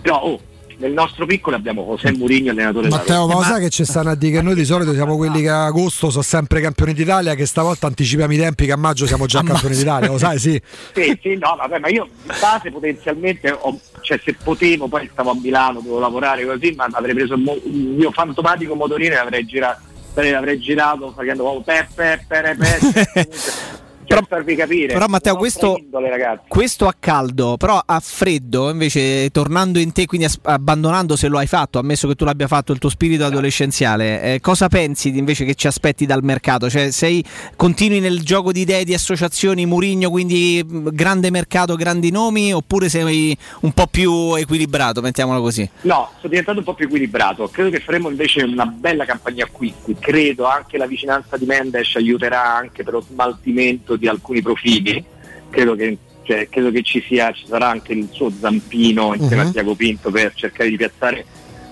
[0.02, 0.42] però oh,
[0.78, 3.46] nel nostro piccolo abbiamo José Mourinho allenatore Matteo, ma Roma.
[3.46, 6.10] sai che ci stanno a dire che noi di solito siamo quelli che a agosto
[6.10, 9.76] sono sempre campioni d'Italia, che stavolta anticipiamo i tempi che a maggio siamo già campioni
[9.76, 10.62] d'Italia, lo sai, sì.
[10.94, 15.32] Sì, sì, no, vabbè, ma io di base potenzialmente, ho- cioè se potevo, poi stavo
[15.32, 19.18] a Milano, dovevo lavorare così, ma avrei preso il, mo- il mio fantomatico motorino e
[19.18, 19.82] avrei girato,
[20.14, 23.28] avrei girato facendo oh, pe, pe, pe, re, pe,
[24.08, 24.94] cioè, per farvi capire.
[24.94, 30.28] Però Matteo, questo, indole, questo a caldo, però a freddo, invece tornando in te, quindi
[30.44, 34.40] abbandonando se lo hai fatto, ammesso che tu l'abbia fatto il tuo spirito adolescenziale, eh,
[34.40, 36.70] cosa pensi di- invece che ci aspetti dal mercato?
[36.70, 37.24] Cioè sei,
[37.56, 43.38] continui nel gioco di idee, di associazioni, Murigno, quindi grande mercato, grandi nomi, oppure sei
[43.62, 45.70] un po' più equilibrato, mettiamolo così?
[45.82, 47.50] No, sto diventando un po' più equilibrato.
[47.50, 49.96] Credo che faremo invece una bella campagna acquisti.
[50.00, 55.04] Credo anche la vicinanza di Mendes aiuterà anche per lo smaltimento di alcuni profili.
[55.50, 59.50] Credo che, cioè, credo che ci, sia, ci sarà anche il suo zampino insieme Mhm.
[59.50, 61.26] a Tiago Pinto per cercare di piazzare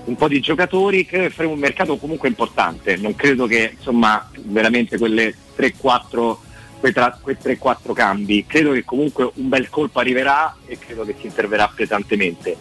[0.05, 1.05] un po' di giocatori.
[1.05, 2.95] Credo che faremo un mercato comunque importante.
[2.97, 6.39] Non credo che insomma veramente quelle 3-4
[6.79, 8.45] quei, tra- quei 3-4 cambi.
[8.45, 12.55] Credo che comunque un bel colpo arriverà e credo che si interverrà pesantemente.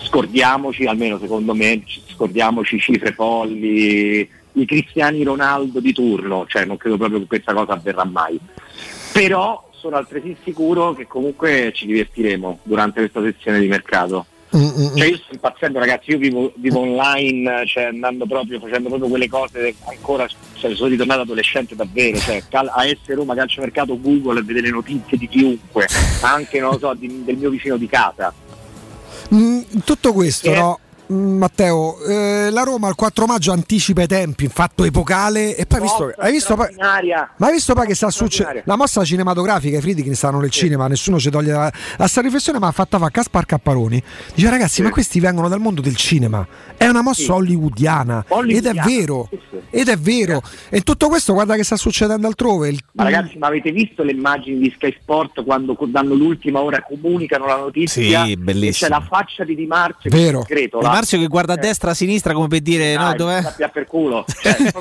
[0.00, 6.78] Scordiamoci, almeno secondo me, ci- scordiamoci cifre folli, i cristiani Ronaldo di turno, cioè non
[6.78, 8.38] credo proprio che questa cosa avverrà mai.
[9.20, 14.26] Però sono altresì sicuro che comunque ci divertiremo durante questa sessione di mercato.
[14.96, 19.28] Cioè io sto impazzendo ragazzi, io vivo, vivo online, cioè andando proprio, facendo proprio quelle
[19.28, 24.42] cose ancora, cioè, sono ritornato adolescente davvero, cioè cal- a essere Roma calciomercato Google e
[24.44, 25.86] vedere le notizie di chiunque,
[26.22, 28.32] anche non lo so, di- del mio vicino di casa.
[29.34, 30.78] Mm, tutto questo, Che- no?
[31.12, 35.64] Mm, Matteo, eh, la Roma il 4 maggio anticipa i tempi, in fatto epocale e
[35.64, 37.30] poi visto, hai visto Straordinaria.
[37.36, 38.62] ma hai visto poi che sta succedendo?
[38.64, 42.58] La mossa cinematografica, i Friedkin stanno nel cinema, nessuno ci toglie la, la sta riflessione,
[42.58, 44.02] ma ha fatta fa Caspar Capparoni.
[44.34, 46.44] Dice ragazzi, ma questi vengono dal mondo del cinema.
[46.76, 47.30] È una mossa Sì.
[47.30, 49.28] hollywoodiana, Hollywoodiana, ed è vero.
[49.30, 49.56] sì, sì.
[49.70, 50.42] Ed è vero.
[50.70, 52.68] E tutto questo guarda che sta succedendo altrove.
[52.68, 56.82] Il- Ma ragazzi, ma avete visto le immagini di Sky Sport quando danno l'ultima ora,
[56.82, 58.24] comunicano la notizia?
[58.24, 58.88] Sì, bellissimo.
[58.88, 60.42] C'è la faccia di Di Marzio Vero.
[60.42, 63.42] che è Di Marzio che guarda a destra, a sinistra come per dire no, dov'è?
[63.72, 64.24] Per culo.
[64.40, 64.72] Cioè,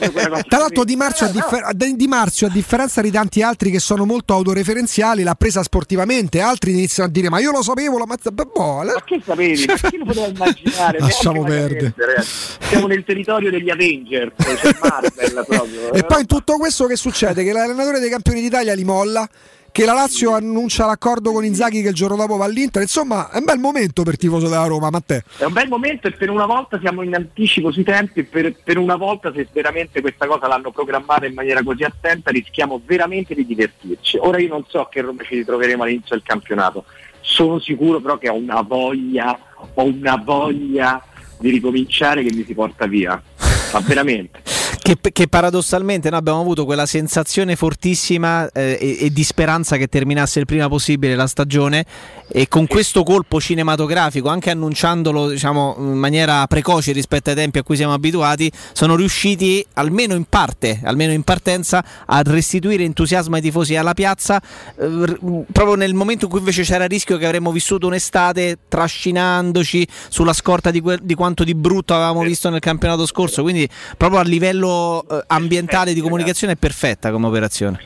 [0.47, 0.83] Tra l'altro.
[0.85, 4.33] Di Marzio, a Eh, differ- Di- Marzio, a differenza di tanti altri che sono molto
[4.33, 8.31] autoreferenziali, l'ha presa sportivamente, altri iniziano a dire ma io lo sapevo, la mazza...
[8.31, 9.65] boh, Ma che sapevi?
[9.65, 10.99] Ma chi lo poteva immaginare?
[11.05, 11.93] Lasciamo perdere.
[11.95, 12.57] ragazzi.
[12.59, 15.91] Siamo nel territorio degli Avengers, c'è Marvel proprio.
[15.93, 17.43] E poi in tutto questo che succede?
[17.43, 19.27] Che l'allenatore dei campioni d'Italia li molla,
[19.75, 23.39] che la Lazio annuncia l'accordo con Inzaghi che il giorno dopo va all'Inter, insomma è
[23.39, 25.19] un bel momento per tifoso della Roma, Matteo.
[25.37, 28.77] È un bel momento e per una volta siamo in anticipo sui tempi per, per
[28.77, 33.45] una volta se veramente questa cosa l'hanno programmata in maniera così attenta rischiamo veramente di
[33.45, 34.17] divertirci.
[34.21, 36.85] Ora io non so che Roma ci ritroveremo all'inizio del campionato,
[37.19, 39.37] sono sicuro però che ho una voglia,
[39.73, 41.03] ho una voglia
[41.37, 43.21] di ricominciare che mi si porta via,
[43.73, 44.54] ma veramente.
[44.85, 49.87] Che, che paradossalmente noi abbiamo avuto quella sensazione fortissima eh, e, e di speranza che
[49.87, 51.83] terminasse il prima possibile la stagione
[52.27, 57.63] e con questo colpo cinematografico, anche annunciandolo diciamo, in maniera precoce rispetto ai tempi a
[57.63, 63.41] cui siamo abituati, sono riusciti almeno in parte, almeno in partenza, a restituire entusiasmo ai
[63.41, 65.17] tifosi alla piazza, eh,
[65.51, 70.33] proprio nel momento in cui invece c'era il rischio che avremmo vissuto un'estate trascinandoci sulla
[70.33, 74.23] scorta di, quel- di quanto di brutto avevamo visto nel campionato scorso, quindi proprio a
[74.23, 74.73] livello
[75.09, 77.79] eh, ambientale di comunicazione è perfetta come operazione.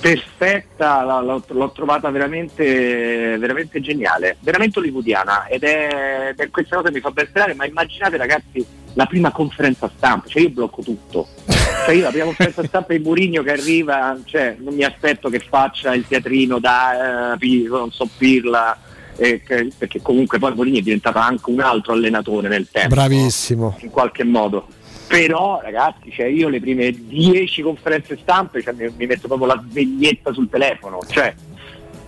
[0.00, 6.98] perfetta, l'ho, l'ho trovata veramente, veramente geniale, veramente hollywoodiana ed è, è questa cosa mi
[7.00, 11.94] fa ben sperare, ma immaginate ragazzi la prima conferenza stampa, cioè io blocco tutto, cioè
[11.94, 15.94] io la prima conferenza stampa di Murigno che arriva, cioè non mi aspetto che faccia
[15.94, 18.76] il teatrino da eh, non so Pirla,
[19.16, 23.78] eh, che- perché comunque poi Mourinho è diventato anche un altro allenatore nel tempo Bravissimo.
[23.80, 24.66] in qualche modo.
[25.12, 29.62] Però ragazzi, cioè io le prime 10 conferenze stampe cioè, mi, mi metto proprio la
[29.68, 31.34] sveglietta sul telefono, cioè,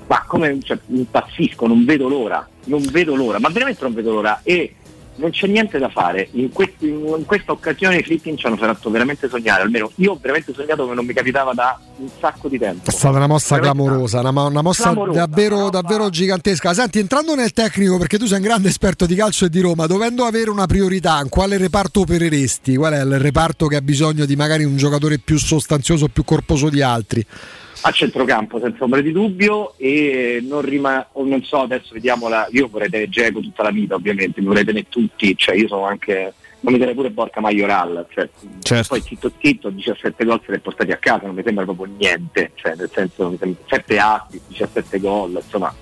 [0.07, 4.41] ma come cioè, impazzisco, non vedo l'ora, non vedo l'ora, ma veramente non vedo l'ora.
[4.42, 4.76] E
[5.17, 6.28] non c'è niente da fare.
[6.33, 10.18] In, questi- in questa occasione i Fritkin ci hanno fatto veramente sognare, almeno io ho
[10.20, 12.91] veramente sognato come non mi capitava da un sacco di tempo.
[12.91, 16.75] È stata una mossa Veramente clamorosa, una, una mossa Clamorosa, davvero, davvero gigantesca.
[16.75, 19.86] Senti, entrando nel tecnico, perché tu sei un grande esperto di calcio e di Roma,
[19.86, 22.76] dovendo avere una priorità, in quale reparto opereresti?
[22.76, 26.68] Qual è il reparto che ha bisogno di magari un giocatore più sostanzioso, più corposo
[26.68, 27.25] di altri?
[27.86, 32.46] A centrocampo senza ombra di dubbio e non rima o non so adesso vediamo la
[32.50, 35.84] io vorrei tenere Geco tutta la vita ovviamente mi vorrei tenere tutti cioè io sono
[35.84, 38.28] anche non mi terrei pure Borca Majoral cioè,
[38.60, 38.88] Certo.
[38.88, 41.92] poi zitto zitto 17 gol se li ha portati a casa non mi sembra proprio
[41.94, 45.74] niente cioè nel senso mi sembra 7 assist 17 gol insomma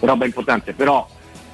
[0.00, 1.08] una roba importante però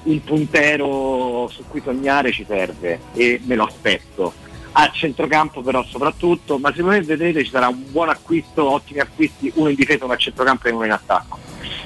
[0.04, 4.32] il puntero su cui sognare ci serve e me lo aspetto.
[4.74, 9.52] A centrocampo però soprattutto, ma secondo me vedrete ci sarà un buon acquisto, ottimi acquisti,
[9.56, 11.38] uno in difesa, uno a centrocampo e uno in attacco.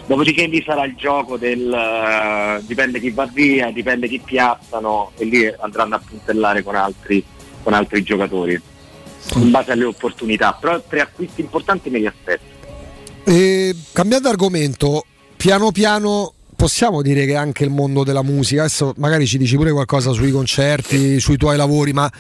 [0.07, 5.25] Dopodiché lì sarà il gioco del eh, dipende chi va via, dipende chi piazzano e
[5.25, 7.25] lì andranno a puntellare con altri,
[7.63, 8.61] con altri giocatori
[9.35, 10.57] in base alle opportunità.
[10.61, 12.55] Però tre acquisti importanti me li aspetto.
[13.25, 15.05] E, cambiando argomento,
[15.37, 19.73] piano piano possiamo dire che anche il mondo della musica, adesso magari ci dici pure
[19.73, 22.11] qualcosa sui concerti, sui tuoi lavori, ma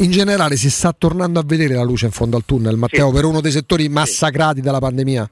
[0.00, 3.14] in generale si sta tornando a vedere la luce in fondo al tunnel, Matteo, Sì.
[3.14, 5.28] per uno dei settori massacrati dalla pandemia.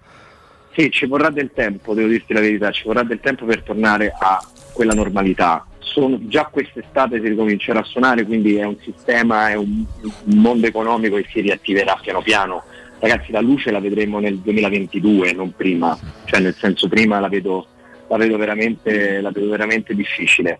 [0.74, 4.12] Sì, ci vorrà del tempo, devo dirti la verità, ci vorrà del tempo per tornare
[4.16, 4.40] a
[4.72, 5.66] quella normalità.
[5.78, 10.66] Sono- già quest'estate si ricomincerà a suonare, quindi è un sistema, è un, un mondo
[10.66, 12.62] economico che si riattiverà piano piano.
[13.00, 17.66] Ragazzi, la luce la vedremo nel 2022, non prima, cioè nel senso prima la vedo,
[18.08, 20.58] la vedo, veramente, la vedo veramente difficile.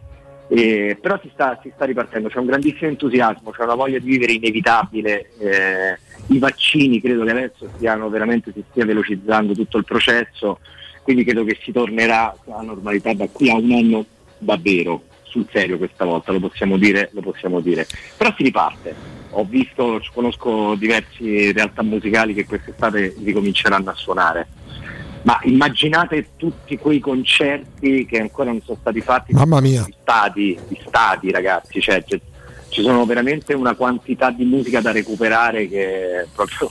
[0.49, 4.09] E- però si sta, si sta ripartendo, c'è un grandissimo entusiasmo, c'è una voglia di
[4.09, 5.31] vivere inevitabile.
[5.39, 10.61] eh, I vaccini credo che adesso stiano veramente si stia velocizzando tutto il processo,
[11.03, 14.05] quindi credo che si tornerà alla normalità da qui a un anno
[14.39, 17.87] davvero, sul serio questa volta, lo possiamo dire, lo possiamo dire.
[18.17, 19.17] Però si riparte.
[19.33, 24.47] Ho visto, conosco diverse realtà musicali che quest'estate ricominceranno a suonare.
[25.23, 29.83] Ma immaginate tutti quei concerti che ancora non sono stati fatti Mamma mia.
[29.85, 32.21] di stadi, di stadi ragazzi, cioè, c'è-
[32.69, 36.71] ci sono veramente una quantità di musica da recuperare che proprio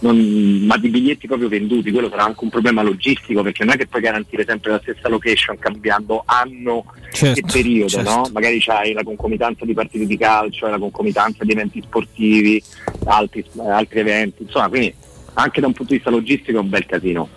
[0.00, 3.76] non- ma di biglietti proprio venduti, quello sarà anche un problema logistico perché non è
[3.76, 8.10] che puoi garantire sempre la stessa location cambiando anno Certo, e periodo, certo.
[8.10, 8.28] no?
[8.32, 12.60] Magari c'hai la concomitanza di partite di calcio, hai la concomitanza di eventi sportivi,
[13.04, 14.92] altri, altri eventi, insomma, quindi
[15.34, 17.28] anche da un punto di vista logistico è un bel casino.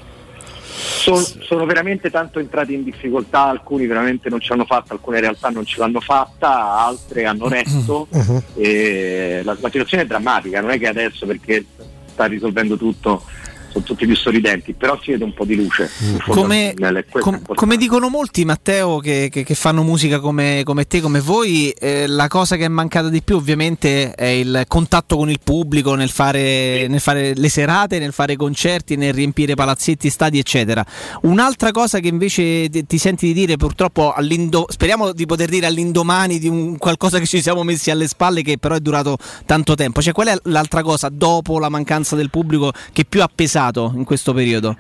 [0.81, 5.49] Sono, sono veramente tanto entrati in difficoltà, alcuni veramente non ce l'hanno fatta, alcune realtà
[5.49, 8.07] non ce l'hanno fatta, altre hanno retto.
[8.55, 11.65] E la, la situazione è drammatica, non è che adesso perché
[12.11, 13.23] sta risolvendo tutto
[13.71, 15.87] sono tutti più sorridenti, però si vede un po' di luce.
[15.87, 16.73] fondo Come,
[17.21, 21.69] com- come dicono molti, Matteo, che, che- che fanno musica come, come te, come voi,
[21.71, 25.95] eh, la cosa che è mancata di più ovviamente è il contatto con il pubblico
[25.95, 30.85] nel fare, nel fare le serate, nel fare concerti, nel riempire palazzetti, stadi, eccetera.
[31.21, 35.65] Un'altra cosa che invece ti, ti senti di dire, purtroppo, all'indo- speriamo di poter dire
[35.67, 39.75] all'indomani di un qualcosa che ci siamo messi alle spalle, che però è durato tanto
[39.75, 40.01] tempo.
[40.01, 43.57] Cioè, qual è l'altra cosa dopo la mancanza del pubblico che più ha pesato
[43.95, 44.75] in questo periodo?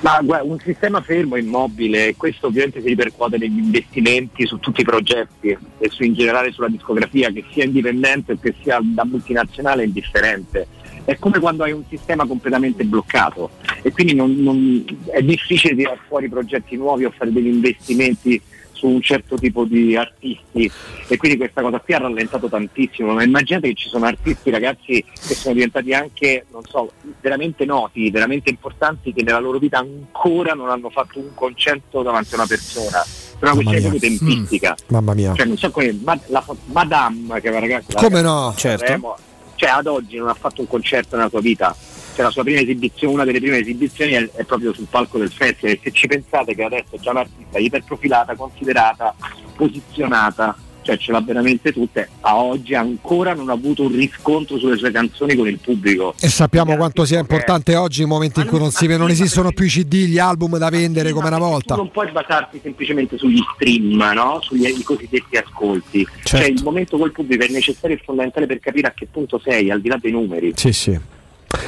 [0.00, 4.84] Ma guarda, un sistema fermo, immobile, questo ovviamente si ripercuote negli investimenti su tutti i
[4.84, 9.84] progetti e su, in generale sulla discografia, che sia indipendente o che sia da multinazionale
[9.84, 10.66] è indifferente.
[11.04, 13.50] È come quando hai un sistema completamente bloccato
[13.82, 18.40] e quindi non- non- è difficile tirare fuori progetti nuovi o fare degli investimenti
[18.82, 20.68] su un certo tipo di artisti
[21.06, 25.04] e quindi questa cosa qui ha rallentato tantissimo, ma immaginate che ci sono artisti ragazzi
[25.04, 30.54] che sono diventati anche, non so, veramente noti, veramente importanti che nella loro vita ancora
[30.54, 33.04] non hanno fatto un concerto davanti a una persona.
[33.38, 33.88] Per una Mamma questione mia.
[33.88, 34.76] proprio tempistica.
[34.88, 35.34] Mamma mia.
[35.36, 37.98] Cioè, non so come ma- la, Madame, che è una ragazza.
[37.98, 38.40] Come no?
[38.46, 38.84] ragazza di Certo.
[38.86, 39.16] Sanremo,
[39.54, 41.74] Cioè, ad oggi non ha fatto un concerto nella sua vita.
[42.14, 45.30] Cioè, la sua prima esibizione, una delle prime esibizioni è, è proprio sul palco del
[45.30, 45.74] festival.
[45.74, 49.14] E se ci pensate che adesso è già un'artista iperprofilata, considerata,
[49.56, 54.76] posizionata, cioè ce l'ha veramente tutte, a oggi ancora non ha avuto un riscontro sulle
[54.76, 56.14] sue canzoni con il pubblico.
[56.20, 59.64] E sappiamo quanto sia importante oggi il momento in cui non, si, non esistono più
[59.64, 61.76] i CD, gli album da vendere come una volta.
[61.76, 64.40] Non puoi basarti semplicemente sugli stream, no?
[64.42, 66.06] sugli cosiddetti ascolti.
[66.24, 66.52] Cioè Certo.
[66.52, 69.80] il momento col pubblico è necessario e fondamentale per capire a che punto sei, al
[69.80, 70.52] di là dei numeri.
[70.56, 70.98] Sì, sì.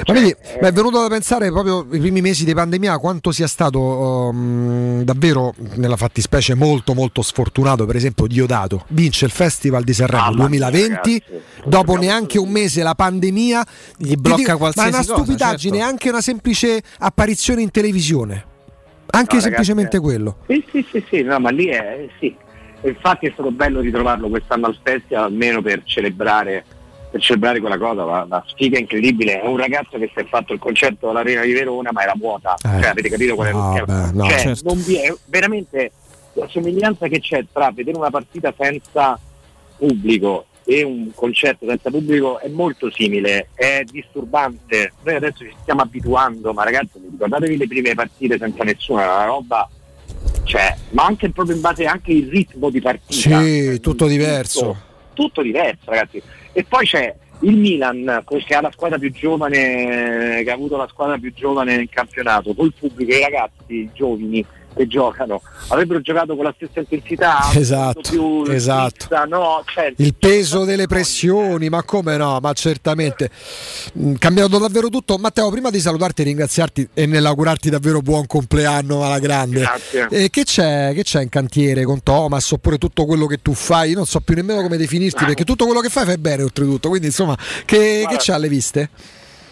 [0.07, 3.47] Ma vedi, mi è venuto da pensare proprio i primi mesi di pandemia quanto sia
[3.47, 9.93] stato um, davvero nella fattispecie molto molto sfortunato, per esempio Diodato vince il Festival di
[9.93, 11.23] Sanremo 2020,
[11.67, 15.91] dopo neanche un mese la pandemia gli blocca Ma è qualsiasi una cosa, stupidaggine, certo.
[15.91, 18.53] anche una semplice apparizione in televisione.
[19.07, 20.37] Anche No, semplicemente ragazzi, quello.
[20.49, 22.35] Sì, sì, sì, sì, no, ma lì è sì.
[22.83, 26.65] Infatti è stato bello ritrovarlo quest'anno al festival almeno per celebrare
[27.15, 29.41] per celebrare quella cosa, la, la sfiga incredibile.
[29.41, 32.57] È un ragazzo che si è fatto il concerto all'Arena di Verona ma era vuota.
[32.57, 32.81] Eh.
[32.81, 34.63] Cioè, avete capito qual è No, il beh, no, cioè, certo.
[34.65, 35.93] non vi è veramente
[36.33, 39.17] la somiglianza che c'è tra vedere una partita senza
[39.77, 44.95] pubblico e un concerto senza pubblico è molto simile, è disturbante.
[45.05, 49.25] Noi adesso ci stiamo abituando, ma ragazzi, ricordatevi le prime partite senza nessuno, era una
[49.27, 49.69] roba
[50.43, 53.41] cioè, ma anche proprio in base anche il ritmo di partita.
[53.41, 54.61] Sì, tutto diverso.
[54.61, 56.23] Tutto, tutto diverso, ragazzi.
[56.53, 60.89] E poi c'è il Milan che ha la squadra più giovane, che ha avuto la
[60.89, 64.45] squadra più giovane nel campionato, col pubblico, i ragazzi i giovani
[64.75, 69.07] che giocano avrebbero giocato con la stessa intensità Esatto, più esatto.
[69.09, 69.63] fissa, no?
[69.67, 72.39] Cioè, Il peso delle pressioni, ma come no?
[72.41, 73.31] Ma certamente
[73.99, 75.17] Mm, cambiato davvero tutto.
[75.19, 79.61] Matteo, prima di salutarti e ringraziarti e nell'augurarti davvero buon compleanno alla grande.
[79.61, 80.09] Grazie.
[80.11, 83.91] Eh, che, c'è, che c'è in cantiere con Thomas oppure tutto quello che tu fai?
[83.91, 86.89] Io non so più nemmeno come definirti perché tutto quello che fai fai bene oltretutto.
[86.89, 88.09] Quindi insomma, che, Guarda.
[88.09, 88.91] che c'è alle viste?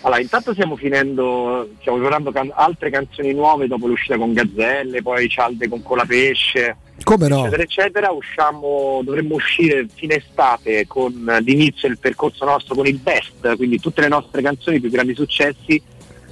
[0.04, 5.28] Allora, intanto stiamo finendo, stiamo preparando can- altre canzoni nuove dopo l'uscita con Gazzelle, poi
[5.28, 7.40] Cialde con Colapesce, Come no?
[7.40, 8.10] eccetera, eccetera.
[8.10, 11.12] Usciamo, dovremmo uscire fine estate con
[11.44, 15.14] l'inizio del percorso nostro con il best, quindi tutte le nostre canzoni, i più grandi
[15.14, 15.80] successi,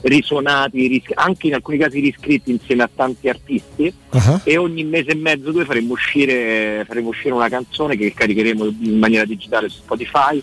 [0.02, 3.92] risuonati, ris- anche in alcuni casi riscritti insieme a tanti artisti.
[4.10, 4.40] Ah.
[4.42, 8.98] E ogni mese e mezzo, due faremo uscire, faremo uscire una canzone che caricheremo in
[8.98, 10.42] maniera digitale su Spotify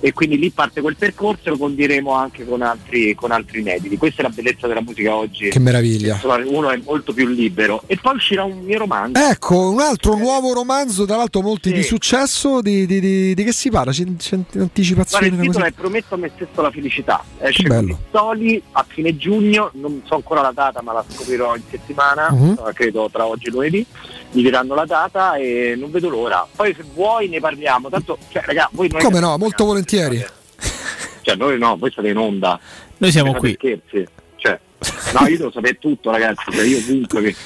[0.00, 3.96] e quindi lì parte quel percorso e lo condiremo anche con altri, con altri inediti.
[3.96, 5.48] Questa è la bellezza della musica oggi.
[5.48, 6.20] Che meraviglia.
[6.46, 7.82] Uno è molto più libero.
[7.86, 9.20] E poi uscirà un mio romanzo.
[9.20, 11.74] Ecco, un altro nuovo romanzo, tra l'altro molti Sì.
[11.76, 13.92] di successo, di, di- di- di che si parla?
[13.92, 15.26] C'è, c'è Guarda, anticipazione?
[15.26, 17.24] il una titolo è Prometto a me stesso la felicità.
[17.38, 17.98] Esce Che con bello.
[18.10, 22.72] Pizzoli a fine giugno, non so ancora la data ma la scoprirò in settimana, eh,
[22.72, 23.86] credo tra oggi e lunedì.
[24.32, 26.46] Mi diranno la data e non vedo l'ora.
[26.54, 27.88] Poi se vuoi ne parliamo.
[27.88, 30.24] Tanto, cioè, raga, voi non Come no, molto volentieri.
[31.28, 32.58] Cioè, noi no, voi state in onda.
[32.96, 33.54] Noi siamo Fate qui.
[33.58, 34.08] Scherzi.
[34.36, 34.58] Cioè,
[35.12, 36.50] no, io devo sapere tutto, ragazzi.
[36.50, 37.36] Cioè, io ovunque che-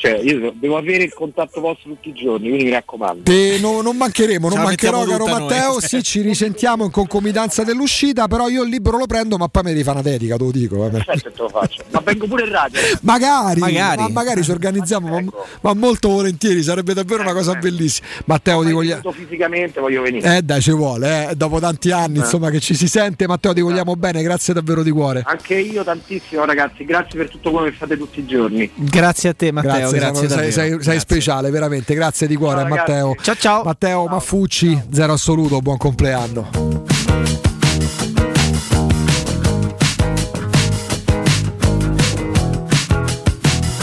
[0.00, 3.22] Cioè, io devo avere il contatto vostro tutti i giorni, quindi mi raccomando.
[3.24, 5.80] Te- no- non mancheremo, non mancherò caro Matteo, noi.
[5.82, 9.72] sì ci risentiamo in concomitanza dell'uscita, però io il libro lo prendo ma poi mi
[9.72, 10.86] rifà una dedica, te lo dico.
[10.86, 11.02] eh.
[11.04, 11.84] Certo, te lo faccio.
[11.90, 12.80] Ma vengo pure in radio.
[13.02, 14.00] Magari, Magari.
[14.02, 15.22] ma magari ci organizziamo, ma,
[15.60, 18.06] ma molto volentieri, sarebbe davvero una cosa bellissima.
[18.24, 19.12] Matteo ti vogliamo...
[19.12, 20.38] Fisicamente voglio venire.
[20.38, 22.20] Eh dai, ci vuole, eh, dopo tanti anni Eh.
[22.20, 25.22] insomma che ci si sente, Matteo ti vogliamo bene, grazie davvero di cuore.
[25.26, 28.70] Anche io tantissimo ragazzi, grazie per tutto quello che fate tutti i giorni.
[28.74, 30.52] Grazie a te Matteo, Grazie, grazie, sei, davvero.
[30.52, 31.94] sei- sei speciale, veramente.
[31.94, 32.68] Grazie di cuore, Ciao.
[32.68, 33.14] Matteo.
[33.20, 33.62] Ciao ciao.
[33.64, 36.48] Matteo Maffucci, zero assoluto, buon compleanno.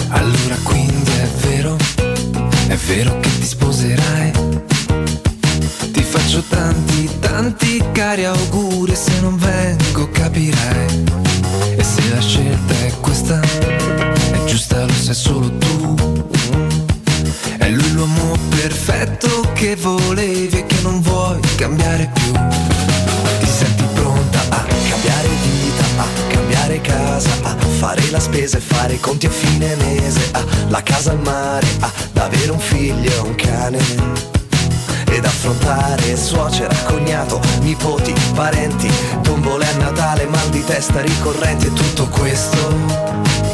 [0.10, 1.76] Allora quindi è vero,
[2.68, 4.32] è vero che ti sposerai.
[5.92, 11.04] Ti faccio tanti, tanti cari auguri, se non vengo capirai.
[11.76, 13.40] E se la scelta è questa,
[14.48, 15.96] giusta, lo sai solo tu.
[17.58, 22.32] È lui l'uomo perfetto che volevi e che non vuoi cambiare più.
[22.32, 28.98] Ti senti pronta a cambiare vita, a cambiare casa, a fare la spesa e fare
[29.02, 33.36] conti a fine mese, a la casa al mare, ad avere un figlio e un
[33.36, 33.80] cane.
[35.10, 38.90] Ed affrontare suocera, cognato, nipoti, parenti,
[39.24, 43.47] tombole a Natale, mal di testa ricorrenti e tutto questo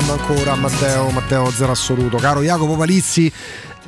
[0.00, 2.16] compleanno ancora Matteo, Matteo Zero Assoluto.
[2.16, 3.30] Caro Jacopo Palizzi,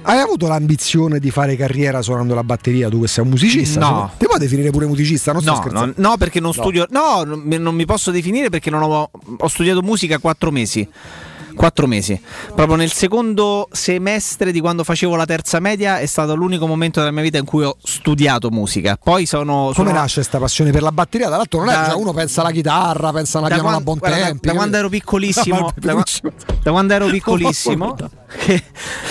[0.02, 2.88] hai avuto l'ambizione di fare carriera suonando la batteria?
[2.88, 3.80] Tu che sei un musicista?
[3.80, 3.86] No.
[3.86, 5.32] Insomma, Ti puoi definire pure musicista?
[5.32, 5.94] Non sto No, scherzando.
[5.96, 6.86] no, no, perché non studio.
[6.90, 10.86] No, non mi- non mi posso definire perché non ho, ho studiato musica quattro mesi.
[11.54, 12.20] Quattro mesi.
[12.54, 17.12] Proprio nel secondo semestre di quando facevo la terza media è stato l'unico momento della
[17.12, 18.98] mia vita in cui ho studiato musica.
[19.02, 19.70] Poi sono.
[19.74, 21.26] Come sono- nasce questa passione per la batteria?
[21.28, 23.98] Tra l'altro non è, Da- cioè, uno pensa alla chitarra, pensa alla da a buon
[23.98, 24.46] guarda, da- tempi.
[24.46, 26.02] da quando ero piccolissimo, da,
[26.62, 27.94] da quando ero piccolissimo,
[28.44, 28.62] che,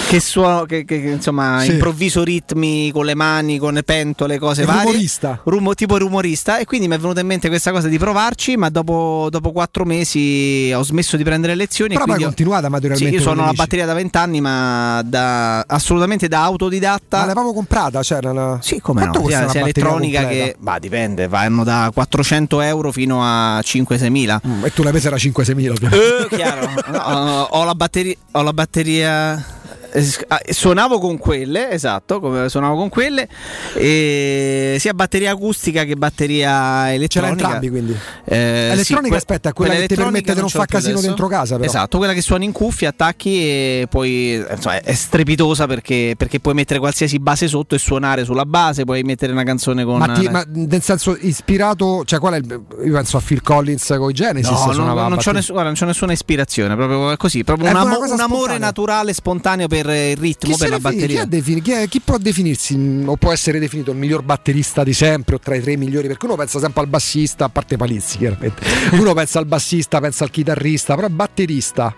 [0.10, 1.72] che suono, che, che- insomma, Sì.
[1.72, 4.84] improvviso ritmi con le mani, con le pentole, cose varie.
[4.84, 5.40] rumorista.
[5.44, 6.58] Rumo- tipo rumorista.
[6.58, 9.86] E quindi mi è venuta in mente questa cosa di provarci, ma dopo, dopo quattro
[9.86, 11.94] mesi ho smesso di prendere lezioni.
[11.94, 13.56] Però e quindi ho- continuate amatorialmente Sì, io la amici.
[13.58, 17.18] batteria da vent'anni, ma da, assolutamente da autodidatta.
[17.20, 18.02] Ma l'avevamo comprata?
[18.02, 18.58] Cioè, una...
[18.62, 19.28] Sì, come Quanto no?
[19.28, 20.46] Sia, una elettronica completa?
[20.46, 20.56] che.
[20.60, 24.40] Bah, dipende, vanno da 400 euro fino a 5-6 mila.
[24.48, 25.74] Mm, E tu l'hai presa era 5-6 mila.
[25.82, 26.70] Eh, chiaro.
[26.92, 28.16] No, ho la batteria.
[28.32, 29.46] Ho la batteria.
[29.92, 33.28] Eh, ah, Suonavo con quelle, esatto, come suonavo con quelle,
[33.74, 37.32] e sia batteria acustica che batteria elettronica.
[37.32, 37.98] entrambi quindi.
[38.26, 40.94] Eh, Elettronica, sì, que- aspetta, è quella che ti permette di non far più casino
[40.94, 41.08] adesso.
[41.08, 41.68] dentro casa, però.
[41.68, 46.54] Esatto, quella che suoni in cuffia, attacchi e poi insomma, è strepitosa perché, perché puoi
[46.54, 49.98] mettere qualsiasi base sotto e suonare sulla base, puoi mettere una canzone con...
[49.98, 53.96] Ma, ti- ma nel senso ispirato, cioè qual è il, io penso a Phil Collins
[53.98, 54.52] con i Genesis.
[54.52, 58.20] No, non, non c'ho ness- guarda, non c'ho nessuna ispirazione, proprio così, proprio una un
[58.20, 61.22] amore naturale, spontaneo per, per il ritmo, Chi, per la chi, batteria.
[61.22, 64.84] ha defini- chi è- chi può definirsi mh, o può essere definito il miglior batterista
[64.84, 66.08] di sempre o tra i tre migliori?
[66.08, 68.62] Perché uno pensa sempre al bassista, a parte Palizzi chiaramente.
[68.94, 71.94] Uno pensa al bassista, pensa al chitarrista, però batterista.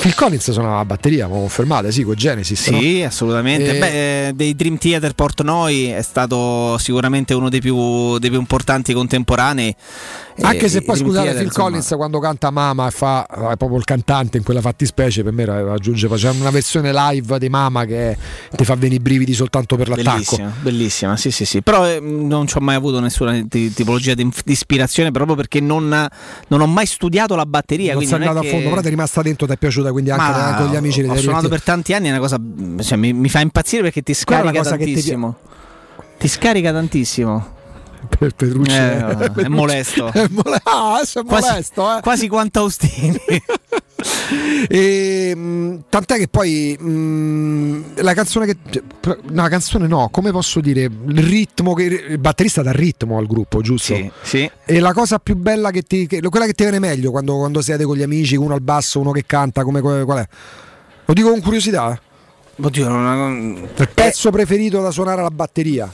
[0.00, 2.68] Phil Collins suonava la batteria, ma confermate, sì, con Genesis.
[2.68, 2.78] no?
[2.78, 3.76] Sì, assolutamente.
[3.76, 8.38] Eh, Beh, eh, dei Dream Theater Portnoy è stato sicuramente uno dei più, dei più
[8.38, 9.74] importanti contemporanei.
[10.42, 13.56] Anche Eh, se poi scusate, Theater, Phil insomma, Collins quando canta Mama e fa è
[13.56, 17.86] proprio il cantante in quella fattispecie, per me raggiunge faceva una versione live di Mama
[17.86, 18.16] che
[18.54, 20.12] ti fa venire i brividi soltanto per l'attacco.
[20.36, 21.62] Bellissima, bellissima, sì, sì, sì.
[21.62, 25.60] Però eh, non ci ho mai avuto nessuna ti- tipologia di, di ispirazione proprio perché
[25.60, 25.88] non,
[26.48, 27.94] non ho mai studiato la batteria.
[27.94, 29.75] Non quindi sei andato a che- fondo, però ti è rimasta dentro, ti è piaciuta,
[29.92, 32.38] quindi anche Ma con gli amici ho ti suonato per tanti anni, è una cosa
[32.80, 35.36] cioè, mi, mi fa impazzire perché ti scarica che ti tantissimo.
[36.18, 37.54] Ti scarica tantissimo.
[38.06, 40.10] Per Petrucci Eh, è molesto.
[40.12, 42.00] È mole- ah, è Quasi- molesto, eh.
[42.00, 43.18] Quasi quanto Austini.
[44.68, 48.56] E, mh, tant'è che poi mh, la canzone che.
[48.70, 48.82] cioè,
[49.30, 50.82] No, la canzone no, come posso dire?
[50.82, 51.84] Il ritmo che.
[51.84, 53.94] Il batterista dà ritmo al gruppo, giusto?
[53.94, 54.50] Sì, sì.
[54.64, 56.06] E la cosa più bella che ti.
[56.06, 59.00] che- quella che ti viene meglio quando, quando siete con gli amici, uno al basso,
[59.00, 60.26] uno che canta, come qual è?
[61.06, 61.98] Lo dico con curiosità.
[62.60, 65.90] Oddio, non- Il pezzo preferito da suonare alla batteria.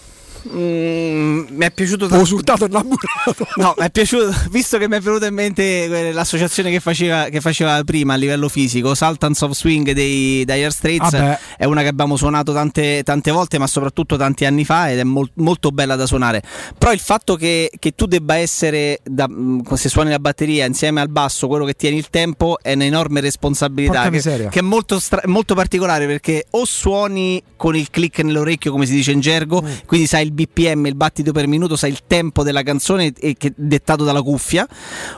[0.48, 2.22] Mm, mi è piaciuto Ho tanto.
[2.24, 3.46] usurtato innamorato.
[3.56, 7.24] No, mi è piaciuto, visto che mi è venuta in mente eh, l'associazione che faceva,
[7.24, 11.38] che faceva prima a livello fisico, Sultans of Swing dei Dire Straits, Vabbè.
[11.58, 15.04] è una che abbiamo suonato tante, tante volte, ma soprattutto tanti anni fa ed è
[15.04, 16.42] mol- molto bella da suonare.
[16.76, 21.00] Però il fatto che, che tu debba essere, da, mh, se suoni la batteria insieme
[21.00, 24.08] al basso, quello che tieni il tempo, è un'enorme responsabilità.
[24.10, 28.86] Che, che è molto, stra- molto particolare perché o suoni con il click nell'orecchio, come
[28.86, 29.66] si dice in gergo, Mm.
[29.86, 33.52] quindi sai il BPM, il battito per minuto, sai il tempo della canzone e che-
[33.56, 34.66] dettato dalla cuffia,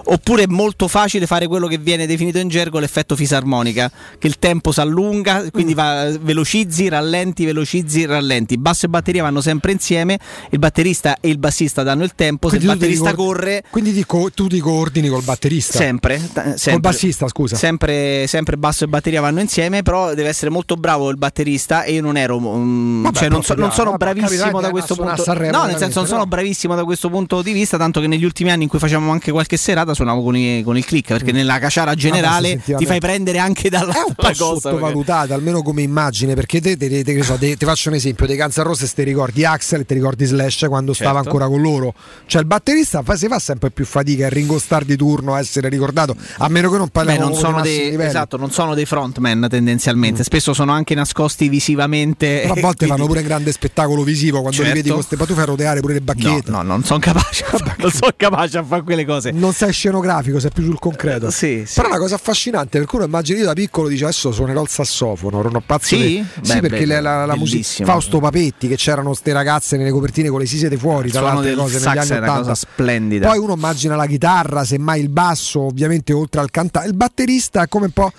[0.05, 4.39] oppure è molto facile fare quello che viene definito in gergo l'effetto fisarmonica, che il
[4.39, 5.77] tempo si allunga, quindi Mm.
[5.77, 8.59] va, velocizzi, rallenti, velocizzi, rallenti.
[8.59, 10.19] Basso e batteria vanno sempre insieme,
[10.51, 13.93] il batterista e il bassista danno il tempo, Quindi se il batterista ricordi- corre Quindi
[13.93, 15.79] ti co- tu ti coordini col batterista.
[15.79, 17.57] sempre, t- sempre Col bassista, scusa.
[17.57, 21.93] Sempre, sempre basso e batteria vanno insieme, però deve essere molto bravo il batterista e
[21.95, 25.17] io non ero mm, Vabbè, cioè non, so- non sono bravissimo da questo a suonare
[25.17, 28.01] punto a Sanremo, No, nel senso non sono bravissimo da questo punto di vista, tanto
[28.01, 30.85] che negli ultimi anni in cui facevamo anche qualche serata suonavo con, i- con il
[30.85, 34.23] click, perché nella caciara generale si sentiva ti fai prendere anche dalla È un po'
[34.23, 34.45] cosa.
[34.45, 37.95] perché- sottovalutata, almeno come immagine, perché te, te- te- te- so, te- ti faccio un
[37.97, 41.29] esempio, dei Guns Roses ti ricordi Axel e ti ricordi Slash quando stava Certo.
[41.29, 41.95] ancora con loro.
[42.27, 45.69] Cioè il batterista fa, si fa sempre più fatica a ringostare di turno, a essere
[45.69, 48.85] ricordato, a meno che non Beh, parliamo non proprio sono, dei esatto, non sono dei
[48.87, 52.41] frontman tendenzialmente, spesso sono anche nascosti visivamente.
[52.43, 54.83] Però a volte fanno pure un grande spettacolo visivo quando li Certo.
[54.83, 56.51] vedi con ste ma tu fai roteare pure le No, bacchette.
[56.51, 57.45] no, non sono capace,
[57.79, 59.31] non sono capace a fare quelle cose.
[59.31, 61.31] Non sei scenografico, sei più sul concreto.
[61.31, 61.75] Sì, sì.
[61.75, 64.69] Però è una cosa affascinante perché uno immagina io da piccolo dice adesso suonerò il
[64.69, 65.97] sassofono, ero pazzo Sì?
[65.99, 67.85] di- Beh, sì perché bello, la, la, musica.
[67.85, 71.79] Fausto Papetti che c'erano ste ragazze nelle copertine con le sisete fuori, tra l'altro cose
[71.79, 72.39] negli anni è una 80.
[72.39, 73.29] cosa splendida.
[73.29, 76.87] Poi uno immagina la chitarra, semmai il basso, ovviamente oltre al cantare.
[76.89, 78.13] Il batterista è come un po'.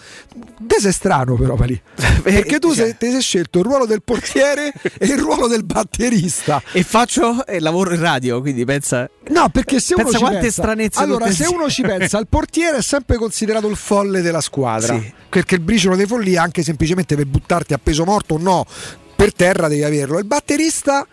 [0.67, 1.79] Te sei strano, però, Palì.
[2.23, 6.61] Perché tu sei, ti sei scelto il ruolo del portiere e il ruolo del batterista.
[6.72, 9.10] E faccio e lavoro in radio, quindi pensa.
[9.30, 12.27] No, perché se uno Pensa ci quante pensa, stranezze allora se uno ci pensa, il
[12.27, 15.00] portiere è sempre considerato il folle della squadra.
[15.00, 15.14] Sì.
[15.30, 18.66] Perché il briciolo di follia, anche semplicemente per buttarti a peso morto o no,
[19.16, 20.18] per terra devi averlo.
[20.19, 21.08] Il batterista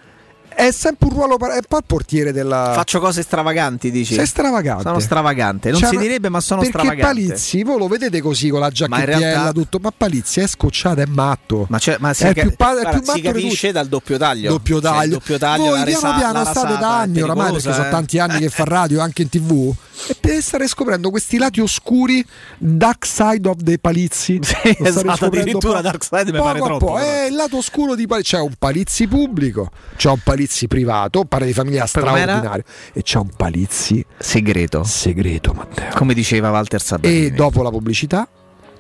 [0.55, 2.73] è sempre un ruolo, è un po' il portiere della.
[2.75, 4.15] Faccio cose stravaganti, dici?
[4.15, 4.83] Sei stravagante.
[4.85, 5.71] Sono stravagante.
[5.71, 7.15] Non Cioè, si ma- direbbe, ma sono perché stravagante.
[7.23, 9.79] Palizzi, voi lo vedete così con la giacchettella, realtà- tutto.
[9.81, 11.67] Ma Palizzi è scocciato, è matto.
[11.69, 13.73] Ma, c'è- ma si, è ca- più, pa- è guarda, più si matto di capisce
[13.73, 14.51] dal doppio taglio.
[14.51, 15.13] Doppio Cioè, taglio.
[15.15, 17.91] doppio taglio, Voi piano resa- piano state da è anni oramai perché pericolosa, sono eh.
[17.91, 19.75] tanti anni che fa radio anche in tv
[20.09, 22.25] e per stare scoprendo questi lati oscuri
[22.59, 27.27] dark side of the Palizzi state esatto, addirittura po- dark side mi pare troppo, è
[27.29, 31.53] il lato oscuro di Palizzi c'è un Palizzi pubblico c'è un Palizzi privato pare di
[31.53, 37.27] famiglia straordinario e c'è un Palizzi segreto segreto Matteo Come diceva Walter Sabatini.
[37.27, 38.29] e dopo la pubblicità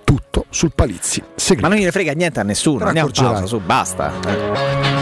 [0.04, 2.78] tutto sul Palizzi segreto Ma non gliene frega niente a nessuno.
[2.78, 5.01] Ne Andiamo in pausa, su, basta.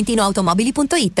[0.00, 1.20] ValentinoAutomobili.it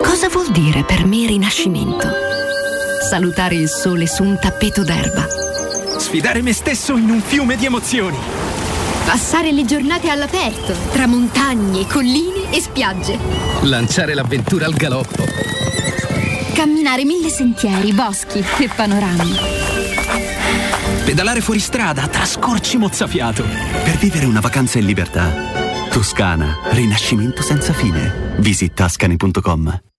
[0.00, 2.08] Cosa vuol dire per me rinascimento?
[3.10, 5.26] Salutare il sole su un tappeto d'erba.
[5.98, 8.16] Sfidare me stesso in un fiume di emozioni.
[9.04, 13.18] Passare le giornate all'aperto, tra montagne, colline e spiagge.
[13.62, 15.24] Lanciare l'avventura al galoppo.
[16.54, 19.36] Camminare mille sentieri, boschi e panorami.
[21.04, 23.42] Pedalare fuori strada tra scorci mozzafiato.
[23.42, 25.32] Per vivere una vacanza in libertà.
[25.90, 28.36] Toscana, rinascimento senza fine.
[28.38, 29.86] Visit tascani.com.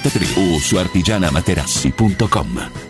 [0.00, 2.89] 53 o su artigianamaterassi.com.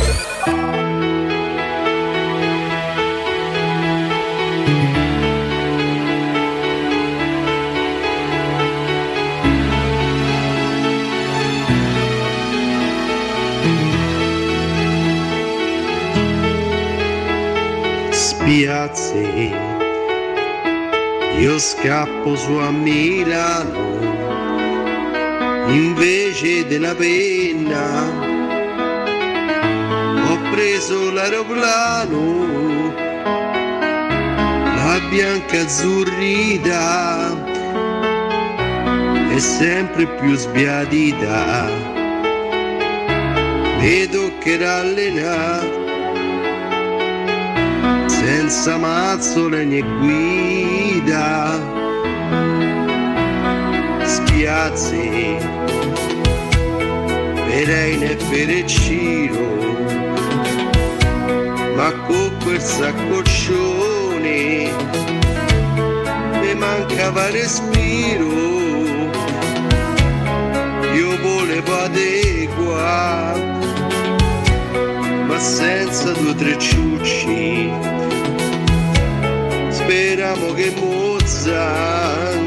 [18.41, 19.53] Spiazze
[21.37, 23.99] io scappo su a Milano
[25.67, 28.29] invece della penna.
[30.27, 32.49] Ho preso l'aeroplano
[34.75, 37.29] la bianca azzurrita
[39.29, 41.69] è sempre più sbiadita.
[43.79, 45.80] Vedo che rallena
[48.21, 51.59] senza mazzole né guida.
[54.03, 55.37] Spiazzi
[57.45, 59.49] Pereine e Fereccino
[61.75, 64.69] ma con quel saccoccione
[66.41, 68.27] mi mancava respiro,
[70.93, 73.41] io volevo adeguare,
[75.27, 77.69] ma senza due o tre ciucci,
[79.91, 82.39] speriamo che Mozart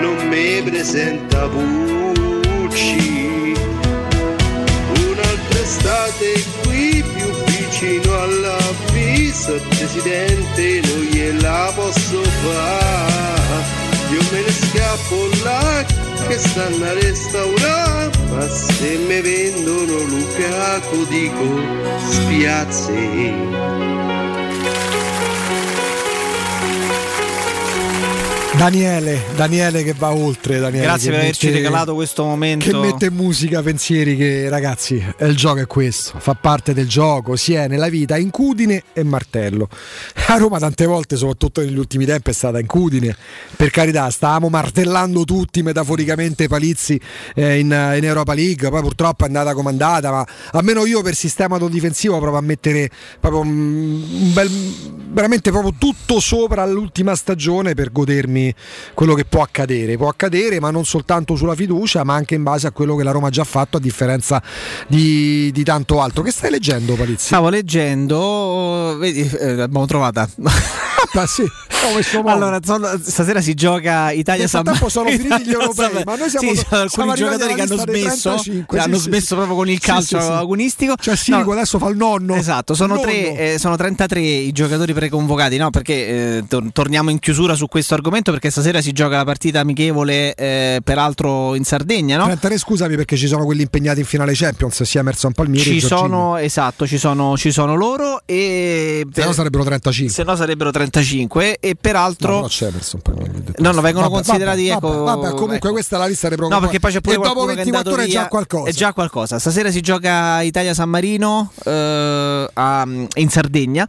[0.00, 2.92] non mi presenta Pucci.
[4.98, 8.58] Un'altra estate qui più vicino alla
[8.92, 13.62] vista, Presidente, non gliela posso fare.
[14.10, 15.84] Io me ne scappo là
[16.26, 21.46] che stanno a restaurare, ma se mi vendono Lukaku dico
[22.10, 24.02] spiazzi.
[28.56, 30.58] Daniele, Daniele che va oltre.
[30.58, 32.64] Daniele, Grazie per averci mette- regalato questo momento.
[32.64, 37.36] Che mette in musica pensieri che ragazzi, il gioco è questo, fa parte del gioco,
[37.36, 39.68] si è nella vita incudine e martello.
[40.28, 43.16] A Roma tante volte, soprattutto negli ultimi tempi, è stata incudine.
[43.56, 46.98] Per carità, stavamo martellando tutti metaforicamente Palizzi
[47.34, 51.58] eh, in, in Europa League, poi purtroppo è andata comandata, ma almeno io per sistema
[51.58, 54.50] difensivo provo a mettere proprio un un bel
[55.14, 58.43] veramente proprio tutto sopra l'ultima stagione per godermi
[58.94, 59.96] quello che può accadere.
[59.96, 63.10] Può accadere, ma non soltanto sulla fiducia, ma anche in base a quello che la
[63.12, 64.42] Roma ha già fatto, a differenza
[64.88, 66.22] di, di tanto altro.
[66.22, 67.26] Che stai leggendo, Palizzi?
[67.26, 70.28] Stavo leggendo, vedi, eh, l'abbiamo trovata.
[70.36, 70.50] Ma
[71.26, 71.42] sì,
[71.94, 72.36] messo male.
[72.36, 76.54] Allora, sono- stasera si gioca Italia San frattempo sono finiti gli europei, ma noi siamo-
[76.54, 79.34] sì, alcuni giocatori che hanno smesso, 35, hanno sì, sì, smesso sì.
[79.34, 80.32] proprio con il Sì, calcio sì, sì.
[80.32, 80.94] agonistico.
[80.98, 82.34] Cioè Sirico adesso fa il nonno.
[82.34, 83.06] Esatto, sono, Nonno.
[83.06, 85.70] tre, eh, sono 33 i giocatori preconvocati, no?
[85.70, 89.60] Perché eh, tor- torniamo in chiusura su questo argomento perché stasera si gioca la partita
[89.60, 92.24] amichevole, eh, peraltro in Sardegna, no?
[92.24, 96.36] 33 scusami perché ci sono quelli impegnati in finale Champions, sia Emerson Palmieri Ci sono,
[96.36, 100.12] esatto, ci sono, ci sono loro e Se no sarebbero 35.
[100.12, 103.32] se no sarebbero 35 e No, peraltro però c'è Emerson Palmieri.
[103.58, 105.70] No, no, vengono Vabbè, considerati vabbè, ecco, vabbè, comunque ecco.
[105.72, 106.72] questa è la lista dei No, preoccupati.
[106.72, 108.68] perché poi c'è pure e dopo qualcuno che è 24 ore è già qualcosa.
[108.68, 109.38] È già qualcosa.
[109.38, 113.88] Stasera si gioca Italia-San Marino eh, a- in Sardegna.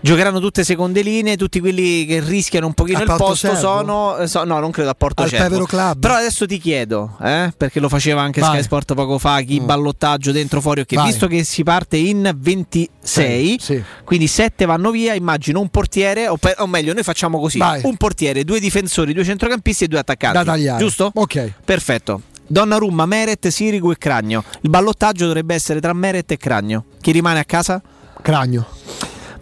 [0.00, 3.60] Giocheranno tutte seconde linee, tutti quelli che rischiano un pochino A il Porto posto Cervo?
[3.60, 5.64] sono, eh, so- no, non credo a Porto Al Cervo.
[5.64, 5.98] Club?
[5.98, 8.50] Però adesso ti chiedo, eh, perché lo faceva anche Vai.
[8.54, 9.66] Sky Sport poco fa, chi Mm.
[9.66, 11.06] ballottaggio dentro fuori, ok, Vai.
[11.06, 13.82] visto che si parte in 26, Sì.
[14.04, 17.80] quindi 7 vanno via, immagino un portiere, o, pe- o meglio, noi facciamo così, Vai.
[17.84, 20.38] un portiere, due difensori, due centrocampisti e due attaccanti.
[20.38, 20.78] Da tagliare.
[20.82, 21.10] Giusto?
[21.14, 21.52] Ok.
[21.64, 22.22] Perfetto.
[22.46, 24.42] Donnarumma, Meret, Sirigu e Cragno.
[24.62, 26.84] Il ballottaggio dovrebbe essere tra Meret e Cragno.
[27.00, 27.82] Chi rimane a casa?
[28.22, 28.66] Cragno.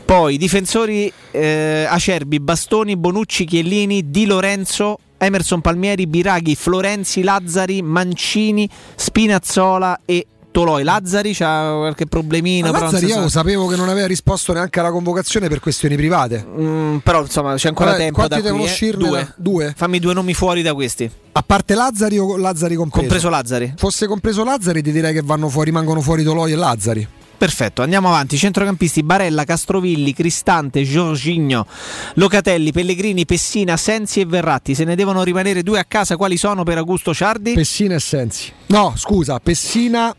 [0.07, 8.71] Poi difensori eh, Acerbi, Bastoni, Bonucci, Chiellini, Di Lorenzo, Emerson Palmieri, Biraghi, Florenzi, Lazzari, Mancini,
[8.95, 10.85] Spinazzola e Toloi.
[10.85, 12.71] Lazzari c'ha qualche problemino.
[12.71, 13.29] non Lazzari io sa.
[13.29, 16.47] sapevo che non aveva risposto neanche alla convocazione per questioni private.
[16.49, 18.73] Mm, però insomma c'è ancora Vabbè, tempo quanti da devono qui, eh.
[18.73, 19.09] uscirne?
[19.09, 19.33] Due.
[19.37, 19.75] Due.
[19.77, 21.11] Fammi due nomi fuori da questi.
[21.33, 23.01] A parte Lazzari o Lazzari compreso?
[23.01, 23.75] Compreso Lazzari.
[23.77, 27.09] Fosse compreso Lazzari ti direi che vanno fuori, rimangono fuori Toloi e Lazzari.
[27.37, 28.39] Perfetto, andiamo avanti.
[28.39, 31.67] Centrocampisti Barella, Castrovilli, Cristante, Giorgigno,
[32.15, 34.75] Locatelli, Pellegrini, Pessina, Sensi e Verratti.
[34.75, 37.53] Se ne devono rimanere due a casa, quali sono per Augusto Ciardi?
[37.53, 38.53] Pessina e Sensi.
[38.67, 40.15] No, scusa, Pessina.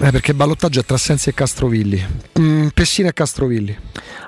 [0.00, 2.04] Eh, perché ballottaggio è tra Sensi e Castrovilli.
[2.38, 3.76] Mm, Pessina e Castrovilli.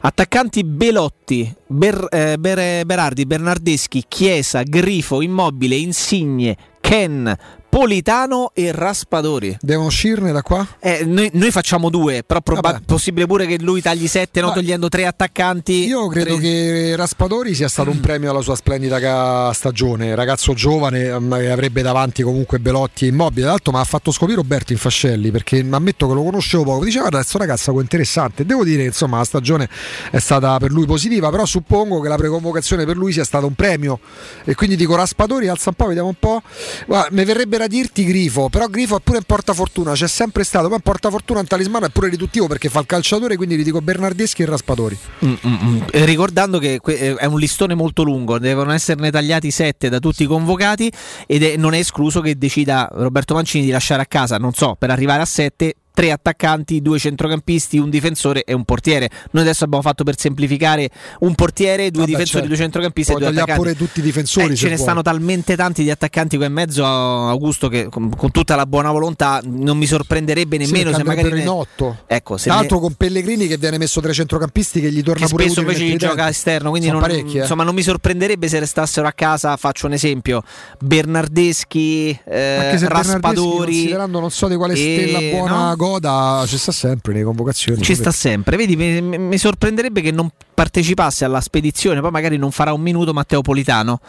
[0.03, 7.37] Attaccanti Belotti, Ber- eh, Ber- Berardi, Bernardeschi, Chiesa, Grifo, Immobile, Insigne, Ken,
[7.71, 9.57] Politano e Raspadori.
[9.61, 10.67] Devono uscirne da qua?
[10.81, 14.55] Eh, noi, noi facciamo due, però proba- possibile pure che lui tagli sette, no, Ma-
[14.55, 15.87] togliendo tre attaccanti.
[15.87, 20.17] Io credo Tre- che Raspadori sia stato un premio alla sua splendida stagione.
[20.17, 23.43] Ragazzo giovane ehm, che avrebbe davanti comunque Belotti e Immobile.
[23.43, 26.85] Tra l'altro mi ha fatto scoprire Roberto Infascelli perché ammetto che lo conoscevo poco.
[26.85, 28.45] Diceva guarda, questo ragazzo è interessante.
[28.45, 29.69] Devo dire insomma la stagione
[30.11, 33.55] è stata per lui positiva, però suppongo che la preconvocazione per lui sia stata un
[33.55, 34.01] premio.
[34.45, 36.43] E quindi dico Raspadori, alza un po', vediamo un po'.
[36.87, 40.69] Guarda, mi verrebbe da dirti Grifo, però Grifo è pure in portafortuna, c'è sempre stato.
[40.69, 43.83] Poi in portafortuna un talismano è pure riduttivo perché fa il calciatore, quindi gli dico
[43.83, 44.99] Bernardeschi e Raspadori.
[45.25, 45.81] Mm, mm, mm.
[45.91, 50.27] Ricordando che eh, è un listone molto lungo, devono esserne tagliati sette da tutti i
[50.27, 50.91] convocati
[51.27, 54.77] ed è- non è escluso che decida Roberto Mancini di lasciare a casa, non so,
[54.79, 59.11] per arrivare a sette tre attaccanti, due centrocampisti, un difensore e un portiere.
[59.33, 60.89] Noi adesso abbiamo fatto per semplificare
[61.21, 62.47] un portiere, due Vabbè, difensori, certo.
[62.49, 63.63] due centrocampisti Puoi e due attaccanti.
[63.63, 64.83] pure tutti i difensori Eh, ce ne vuoi.
[64.83, 68.91] stanno talmente tanti di attaccanti qua in mezzo Augusto che con, con tutta la buona
[68.91, 71.99] volontà non mi sorprenderebbe nemmeno Sì, se magari ne- in otto.
[72.07, 75.27] Ecco, se Tra ne- l'altro con Pellegrini che viene messo tre centrocampisti che gli torna
[75.27, 77.19] che pure spesso invece gli gioca esterno, quindi non, eh.
[77.27, 79.55] insomma, non mi sorprenderebbe se restassero a casa.
[79.59, 80.43] Faccio un esempio:
[80.79, 83.73] Bernardeschi, eh, se Bernardeschi, Raspadori.
[83.73, 85.77] considerando non so di quale e- stella buona no?
[85.91, 87.83] Coda ci sta sempre nelle convocazioni.
[87.83, 92.53] Ci sta sempre, vedi, mi, mi sorprenderebbe che non partecipasse alla spedizione, poi magari non
[92.53, 94.01] farà un minuto Matteo Politano,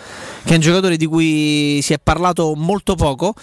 [0.44, 3.34] che è un giocatore di cui si è parlato molto poco.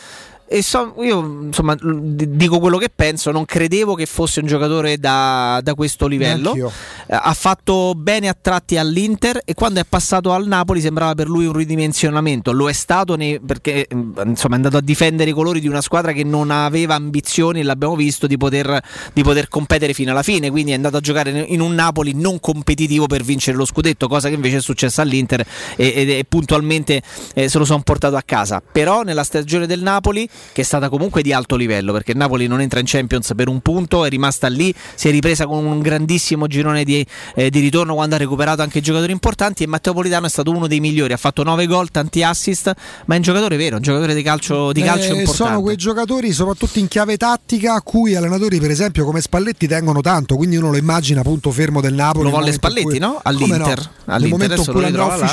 [0.51, 5.61] E so, io insomma dico quello che penso, non credevo che fosse un giocatore da,
[5.63, 6.55] da questo livello.
[6.55, 6.73] Neanch'io.
[7.07, 11.29] Eh, ha fatto bene a tratti all'Inter e quando è passato al Napoli sembrava per
[11.29, 12.53] lui un ridimensionamento.
[12.53, 15.83] Lo è stato nei- perché mm, insomma, è andato a difendere i colori di una
[15.83, 18.81] squadra che non aveva ambizioni, l'abbiamo visto, di poter,
[19.13, 20.51] di poter competere fino alla fine.
[20.51, 24.29] Quindi è andato a giocare in un Napoli non competitivo per vincere lo scudetto, cosa
[24.29, 25.41] che invece è successa all'Inter
[25.77, 27.03] e, e- e puntualmente
[27.35, 28.63] eh, se lo sono portato a casa.
[28.73, 32.61] Però nella stagione del Napoli che è stata comunque di alto livello perché Napoli non
[32.61, 36.47] entra in Champions per un punto, è rimasta lì, si è ripresa con un grandissimo
[36.47, 40.31] girone di, eh, di ritorno quando ha recuperato anche giocatori importanti e Matteo Politano è
[40.31, 42.73] stato uno dei migliori, ha fatto 9 gol, tanti assist,
[43.07, 45.35] ma è un giocatore vero, un giocatore di calcio, di calcio Eh, importante.
[45.53, 50.01] sono quei giocatori, soprattutto in chiave tattica, a cui allenatori, per esempio, come Spalletti tengono
[50.01, 50.37] tanto.
[50.37, 52.25] Quindi uno lo immagina appunto fermo del Napoli.
[52.25, 53.09] Lo volle Spalletti, cui- no?
[53.09, 53.79] Come All'Inter.
[53.79, 55.27] Nel All'Inter, momento in cui andrà a ritrova là.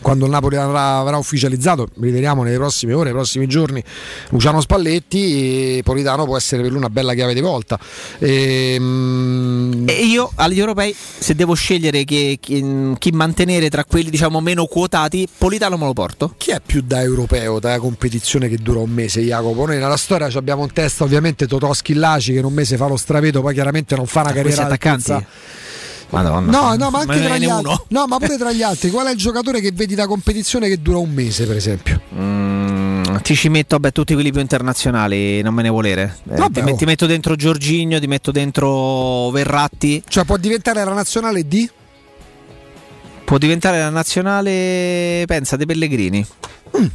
[0.00, 3.82] Quando il Napoli avrà, avrà ufficializzato, vedremo nelle prossime ore, nei prossimi giorni,
[4.30, 7.78] Luciano Spalletti, e Politano può essere per lui una bella chiave di volta.
[8.18, 14.40] Ehm, E io agli europei, se devo scegliere chi, chi- chi mantenere tra quelli diciamo
[14.40, 16.34] meno quotati, Politano me lo porto.
[16.36, 19.66] Chi è più da europeo, da competizione che dura un mese, Jacopo?
[19.66, 22.86] Noi nella storia ci abbiamo in testa ovviamente Totò Schillaci che in un mese fa
[22.86, 25.12] lo stravedo, poi chiaramente non fa una carriera attaccanti?
[25.12, 25.68] altezza.
[26.10, 26.50] Madonna.
[26.50, 27.72] No, no, ma anche ne tra gli altri.
[27.88, 28.90] No, ma pure tra gli altri.
[28.90, 32.00] Qual è il giocatore che vedi da competizione che dura un mese, per esempio?
[32.14, 36.16] Mm, ti ci metto, vabbè, tutti quelli più internazionali, non me ne volere.
[36.30, 36.76] Eh, Vabbè, ti, met- oh.
[36.76, 40.02] ti metto dentro Giorginio, ti metto dentro Verratti.
[40.06, 41.70] Cioè, può diventare la nazionale di?
[43.24, 46.26] Può diventare la nazionale, pensa, dei Pellegrini.
[46.76, 46.86] Mm.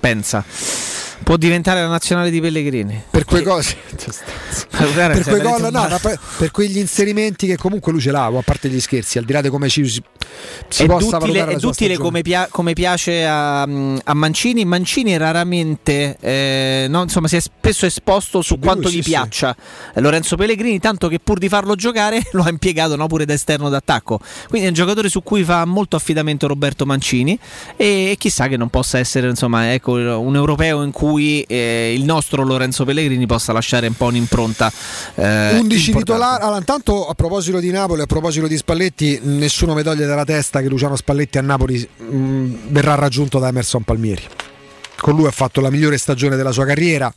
[0.00, 0.44] Pensa.
[1.22, 3.02] Può diventare la nazionale di Pellegrini.
[3.10, 3.76] Per quei cose.
[4.70, 8.42] Guarda, per quei gol, no, per, per quegli inserimenti che comunque lui ce l'ha, a
[8.44, 10.02] parte gli scherzi, al di là di come ci si,
[10.68, 14.64] si è possa duttile, valutare è duttile come, pia- come piace a, a Mancini.
[14.64, 19.10] Mancini raramente, eh, no, insomma, si è spesso esposto su di quanto lui, gli sì,
[19.10, 19.54] piaccia
[19.94, 23.68] Lorenzo Pellegrini, tanto che pur di farlo giocare lo ha impiegato no, pure da esterno
[23.68, 24.18] d'attacco.
[24.48, 27.38] Quindi è un giocatore su cui fa molto affidamento Roberto Mancini
[27.76, 32.42] e chissà che non possa essere insomma, ecco, un europeo in cui eh, il nostro
[32.44, 34.72] Lorenzo Pellegrini possa lasciare un po' un'impronta.
[35.14, 35.98] eh, 11 importante.
[35.98, 36.42] titolari.
[36.42, 40.60] Allora, intanto a proposito di Napoli, a proposito di Spalletti, nessuno mi toglie dalla testa
[40.60, 44.22] che Luciano Spalletti a Napoli mh, verrà raggiunto da Emerson Palmieri.
[44.96, 47.12] Con lui ha fatto la migliore stagione della sua carriera.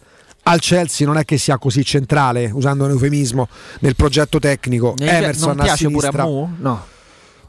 [0.47, 3.47] Al Chelsea non è che sia così centrale, usando un eufemismo,
[3.79, 4.93] nel progetto tecnico.
[4.99, 6.23] Emerson non a piace pure a sinistra.
[6.25, 6.49] Mu?
[6.59, 6.85] No.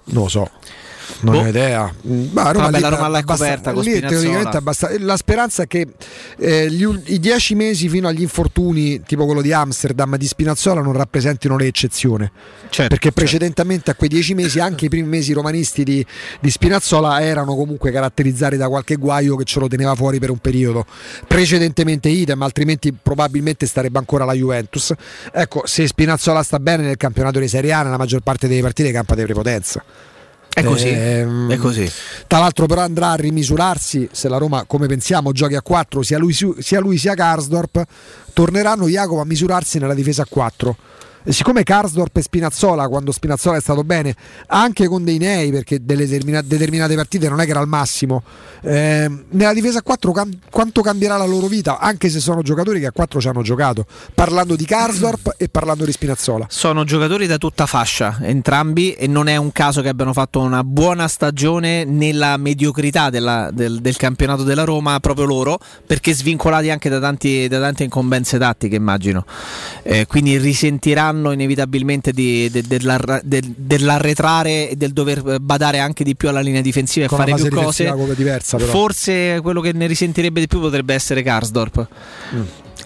[0.05, 0.51] Non lo so.
[1.21, 1.41] Non Boh.
[1.41, 1.93] ho idea.
[2.03, 4.09] Ma Roma Vabbè, lì la Roma l'ha coperta lì Spinazzola.
[4.09, 5.87] teoricamente abbassa- La speranza è che
[6.39, 10.93] eh, gli i dieci mesi fino agli infortuni, tipo quello di Amsterdam di Spinazzola, non
[10.93, 12.31] rappresentino l'eccezione.
[12.69, 16.05] Certo, Perché precedentemente a quei dieci mesi, anche i primi mesi romanisti di,
[16.41, 20.39] di Spinazzola erano comunque caratterizzati da qualche guaio che ce lo teneva fuori per un
[20.39, 20.85] periodo.
[21.27, 24.93] Precedentemente idem, altrimenti probabilmente starebbe ancora la Juventus.
[25.33, 28.91] Ecco, se Spinazzola sta bene nel campionato di Serie A, nella maggior parte delle partite
[28.93, 29.83] campa di prepotenza.
[30.57, 30.89] È così.
[30.89, 31.91] Ehm, È così.
[32.27, 36.17] Tra l'altro però andrà a rimisurarsi se la Roma, come pensiamo, giochi a 4, sia
[36.17, 37.85] lui sia, lui, sia Karsdorp,
[38.33, 40.77] torneranno Jacopo a misurarsi nella difesa a 4.
[41.29, 44.15] Siccome Karsdorp e Spinazzola, quando Spinazzola è stato bene,
[44.47, 48.23] anche con dei nei, perché delle determina- determinate partite non è che era al massimo,
[48.63, 52.79] ehm, nella difesa a 4 cam- quanto cambierà la loro vita, anche se sono giocatori
[52.79, 56.47] che a 4 ci hanno giocato, parlando di Karsdorp e parlando di Spinazzola.
[56.49, 60.63] Sono giocatori da tutta fascia, entrambi, e non è un caso che abbiano fatto una
[60.63, 66.89] buona stagione nella mediocrità della- del, del campionato della Roma, proprio loro, perché svincolati anche
[66.89, 69.25] da, tanti, da tante incombenze tattiche, immagino.
[69.83, 76.15] Eh, quindi risentiranno inevitabilmente di- de- dell'arra- del- dell'arretrare e del dover badare anche di
[76.17, 77.95] più alla linea difensiva e Con una fare più cose.
[78.15, 78.59] diversa.
[78.59, 81.89] Forse quello che ne risentirebbe di più potrebbe essere Karsdorp.
[82.35, 82.43] Mm.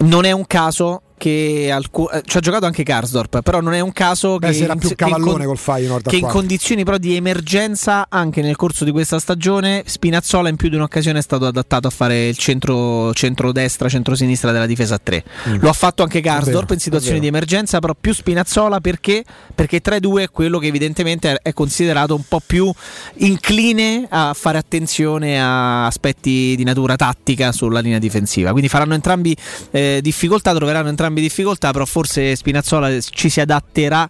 [0.09, 3.81] Non è un caso che alcu- eh, ci ha giocato anche Karsdorp, però non è
[3.81, 6.82] un caso Beh, che, in- più che cavallone con- col Feyenoord a che in condizioni
[6.82, 11.23] però di emergenza anche nel corso di questa stagione Spinazzola in più di un'occasione è
[11.23, 15.24] stato adattato a fare il centro, centro-destra, centro-sinistra della difesa a 3
[15.60, 19.23] lo ha fatto anche Karsdorp in situazioni di emergenza però più Spinazzola perché?
[19.55, 22.73] perché 3-2 è quello che evidentemente è considerato un po' più
[23.16, 28.50] incline a fare attenzione a aspetti di natura tattica sulla linea difensiva.
[28.50, 29.36] Quindi faranno entrambi
[29.70, 34.08] eh, difficoltà troveranno entrambi difficoltà però forse Spinazzola ci si adatterà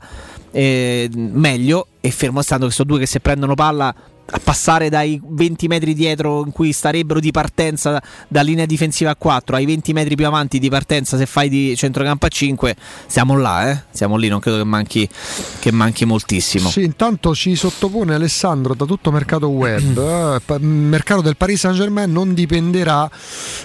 [0.51, 1.87] eh, meglio.
[2.01, 3.95] E fermo stando che sono due che se prendono palla
[4.31, 9.17] a passare dai 20 metri dietro in cui starebbero di partenza da, linea difensiva a
[9.17, 12.77] 4 ai 20 metri più avanti di partenza se fai di centrocampo a 5
[13.07, 13.83] siamo là eh?
[13.91, 15.09] siamo lì non credo che manchi,
[15.59, 19.97] che manchi moltissimo Sì, intanto ci sottopone Alessandro da tutto mercato web.
[20.37, 23.11] eh, pa- mercato del Paris Saint Germain non dipenderà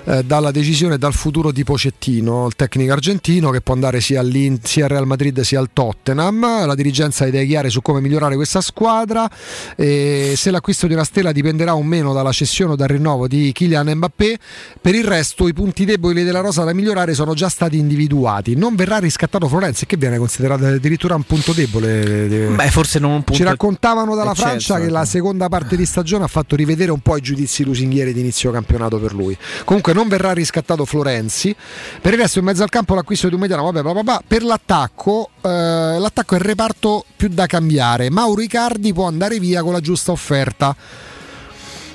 [0.06, 4.24] eh, dalla decisione dal futuro di Pocettino, il tecnico argentino che può andare sia,
[4.62, 6.66] sia al Real Madrid sia al Tottenham.
[6.66, 9.30] La dirigenza ha idee chiare su come migliorare questa squadra.
[9.76, 13.52] E se l'acquisto di una stella dipenderà o meno dalla cessione o dal rinnovo di
[13.52, 14.38] Kylian Mbappé,
[14.82, 18.56] per il resto i punti deboli della rosa da migliorare sono già stati individuati.
[18.56, 22.28] Non verrà riscattato Florenzi, che viene considerato addirittura un punto debole.
[22.28, 24.94] eh, Beh, forse non un punto Ci raccontavano dalla eccelso, Francia che ecco.
[24.94, 28.52] la seconda parte di stagione ha fatto rivedere un po' i giudizi lusinghieri di inizio
[28.52, 29.38] campionato per lui.
[29.64, 31.56] Comunque non verrà riscattato Florenzi.
[32.02, 34.22] Per il resto in mezzo al campo l'acquisto di un mediano, vabbè, bla bla bla.
[34.26, 38.10] per l'attacco eh, l'attacco è il reparto più da cambiare.
[38.10, 40.45] Mauro Icardi può andare via con la giusta offerta.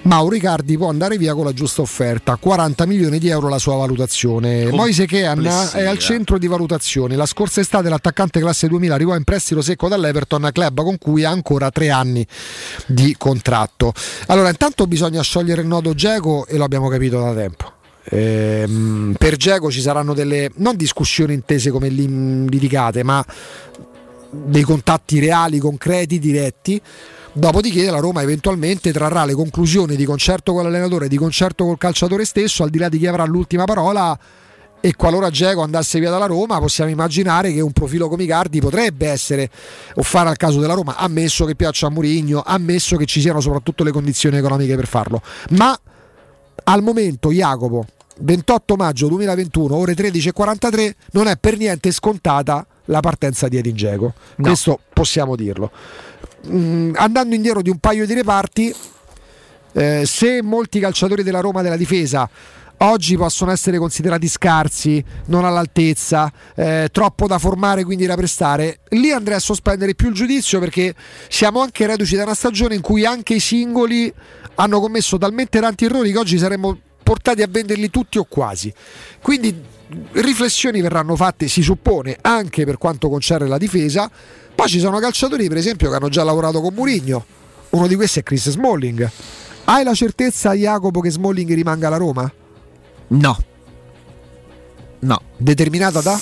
[0.03, 3.77] Mauro Icardi può andare via con la giusta offerta, 40 milioni di euro la sua
[3.77, 4.71] valutazione.
[4.71, 7.17] Moise Kean è al centro di valutazioni.
[7.17, 11.31] La scorsa estate l'attaccante classe 2000 arrivò in prestito secco dall'Everton, club con cui ha
[11.31, 12.27] ancora tre anni
[12.87, 13.93] di contratto.
[14.29, 17.73] Allora, intanto bisogna sciogliere il nodo Geco e lo abbiamo capito da tempo.
[18.05, 23.25] Ehm, per Geco ci saranno delle non discussioni intese come litigate, ma
[24.31, 26.81] dei contatti reali, concreti, diretti.
[27.33, 32.25] Dopodiché la Roma eventualmente trarrà le conclusioni di concerto con l'allenatore, di concerto col calciatore
[32.25, 34.19] stesso, al di là di chi avrà l'ultima parola.
[34.83, 39.09] E qualora Geco andasse via dalla Roma, possiamo immaginare che un profilo come Icardi potrebbe
[39.09, 39.51] essere
[39.97, 43.41] o fare al caso della Roma, ammesso che piaccia a Mourinho, ammesso che ci siano
[43.41, 45.21] soprattutto le condizioni economiche per farlo.
[45.51, 45.79] Ma
[46.65, 47.85] al momento Jacopo
[48.21, 54.13] 28 maggio 2021 ore 13.43 non è per niente scontata la partenza di Edin Dzeko
[54.37, 55.71] questo possiamo dirlo
[56.49, 58.75] Mm, andando indietro di un paio di reparti
[59.73, 62.29] eh, se molti calciatori della Roma della difesa
[62.83, 69.11] oggi possono essere considerati scarsi, non all'altezza, eh, troppo da formare, quindi da prestare, lì
[69.11, 70.95] andrei a sospendere più il giudizio perché
[71.29, 74.13] siamo anche reduci da una stagione in cui anche i singoli
[74.55, 78.73] hanno commesso talmente tanti errori che oggi saremmo portati a venderli tutti o quasi.
[79.21, 79.79] Quindi
[80.13, 84.11] riflessioni verranno fatte, si suppone, anche per quanto concerne la difesa.
[84.55, 87.25] Poi ci sono calciatori, per esempio, che hanno già lavorato con Murigno.
[87.71, 89.11] Uno di questi è Chris Smalling.
[89.65, 92.31] Hai la certezza, Jacopo, che Smalling rimanga alla Roma?
[93.09, 93.39] No.
[95.01, 95.21] No.
[95.37, 96.21] Determinata da?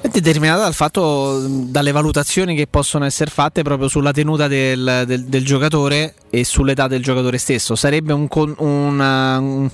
[0.00, 5.24] È determinata dal fatto, dalle valutazioni che possono essere fatte proprio sulla tenuta del, del-
[5.24, 7.74] del giocatore e sull'età del giocatore stesso.
[7.74, 9.70] Sarebbe un, con- una- un-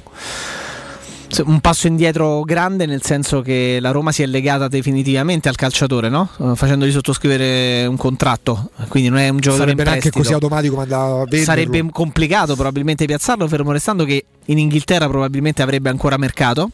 [1.45, 6.09] un passo indietro grande nel senso che la Roma si è legata definitivamente al calciatore,
[6.09, 6.29] no?
[6.39, 10.85] Eh, facendogli sottoscrivere un contratto, quindi non è un giocatore Sarebbe neanche così automatico come
[10.85, 11.45] andava a venderlo.
[11.45, 16.71] Sarebbe complicato probabilmente piazzarlo, fermo restando che in Inghilterra probabilmente avrebbe ancora mercato.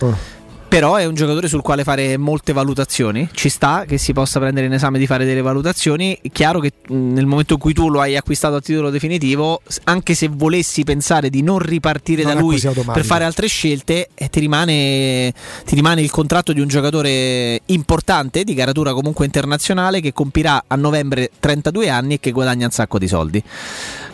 [0.00, 0.40] Oh.
[0.72, 3.28] Però è un giocatore sul quale fare molte valutazioni.
[3.30, 6.18] Ci sta che si possa prendere in esame di fare delle valutazioni.
[6.22, 9.60] È chiaro che mh, nel momento in cui tu lo hai acquistato a titolo definitivo,
[9.84, 14.30] anche se volessi pensare di non ripartire Non da lui per fare altre scelte, eh,
[14.30, 15.34] ti, rimane,
[15.66, 20.76] ti rimane il contratto di un giocatore importante, di caratura comunque internazionale, che compirà a
[20.76, 23.42] novembre 32 anni e che guadagna un sacco di soldi.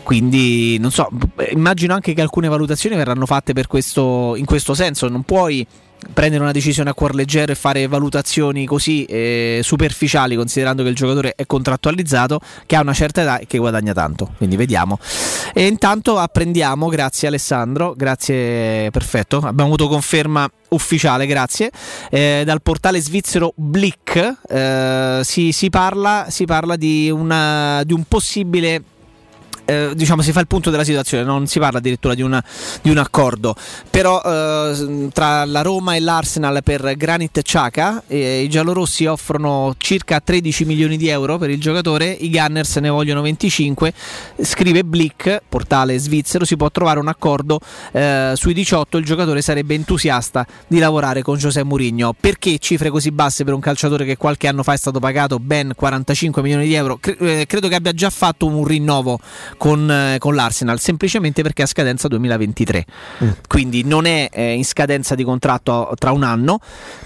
[0.03, 1.07] Quindi non so,
[1.51, 5.07] immagino anche che alcune valutazioni verranno fatte per questo, in questo senso.
[5.07, 5.65] Non puoi
[6.13, 10.95] prendere una decisione a cuor leggero e fare valutazioni così eh, superficiali, considerando che il
[10.95, 14.31] giocatore è contrattualizzato, che ha una certa età e che guadagna tanto.
[14.37, 14.99] Quindi vediamo.
[15.53, 19.37] E intanto apprendiamo, grazie Alessandro, grazie, perfetto.
[19.37, 21.71] Abbiamo avuto conferma ufficiale, grazie.
[22.09, 28.03] Eh, dal portale svizzero Blick eh, si, si parla, si parla di, una, di un
[28.07, 28.83] possibile
[29.69, 32.43] eh, diciamo si fa il punto della situazione, non si parla addirittura di, una-
[32.81, 33.55] di un accordo,
[33.89, 40.19] però eh, tra la Roma e l'Arsenal per Granit Xhaka eh, i giallorossi offrono circa
[40.19, 43.93] 13 milioni di euro per il giocatore, i Gunners ne vogliono 25,
[44.41, 47.59] scrive Blick, portale svizzero, si può trovare un accordo
[47.91, 52.15] eh, sui 18, il giocatore sarebbe entusiasta di lavorare con José Mourinho.
[52.19, 55.73] Perché cifre così basse per un calciatore che qualche anno fa è stato pagato ben
[55.75, 56.97] 45 milioni di euro?
[56.97, 59.19] Cre- eh, credo che abbia già fatto un rinnovo
[59.59, 62.85] con, eh, con l'Arsenal, semplicemente perché ha scadenza 2023.
[63.47, 66.59] Quindi non è eh, in scadenza di contratto tra un anno,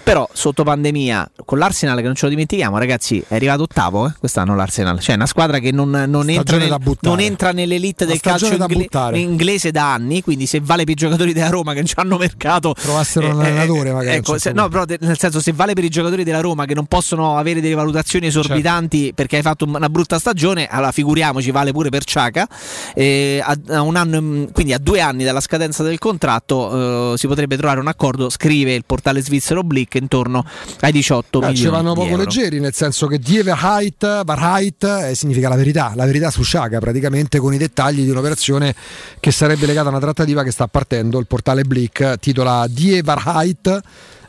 [0.04, 4.14] però sotto pandemia con l'Arsenal che non ce lo dimentichiamo, ragazzi, è arrivato ottavo eh,
[4.20, 8.20] quest'anno l'Arsenal, cioè è una squadra che non, non entra, nel- non entra nell'elite del
[8.20, 11.88] calcio ingle- inglese da anni, quindi se vale per i giocatori della Roma che non
[11.88, 15.18] ci hanno mercato Trovassero un eh, allenatore, eh, magari, a ecco, se- no, però nel
[15.18, 19.00] senso se vale per i giocatori della Roma che non possono avere delle valutazioni esorbitanti
[19.00, 19.16] Certo.
[19.16, 22.94] perché hai fatto una brutta stagione, allora figuriamoci vale pure per Ciaca Ciaga.
[22.94, 27.28] E a, a un anno, quindi a due anni dalla scadenza del contratto eh, si
[27.28, 30.46] potrebbe trovare un accordo, scrive il portale svizzero Blick, intorno
[30.82, 31.58] ai 18 Eh, milioni.
[31.58, 32.24] ci vanno poco euro.
[32.24, 36.80] leggeri, nel senso che Die Wahrheit, Wahrheit eh, significa la verità, la verità su Sciaga,
[36.80, 38.76] praticamente con i dettagli di un'operazione
[39.20, 41.20] che sarebbe legata a una trattativa che sta partendo.
[41.20, 43.82] Il portale Blick titola Die Wahrheit.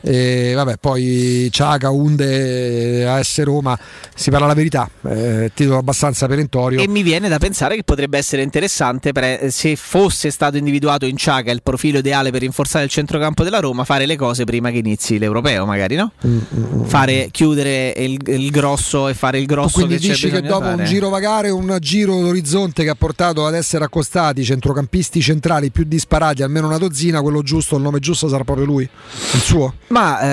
[0.07, 3.77] E vabbè, poi Ciaga, Unde, AS Roma,
[4.15, 6.79] si parla la verità, eh, titolo abbastanza perentorio.
[6.79, 11.17] E mi viene da pensare che potrebbe essere interessante per- se fosse stato individuato in
[11.17, 14.77] Ciaga il profilo ideale per rinforzare il centrocampo della Roma, fare le cose prima che
[14.77, 16.11] inizi l'europeo, magari, no?
[16.25, 20.65] Mm, Fare, chiudere il, il grosso e fare il grosso Quindi che dici che dopo
[20.65, 20.75] fare.
[20.81, 25.83] un giro vagare, un giro d'orizzonte che ha portato ad essere accostati centrocampisti centrali più
[25.85, 29.73] disparati, almeno una dozzina, quello giusto, il nome giusto sarà proprio lui, il suo.
[29.95, 30.27] Ma eh,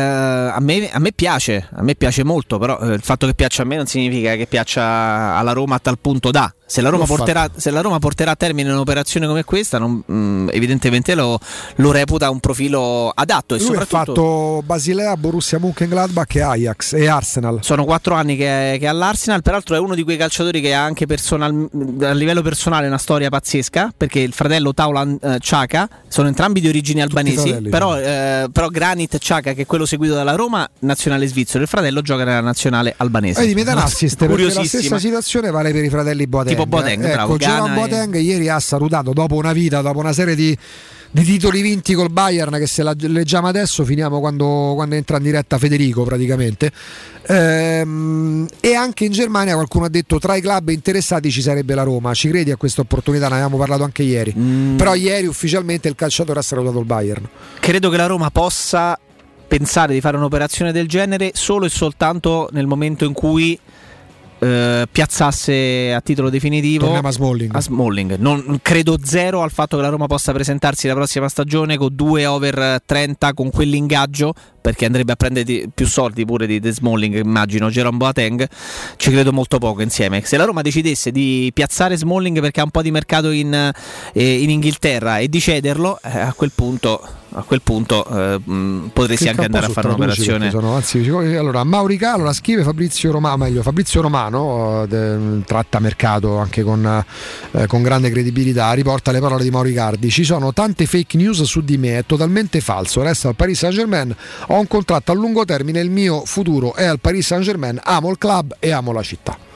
[0.57, 3.63] a, me, a me piace, a me piace molto, però eh, il fatto che piaccia
[3.63, 6.53] a me non significa che piaccia alla Roma a tal punto da.
[6.73, 11.15] Se la porterà, se la Roma porterà a termine un'operazione come questa, non- mm, evidentemente
[11.15, 11.39] lo,
[11.76, 16.94] lo reputa un profilo adatto e Lui ha soprattutto fatto Basilea, Borussia Mönchengladbach e Ajax
[16.94, 17.59] e Arsenal.
[17.60, 20.75] sono quattro anni che è, che è all'Arsenal, peraltro è uno di quei calciatori che
[20.75, 21.68] ha anche personal-
[22.01, 26.68] a livello personale una storia pazzesca, perché il fratello Taulan eh, Ciaca sono entrambi di
[26.68, 31.26] origini albanesi, fratelli, però, eh, però Granit Ciaca, che è quello seguito dalla Roma, nazionale
[31.26, 33.41] svizzero, il fratello gioca nella nazionale albanese.
[33.41, 36.57] Vedi, mi dà un assist perché la stessa situazione vale per i fratelli Boateng.
[36.65, 40.13] Tipo Boateng, ecco, bravo, Jerome e- Boateng ieri ha salutato dopo una vita, dopo una
[40.13, 40.57] serie di,
[41.11, 45.23] di titoli vinti col Bayern che se la leggiamo adesso finiamo quando, quando entra in
[45.25, 46.71] diretta Federico praticamente.
[47.27, 51.83] Ehm, e anche in Germania qualcuno ha detto tra i club interessati ci sarebbe la
[51.83, 52.15] Roma.
[52.15, 53.29] Ci credi a questa opportunità?
[53.29, 54.35] Ne avevamo parlato anche ieri.
[54.37, 54.77] Mm.
[54.77, 57.29] Però ieri ufficialmente il calciatore ha salutato il Bayern.
[57.61, 58.99] Credo che la Roma possa
[59.47, 63.59] pensare di fare un'operazione del genere solo e soltanto nel momento in cui
[64.43, 67.55] eh, piazzasse a titolo definitivo Torniamo a Smalling.
[67.55, 68.17] a Smalling.
[68.17, 72.27] Non, credo zero al fatto che la Roma possa presentarsi la prossima stagione con due
[72.27, 77.69] over 30 con quell'ingaggio perché andrebbe a prendere più soldi pure di, di Smalling immagino
[77.69, 78.49] Jerome Boateng
[78.97, 82.71] ci credo molto poco insieme se la Roma decidesse di piazzare Smalling perché ha un
[82.71, 83.73] po' di mercato in,
[84.12, 88.41] eh, in Inghilterra e di cederlo eh, a quel punto, a quel punto eh,
[88.93, 92.62] potresti Che anche andare a fare un'operazione Sono, anzi, dico- allora, Mauri Ca- allora, scrive
[92.62, 97.05] Fabrizio Romano, meglio Fabrizio Romano, eh, de- tratta mercato anche con,
[97.52, 100.11] eh, con grande credibilità, riporta le parole di Mauri Cardi.
[100.11, 103.02] Ci sono tante fake news su di me, è totalmente falso.
[103.02, 104.15] Resta al Paris Saint Germain,
[104.49, 108.11] ho un contratto a lungo termine, il mio futuro è al Paris Saint Germain, amo
[108.11, 109.51] il club e amo la città.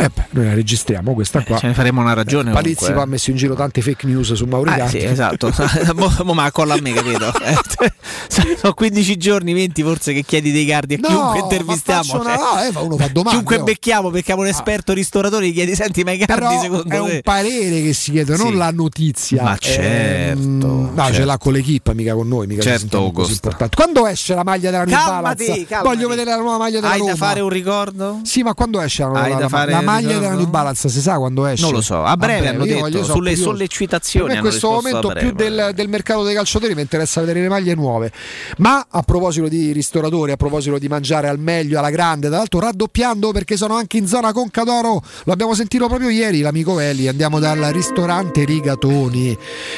[0.00, 1.58] E beh, noi la registriamo questa qua.
[1.58, 2.94] ce ne faremo una ragione Palizzi comunque.
[2.94, 5.52] poi ha messo in giro tante fake news su Mauri Ah, sì, esatto.
[5.94, 7.30] mo, mo ma colla a me, capito?
[7.42, 7.92] Eh,
[8.56, 12.20] Sono 15 giorni, 20 forse che chiedi dei cardi a No, chiunque intervistiamo.
[12.20, 13.62] una- cioè, no, eh, fa domande, chiunque oh.
[13.62, 16.98] becchiamo, becchiamo un esperto ristoratore, gli chiedi, senti, ma i cardi Però secondo è te?
[16.98, 18.56] un parere che si chiede, non Sì.
[18.56, 19.42] la notizia.
[19.42, 21.24] Ma certo, Ehm, no, ce certo.
[21.26, 22.46] l'ha con l'equipe, mica con noi.
[22.46, 23.38] Mica Certo, così.
[23.74, 25.66] Quando esce la maglia della calmati.
[25.82, 27.10] Voglio vedere la nuova maglia della Hai Roma.
[27.12, 28.20] da fare un ricordo?
[28.22, 29.48] Sì, ma quando esce la, Hai la-
[29.90, 30.88] maglia della New Balance?
[30.88, 31.64] Si sa quando esce?
[31.64, 33.42] Non lo so, a breve hanno detto, voglio- sulle curioso.
[33.42, 37.74] sollecitazioni in questo momento più del, del mercato dei calciatori mi interessa vedere le maglie
[37.74, 38.12] nuove.
[38.58, 42.60] Ma a proposito di ristoratori, a proposito di mangiare al meglio, alla grande, tra l'altro
[42.60, 47.38] raddoppiando perché sono anche in zona Concadoro, lo abbiamo sentito proprio ieri, l'amico Veli, andiamo
[47.38, 49.36] dal ristorante Rigatoni,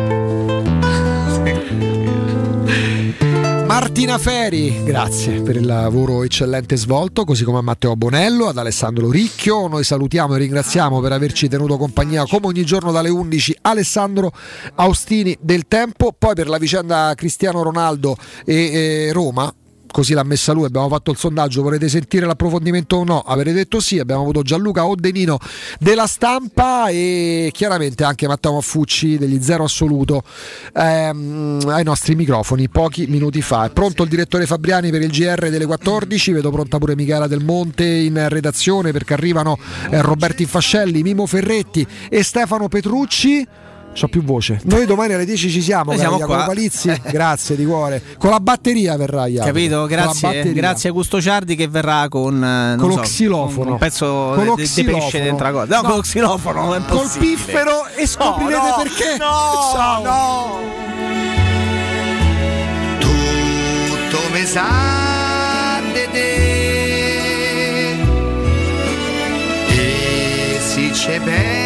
[3.78, 9.10] Martina Feri, grazie per il lavoro eccellente svolto, così come a Matteo Bonello, ad Alessandro
[9.10, 9.68] Ricchio.
[9.68, 14.32] Noi salutiamo e ringraziamo per averci tenuto compagnia come ogni giorno dalle 11 Alessandro
[14.76, 19.52] Austini del Tempo, poi per la vicenda Cristiano Ronaldo e eh, Roma
[19.96, 23.20] così l'ha messa lui, abbiamo fatto il sondaggio, volete sentire l'approfondimento o no?
[23.20, 25.38] Avete detto sì, abbiamo avuto Gianluca Oddenino
[25.80, 30.22] della stampa e chiaramente anche Matteo Maffucci degli Zero Assoluto
[30.74, 33.64] ehm, ai nostri microfoni pochi minuti fa.
[33.64, 37.42] È pronto il direttore Fabriani per il GR delle 14, vedo pronta pure Michela Del
[37.42, 39.58] Monte in redazione perché arrivano
[39.88, 43.64] eh, Roberto Infascelli, Mimo Ferretti e Stefano Petrucci.
[43.98, 44.60] C'ho più voce.
[44.64, 46.44] Noi domani alle 10 ci siamo, Noi siamo Jacopo qua.
[46.46, 46.92] Palizzi.
[47.10, 48.02] Grazie di cuore.
[48.18, 49.46] Con la batteria verrà Jacopo.
[49.52, 49.86] Capito?
[49.86, 53.62] Grazie, grazie a Gusto Ciardi che verrà con, eh, non Con lo so, xilofono.
[53.64, 55.24] con un pezzo Con lo di- di pesce xilofono.
[55.24, 55.66] dentro la cosa.
[55.76, 55.86] No, No.
[55.88, 59.16] con lo xilofono, è Col piffero e scoprirete no, perché.
[59.18, 60.02] no, Ciao.
[60.02, 60.58] no.
[62.98, 67.90] Tutto mi sa di te
[69.70, 71.65] e se ci penso